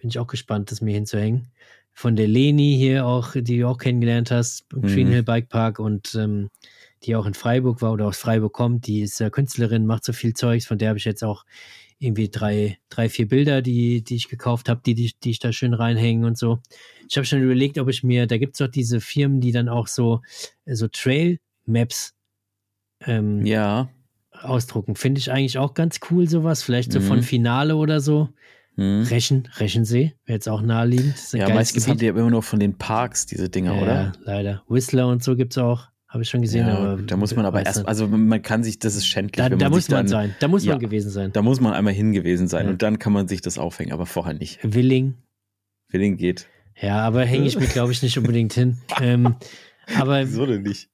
Bin 0.00 0.10
ich 0.10 0.18
auch 0.18 0.26
gespannt, 0.28 0.70
das 0.70 0.80
mir 0.80 0.94
hinzuhängen. 0.94 1.48
Von 1.92 2.14
der 2.16 2.28
Leni 2.28 2.76
hier 2.78 3.04
auch, 3.06 3.32
die 3.34 3.58
du 3.58 3.66
auch 3.68 3.78
kennengelernt 3.78 4.30
hast, 4.30 4.64
im 4.72 4.82
Mhm. 4.82 4.86
Green 4.86 5.08
Hill 5.08 5.22
Bike 5.24 5.48
Park 5.48 5.78
und 5.80 6.14
ähm, 6.14 6.50
die 7.04 7.16
auch 7.16 7.26
in 7.26 7.34
Freiburg 7.34 7.82
war 7.82 7.92
oder 7.92 8.06
aus 8.06 8.18
Freiburg 8.18 8.52
kommt. 8.52 8.86
Die 8.86 9.00
ist 9.00 9.18
ja 9.20 9.30
Künstlerin, 9.30 9.86
macht 9.86 10.04
so 10.04 10.12
viel 10.12 10.34
Zeugs. 10.34 10.66
Von 10.66 10.78
der 10.78 10.90
habe 10.90 10.98
ich 10.98 11.04
jetzt 11.04 11.24
auch 11.24 11.44
irgendwie 11.98 12.28
drei, 12.30 12.78
drei, 12.88 13.08
vier 13.08 13.28
Bilder, 13.28 13.60
die, 13.62 14.02
die 14.02 14.16
ich 14.16 14.28
gekauft 14.28 14.68
habe, 14.68 14.80
die, 14.84 14.94
die, 14.94 15.12
die 15.22 15.30
ich 15.30 15.38
da 15.38 15.52
schön 15.52 15.74
reinhängen 15.74 16.24
und 16.24 16.38
so. 16.38 16.60
Ich 17.08 17.16
habe 17.16 17.26
schon 17.26 17.42
überlegt, 17.42 17.78
ob 17.78 17.88
ich 17.88 18.02
mir, 18.02 18.26
da 18.26 18.38
gibt 18.38 18.54
es 18.54 18.58
doch 18.58 18.68
diese 18.68 19.00
Firmen, 19.00 19.40
die 19.40 19.52
dann 19.52 19.68
auch 19.68 19.86
so, 19.86 20.20
äh, 20.64 20.74
so 20.74 20.88
Trail-Maps 20.88 22.14
ähm, 23.06 23.44
Ja. 23.44 23.90
ausdrucken. 24.32 24.94
Finde 24.96 25.18
ich 25.18 25.30
eigentlich 25.30 25.58
auch 25.58 25.74
ganz 25.74 26.00
cool, 26.10 26.28
sowas. 26.28 26.62
Vielleicht 26.62 26.92
so 26.92 27.00
Mhm. 27.00 27.04
von 27.04 27.22
Finale 27.22 27.76
oder 27.76 28.00
so. 28.00 28.28
Hm. 28.76 29.02
Rechen, 29.02 29.48
Rechensee, 29.56 30.14
wäre 30.24 30.36
jetzt 30.36 30.48
auch 30.48 30.62
naheliegend. 30.62 31.14
Ja, 31.32 31.48
meistens 31.50 31.86
haben 31.86 31.98
die 31.98 32.08
aber 32.08 32.20
immer 32.20 32.30
nur 32.30 32.42
von 32.42 32.60
den 32.60 32.78
Parks 32.78 33.26
diese 33.26 33.50
Dinger, 33.50 33.74
ja, 33.74 33.82
oder? 33.82 33.94
Ja, 33.94 34.12
leider. 34.24 34.62
Whistler 34.68 35.08
und 35.08 35.22
so 35.22 35.36
gibt 35.36 35.52
es 35.52 35.58
auch. 35.58 35.88
Habe 36.12 36.24
ich 36.24 36.28
schon 36.28 36.42
gesehen, 36.42 36.66
ja, 36.66 36.76
aber. 36.76 37.02
da 37.02 37.16
muss 37.16 37.36
man 37.36 37.46
aber 37.46 37.64
erst, 37.64 37.86
also 37.86 38.08
man 38.08 38.42
kann 38.42 38.64
sich, 38.64 38.80
das 38.80 38.96
ist 38.96 39.06
schändlich, 39.06 39.36
Da, 39.36 39.48
da 39.48 39.56
man 39.56 39.70
muss 39.70 39.88
man 39.88 39.98
dann, 40.00 40.08
sein. 40.08 40.34
Da 40.40 40.48
muss 40.48 40.64
Ja. 40.64 40.72
man 40.72 40.80
gewesen 40.80 41.08
sein. 41.10 41.30
Da 41.32 41.40
muss 41.40 41.60
man 41.60 41.72
einmal 41.72 41.92
hingewiesen 41.94 42.48
sein 42.48 42.64
Ja. 42.66 42.70
und 42.72 42.82
dann 42.82 42.98
kann 42.98 43.12
man 43.12 43.28
sich 43.28 43.42
das 43.42 43.58
aufhängen, 43.58 43.92
aber 43.92 44.06
vorher 44.06 44.34
nicht. 44.34 44.58
Willing. 44.62 45.14
Willing 45.88 46.16
geht. 46.16 46.48
Ja, 46.80 46.98
aber 47.02 47.24
hänge 47.24 47.46
ich 47.46 47.56
mir, 47.58 47.66
glaube 47.66 47.92
ich, 47.92 48.02
nicht 48.02 48.18
unbedingt 48.18 48.52
hin. 48.52 48.78
Ähm, 49.00 49.36
aber 49.98 50.20
Wieso 50.22 50.46
denn 50.46 50.62
nicht? 50.62 50.88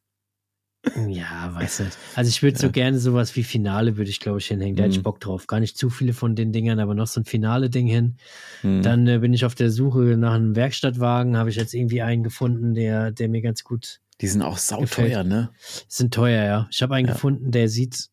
ja, 1.09 1.51
weiß 1.55 1.81
nicht. 1.81 1.97
Also 2.15 2.29
ich 2.29 2.43
würde 2.43 2.59
so 2.59 2.71
gerne 2.71 2.99
sowas 2.99 3.35
wie 3.37 3.43
Finale, 3.43 3.97
würde 3.97 4.11
ich, 4.11 4.21
glaube 4.21 4.39
ich, 4.39 4.47
hinhängen. 4.47 4.77
Da 4.77 4.85
hätte 4.85 4.93
ich 4.93 4.99
Mhm. 4.99 5.03
Bock 5.05 5.19
drauf. 5.21 5.47
Gar 5.49 5.61
nicht 5.61 5.77
zu 5.77 5.91
viele 5.91 6.13
von 6.13 6.37
den 6.37 6.53
Dingern, 6.53 6.79
aber 6.79 6.95
noch 6.95 7.07
so 7.09 7.21
ein 7.21 7.25
Finale-Ding 7.25 7.87
hin. 7.89 8.17
Hm. 8.61 8.83
Dann 8.83 9.07
äh, 9.09 9.19
bin 9.19 9.33
ich 9.35 9.45
auf 9.45 9.55
der 9.57 9.71
Suche 9.71 9.99
nach 10.17 10.35
einem 10.35 10.55
Werkstattwagen, 10.55 11.37
habe 11.37 11.51
ich 11.51 11.57
jetzt 11.57 11.75
irgendwie 11.75 12.03
einen 12.03 12.23
gefunden, 12.23 12.75
der, 12.75 13.11
der 13.11 13.29
mir 13.29 13.41
ganz 13.43 13.65
gut 13.65 14.01
die 14.21 14.29
sind 14.29 14.43
auch 14.43 14.59
sauteuer, 14.59 15.25
ne? 15.25 15.51
sind 15.89 16.13
teuer, 16.15 16.45
ja. 16.45 16.69
Ich 16.71 16.83
habe 16.83 16.95
einen 16.95 17.09
Ja. 17.09 17.13
gefunden, 17.15 17.51
der 17.51 17.69
sieht 17.69 18.09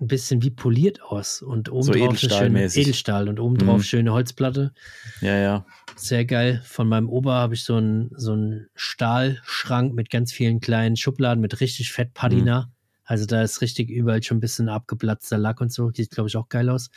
ein 0.00 0.08
bisschen 0.08 0.42
wie 0.42 0.50
poliert 0.50 1.02
aus 1.02 1.40
und 1.40 1.70
oben 1.70 1.82
So 1.84 1.92
drauf 1.92 2.18
schöne. 2.18 2.64
Edelstahl 2.76 3.28
und 3.28 3.38
oben 3.38 3.56
drauf 3.58 3.78
Mhm. 3.78 3.84
schöne 3.84 4.12
Holzplatte. 4.12 4.72
Ja, 5.20 5.36
ja. 5.36 5.66
Sehr 5.96 6.24
geil. 6.24 6.60
Von 6.64 6.88
meinem 6.88 7.08
Ober 7.08 7.34
habe 7.34 7.54
ich 7.54 7.62
so 7.62 7.76
einen 7.76 8.10
so 8.16 8.32
einen 8.32 8.66
Stahlschrank 8.74 9.94
mit 9.94 10.10
ganz 10.10 10.32
vielen 10.32 10.60
kleinen 10.60 10.96
Schubladen 10.96 11.40
mit 11.40 11.60
richtig 11.60 11.92
fett 11.92 12.08
Mhm. 12.08 12.14
Also 13.06 13.26
da 13.26 13.42
ist 13.42 13.60
richtig 13.60 13.90
überall 13.90 14.22
schon 14.22 14.38
ein 14.38 14.40
bisschen 14.40 14.68
abgeplatzter 14.70 15.36
Lack 15.36 15.60
und 15.60 15.70
so. 15.72 15.90
Sieht, 15.92 16.10
glaube 16.10 16.28
ich, 16.28 16.36
auch 16.36 16.48
geil 16.48 16.70
aus. 16.70 16.90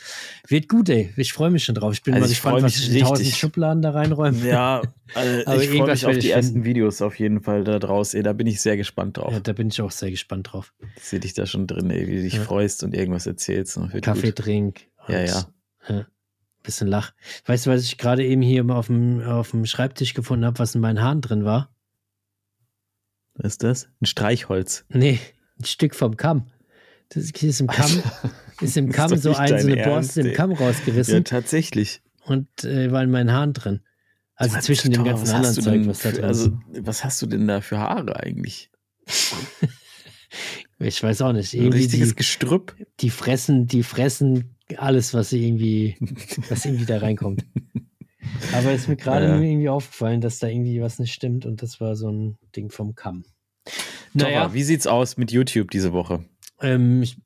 Wird 0.46 0.68
gut, 0.68 0.88
ey. 0.88 1.12
Ich 1.16 1.32
freue 1.34 1.50
mich 1.50 1.64
schon 1.64 1.74
drauf. 1.74 1.92
Ich 1.92 2.02
bin 2.02 2.14
Also 2.14 2.24
mal 2.24 2.28
gespannt, 2.30 2.62
was 2.62 2.88
in 2.88 3.00
tausend. 3.00 3.28
Schubladen 3.34 3.82
da 3.82 3.90
reinräume. 3.90 4.48
Ja, 4.48 4.80
also 5.14 5.62
ich 5.62 5.68
freue 5.78 5.90
mich 5.90 6.06
auf 6.06 6.12
die 6.12 6.18
ich 6.18 6.30
ersten 6.30 6.52
finden. 6.54 6.64
Videos 6.66 7.02
auf 7.02 7.18
jeden 7.18 7.42
Fall 7.42 7.62
da 7.64 7.78
draus. 7.78 8.14
Ey, 8.14 8.22
da 8.22 8.32
bin 8.32 8.46
ich 8.46 8.60
sehr 8.62 8.76
gespannt 8.78 9.18
drauf. 9.18 9.32
Ja, 9.32 9.40
da 9.40 9.52
bin 9.52 9.68
ich 9.68 9.80
auch 9.82 9.90
sehr 9.90 10.10
gespannt 10.10 10.52
drauf. 10.52 10.72
Sehe 10.98 11.20
dich 11.20 11.34
da 11.34 11.44
schon 11.44 11.66
drin, 11.66 11.90
ey, 11.90 12.06
wie 12.08 12.16
du 12.16 12.22
dich 12.22 12.34
Ja. 12.34 12.42
freust 12.42 12.82
und 12.84 12.94
irgendwas 12.94 13.26
erzählst. 13.26 13.76
Und 13.76 13.90
Kaffee 14.02 14.28
gut. 14.28 14.36
trink. 14.36 14.86
Ja, 15.08 15.20
ja. 15.24 15.48
äh, 15.88 16.04
bisschen 16.62 16.88
lach. 16.88 17.12
Weißt 17.44 17.66
du, 17.66 17.70
was 17.70 17.82
ich 17.84 17.98
gerade 17.98 18.24
eben 18.24 18.40
hier 18.42 18.64
auf 18.70 18.86
dem, 18.86 19.20
auf 19.22 19.50
dem 19.50 19.66
Schreibtisch 19.66 20.14
gefunden 20.14 20.46
habe, 20.46 20.58
was 20.58 20.74
in 20.74 20.80
meinen 20.80 21.02
Haaren 21.02 21.20
drin 21.20 21.44
war? 21.44 21.70
Was 23.34 23.52
ist 23.52 23.62
das? 23.62 23.88
Ein 24.00 24.06
Streichholz. 24.06 24.84
Nee, 24.88 25.20
ein 25.60 25.64
Stück 25.64 25.94
vom 25.94 26.16
Kamm. 26.16 26.46
Das 27.10 27.22
ist, 27.24 27.38
hier 27.38 27.50
ist 27.50 27.60
im 27.60 27.66
Kamm, 27.68 28.02
ist 28.60 28.76
im 28.76 28.88
ist 28.88 28.94
Kamm 28.94 29.10
doch 29.10 29.16
so, 29.18 29.28
nicht 29.30 29.38
ein, 29.40 29.48
so 29.48 29.54
eine 29.68 29.76
Ernst, 29.78 29.88
Borste 29.90 30.20
im 30.20 30.26
ey. 30.28 30.32
Kamm 30.34 30.50
Ja, 30.52 30.58
rausgerissen 30.58 31.24
tatsächlich. 31.24 32.02
und 32.24 32.48
äh, 32.64 32.90
war 32.92 33.02
in 33.02 33.10
meinen 33.10 33.32
Haaren 33.32 33.52
drin. 33.54 33.80
Also 34.34 34.56
Was- 34.56 34.64
zwischen 34.66 34.92
dem 34.92 35.04
ganzen 35.04 35.30
anderen 35.34 35.54
Zeug, 35.54 35.86
was 35.86 36.00
da 36.00 36.12
drin 36.12 36.24
Also, 36.24 36.46
ist. 36.72 36.86
was 36.86 37.04
hast 37.04 37.20
du 37.22 37.26
denn 37.26 37.48
da 37.48 37.60
für 37.60 37.78
Haare 37.78 38.20
eigentlich? 38.20 38.70
Ich 40.80 41.02
weiß 41.02 41.22
auch 41.22 41.32
nicht. 41.32 41.54
Ein 41.54 41.60
Irgendwie 41.62 41.78
richtiges 41.78 42.10
die, 42.10 42.14
Gestrüpp? 42.16 42.76
die 43.00 43.10
fressen, 43.10 43.66
die 43.66 43.82
fressen 43.82 44.54
alles, 44.76 45.12
was 45.14 45.30
sie 45.30 45.44
irgendwie, 45.44 45.96
was 46.50 46.64
irgendwie 46.66 46.84
da 46.84 46.98
reinkommt. 46.98 47.44
Aber 48.52 48.70
es 48.70 48.82
ist 48.82 48.88
mir 48.88 48.96
gerade 48.96 49.26
Ja. 49.26 49.40
irgendwie 49.40 49.68
aufgefallen, 49.70 50.20
dass 50.20 50.38
da 50.38 50.46
irgendwie 50.46 50.80
was 50.80 50.98
nicht 50.98 51.12
stimmt 51.14 51.46
und 51.46 51.62
das 51.62 51.80
war 51.80 51.96
so 51.96 52.10
ein 52.12 52.38
Ding 52.54 52.70
vom 52.70 52.94
Kamm. 52.94 53.24
Naja, 54.14 54.28
Naja. 54.40 54.54
Wie 54.54 54.62
sieht's 54.62 54.86
aus 54.86 55.16
mit 55.16 55.30
YouTube 55.32 55.70
diese 55.70 55.92
Woche? 55.92 56.24
ähm, 56.60 57.02
ich 57.02 57.16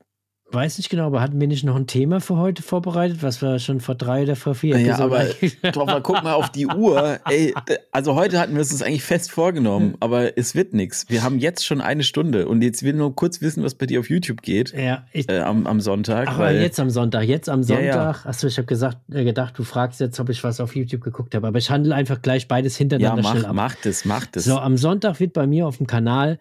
weiß 0.55 0.77
nicht 0.77 0.91
genau, 0.91 1.07
aber 1.07 1.23
hatten 1.23 1.41
wir 1.41 1.49
nicht 1.49 1.65
noch 1.65 1.77
ein 1.77 1.87
Thema 1.87 2.21
für 2.21 2.37
heute 2.37 2.63
vorbereitet, 2.63 3.23
was 3.23 3.41
wir 3.41 3.59
schon 3.59 3.81
vor 3.81 3.95
drei 3.95 4.25
oder 4.25 4.37
vor 4.37 4.55
vier 4.55 4.79
Ja, 4.79 4.99
Episoden 4.99 5.75
aber 5.75 5.87
mal 5.87 6.03
guck 6.03 6.23
mal 6.23 6.35
auf 6.35 6.53
die 6.53 6.67
Uhr. 6.67 7.21
Ey, 7.25 7.55
d- 7.67 7.79
also 7.91 8.15
heute 8.17 8.39
hatten 8.39 8.53
wir 8.53 8.61
es 8.61 8.71
uns 8.71 8.83
eigentlich 8.83 9.03
fest 9.03 9.31
vorgenommen, 9.31 9.95
aber 10.01 10.37
es 10.37 10.55
wird 10.55 10.75
nichts. 10.75 11.07
Wir 11.09 11.23
haben 11.23 11.39
jetzt 11.39 11.65
schon 11.65 11.81
eine 11.81 12.03
Stunde 12.03 12.47
und 12.49 12.61
jetzt 12.61 12.83
will 12.83 12.93
nur 12.93 13.17
kurz 13.17 13.41
wissen, 13.41 13.63
was 13.65 13.75
bei 13.77 13.87
dir 13.87 13.99
auf 14.01 14.11
YouTube 14.11 14.43
geht 14.43 14.75
ja, 14.75 15.07
ich, 15.15 15.27
äh, 15.31 15.39
am, 15.41 15.67
am 15.67 15.81
Sonntag. 15.81 16.29
Ach, 16.29 16.39
weil, 16.39 16.61
jetzt 16.61 16.79
am 16.79 16.91
Sonntag, 16.91 17.23
jetzt 17.23 17.49
am 17.49 17.63
Ja, 17.63 17.81
ja. 17.81 17.93
Sonntag. 17.95 18.27
Achso, 18.27 18.47
ich 18.47 18.59
habe 18.59 18.67
gesagt, 18.67 18.99
äh, 19.11 19.25
gedacht, 19.25 19.55
du 19.59 19.65
fragst 19.65 20.01
jetzt, 20.01 20.21
ob 20.21 20.29
ich 20.29 20.45
was 20.45 20.61
auf 20.61 20.77
YouTube 20.77 21.01
geguckt 21.01 21.35
habe, 21.35 21.47
aber 21.47 21.57
ich 21.57 21.71
handle 21.71 21.95
einfach 21.95 22.21
gleich 22.21 22.47
beides 22.47 22.75
ja, 22.75 22.81
hintereinander 22.81 23.23
schnell 23.25 23.43
mach, 23.45 23.49
ab. 23.49 23.55
mach 23.57 23.75
das, 23.77 24.05
mach 24.05 24.27
das. 24.27 24.45
So, 24.45 24.59
am 24.59 24.77
Sonntag 24.77 25.19
wird 25.19 25.33
bei 25.33 25.47
mir 25.47 25.67
auf 25.67 25.79
dem 25.79 25.87
Kanal 25.87 26.39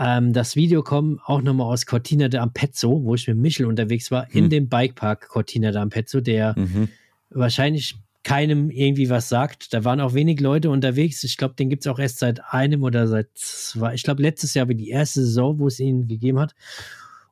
ähm, 0.00 0.32
das 0.32 0.54
Video 0.56 0.82
kommen, 0.82 1.18
auch 1.24 1.42
nochmal 1.42 1.72
aus 1.72 1.86
Cortina 1.86 2.26
d'Ampezzo, 2.26 3.02
wo 3.04 3.14
ich 3.14 3.26
mit 3.28 3.36
Michel 3.38 3.66
unterwegs 3.66 4.10
war, 4.10 4.30
in 4.32 4.44
Hm. 4.44 4.50
dem 4.50 4.68
Bikepark 4.68 5.28
Cortina 5.28 5.70
d'Ampezzo, 5.70 6.20
der 6.20 6.54
Mhm. 6.58 6.88
wahrscheinlich 7.30 7.96
keinem 8.24 8.70
irgendwie 8.70 9.08
was 9.10 9.28
sagt. 9.28 9.72
Da 9.72 9.84
waren 9.84 10.00
auch 10.00 10.12
wenig 10.14 10.40
Leute 10.40 10.70
unterwegs. 10.70 11.24
Ich 11.24 11.36
glaube, 11.36 11.54
den 11.54 11.70
gibt 11.70 11.84
es 11.84 11.86
auch 11.86 11.98
erst 11.98 12.18
seit 12.18 12.40
einem 12.52 12.82
oder 12.82 13.06
seit 13.06 13.28
zwei. 13.34 13.94
Ich 13.94 14.02
glaube, 14.02 14.22
letztes 14.22 14.54
Jahr 14.54 14.68
war 14.68 14.74
die 14.74 14.90
erste 14.90 15.20
Saison, 15.22 15.58
wo 15.58 15.66
es 15.68 15.80
ihn 15.80 16.08
gegeben 16.08 16.38
hat. 16.38 16.54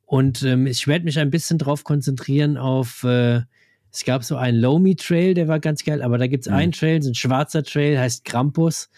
Und 0.06 0.42
ähm, 0.44 0.66
ich 0.66 0.86
werde 0.86 1.04
mich 1.04 1.18
ein 1.18 1.30
bisschen 1.30 1.58
drauf 1.58 1.84
konzentrieren 1.84 2.56
auf 2.56 3.02
äh, 3.04 3.42
Es 3.92 4.04
gab 4.04 4.24
so 4.24 4.36
einen 4.36 4.58
Lomi 4.58 4.94
Trail, 4.94 5.32
der 5.34 5.48
war 5.48 5.58
ganz 5.58 5.82
geil, 5.84 6.02
aber 6.02 6.18
da 6.18 6.26
gibt 6.26 6.44
es 6.46 6.50
Mhm. 6.50 6.56
einen 6.56 6.72
Trail, 6.72 7.02
so 7.02 7.10
ein 7.10 7.14
schwarzer 7.14 7.62
Trail, 7.62 7.98
heißt 7.98 8.24
Krampus. 8.24 8.88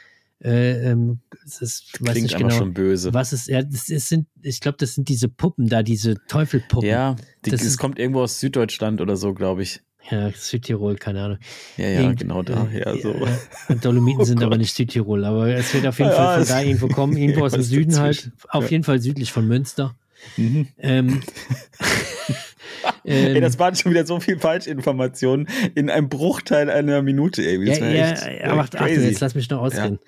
Äh, 0.40 0.90
ähm, 0.90 1.18
es 1.44 1.60
ist, 1.60 2.00
weiß 2.00 2.12
Klingt 2.12 2.22
nicht 2.28 2.36
genau, 2.36 2.50
schon 2.50 2.72
böse. 2.72 3.12
was 3.12 3.32
ist, 3.32 3.48
ja, 3.48 3.62
das 3.62 3.88
ist, 3.88 4.08
sind, 4.08 4.28
ich 4.42 4.60
glaube, 4.60 4.76
das 4.78 4.94
sind 4.94 5.08
diese 5.08 5.28
Puppen 5.28 5.68
da, 5.68 5.82
diese 5.82 6.14
Teufelpuppen. 6.28 6.88
Ja, 6.88 7.16
die, 7.44 7.50
Das 7.50 7.60
es 7.62 7.66
ist- 7.68 7.78
kommt 7.78 7.98
irgendwo 7.98 8.22
aus 8.22 8.38
Süddeutschland 8.38 9.00
oder 9.00 9.16
so, 9.16 9.34
glaube 9.34 9.62
ich. 9.62 9.80
Ja, 10.10 10.30
Südtirol, 10.30 10.96
keine 10.96 11.22
Ahnung. 11.22 11.38
Ja, 11.76 11.88
ja, 11.88 12.00
Irgend- 12.02 12.20
genau 12.20 12.42
daher. 12.42 12.86
äh, 12.86 13.00
so. 13.00 13.12
äh, 13.14 13.74
Dolomiten 13.76 14.20
Oh 14.22 14.24
sind 14.24 14.40
aber 14.40 14.50
Gott. 14.52 14.60
nicht 14.60 14.74
Südtirol, 14.74 15.24
aber 15.24 15.48
es 15.48 15.74
wird 15.74 15.86
auf 15.86 15.98
jeden 15.98 16.10
Ja, 16.12 16.16
Fall 16.16 16.38
von 16.44 16.48
da 16.48 16.60
irgendwo 16.62 16.88
kommen, 16.88 17.16
irgendwo 17.16 17.44
aus 17.44 17.52
dem 17.52 17.62
Süden 17.62 17.98
halt, 17.98 18.30
auf 18.48 18.70
jeden 18.70 18.84
Fall 18.84 19.00
südlich 19.00 19.32
von 19.32 19.46
Münster. 19.48 19.96
Mhm. 20.36 20.68
Ähm, 20.78 21.20
Ey, 23.08 23.36
ähm, 23.36 23.40
das 23.40 23.58
waren 23.58 23.74
schon 23.74 23.92
wieder 23.92 24.06
so 24.06 24.20
viel 24.20 24.38
Falschinformationen 24.38 25.48
in 25.74 25.88
einem 25.90 26.08
Bruchteil 26.08 26.70
einer 26.70 27.02
Minute. 27.02 27.42
Ey. 27.42 27.64
Das 27.64 27.78
ja, 27.78 27.84
war 27.84 27.90
ja, 27.92 28.10
echt, 28.10 28.44
aber 28.44 28.62
echt 28.62 28.76
ach, 28.76 28.86
crazy. 28.86 29.08
jetzt 29.08 29.20
lass 29.20 29.34
mich 29.34 29.48
noch 29.48 29.62
ausreden. 29.62 29.98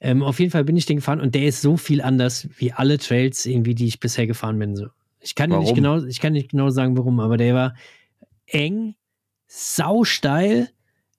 Ähm, 0.00 0.22
auf 0.22 0.38
jeden 0.38 0.50
Fall 0.50 0.64
bin 0.64 0.76
ich 0.76 0.86
den 0.86 0.96
gefahren 0.96 1.20
und 1.20 1.34
der 1.34 1.46
ist 1.46 1.62
so 1.62 1.76
viel 1.76 2.02
anders 2.02 2.48
wie 2.58 2.72
alle 2.72 2.98
Trails 2.98 3.46
irgendwie, 3.46 3.74
die 3.74 3.86
ich 3.86 4.00
bisher 4.00 4.26
gefahren 4.26 4.58
bin. 4.58 4.76
So. 4.76 4.88
Ich 5.20 5.34
kann 5.34 5.50
nicht 5.50 5.74
genau, 5.74 6.02
ich 6.04 6.20
kann 6.20 6.34
nicht 6.34 6.50
genau 6.50 6.70
sagen, 6.70 6.96
warum, 6.96 7.20
aber 7.20 7.36
der 7.36 7.54
war 7.54 7.74
eng, 8.46 8.94
sausteil, 9.46 10.68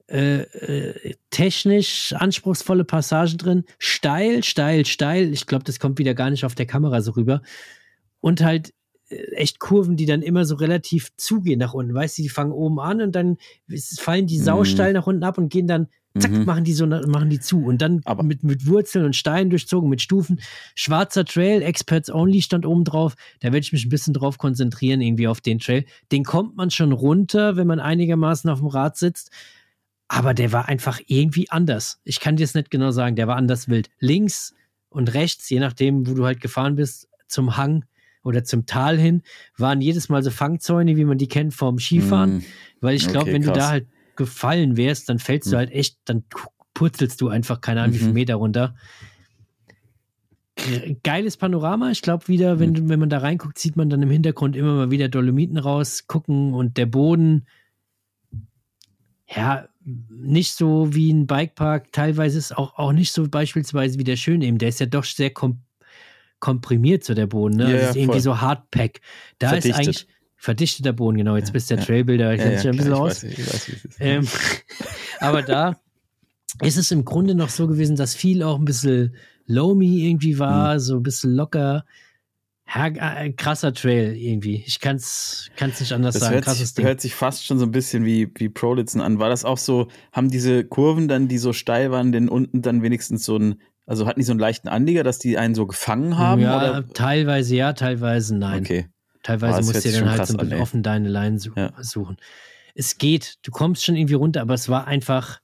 äh, 0.08 0.42
äh, 0.42 1.16
technisch 1.30 2.14
anspruchsvolle 2.14 2.84
Passagen 2.84 3.38
drin, 3.38 3.64
steil, 3.80 4.44
steil, 4.44 4.86
steil. 4.86 5.32
Ich 5.34 5.48
glaube, 5.48 5.64
das 5.64 5.80
kommt 5.80 6.00
wieder 6.00 6.14
gar 6.14 6.30
nicht 6.30 6.46
auf 6.46 6.56
der 6.56 6.66
Kamera 6.66 7.02
so 7.02 7.12
rüber. 7.12 7.42
Und 8.20 8.42
halt 8.42 8.74
echt 9.34 9.60
Kurven, 9.60 9.96
die 9.98 10.06
dann 10.06 10.22
immer 10.22 10.46
so 10.46 10.56
relativ 10.56 11.10
zugehen 11.18 11.60
nach 11.60 11.74
unten. 11.74 11.94
Weißt 11.94 12.18
du, 12.18 12.22
die 12.24 12.30
fangen 12.30 12.52
oben 12.52 12.80
an 12.80 13.02
und 13.02 13.16
dann 13.16 13.38
fallen 14.00 14.28
die 14.28 14.40
Mhm. 14.40 14.44
sausteil 14.44 14.94
nach 14.94 15.08
unten 15.08 15.24
ab 15.24 15.38
und 15.38 15.50
gehen 15.50 15.68
dann 15.68 15.88
zack, 16.20 16.32
Mhm. 16.32 16.46
machen 16.46 16.64
die 16.66 16.74
so, 16.74 16.86
machen 16.88 17.30
die 17.30 17.40
zu. 17.40 17.64
Und 17.64 17.82
dann 17.82 18.02
Aber- 18.06 18.24
mit, 18.24 18.44
mit 18.44 18.66
Wurzeln 18.68 19.06
und 19.06 19.16
Steinen 19.16 19.50
durchzogen, 19.50 19.90
mit 19.90 20.02
Stufen. 20.02 20.42
Schwarzer 20.76 21.24
Trail, 21.26 21.62
Experts 21.62 22.10
Only 22.12 22.42
stand 22.42 22.66
oben 22.66 22.84
drauf. 22.84 23.16
Da 23.40 23.48
werde 23.48 23.60
ich 23.60 23.72
mich 23.72 23.86
ein 23.86 23.90
bisschen 23.90 24.14
drauf 24.14 24.38
konzentrieren, 24.38 25.00
irgendwie 25.02 25.28
auf 25.28 25.40
den 25.42 25.60
Trail. 25.60 25.86
Den 26.12 26.24
kommt 26.26 26.56
man 26.58 26.70
schon 26.70 26.92
runter, 26.92 27.56
wenn 27.56 27.68
man 27.68 27.80
einigermaßen 27.80 28.50
auf 28.50 28.60
dem 28.60 28.68
Rad 28.68 28.98
sitzt. 28.98 29.32
Aber 30.10 30.34
der 30.34 30.52
war 30.52 30.68
einfach 30.68 31.00
irgendwie 31.08 31.50
anders. 31.50 32.02
Ich 32.04 32.20
kann 32.20 32.36
dir 32.36 32.44
es 32.44 32.54
nicht 32.56 32.70
genau 32.70 32.92
sagen. 32.92 33.16
Der 33.16 33.28
war 33.28 33.38
anders 33.38 33.70
wild. 33.70 33.90
Links 34.00 34.54
und 34.90 35.14
rechts, 35.14 35.50
je 35.50 35.62
nachdem, 35.62 36.06
wo 36.08 36.14
du 36.14 36.26
halt 36.26 36.42
gefahren 36.42 36.76
bist, 36.76 37.08
zum 37.28 37.56
Hang 37.56 37.86
oder 38.24 38.44
zum 38.44 38.66
Tal 38.66 38.98
hin, 38.98 39.22
waren 39.58 39.82
jedes 39.82 40.10
Mal 40.10 40.22
so 40.24 40.30
Fangzäune, 40.32 40.96
wie 40.98 41.06
man 41.06 41.18
die 41.18 41.28
kennt 41.28 41.54
vom 41.54 41.80
Skifahren. 41.80 42.36
Mhm. 42.38 42.44
Weil 42.82 42.96
ich 42.96 43.08
glaube, 43.08 43.24
Okay, 43.24 43.34
wenn 43.34 43.42
du 43.42 43.48
da 43.50 43.54
krass. 43.56 43.70
halt 43.70 43.88
gefallen 44.16 44.78
wärst, 44.78 45.10
dann 45.10 45.20
fällst 45.20 45.48
du 45.52 45.56
Mhm. 45.56 45.60
halt 45.60 45.72
echt, 45.72 45.98
dann 46.06 46.24
purzelst 46.74 47.20
du 47.22 47.30
einfach, 47.30 47.62
keine 47.62 47.82
Ahnung, 47.82 47.96
wie 47.96 48.00
Mhm. 48.00 48.04
viel 48.06 48.14
Meter 48.14 48.36
runter. 48.36 48.76
Ge- 50.56 50.98
Geiles 51.04 51.38
Panorama. 51.38 51.90
Ich 51.92 52.02
glaube 52.02 52.28
wieder, 52.28 52.60
wenn, 52.60 52.72
Mhm. 52.72 52.76
du- 52.76 52.90
wenn 52.90 53.00
man 53.00 53.10
da 53.10 53.20
reinguckt, 53.20 53.58
sieht 53.58 53.76
man 53.76 53.90
dann 53.90 54.02
im 54.02 54.10
Hintergrund 54.12 54.56
immer 54.56 54.76
mal 54.76 54.92
wieder 54.92 55.10
Dolomiten 55.10 55.58
rausgucken 55.58 56.54
und 56.54 56.78
der 56.78 56.86
Boden, 56.86 57.46
ja, 59.34 59.68
nicht 60.10 60.54
so 60.54 60.94
wie 60.94 61.12
ein 61.12 61.26
Bikepark. 61.26 61.92
Teilweise 61.92 62.38
ist 62.38 62.56
auch, 62.58 62.78
auch 62.78 62.92
nicht 62.92 63.12
so 63.14 63.28
beispielsweise 63.28 63.98
wie 63.98 64.04
der 64.04 64.18
Schöne 64.18 64.46
eben. 64.46 64.58
Der 64.58 64.70
ist 64.70 64.80
ja 64.80 64.86
doch 64.86 65.06
sehr 65.06 65.32
kom 65.32 65.62
komprimiert, 66.42 67.06
so 67.06 67.14
der 67.14 67.28
Boden. 67.28 67.56
Ne? 67.56 67.64
Ja, 67.64 67.70
also 67.70 67.78
ja, 67.78 67.90
ist 67.92 67.96
irgendwie 67.96 68.12
voll. 68.14 68.22
so 68.22 68.42
Hardpack. 68.42 69.00
Da 69.40 69.50
Verdichtet. 69.50 69.72
ist 69.72 69.78
eigentlich 69.78 70.08
verdichteter 70.36 70.92
Boden, 70.92 71.18
genau. 71.18 71.38
Jetzt 71.38 71.54
bist 71.54 71.72
du 71.72 71.76
der. 71.76 71.86
Trailbuilder, 71.86 72.34
ich 72.34 72.42
Ja, 72.42 72.52
ja, 72.52 72.60
ein 72.72 72.72
bisschen 72.72 72.92
klar, 72.92 73.00
aus. 73.00 73.24
weiß, 73.24 73.38
weiß. 73.38 73.72
Ähm, 74.00 74.28
aber 75.20 75.44
da 75.44 75.80
ist 76.62 76.78
es 76.78 76.92
im 76.92 77.06
Grunde 77.06 77.36
noch 77.36 77.50
so 77.50 77.68
gewesen, 77.68 77.96
dass 77.96 78.16
viel 78.16 78.44
auch 78.44 78.60
ein 78.60 78.66
bisschen 78.66 79.16
loamy 79.46 80.08
irgendwie 80.08 80.40
war, 80.40 80.80
so 80.80 80.98
ein 80.98 81.04
bisschen 81.04 81.36
locker. 81.36 81.86
Ja, 82.74 82.88
äh, 82.88 83.32
krasser 83.34 83.74
Trail 83.74 84.16
irgendwie. 84.16 84.64
Ich 84.66 84.80
kann 84.80 84.96
es 84.96 85.50
nicht 85.60 85.92
anders 85.92 86.14
Das 86.14 86.24
sagen. 86.24 86.36
hört 86.36 86.46
Krasses 86.46 86.70
sich, 86.70 86.76
Ding. 86.76 86.86
hört 86.86 87.02
sich 87.02 87.14
fast 87.16 87.46
schon 87.46 87.60
so 87.60 87.66
ein 87.66 87.72
bisschen 87.72 88.06
wie, 88.06 88.32
wie 88.36 88.50
Prolitzen 88.50 89.02
an. 89.02 89.20
War 89.20 89.30
das 89.30 89.44
auch 89.44 89.58
so, 89.58 89.90
haben 90.14 90.30
diese 90.30 90.64
Kurven 90.64 91.08
dann, 91.08 91.28
die 91.28 91.38
so 91.38 91.52
steil 91.54 91.92
waren, 91.92 92.12
denn 92.12 92.30
unten 92.30 92.62
dann 92.62 92.82
wenigstens 92.82 93.26
so 93.26 93.38
ein, 93.38 93.62
also 93.86 94.06
hatten 94.08 94.20
die 94.20 94.26
so 94.26 94.32
einen 94.32 94.40
leichten 94.40 94.68
Anlieger, 94.68 95.04
dass 95.04 95.20
die 95.20 95.38
einen 95.38 95.56
so 95.56 95.66
gefangen 95.68 96.18
haben? 96.18 96.42
ja, 96.42 96.58
oder? 96.58 96.88
teilweise 96.94 97.56
ja, 97.56 97.74
teilweise 97.74 98.36
nein. 98.36 98.64
Okay. 98.64 98.88
Teilweise 99.24 99.60
Ah, 99.60 99.62
musst 99.62 99.86
du 99.86 99.90
dir 99.90 100.00
dann 100.00 100.10
halt 100.10 100.26
so 100.28 100.38
ein 100.38 100.54
an, 100.54 100.60
offen 100.60 100.84
deine 100.84 101.08
Leinen 101.10 101.38
su 101.38 101.52
Ja. 101.56 101.72
suchen. 101.82 102.18
Es 102.74 102.98
geht, 102.98 103.36
du 103.44 103.52
kommst 103.52 103.84
schon 103.86 103.96
irgendwie 103.96 104.14
runter, 104.16 104.42
aber 104.42 104.54
es 104.56 104.70
war 104.70 104.88
einfach 104.88 105.40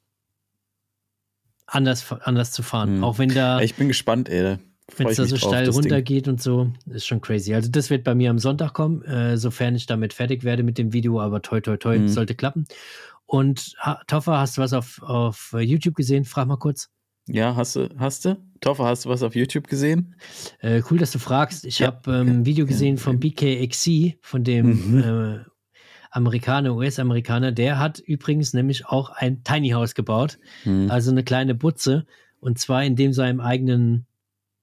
anders, 1.65 2.11
anders 2.21 2.51
zu 2.51 2.63
fahren. 2.63 2.97
Hm. 2.97 3.03
Auch 3.03 3.19
wenn 3.19 3.29
da. 3.29 3.59
Ich 3.61 3.75
bin 3.75 3.87
gespannt, 3.87 4.29
ey. 4.29 4.57
Wenn 4.95 5.07
es 5.07 5.17
da 5.17 5.25
so 5.25 5.35
drauf, 5.35 5.49
steil 5.49 5.69
runtergeht 5.69 6.29
und 6.29 6.41
so, 6.41 6.71
ist 6.85 7.05
schon 7.05 7.19
crazy. 7.19 7.53
Also 7.53 7.69
das 7.69 7.89
wird 7.89 8.05
bei 8.05 8.15
mir 8.15 8.29
am 8.29 8.39
Sonntag 8.39 8.73
kommen, 8.73 9.01
äh, 9.03 9.35
sofern 9.37 9.75
ich 9.75 9.85
damit 9.85 10.13
fertig 10.13 10.45
werde 10.45 10.63
mit 10.63 10.77
dem 10.77 10.93
Video, 10.93 11.19
aber 11.19 11.41
toi 11.41 11.59
toi 11.59 11.75
toi, 11.75 11.99
Mhm. 11.99 12.07
sollte 12.07 12.35
klappen. 12.35 12.65
Und 13.25 13.75
ha 13.79 14.01
Toffer, 14.07 14.39
hast 14.39 14.57
du 14.57 14.61
was 14.61 14.71
auf, 14.71 15.01
auf 15.03 15.53
YouTube 15.59 15.95
gesehen? 15.95 16.23
Frag 16.23 16.47
mal 16.47 16.55
kurz. 16.55 16.89
Ja, 17.27 17.55
hast 17.55 17.75
du, 17.75 17.89
hast 17.97 18.25
du? 18.25 18.37
Toffer, 18.61 18.85
hast 18.85 19.05
du 19.05 19.09
was 19.09 19.21
auf 19.21 19.35
YouTube 19.35 19.67
gesehen? 19.67 20.15
Äh, 20.59 20.81
cool, 20.89 20.97
dass 20.97 21.11
du 21.11 21.19
fragst. 21.19 21.65
Ich 21.65 21.79
Ja. 21.79 21.87
habe 21.87 22.11
ähm, 22.11 22.27
ein 22.41 22.45
Video 22.45 22.65
Ja, 22.65 22.69
gesehen 22.69 22.97
von 22.97 23.19
BKXC, 23.19 24.17
von 24.21 24.43
dem 24.43 24.93
Mhm. 24.95 24.99
äh, 24.99 25.39
Amerikaner, 26.11 26.73
US-Amerikaner. 26.75 27.51
Der 27.51 27.79
hat 27.79 27.99
übrigens 27.99 28.53
nämlich 28.53 28.85
auch 28.87 29.09
ein 29.09 29.43
Tiny 29.43 29.69
House 29.69 29.93
gebaut, 29.93 30.39
Hm. 30.63 30.89
also 30.89 31.11
eine 31.11 31.23
kleine 31.23 31.53
Butze. 31.53 32.05
Und 32.39 32.59
zwar 32.59 32.83
in 32.83 32.95
dem 32.95 33.13
seinem 33.13 33.41
eigenen 33.41 34.05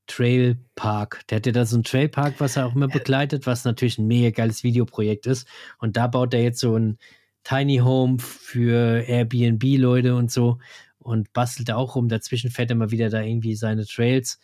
Trailpark. 0.06 1.26
Der 1.28 1.36
hat 1.36 1.46
ja 1.46 1.52
da 1.52 1.64
so 1.66 1.76
einen 1.76 1.84
Trailpark, 1.84 2.34
was 2.40 2.56
er 2.56 2.66
auch 2.66 2.74
immer 2.74 2.88
begleitet, 2.88 3.46
was 3.46 3.64
natürlich 3.64 3.98
ein 3.98 4.06
mega 4.06 4.30
geiles 4.30 4.62
Videoprojekt 4.62 5.26
ist. 5.26 5.46
Und 5.78 5.96
da 5.96 6.06
baut 6.06 6.34
er 6.34 6.42
jetzt 6.42 6.60
so 6.60 6.76
ein 6.76 6.98
Tiny 7.42 7.78
Home 7.78 8.18
für 8.18 9.02
Airbnb-Leute 9.06 10.14
und 10.14 10.30
so 10.30 10.58
und 11.05 11.32
bastelt 11.32 11.68
da 11.68 11.76
auch 11.76 11.94
rum. 11.94 12.09
Dazwischen 12.09 12.50
fährt 12.50 12.70
er 12.70 12.76
mal 12.76 12.90
wieder 12.90 13.11
da 13.11 13.20
irgendwie 13.22 13.55
seine 13.55 13.86
Trails. 13.86 14.40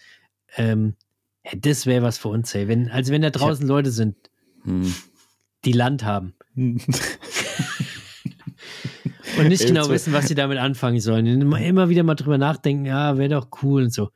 Ähm, 0.57 0.95
ja, 1.45 1.53
das 1.59 1.87
wäre 1.87 2.03
was 2.03 2.19
für 2.19 2.29
uns, 2.29 2.55
ey. 2.55 2.69
Wenn, 2.69 2.91
also 2.91 3.13
wenn 3.13 3.23
da 3.23 3.31
draußen 3.31 3.67
Leute 3.67 3.91
sind, 3.91 4.17
Hm. 4.65 4.95
die 5.65 5.73
Land 5.73 6.05
haben 6.05 6.35
und 6.55 6.87
nicht 9.49 9.67
genau 9.67 9.89
wissen, 9.89 10.13
was 10.13 10.29
sie 10.29 10.35
damit 10.35 10.59
anfangen 10.59 11.01
sollen. 11.01 11.27
Immer, 11.27 11.61
immer 11.63 11.89
wieder 11.89 12.03
mal 12.03 12.15
drüber 12.15 12.39
nachdenken, 12.39 12.85
ja, 12.85 13.17
wäre 13.17 13.31
doch 13.31 13.49
cool 13.63 13.85
und 13.85 13.93
so. 13.93 14.11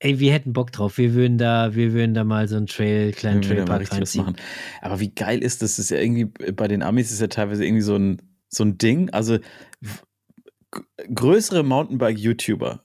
Ey, 0.00 0.18
wir 0.18 0.32
hätten 0.32 0.52
Bock 0.52 0.72
drauf. 0.72 0.98
Wir 0.98 1.14
würden 1.14 1.38
da, 1.38 1.74
wir 1.74 1.92
würden 1.92 2.14
da 2.14 2.24
mal 2.24 2.48
so 2.48 2.56
einen 2.56 2.66
Trail, 2.66 3.12
kleinen 3.12 3.42
Trailpark 3.42 3.90
reinziehen. 3.92 4.24
machen. 4.24 4.36
Aber 4.82 5.00
wie 5.00 5.14
geil 5.14 5.42
ist 5.42 5.62
das? 5.62 5.76
Das 5.76 5.78
ist 5.78 5.90
ja 5.90 5.98
irgendwie, 5.98 6.24
bei 6.24 6.68
den 6.68 6.82
Amis 6.82 7.12
ist 7.12 7.20
ja 7.20 7.28
teilweise 7.28 7.64
irgendwie 7.64 7.82
so 7.82 7.96
ein, 7.96 8.20
so 8.48 8.64
ein 8.64 8.76
Ding. 8.78 9.10
Also 9.10 9.38
größere 11.14 11.62
Mountainbike-YouTuber 11.62 12.84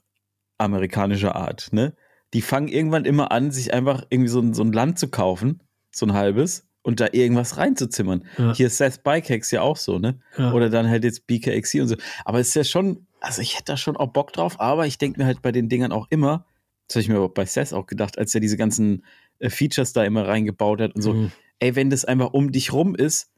amerikanischer 0.58 1.36
Art, 1.36 1.72
ne? 1.72 1.94
Die 2.34 2.42
fangen 2.42 2.68
irgendwann 2.68 3.04
immer 3.06 3.32
an, 3.32 3.50
sich 3.50 3.72
einfach 3.74 4.04
irgendwie 4.10 4.28
so 4.28 4.40
ein, 4.40 4.54
so 4.54 4.62
ein 4.62 4.72
Land 4.72 4.98
zu 4.98 5.08
kaufen, 5.08 5.62
so 5.90 6.06
ein 6.06 6.12
halbes, 6.12 6.68
und 6.82 7.00
da 7.00 7.08
irgendwas 7.12 7.56
reinzuzimmern. 7.56 8.24
Ja. 8.38 8.54
Hier 8.54 8.66
ist 8.68 8.78
Seth 8.78 9.02
Bikehacks 9.02 9.50
ja 9.50 9.62
auch 9.62 9.76
so, 9.76 9.98
ne? 9.98 10.20
Ja. 10.38 10.52
Oder 10.52 10.70
dann 10.70 10.88
halt 10.88 11.04
jetzt 11.04 11.26
BKXC 11.26 11.80
und 11.80 11.88
so. 11.88 11.96
Aber 12.24 12.38
es 12.40 12.48
ist 12.48 12.54
ja 12.54 12.64
schon, 12.64 13.06
also 13.20 13.42
ich 13.42 13.54
hätte 13.54 13.64
da 13.72 13.76
schon 13.76 13.96
auch 13.96 14.08
Bock 14.12 14.32
drauf, 14.32 14.60
aber 14.60 14.86
ich 14.86 14.96
denke 14.96 15.20
mir 15.20 15.26
halt 15.26 15.42
bei 15.42 15.50
den 15.52 15.68
Dingern 15.68 15.92
auch 15.92 16.06
immer, 16.10 16.46
das 16.88 16.96
habe 16.96 17.02
ich 17.02 17.08
mir 17.08 17.16
aber 17.16 17.28
bei 17.28 17.44
Seth 17.46 17.72
auch 17.72 17.86
gedacht, 17.86 18.18
als 18.18 18.34
er 18.34 18.40
diese 18.40 18.56
ganzen 18.56 19.04
äh, 19.40 19.50
Features 19.50 19.92
da 19.92 20.04
immer 20.04 20.26
reingebaut 20.28 20.80
hat 20.80 20.94
und 20.94 21.02
so, 21.02 21.12
Mhm. 21.14 21.32
ey, 21.58 21.74
wenn 21.76 21.90
das 21.90 22.04
einfach 22.04 22.32
um 22.32 22.50
dich 22.52 22.72
rum 22.72 22.94
ist, 22.94 23.30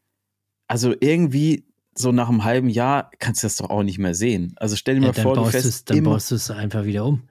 also 0.68 0.94
irgendwie 1.00 1.66
so 1.94 2.12
nach 2.12 2.28
einem 2.28 2.44
halben 2.44 2.68
Jahr 2.68 3.10
kannst 3.18 3.42
du 3.42 3.46
das 3.46 3.56
doch 3.56 3.70
auch 3.70 3.82
nicht 3.82 3.98
mehr 3.98 4.14
sehen. 4.14 4.54
Also 4.56 4.76
stell 4.76 4.94
dir 4.96 5.02
Ja, 5.02 5.06
mal 5.08 5.12
vor, 5.12 5.36
du 5.36 5.44
fährst 5.46 5.66
du's- 5.66 5.84
dann 5.84 6.02
baust 6.04 6.30
du 6.30 6.34
es 6.36 6.50
einfach 6.50 6.84
wieder 6.84 7.04
um. 7.04 7.22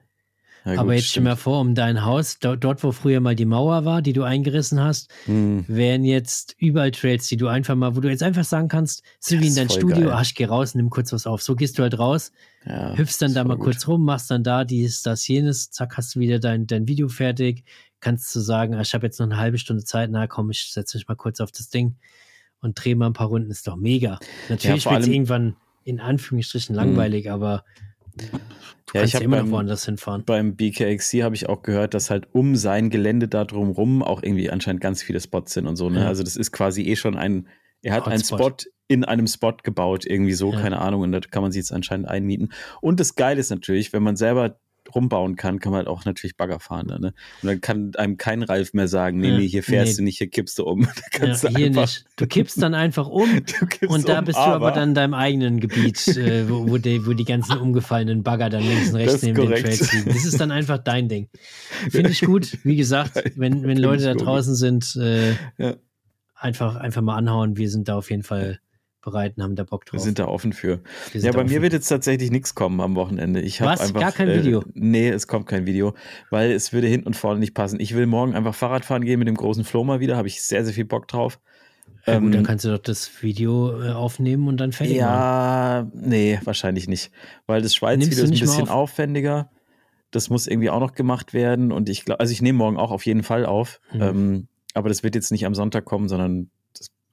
Ja, 0.64 0.72
Aber 0.74 0.84
gut, 0.84 0.94
jetzt 0.94 1.08
stell 1.08 1.24
dir 1.24 1.30
mal 1.30 1.36
vor, 1.36 1.60
um 1.60 1.74
dein 1.74 2.04
Haus, 2.04 2.38
dort, 2.38 2.62
dort, 2.62 2.84
wo 2.84 2.92
früher 2.92 3.20
mal 3.20 3.34
die 3.34 3.46
Mauer 3.46 3.84
war, 3.84 4.00
die 4.00 4.12
du 4.12 4.22
eingerissen 4.22 4.80
hast, 4.80 5.10
Hm. 5.24 5.64
wären 5.66 6.04
jetzt 6.04 6.54
überall 6.58 6.92
Trails, 6.92 7.26
die 7.26 7.36
du 7.36 7.48
einfach 7.48 7.74
mal, 7.74 7.96
wo 7.96 8.00
du 8.00 8.08
jetzt 8.08 8.22
einfach 8.22 8.44
sagen 8.44 8.68
kannst, 8.68 9.02
so 9.18 9.38
wie 9.40 9.48
in 9.48 9.56
dein 9.56 9.68
Studio, 9.68 10.08
geil. 10.10 10.16
ach, 10.18 10.22
ich 10.22 10.36
geh 10.36 10.44
raus, 10.44 10.76
nimm 10.76 10.88
kurz 10.90 11.12
was 11.12 11.26
auf. 11.26 11.42
So 11.42 11.56
gehst 11.56 11.78
du 11.78 11.82
halt 11.82 11.98
raus, 11.98 12.30
Ja, 12.64 12.96
hüpfst 12.96 13.18
dann 13.20 13.34
da 13.34 13.42
mal 13.42 13.56
voll 13.56 13.64
kurz 13.64 13.88
rum, 13.88 14.04
machst 14.04 14.30
dann 14.30 14.44
da 14.44 14.64
dies, 14.64 15.02
das, 15.02 15.26
jenes, 15.26 15.70
zack, 15.72 15.96
hast 15.96 16.14
du 16.14 16.20
wieder 16.20 16.38
dein, 16.38 16.68
dein 16.68 16.86
Video 16.86 17.08
fertig, 17.08 17.64
kannst 17.98 18.32
du 18.36 18.38
sagen, 18.40 18.74
ah, 18.76 18.82
ich 18.82 18.94
habe 18.94 19.04
jetzt 19.06 19.18
noch 19.18 19.26
eine 19.26 19.38
halbe 19.38 19.58
Stunde 19.58 19.82
Zeit, 19.84 20.10
na 20.12 20.28
komm, 20.28 20.50
ich 20.50 20.72
setze 20.72 20.96
mich 20.96 21.08
mal 21.08 21.16
kurz 21.16 21.40
auf 21.40 21.50
das 21.50 21.70
Ding 21.70 21.96
und 22.62 22.74
drehe 22.82 22.96
mal 22.96 23.06
ein 23.08 23.12
paar 23.12 23.28
Runden, 23.28 23.50
ist 23.50 23.66
doch 23.68 23.76
mega. 23.76 24.18
Natürlich 24.48 24.84
vor 24.84 24.92
wird 24.92 25.02
es 25.02 25.08
irgendwann 25.08 25.56
in 25.84 26.00
Anführungsstrichen 26.00 26.74
langweilig, 26.74 27.30
aber 27.30 27.64
du 28.16 28.24
Ja, 28.24 28.30
kannst 28.92 29.06
ich 29.08 29.12
ja 29.14 29.20
immer 29.20 29.36
noch 29.38 29.42
beim- 29.44 29.52
woanders 29.52 29.84
hinfahren. 29.84 30.24
Beim 30.24 30.56
BKXC 30.56 31.22
habe 31.22 31.34
ich 31.34 31.48
auch 31.48 31.62
gehört, 31.62 31.92
dass 31.94 32.08
halt 32.10 32.28
um 32.32 32.56
sein 32.56 32.88
Gelände 32.90 33.28
da 33.28 33.44
drumrum 33.44 34.02
auch 34.02 34.22
irgendwie 34.22 34.50
anscheinend 34.50 34.80
ganz 34.80 35.02
viele 35.02 35.20
Spots 35.20 35.52
sind 35.54 35.66
und 35.66 35.76
so. 35.76 35.90
Ne? 35.90 36.00
Ja. 36.00 36.06
Also 36.06 36.22
das 36.22 36.36
ist 36.36 36.52
quasi 36.52 36.82
eh 36.82 36.96
schon 36.96 37.16
ein 37.16 37.48
Er 37.82 37.94
hat 37.94 38.06
einen. 38.06 38.22
Spot 38.22 38.52
in 38.88 39.04
einem 39.04 39.26
Spot 39.26 39.54
gebaut, 39.62 40.04
irgendwie 40.06 40.34
so, 40.34 40.52
Ja. 40.52 40.60
keine 40.60 40.80
Ahnung. 40.80 41.00
Und 41.00 41.12
da 41.12 41.20
kann 41.20 41.42
man 41.42 41.50
sich 41.50 41.60
jetzt 41.60 41.72
anscheinend 41.72 42.06
einmieten. 42.08 42.50
Und 42.80 43.00
das 43.00 43.14
Geile 43.16 43.40
ist 43.40 43.50
natürlich, 43.50 43.92
wenn 43.92 44.02
man 44.02 44.16
selber 44.16 44.58
rumbauen 44.94 45.36
kann, 45.36 45.58
kann 45.60 45.72
man 45.72 45.78
halt 45.78 45.88
auch 45.88 46.04
natürlich 46.04 46.36
Bagger 46.36 46.60
fahren. 46.60 46.86
Ne? 46.86 47.14
Und 47.42 47.48
dann 47.48 47.60
kann 47.60 47.92
einem 47.96 48.16
kein 48.16 48.42
Ralf 48.42 48.72
mehr 48.74 48.88
sagen, 48.88 49.18
nee, 49.18 49.28
Ja, 49.30 49.38
nee, 49.38 49.48
hier 49.48 49.62
fährst 49.62 49.92
nee. 49.92 49.96
du 49.98 50.02
nicht, 50.04 50.18
hier 50.18 50.28
kippst 50.30 50.58
du 50.58 50.64
um. 50.64 50.86
Da 51.20 51.26
Ja, 51.26 51.34
du 51.36 51.48
hier 51.48 51.70
nicht. 51.70 52.04
Du 52.16 52.26
kippst 52.26 52.60
dann 52.62 52.74
einfach 52.74 53.08
um 53.08 53.28
und 53.88 54.08
da 54.08 54.20
um, 54.20 54.24
bist 54.24 54.38
du 54.38 54.42
aber 54.42 54.70
dann 54.72 54.90
in 54.90 54.94
deinem 54.94 55.14
eigenen 55.14 55.60
Gebiet, 55.60 56.06
äh, 56.08 56.48
wo, 56.48 56.68
wo, 56.68 56.78
die, 56.78 57.06
wo 57.06 57.12
die 57.12 57.24
ganzen 57.24 57.58
umgefallenen 57.58 58.22
Bagger 58.22 58.50
dann 58.50 58.62
links 58.62 58.90
und 58.90 58.96
rechts 58.96 59.22
neben 59.22 59.36
den 59.36 59.46
korrekt. 59.46 59.64
Trails 59.66 59.92
liegen. 59.92 60.08
Das 60.12 60.24
ist 60.24 60.40
dann 60.40 60.50
einfach 60.50 60.78
dein 60.78 61.08
Ding. 61.08 61.28
Finde 61.90 62.10
ich 62.10 62.20
gut. 62.22 62.58
Wie 62.64 62.76
gesagt, 62.76 63.22
wenn, 63.36 63.64
wenn 63.64 63.76
Leute 63.78 64.04
da 64.04 64.14
draußen 64.14 64.54
sind, 64.54 64.96
äh, 64.96 65.32
Ja. 65.58 65.74
einfach, 66.34 66.76
einfach 66.76 67.02
mal 67.02 67.16
anhauen. 67.16 67.56
Wir 67.56 67.70
sind 67.70 67.88
da 67.88 67.96
auf 67.96 68.10
jeden 68.10 68.22
Fall 68.22 68.60
bereit 69.02 69.36
und 69.36 69.42
haben 69.42 69.56
da 69.56 69.64
Bock 69.64 69.84
drauf. 69.84 69.94
Wir 69.94 70.00
sind 70.00 70.18
da 70.18 70.26
offen 70.26 70.52
für. 70.52 70.80
Ja, 71.12 71.32
bei 71.32 71.44
mir 71.44 71.50
offen. 71.50 71.62
wird 71.62 71.72
jetzt 71.74 71.88
tatsächlich 71.88 72.30
nichts 72.30 72.54
kommen 72.54 72.80
am 72.80 72.94
Wochenende. 72.94 73.40
Ich 73.40 73.60
hab 73.60 73.68
Was? 73.68 73.80
einfach, 73.80 74.00
Gar 74.00 74.12
kein 74.12 74.28
äh, 74.28 74.38
Video? 74.42 74.64
Nee, 74.72 75.08
es 75.10 75.26
kommt 75.26 75.46
kein 75.46 75.66
Video, 75.66 75.94
weil 76.30 76.52
es 76.52 76.72
würde 76.72 76.86
hinten 76.86 77.08
und 77.08 77.16
vorne 77.16 77.40
nicht 77.40 77.54
passen. 77.54 77.80
Ich 77.80 77.94
will 77.94 78.06
morgen 78.06 78.34
einfach 78.34 78.54
Fahrrad 78.54 78.84
fahren 78.84 79.04
gehen 79.04 79.18
mit 79.18 79.28
dem 79.28 79.36
großen 79.36 79.64
Flo 79.64 79.84
mal 79.84 80.00
wieder. 80.00 80.16
Habe 80.16 80.28
ich 80.28 80.42
sehr, 80.42 80.64
sehr 80.64 80.72
viel 80.72 80.84
Bock 80.84 81.08
drauf. 81.08 81.38
Ja, 82.06 82.14
gut, 82.14 82.26
Ähm, 82.26 82.32
dann 82.32 82.44
kannst 82.44 82.64
du 82.64 82.70
doch 82.70 82.78
das 82.78 83.22
Video 83.22 83.82
äh, 83.82 83.90
aufnehmen 83.90 84.48
und 84.48 84.56
dann 84.56 84.72
fertig 84.72 84.96
machen. 84.96 85.08
Ja, 85.08 85.90
nee, 85.94 86.40
wahrscheinlich 86.44 86.88
nicht. 86.88 87.10
Weil 87.46 87.62
das 87.62 87.64
Nimmst 87.64 87.76
Schweiz-Video 87.76 88.24
ist 88.24 88.30
ein 88.30 88.40
bisschen 88.40 88.68
auf? 88.68 88.90
aufwendiger. 88.90 89.50
Das 90.10 90.28
muss 90.28 90.46
irgendwie 90.46 90.70
auch 90.70 90.80
noch 90.80 90.94
gemacht 90.94 91.32
werden. 91.32 91.72
Und 91.72 91.88
ich 91.88 92.04
glaube, 92.04 92.20
also 92.20 92.32
ich 92.32 92.42
nehme 92.42 92.58
morgen 92.58 92.76
auch 92.76 92.90
auf 92.90 93.06
jeden 93.06 93.22
Fall 93.22 93.46
auf. 93.46 93.80
Mhm. 93.92 94.02
Ähm, 94.02 94.48
aber 94.74 94.88
das 94.88 95.02
wird 95.02 95.14
jetzt 95.14 95.30
nicht 95.32 95.46
am 95.46 95.54
Sonntag 95.54 95.84
kommen, 95.84 96.08
sondern 96.08 96.50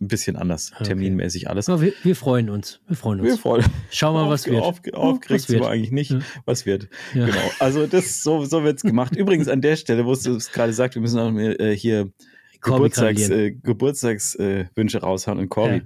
ein 0.02 0.08
bisschen 0.08 0.36
anders, 0.38 0.72
Okay. 0.76 0.86
terminmäßig 0.86 1.50
alles. 1.50 1.68
Aber 1.68 1.82
wir, 1.82 1.94
wir 2.04 2.16
freuen 2.16 2.50
uns. 2.50 2.80
Wir 2.88 2.96
freuen 2.96 3.22
Wir 3.22 3.32
uns. 3.32 3.42
freuen 3.42 3.66
Schau 3.92 4.14
mal, 4.14 4.30
was 4.30 4.46
wird. 4.46 4.56
Ja, 4.56 4.62
aufgeregt 4.98 5.42
sind 5.48 5.56
wir 5.56 5.60
wird. 5.62 5.70
eigentlich 5.72 5.92
nicht. 5.92 6.12
Ja. 6.12 6.20
Was 6.46 6.66
wird? 6.66 6.88
Ja. 7.14 7.26
Genau. 7.26 7.38
Also 7.60 7.86
das 7.86 8.24
so, 8.24 8.46
so 8.46 8.64
wird's 8.64 8.82
gemacht. 8.84 9.16
Übrigens 9.18 9.48
an 9.50 9.62
der 9.62 9.76
Stelle, 9.76 10.06
wo 10.06 10.16
du 10.16 10.36
es 10.36 10.52
gerade 10.52 10.72
sagt, 10.74 10.96
wir 10.96 11.02
müssen 11.02 11.20
auch 11.20 11.34
äh, 11.38 11.76
hier 11.76 12.10
Corby 12.62 12.90
Geburtstags, 12.90 13.30
äh, 13.30 13.52
Geburtstagswünsche 13.52 14.98
äh, 14.98 15.02
raushauen 15.02 15.40
und 15.40 15.50
Corby. 15.50 15.76
Ja. 15.78 15.82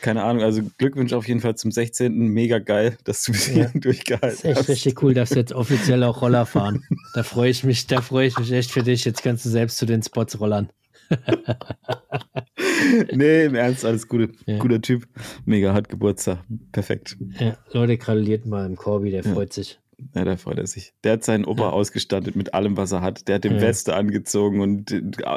Keine 0.00 0.22
Ahnung, 0.22 0.42
also 0.42 0.62
Glückwünsche 0.78 1.16
auf 1.16 1.26
jeden 1.26 1.40
Fall 1.40 1.56
zum 1.56 1.70
16. 1.72 2.14
Mega 2.16 2.58
geil, 2.58 2.96
dass 3.04 3.24
du 3.24 3.32
bis 3.32 3.54
Ja. 3.54 3.70
durchgehalten 3.74 4.28
Das 4.28 4.34
ist 4.40 4.44
echt 4.44 4.58
hast. 4.58 4.68
richtig 4.68 5.02
cool, 5.02 5.14
dass 5.14 5.30
du 5.30 5.36
jetzt 5.36 5.52
offiziell 5.52 6.02
auch 6.04 6.22
Roller 6.22 6.46
fahren. 6.46 6.84
Da 7.14 7.22
freue 7.22 7.50
ich 7.50 7.64
mich, 7.64 7.86
da 7.86 8.00
freue 8.02 8.26
ich 8.28 8.38
mich 8.38 8.52
echt 8.52 8.70
für 8.70 8.82
dich. 8.82 9.04
Jetzt 9.04 9.22
kannst 9.22 9.44
du 9.44 9.48
selbst 9.48 9.78
zu 9.78 9.86
den 9.86 10.02
Spots 10.02 10.38
rollern. 10.40 10.68
nee, 13.12 13.44
im 13.44 13.54
Ernst, 13.54 13.84
alles 13.84 14.08
Gute. 14.08 14.30
Ja. 14.46 14.58
Guter 14.58 14.80
Typ. 14.80 15.06
Mega, 15.44 15.74
hat 15.74 15.88
Geburtstag. 15.88 16.38
Perfekt. 16.72 17.16
Ja, 17.38 17.56
Leute, 17.72 17.98
gratuliert 17.98 18.46
mal 18.46 18.66
im 18.66 18.76
Corby, 18.76 19.10
der 19.10 19.22
Ja. 19.24 19.32
freut 19.32 19.52
sich. 19.52 19.78
Ja, 20.16 20.24
da 20.24 20.36
freut 20.36 20.58
er 20.58 20.66
sich. 20.66 20.94
Der 21.04 21.12
hat 21.12 21.22
seinen 21.22 21.44
Opa 21.44 21.70
ausgestattet 21.70 22.34
mit 22.34 22.54
allem, 22.54 22.76
was 22.76 22.90
er 22.90 23.02
hat. 23.02 23.28
Der 23.28 23.36
hat 23.36 23.44
Ja. 23.44 23.60
Weste 23.60 23.94
angezogen 23.94 24.60
und 24.60 24.92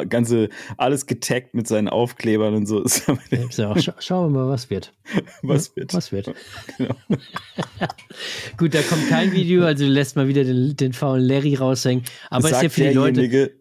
ganze, 0.10 0.50
alles 0.78 1.06
getaggt 1.06 1.54
mit 1.54 1.68
seinen 1.68 1.88
Aufklebern 1.88 2.56
und 2.56 2.66
so. 2.66 2.84
Ja, 3.30 3.78
scha 3.80 3.94
schauen 4.00 4.34
wir 4.34 4.40
mal, 4.40 4.50
was 4.50 4.72
wird. 4.72 4.92
was 5.44 5.76
wird. 5.76 5.94
Was 5.94 6.12
wird. 6.12 6.34
Genau. 6.80 6.96
Gut, 8.58 8.74
da 8.74 8.82
kommt 8.82 9.08
kein 9.08 9.34
Video, 9.34 9.64
also 9.66 9.86
lässt 9.86 10.16
mal 10.16 10.28
wieder 10.28 10.44
den, 10.44 10.76
den 10.76 10.94
faulen 10.94 11.24
Larry 11.24 11.54
raushängen. 11.54 12.04
Aber 12.32 12.46
ist 12.46 12.52
ja 12.56 12.62
sagt 12.62 12.74
für 12.74 12.88
die 12.88 12.94
Leute. 12.94 13.52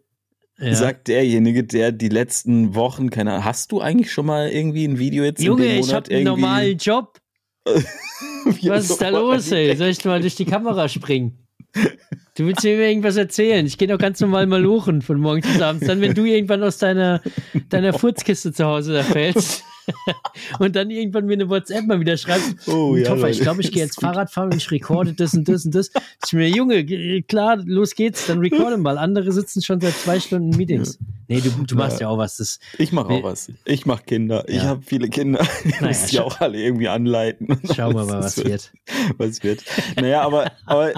Ja. 0.58 0.74
sagt 0.74 1.08
derjenige, 1.08 1.64
der 1.64 1.90
die 1.90 2.08
letzten 2.08 2.74
Wochen, 2.74 3.10
keine 3.10 3.32
Ahnung, 3.32 3.44
hast 3.44 3.72
du 3.72 3.80
eigentlich 3.80 4.12
schon 4.12 4.26
mal 4.26 4.48
irgendwie 4.48 4.84
ein 4.86 4.98
Video 4.98 5.24
jetzt 5.24 5.42
Junge, 5.42 5.64
in 5.64 5.68
dem 5.68 5.80
ich 5.80 5.86
Monat 5.86 5.94
habe 6.04 6.10
einen 6.14 6.26
irgendwie? 6.26 6.42
normalen 6.42 6.78
Job. 6.78 7.18
Was 7.66 8.90
ist 8.90 9.00
da 9.00 9.08
los, 9.08 9.50
ey? 9.50 9.74
Soll 9.76 9.88
ich 9.88 10.04
mal 10.04 10.20
durch 10.20 10.36
die 10.36 10.44
Kamera 10.44 10.88
springen? 10.88 11.46
Du 12.36 12.46
willst 12.46 12.64
mir 12.64 12.72
irgendwas 12.88 13.16
erzählen. 13.16 13.64
Ich 13.64 13.78
gehe 13.78 13.86
doch 13.86 13.98
ganz 13.98 14.18
normal 14.20 14.46
mal 14.46 14.60
luchen 14.60 15.02
von 15.02 15.20
morgens 15.20 15.46
bis 15.46 15.62
abends. 15.62 15.86
Dann, 15.86 16.00
wenn 16.00 16.14
du 16.14 16.24
irgendwann 16.24 16.64
aus 16.64 16.78
deiner, 16.78 17.20
deiner 17.68 17.92
Furzkiste 17.92 18.52
zu 18.52 18.64
Hause 18.64 18.92
da 18.94 19.02
fällst 19.04 19.62
und 20.58 20.74
dann 20.74 20.90
irgendwann 20.90 21.26
mir 21.26 21.34
eine 21.34 21.48
WhatsApp 21.48 21.86
mal 21.86 22.00
wieder 22.00 22.16
schreibst, 22.16 22.66
Oh 22.68 22.96
ja, 22.96 23.04
Toffer, 23.06 23.28
ich 23.30 23.38
glaube, 23.40 23.60
ich 23.60 23.70
gehe 23.70 23.82
jetzt. 23.84 24.00
Fahrrad 24.00 24.32
fahren 24.32 24.46
und 24.50 24.56
ich 24.56 24.68
recorde 24.72 25.12
das 25.12 25.34
und 25.34 25.48
das 25.48 25.64
und 25.64 25.74
das. 25.76 25.90
Ich 26.26 26.32
mir, 26.32 26.48
Junge, 26.48 27.22
klar, 27.22 27.58
los 27.64 27.94
geht's, 27.94 28.26
dann 28.26 28.40
recorde 28.40 28.78
mal. 28.78 28.98
Andere 28.98 29.30
sitzen 29.30 29.62
schon 29.62 29.80
seit 29.80 29.94
zwei 29.94 30.18
Stunden 30.18 30.50
in 30.52 30.56
Meetings. 30.56 30.98
Nee, 31.28 31.40
du, 31.40 31.50
du 31.64 31.74
machst 31.76 32.00
ja 32.00 32.08
auch 32.08 32.18
was. 32.18 32.36
Das, 32.38 32.58
Ich 32.78 32.92
mache 32.92 33.08
auch 33.08 33.22
was. 33.22 33.50
Ich 33.64 33.86
mache 33.86 34.02
Kinder. 34.04 34.44
Ich 34.48 34.56
Ja. 34.56 34.64
habe 34.64 34.82
viele 34.84 35.08
Kinder. 35.08 35.40
Ich 35.64 35.80
Naja, 35.80 35.86
muss 35.88 36.06
die 36.06 36.18
auch 36.20 36.40
alle 36.40 36.58
irgendwie 36.58 36.88
anleiten. 36.88 37.58
schauen 37.74 37.94
wir 37.94 38.04
mal, 38.04 38.18
was 38.22 38.34
Das 38.34 38.44
wird. 38.44 38.72
was 39.18 39.42
wird. 39.42 39.62
Naja, 40.00 40.22
aber, 40.22 40.50
aber 40.66 40.92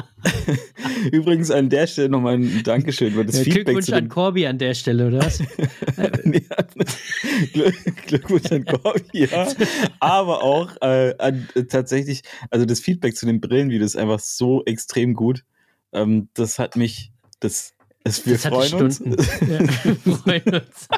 übrigens 1.26 1.50
an 1.50 1.68
der 1.68 1.86
Stelle 1.88 2.08
nochmal 2.08 2.34
ein 2.34 2.62
Dankeschön 2.62 3.12
über 3.12 3.24
das 3.24 3.36
Ja, 3.38 3.42
Feedback 3.44 3.64
Glückwunsch 3.64 3.90
an 3.92 4.08
Corby 4.08 4.46
an 4.46 4.58
der 4.58 4.74
Stelle, 4.74 5.08
oder 5.08 5.18
was? 5.18 5.42
Nee, 6.24 6.42
Glück- 7.52 8.06
Glückwunsch 8.06 8.52
an 8.52 8.64
Corby, 8.64 9.24
ja. 9.26 9.48
Aber 9.98 10.42
auch 10.42 10.76
äh, 10.82 11.14
an, 11.18 11.48
äh, 11.54 11.64
tatsächlich, 11.64 12.22
also 12.50 12.64
das 12.64 12.80
Feedback 12.80 13.16
zu 13.16 13.26
den 13.26 13.40
Brillenvideos 13.40 13.94
ist 13.94 13.96
einfach 13.96 14.20
so 14.20 14.64
extrem 14.66 15.14
gut. 15.14 15.44
Ähm, 15.92 16.28
das 16.34 16.58
hat 16.58 16.76
mich, 16.76 17.10
das, 17.40 17.74
das 18.04 18.24
wir 18.26 18.34
Das 18.34 18.46
freuen 18.46 18.74
uns. 18.74 18.98
Ja, 19.00 19.14
wir 20.04 20.16
freuen 20.16 20.42
uns. 20.44 20.88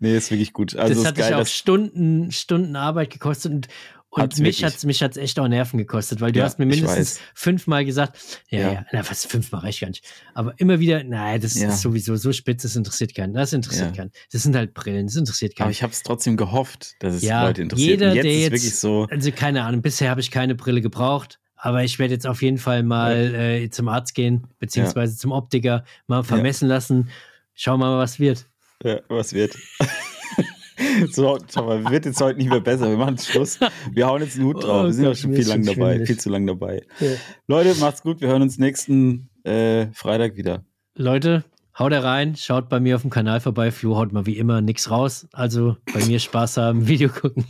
Nee, 0.00 0.16
ist 0.16 0.30
wirklich 0.30 0.52
gut. 0.52 0.74
Also 0.76 0.94
das 0.94 1.04
hat 1.06 1.16
dich 1.16 1.24
geil, 1.24 1.34
auch 1.34 1.46
Stunden, 1.46 2.32
Stunden 2.32 2.74
Arbeit 2.76 3.10
gekostet 3.10 3.52
und, 3.52 3.68
und 4.10 4.22
Hat's 4.22 4.38
mich 4.38 4.64
hat 4.64 4.74
es 4.74 4.84
mich 4.84 5.02
hat's 5.02 5.16
echt 5.18 5.38
auch 5.38 5.48
Nerven 5.48 5.76
gekostet, 5.76 6.20
weil 6.22 6.32
du 6.32 6.38
Ja, 6.38 6.46
hast 6.46 6.58
mir 6.58 6.64
mindestens 6.66 7.20
fünfmal 7.34 7.84
gesagt, 7.84 8.18
ja, 8.48 8.58
Ja. 8.60 8.72
ja, 8.72 8.86
na, 8.92 9.08
was 9.10 9.26
fünfmal 9.26 9.60
reicht 9.60 9.80
gar 9.80 9.88
nicht. 9.88 10.02
Aber 10.34 10.54
immer 10.56 10.80
wieder, 10.80 11.04
nein, 11.04 11.40
das 11.40 11.54
Ja. 11.54 11.68
ist 11.68 11.82
sowieso 11.82 12.16
so 12.16 12.32
spitz, 12.32 12.62
das 12.62 12.74
interessiert 12.74 13.14
keinen. 13.14 13.34
Das 13.34 13.52
interessiert 13.52 13.94
keinen. 13.94 14.10
Das 14.32 14.42
sind 14.42 14.56
halt 14.56 14.72
Brillen, 14.72 15.06
das 15.06 15.16
interessiert 15.16 15.52
aber 15.56 15.64
keinen. 15.64 15.72
ich 15.72 15.82
habe 15.82 15.92
es 15.92 16.02
trotzdem 16.02 16.36
gehofft, 16.38 16.94
dass 17.00 17.14
es 17.14 17.22
Ja, 17.22 17.46
Leute 17.46 17.62
interessiert. 17.62 17.90
jeder, 18.00 18.14
jetzt 18.14 18.24
der 18.24 18.32
ist 18.32 18.38
jetzt- 18.40 18.52
wirklich 18.52 18.78
so, 18.78 19.06
Also 19.10 19.30
keine 19.30 19.64
Ahnung, 19.64 19.82
bisher 19.82 20.08
habe 20.10 20.20
ich 20.22 20.30
keine 20.30 20.54
Brille 20.54 20.80
gebraucht, 20.80 21.38
aber 21.56 21.84
ich 21.84 21.98
werde 21.98 22.14
jetzt 22.14 22.26
auf 22.26 22.40
jeden 22.40 22.58
Fall 22.58 22.82
mal 22.84 23.34
äh, 23.34 23.68
zum 23.68 23.88
Arzt 23.88 24.14
gehen, 24.14 24.46
beziehungsweise 24.58 25.16
zum 25.18 25.32
Optiker, 25.32 25.84
mal 26.06 26.22
vermessen 26.24 26.66
lassen. 26.68 27.10
Schauen 27.54 27.78
wir 27.80 27.86
mal, 27.86 27.98
was 27.98 28.18
wird. 28.18 28.46
ja, 28.82 29.00
was 29.08 29.32
wird. 29.34 29.54
so, 31.12 31.38
schau 31.52 31.66
mal, 31.66 31.90
wird 31.90 32.06
jetzt 32.06 32.20
heute 32.20 32.38
nicht 32.38 32.50
mehr 32.50 32.60
besser. 32.60 32.88
Wir 32.88 32.96
machen 32.96 33.14
jetzt 33.16 33.28
Schluss. 33.28 33.58
Wir 33.92 34.06
hauen 34.06 34.22
jetzt 34.22 34.36
einen 34.36 34.46
Hut 34.46 34.62
drauf. 34.62 34.82
Oh 34.82 34.86
Wir 34.86 34.92
sind 34.92 35.04
ja 35.04 35.10
Gott, 35.10 35.18
schon 35.18 35.34
viel 35.34 35.46
lang 35.48 35.62
dabei, 35.64 35.74
schwindelig. 35.74 36.06
viel 36.06 36.18
zu 36.20 36.30
lang 36.30 36.46
dabei. 36.46 36.82
Ja. 37.00 37.08
Leute, 37.46 37.74
macht's 37.80 38.02
gut. 38.02 38.20
Wir 38.20 38.28
hören 38.28 38.42
uns 38.42 38.58
nächsten 38.58 39.28
äh, 39.44 39.86
Freitag 39.92 40.36
wieder. 40.36 40.64
Leute, 40.94 41.44
haut 41.78 41.92
da 41.92 42.00
rein, 42.00 42.34
schaut 42.36 42.68
bei 42.68 42.80
mir 42.80 42.96
auf 42.96 43.02
dem 43.02 43.10
Kanal 43.10 43.40
vorbei. 43.40 43.70
Flo 43.70 43.96
haut 43.96 44.12
mal 44.12 44.26
wie 44.26 44.36
immer 44.38 44.60
nichts 44.60 44.90
raus. 44.90 45.26
Also 45.32 45.76
bei 45.92 46.04
mir 46.04 46.18
Spaß 46.18 46.56
haben, 46.56 46.86
Video 46.88 47.08
gucken. 47.08 47.44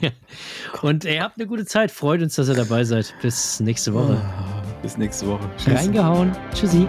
Und 0.83 1.05
ihr 1.05 1.23
habt 1.23 1.39
eine 1.39 1.47
gute 1.47 1.65
Zeit. 1.67 1.91
Freut 1.91 2.23
uns, 2.23 2.35
dass 2.37 2.49
ihr 2.49 2.55
dabei 2.55 2.85
seid. 2.85 3.15
Bis 3.23 3.61
nächste 3.61 3.93
Woche. 3.95 4.21
Bis 4.83 4.97
nächste 4.97 5.27
Woche. 5.27 5.49
Tschüss. 5.57 5.75
Reingehauen. 5.75 6.33
Tschüssi. 6.55 6.87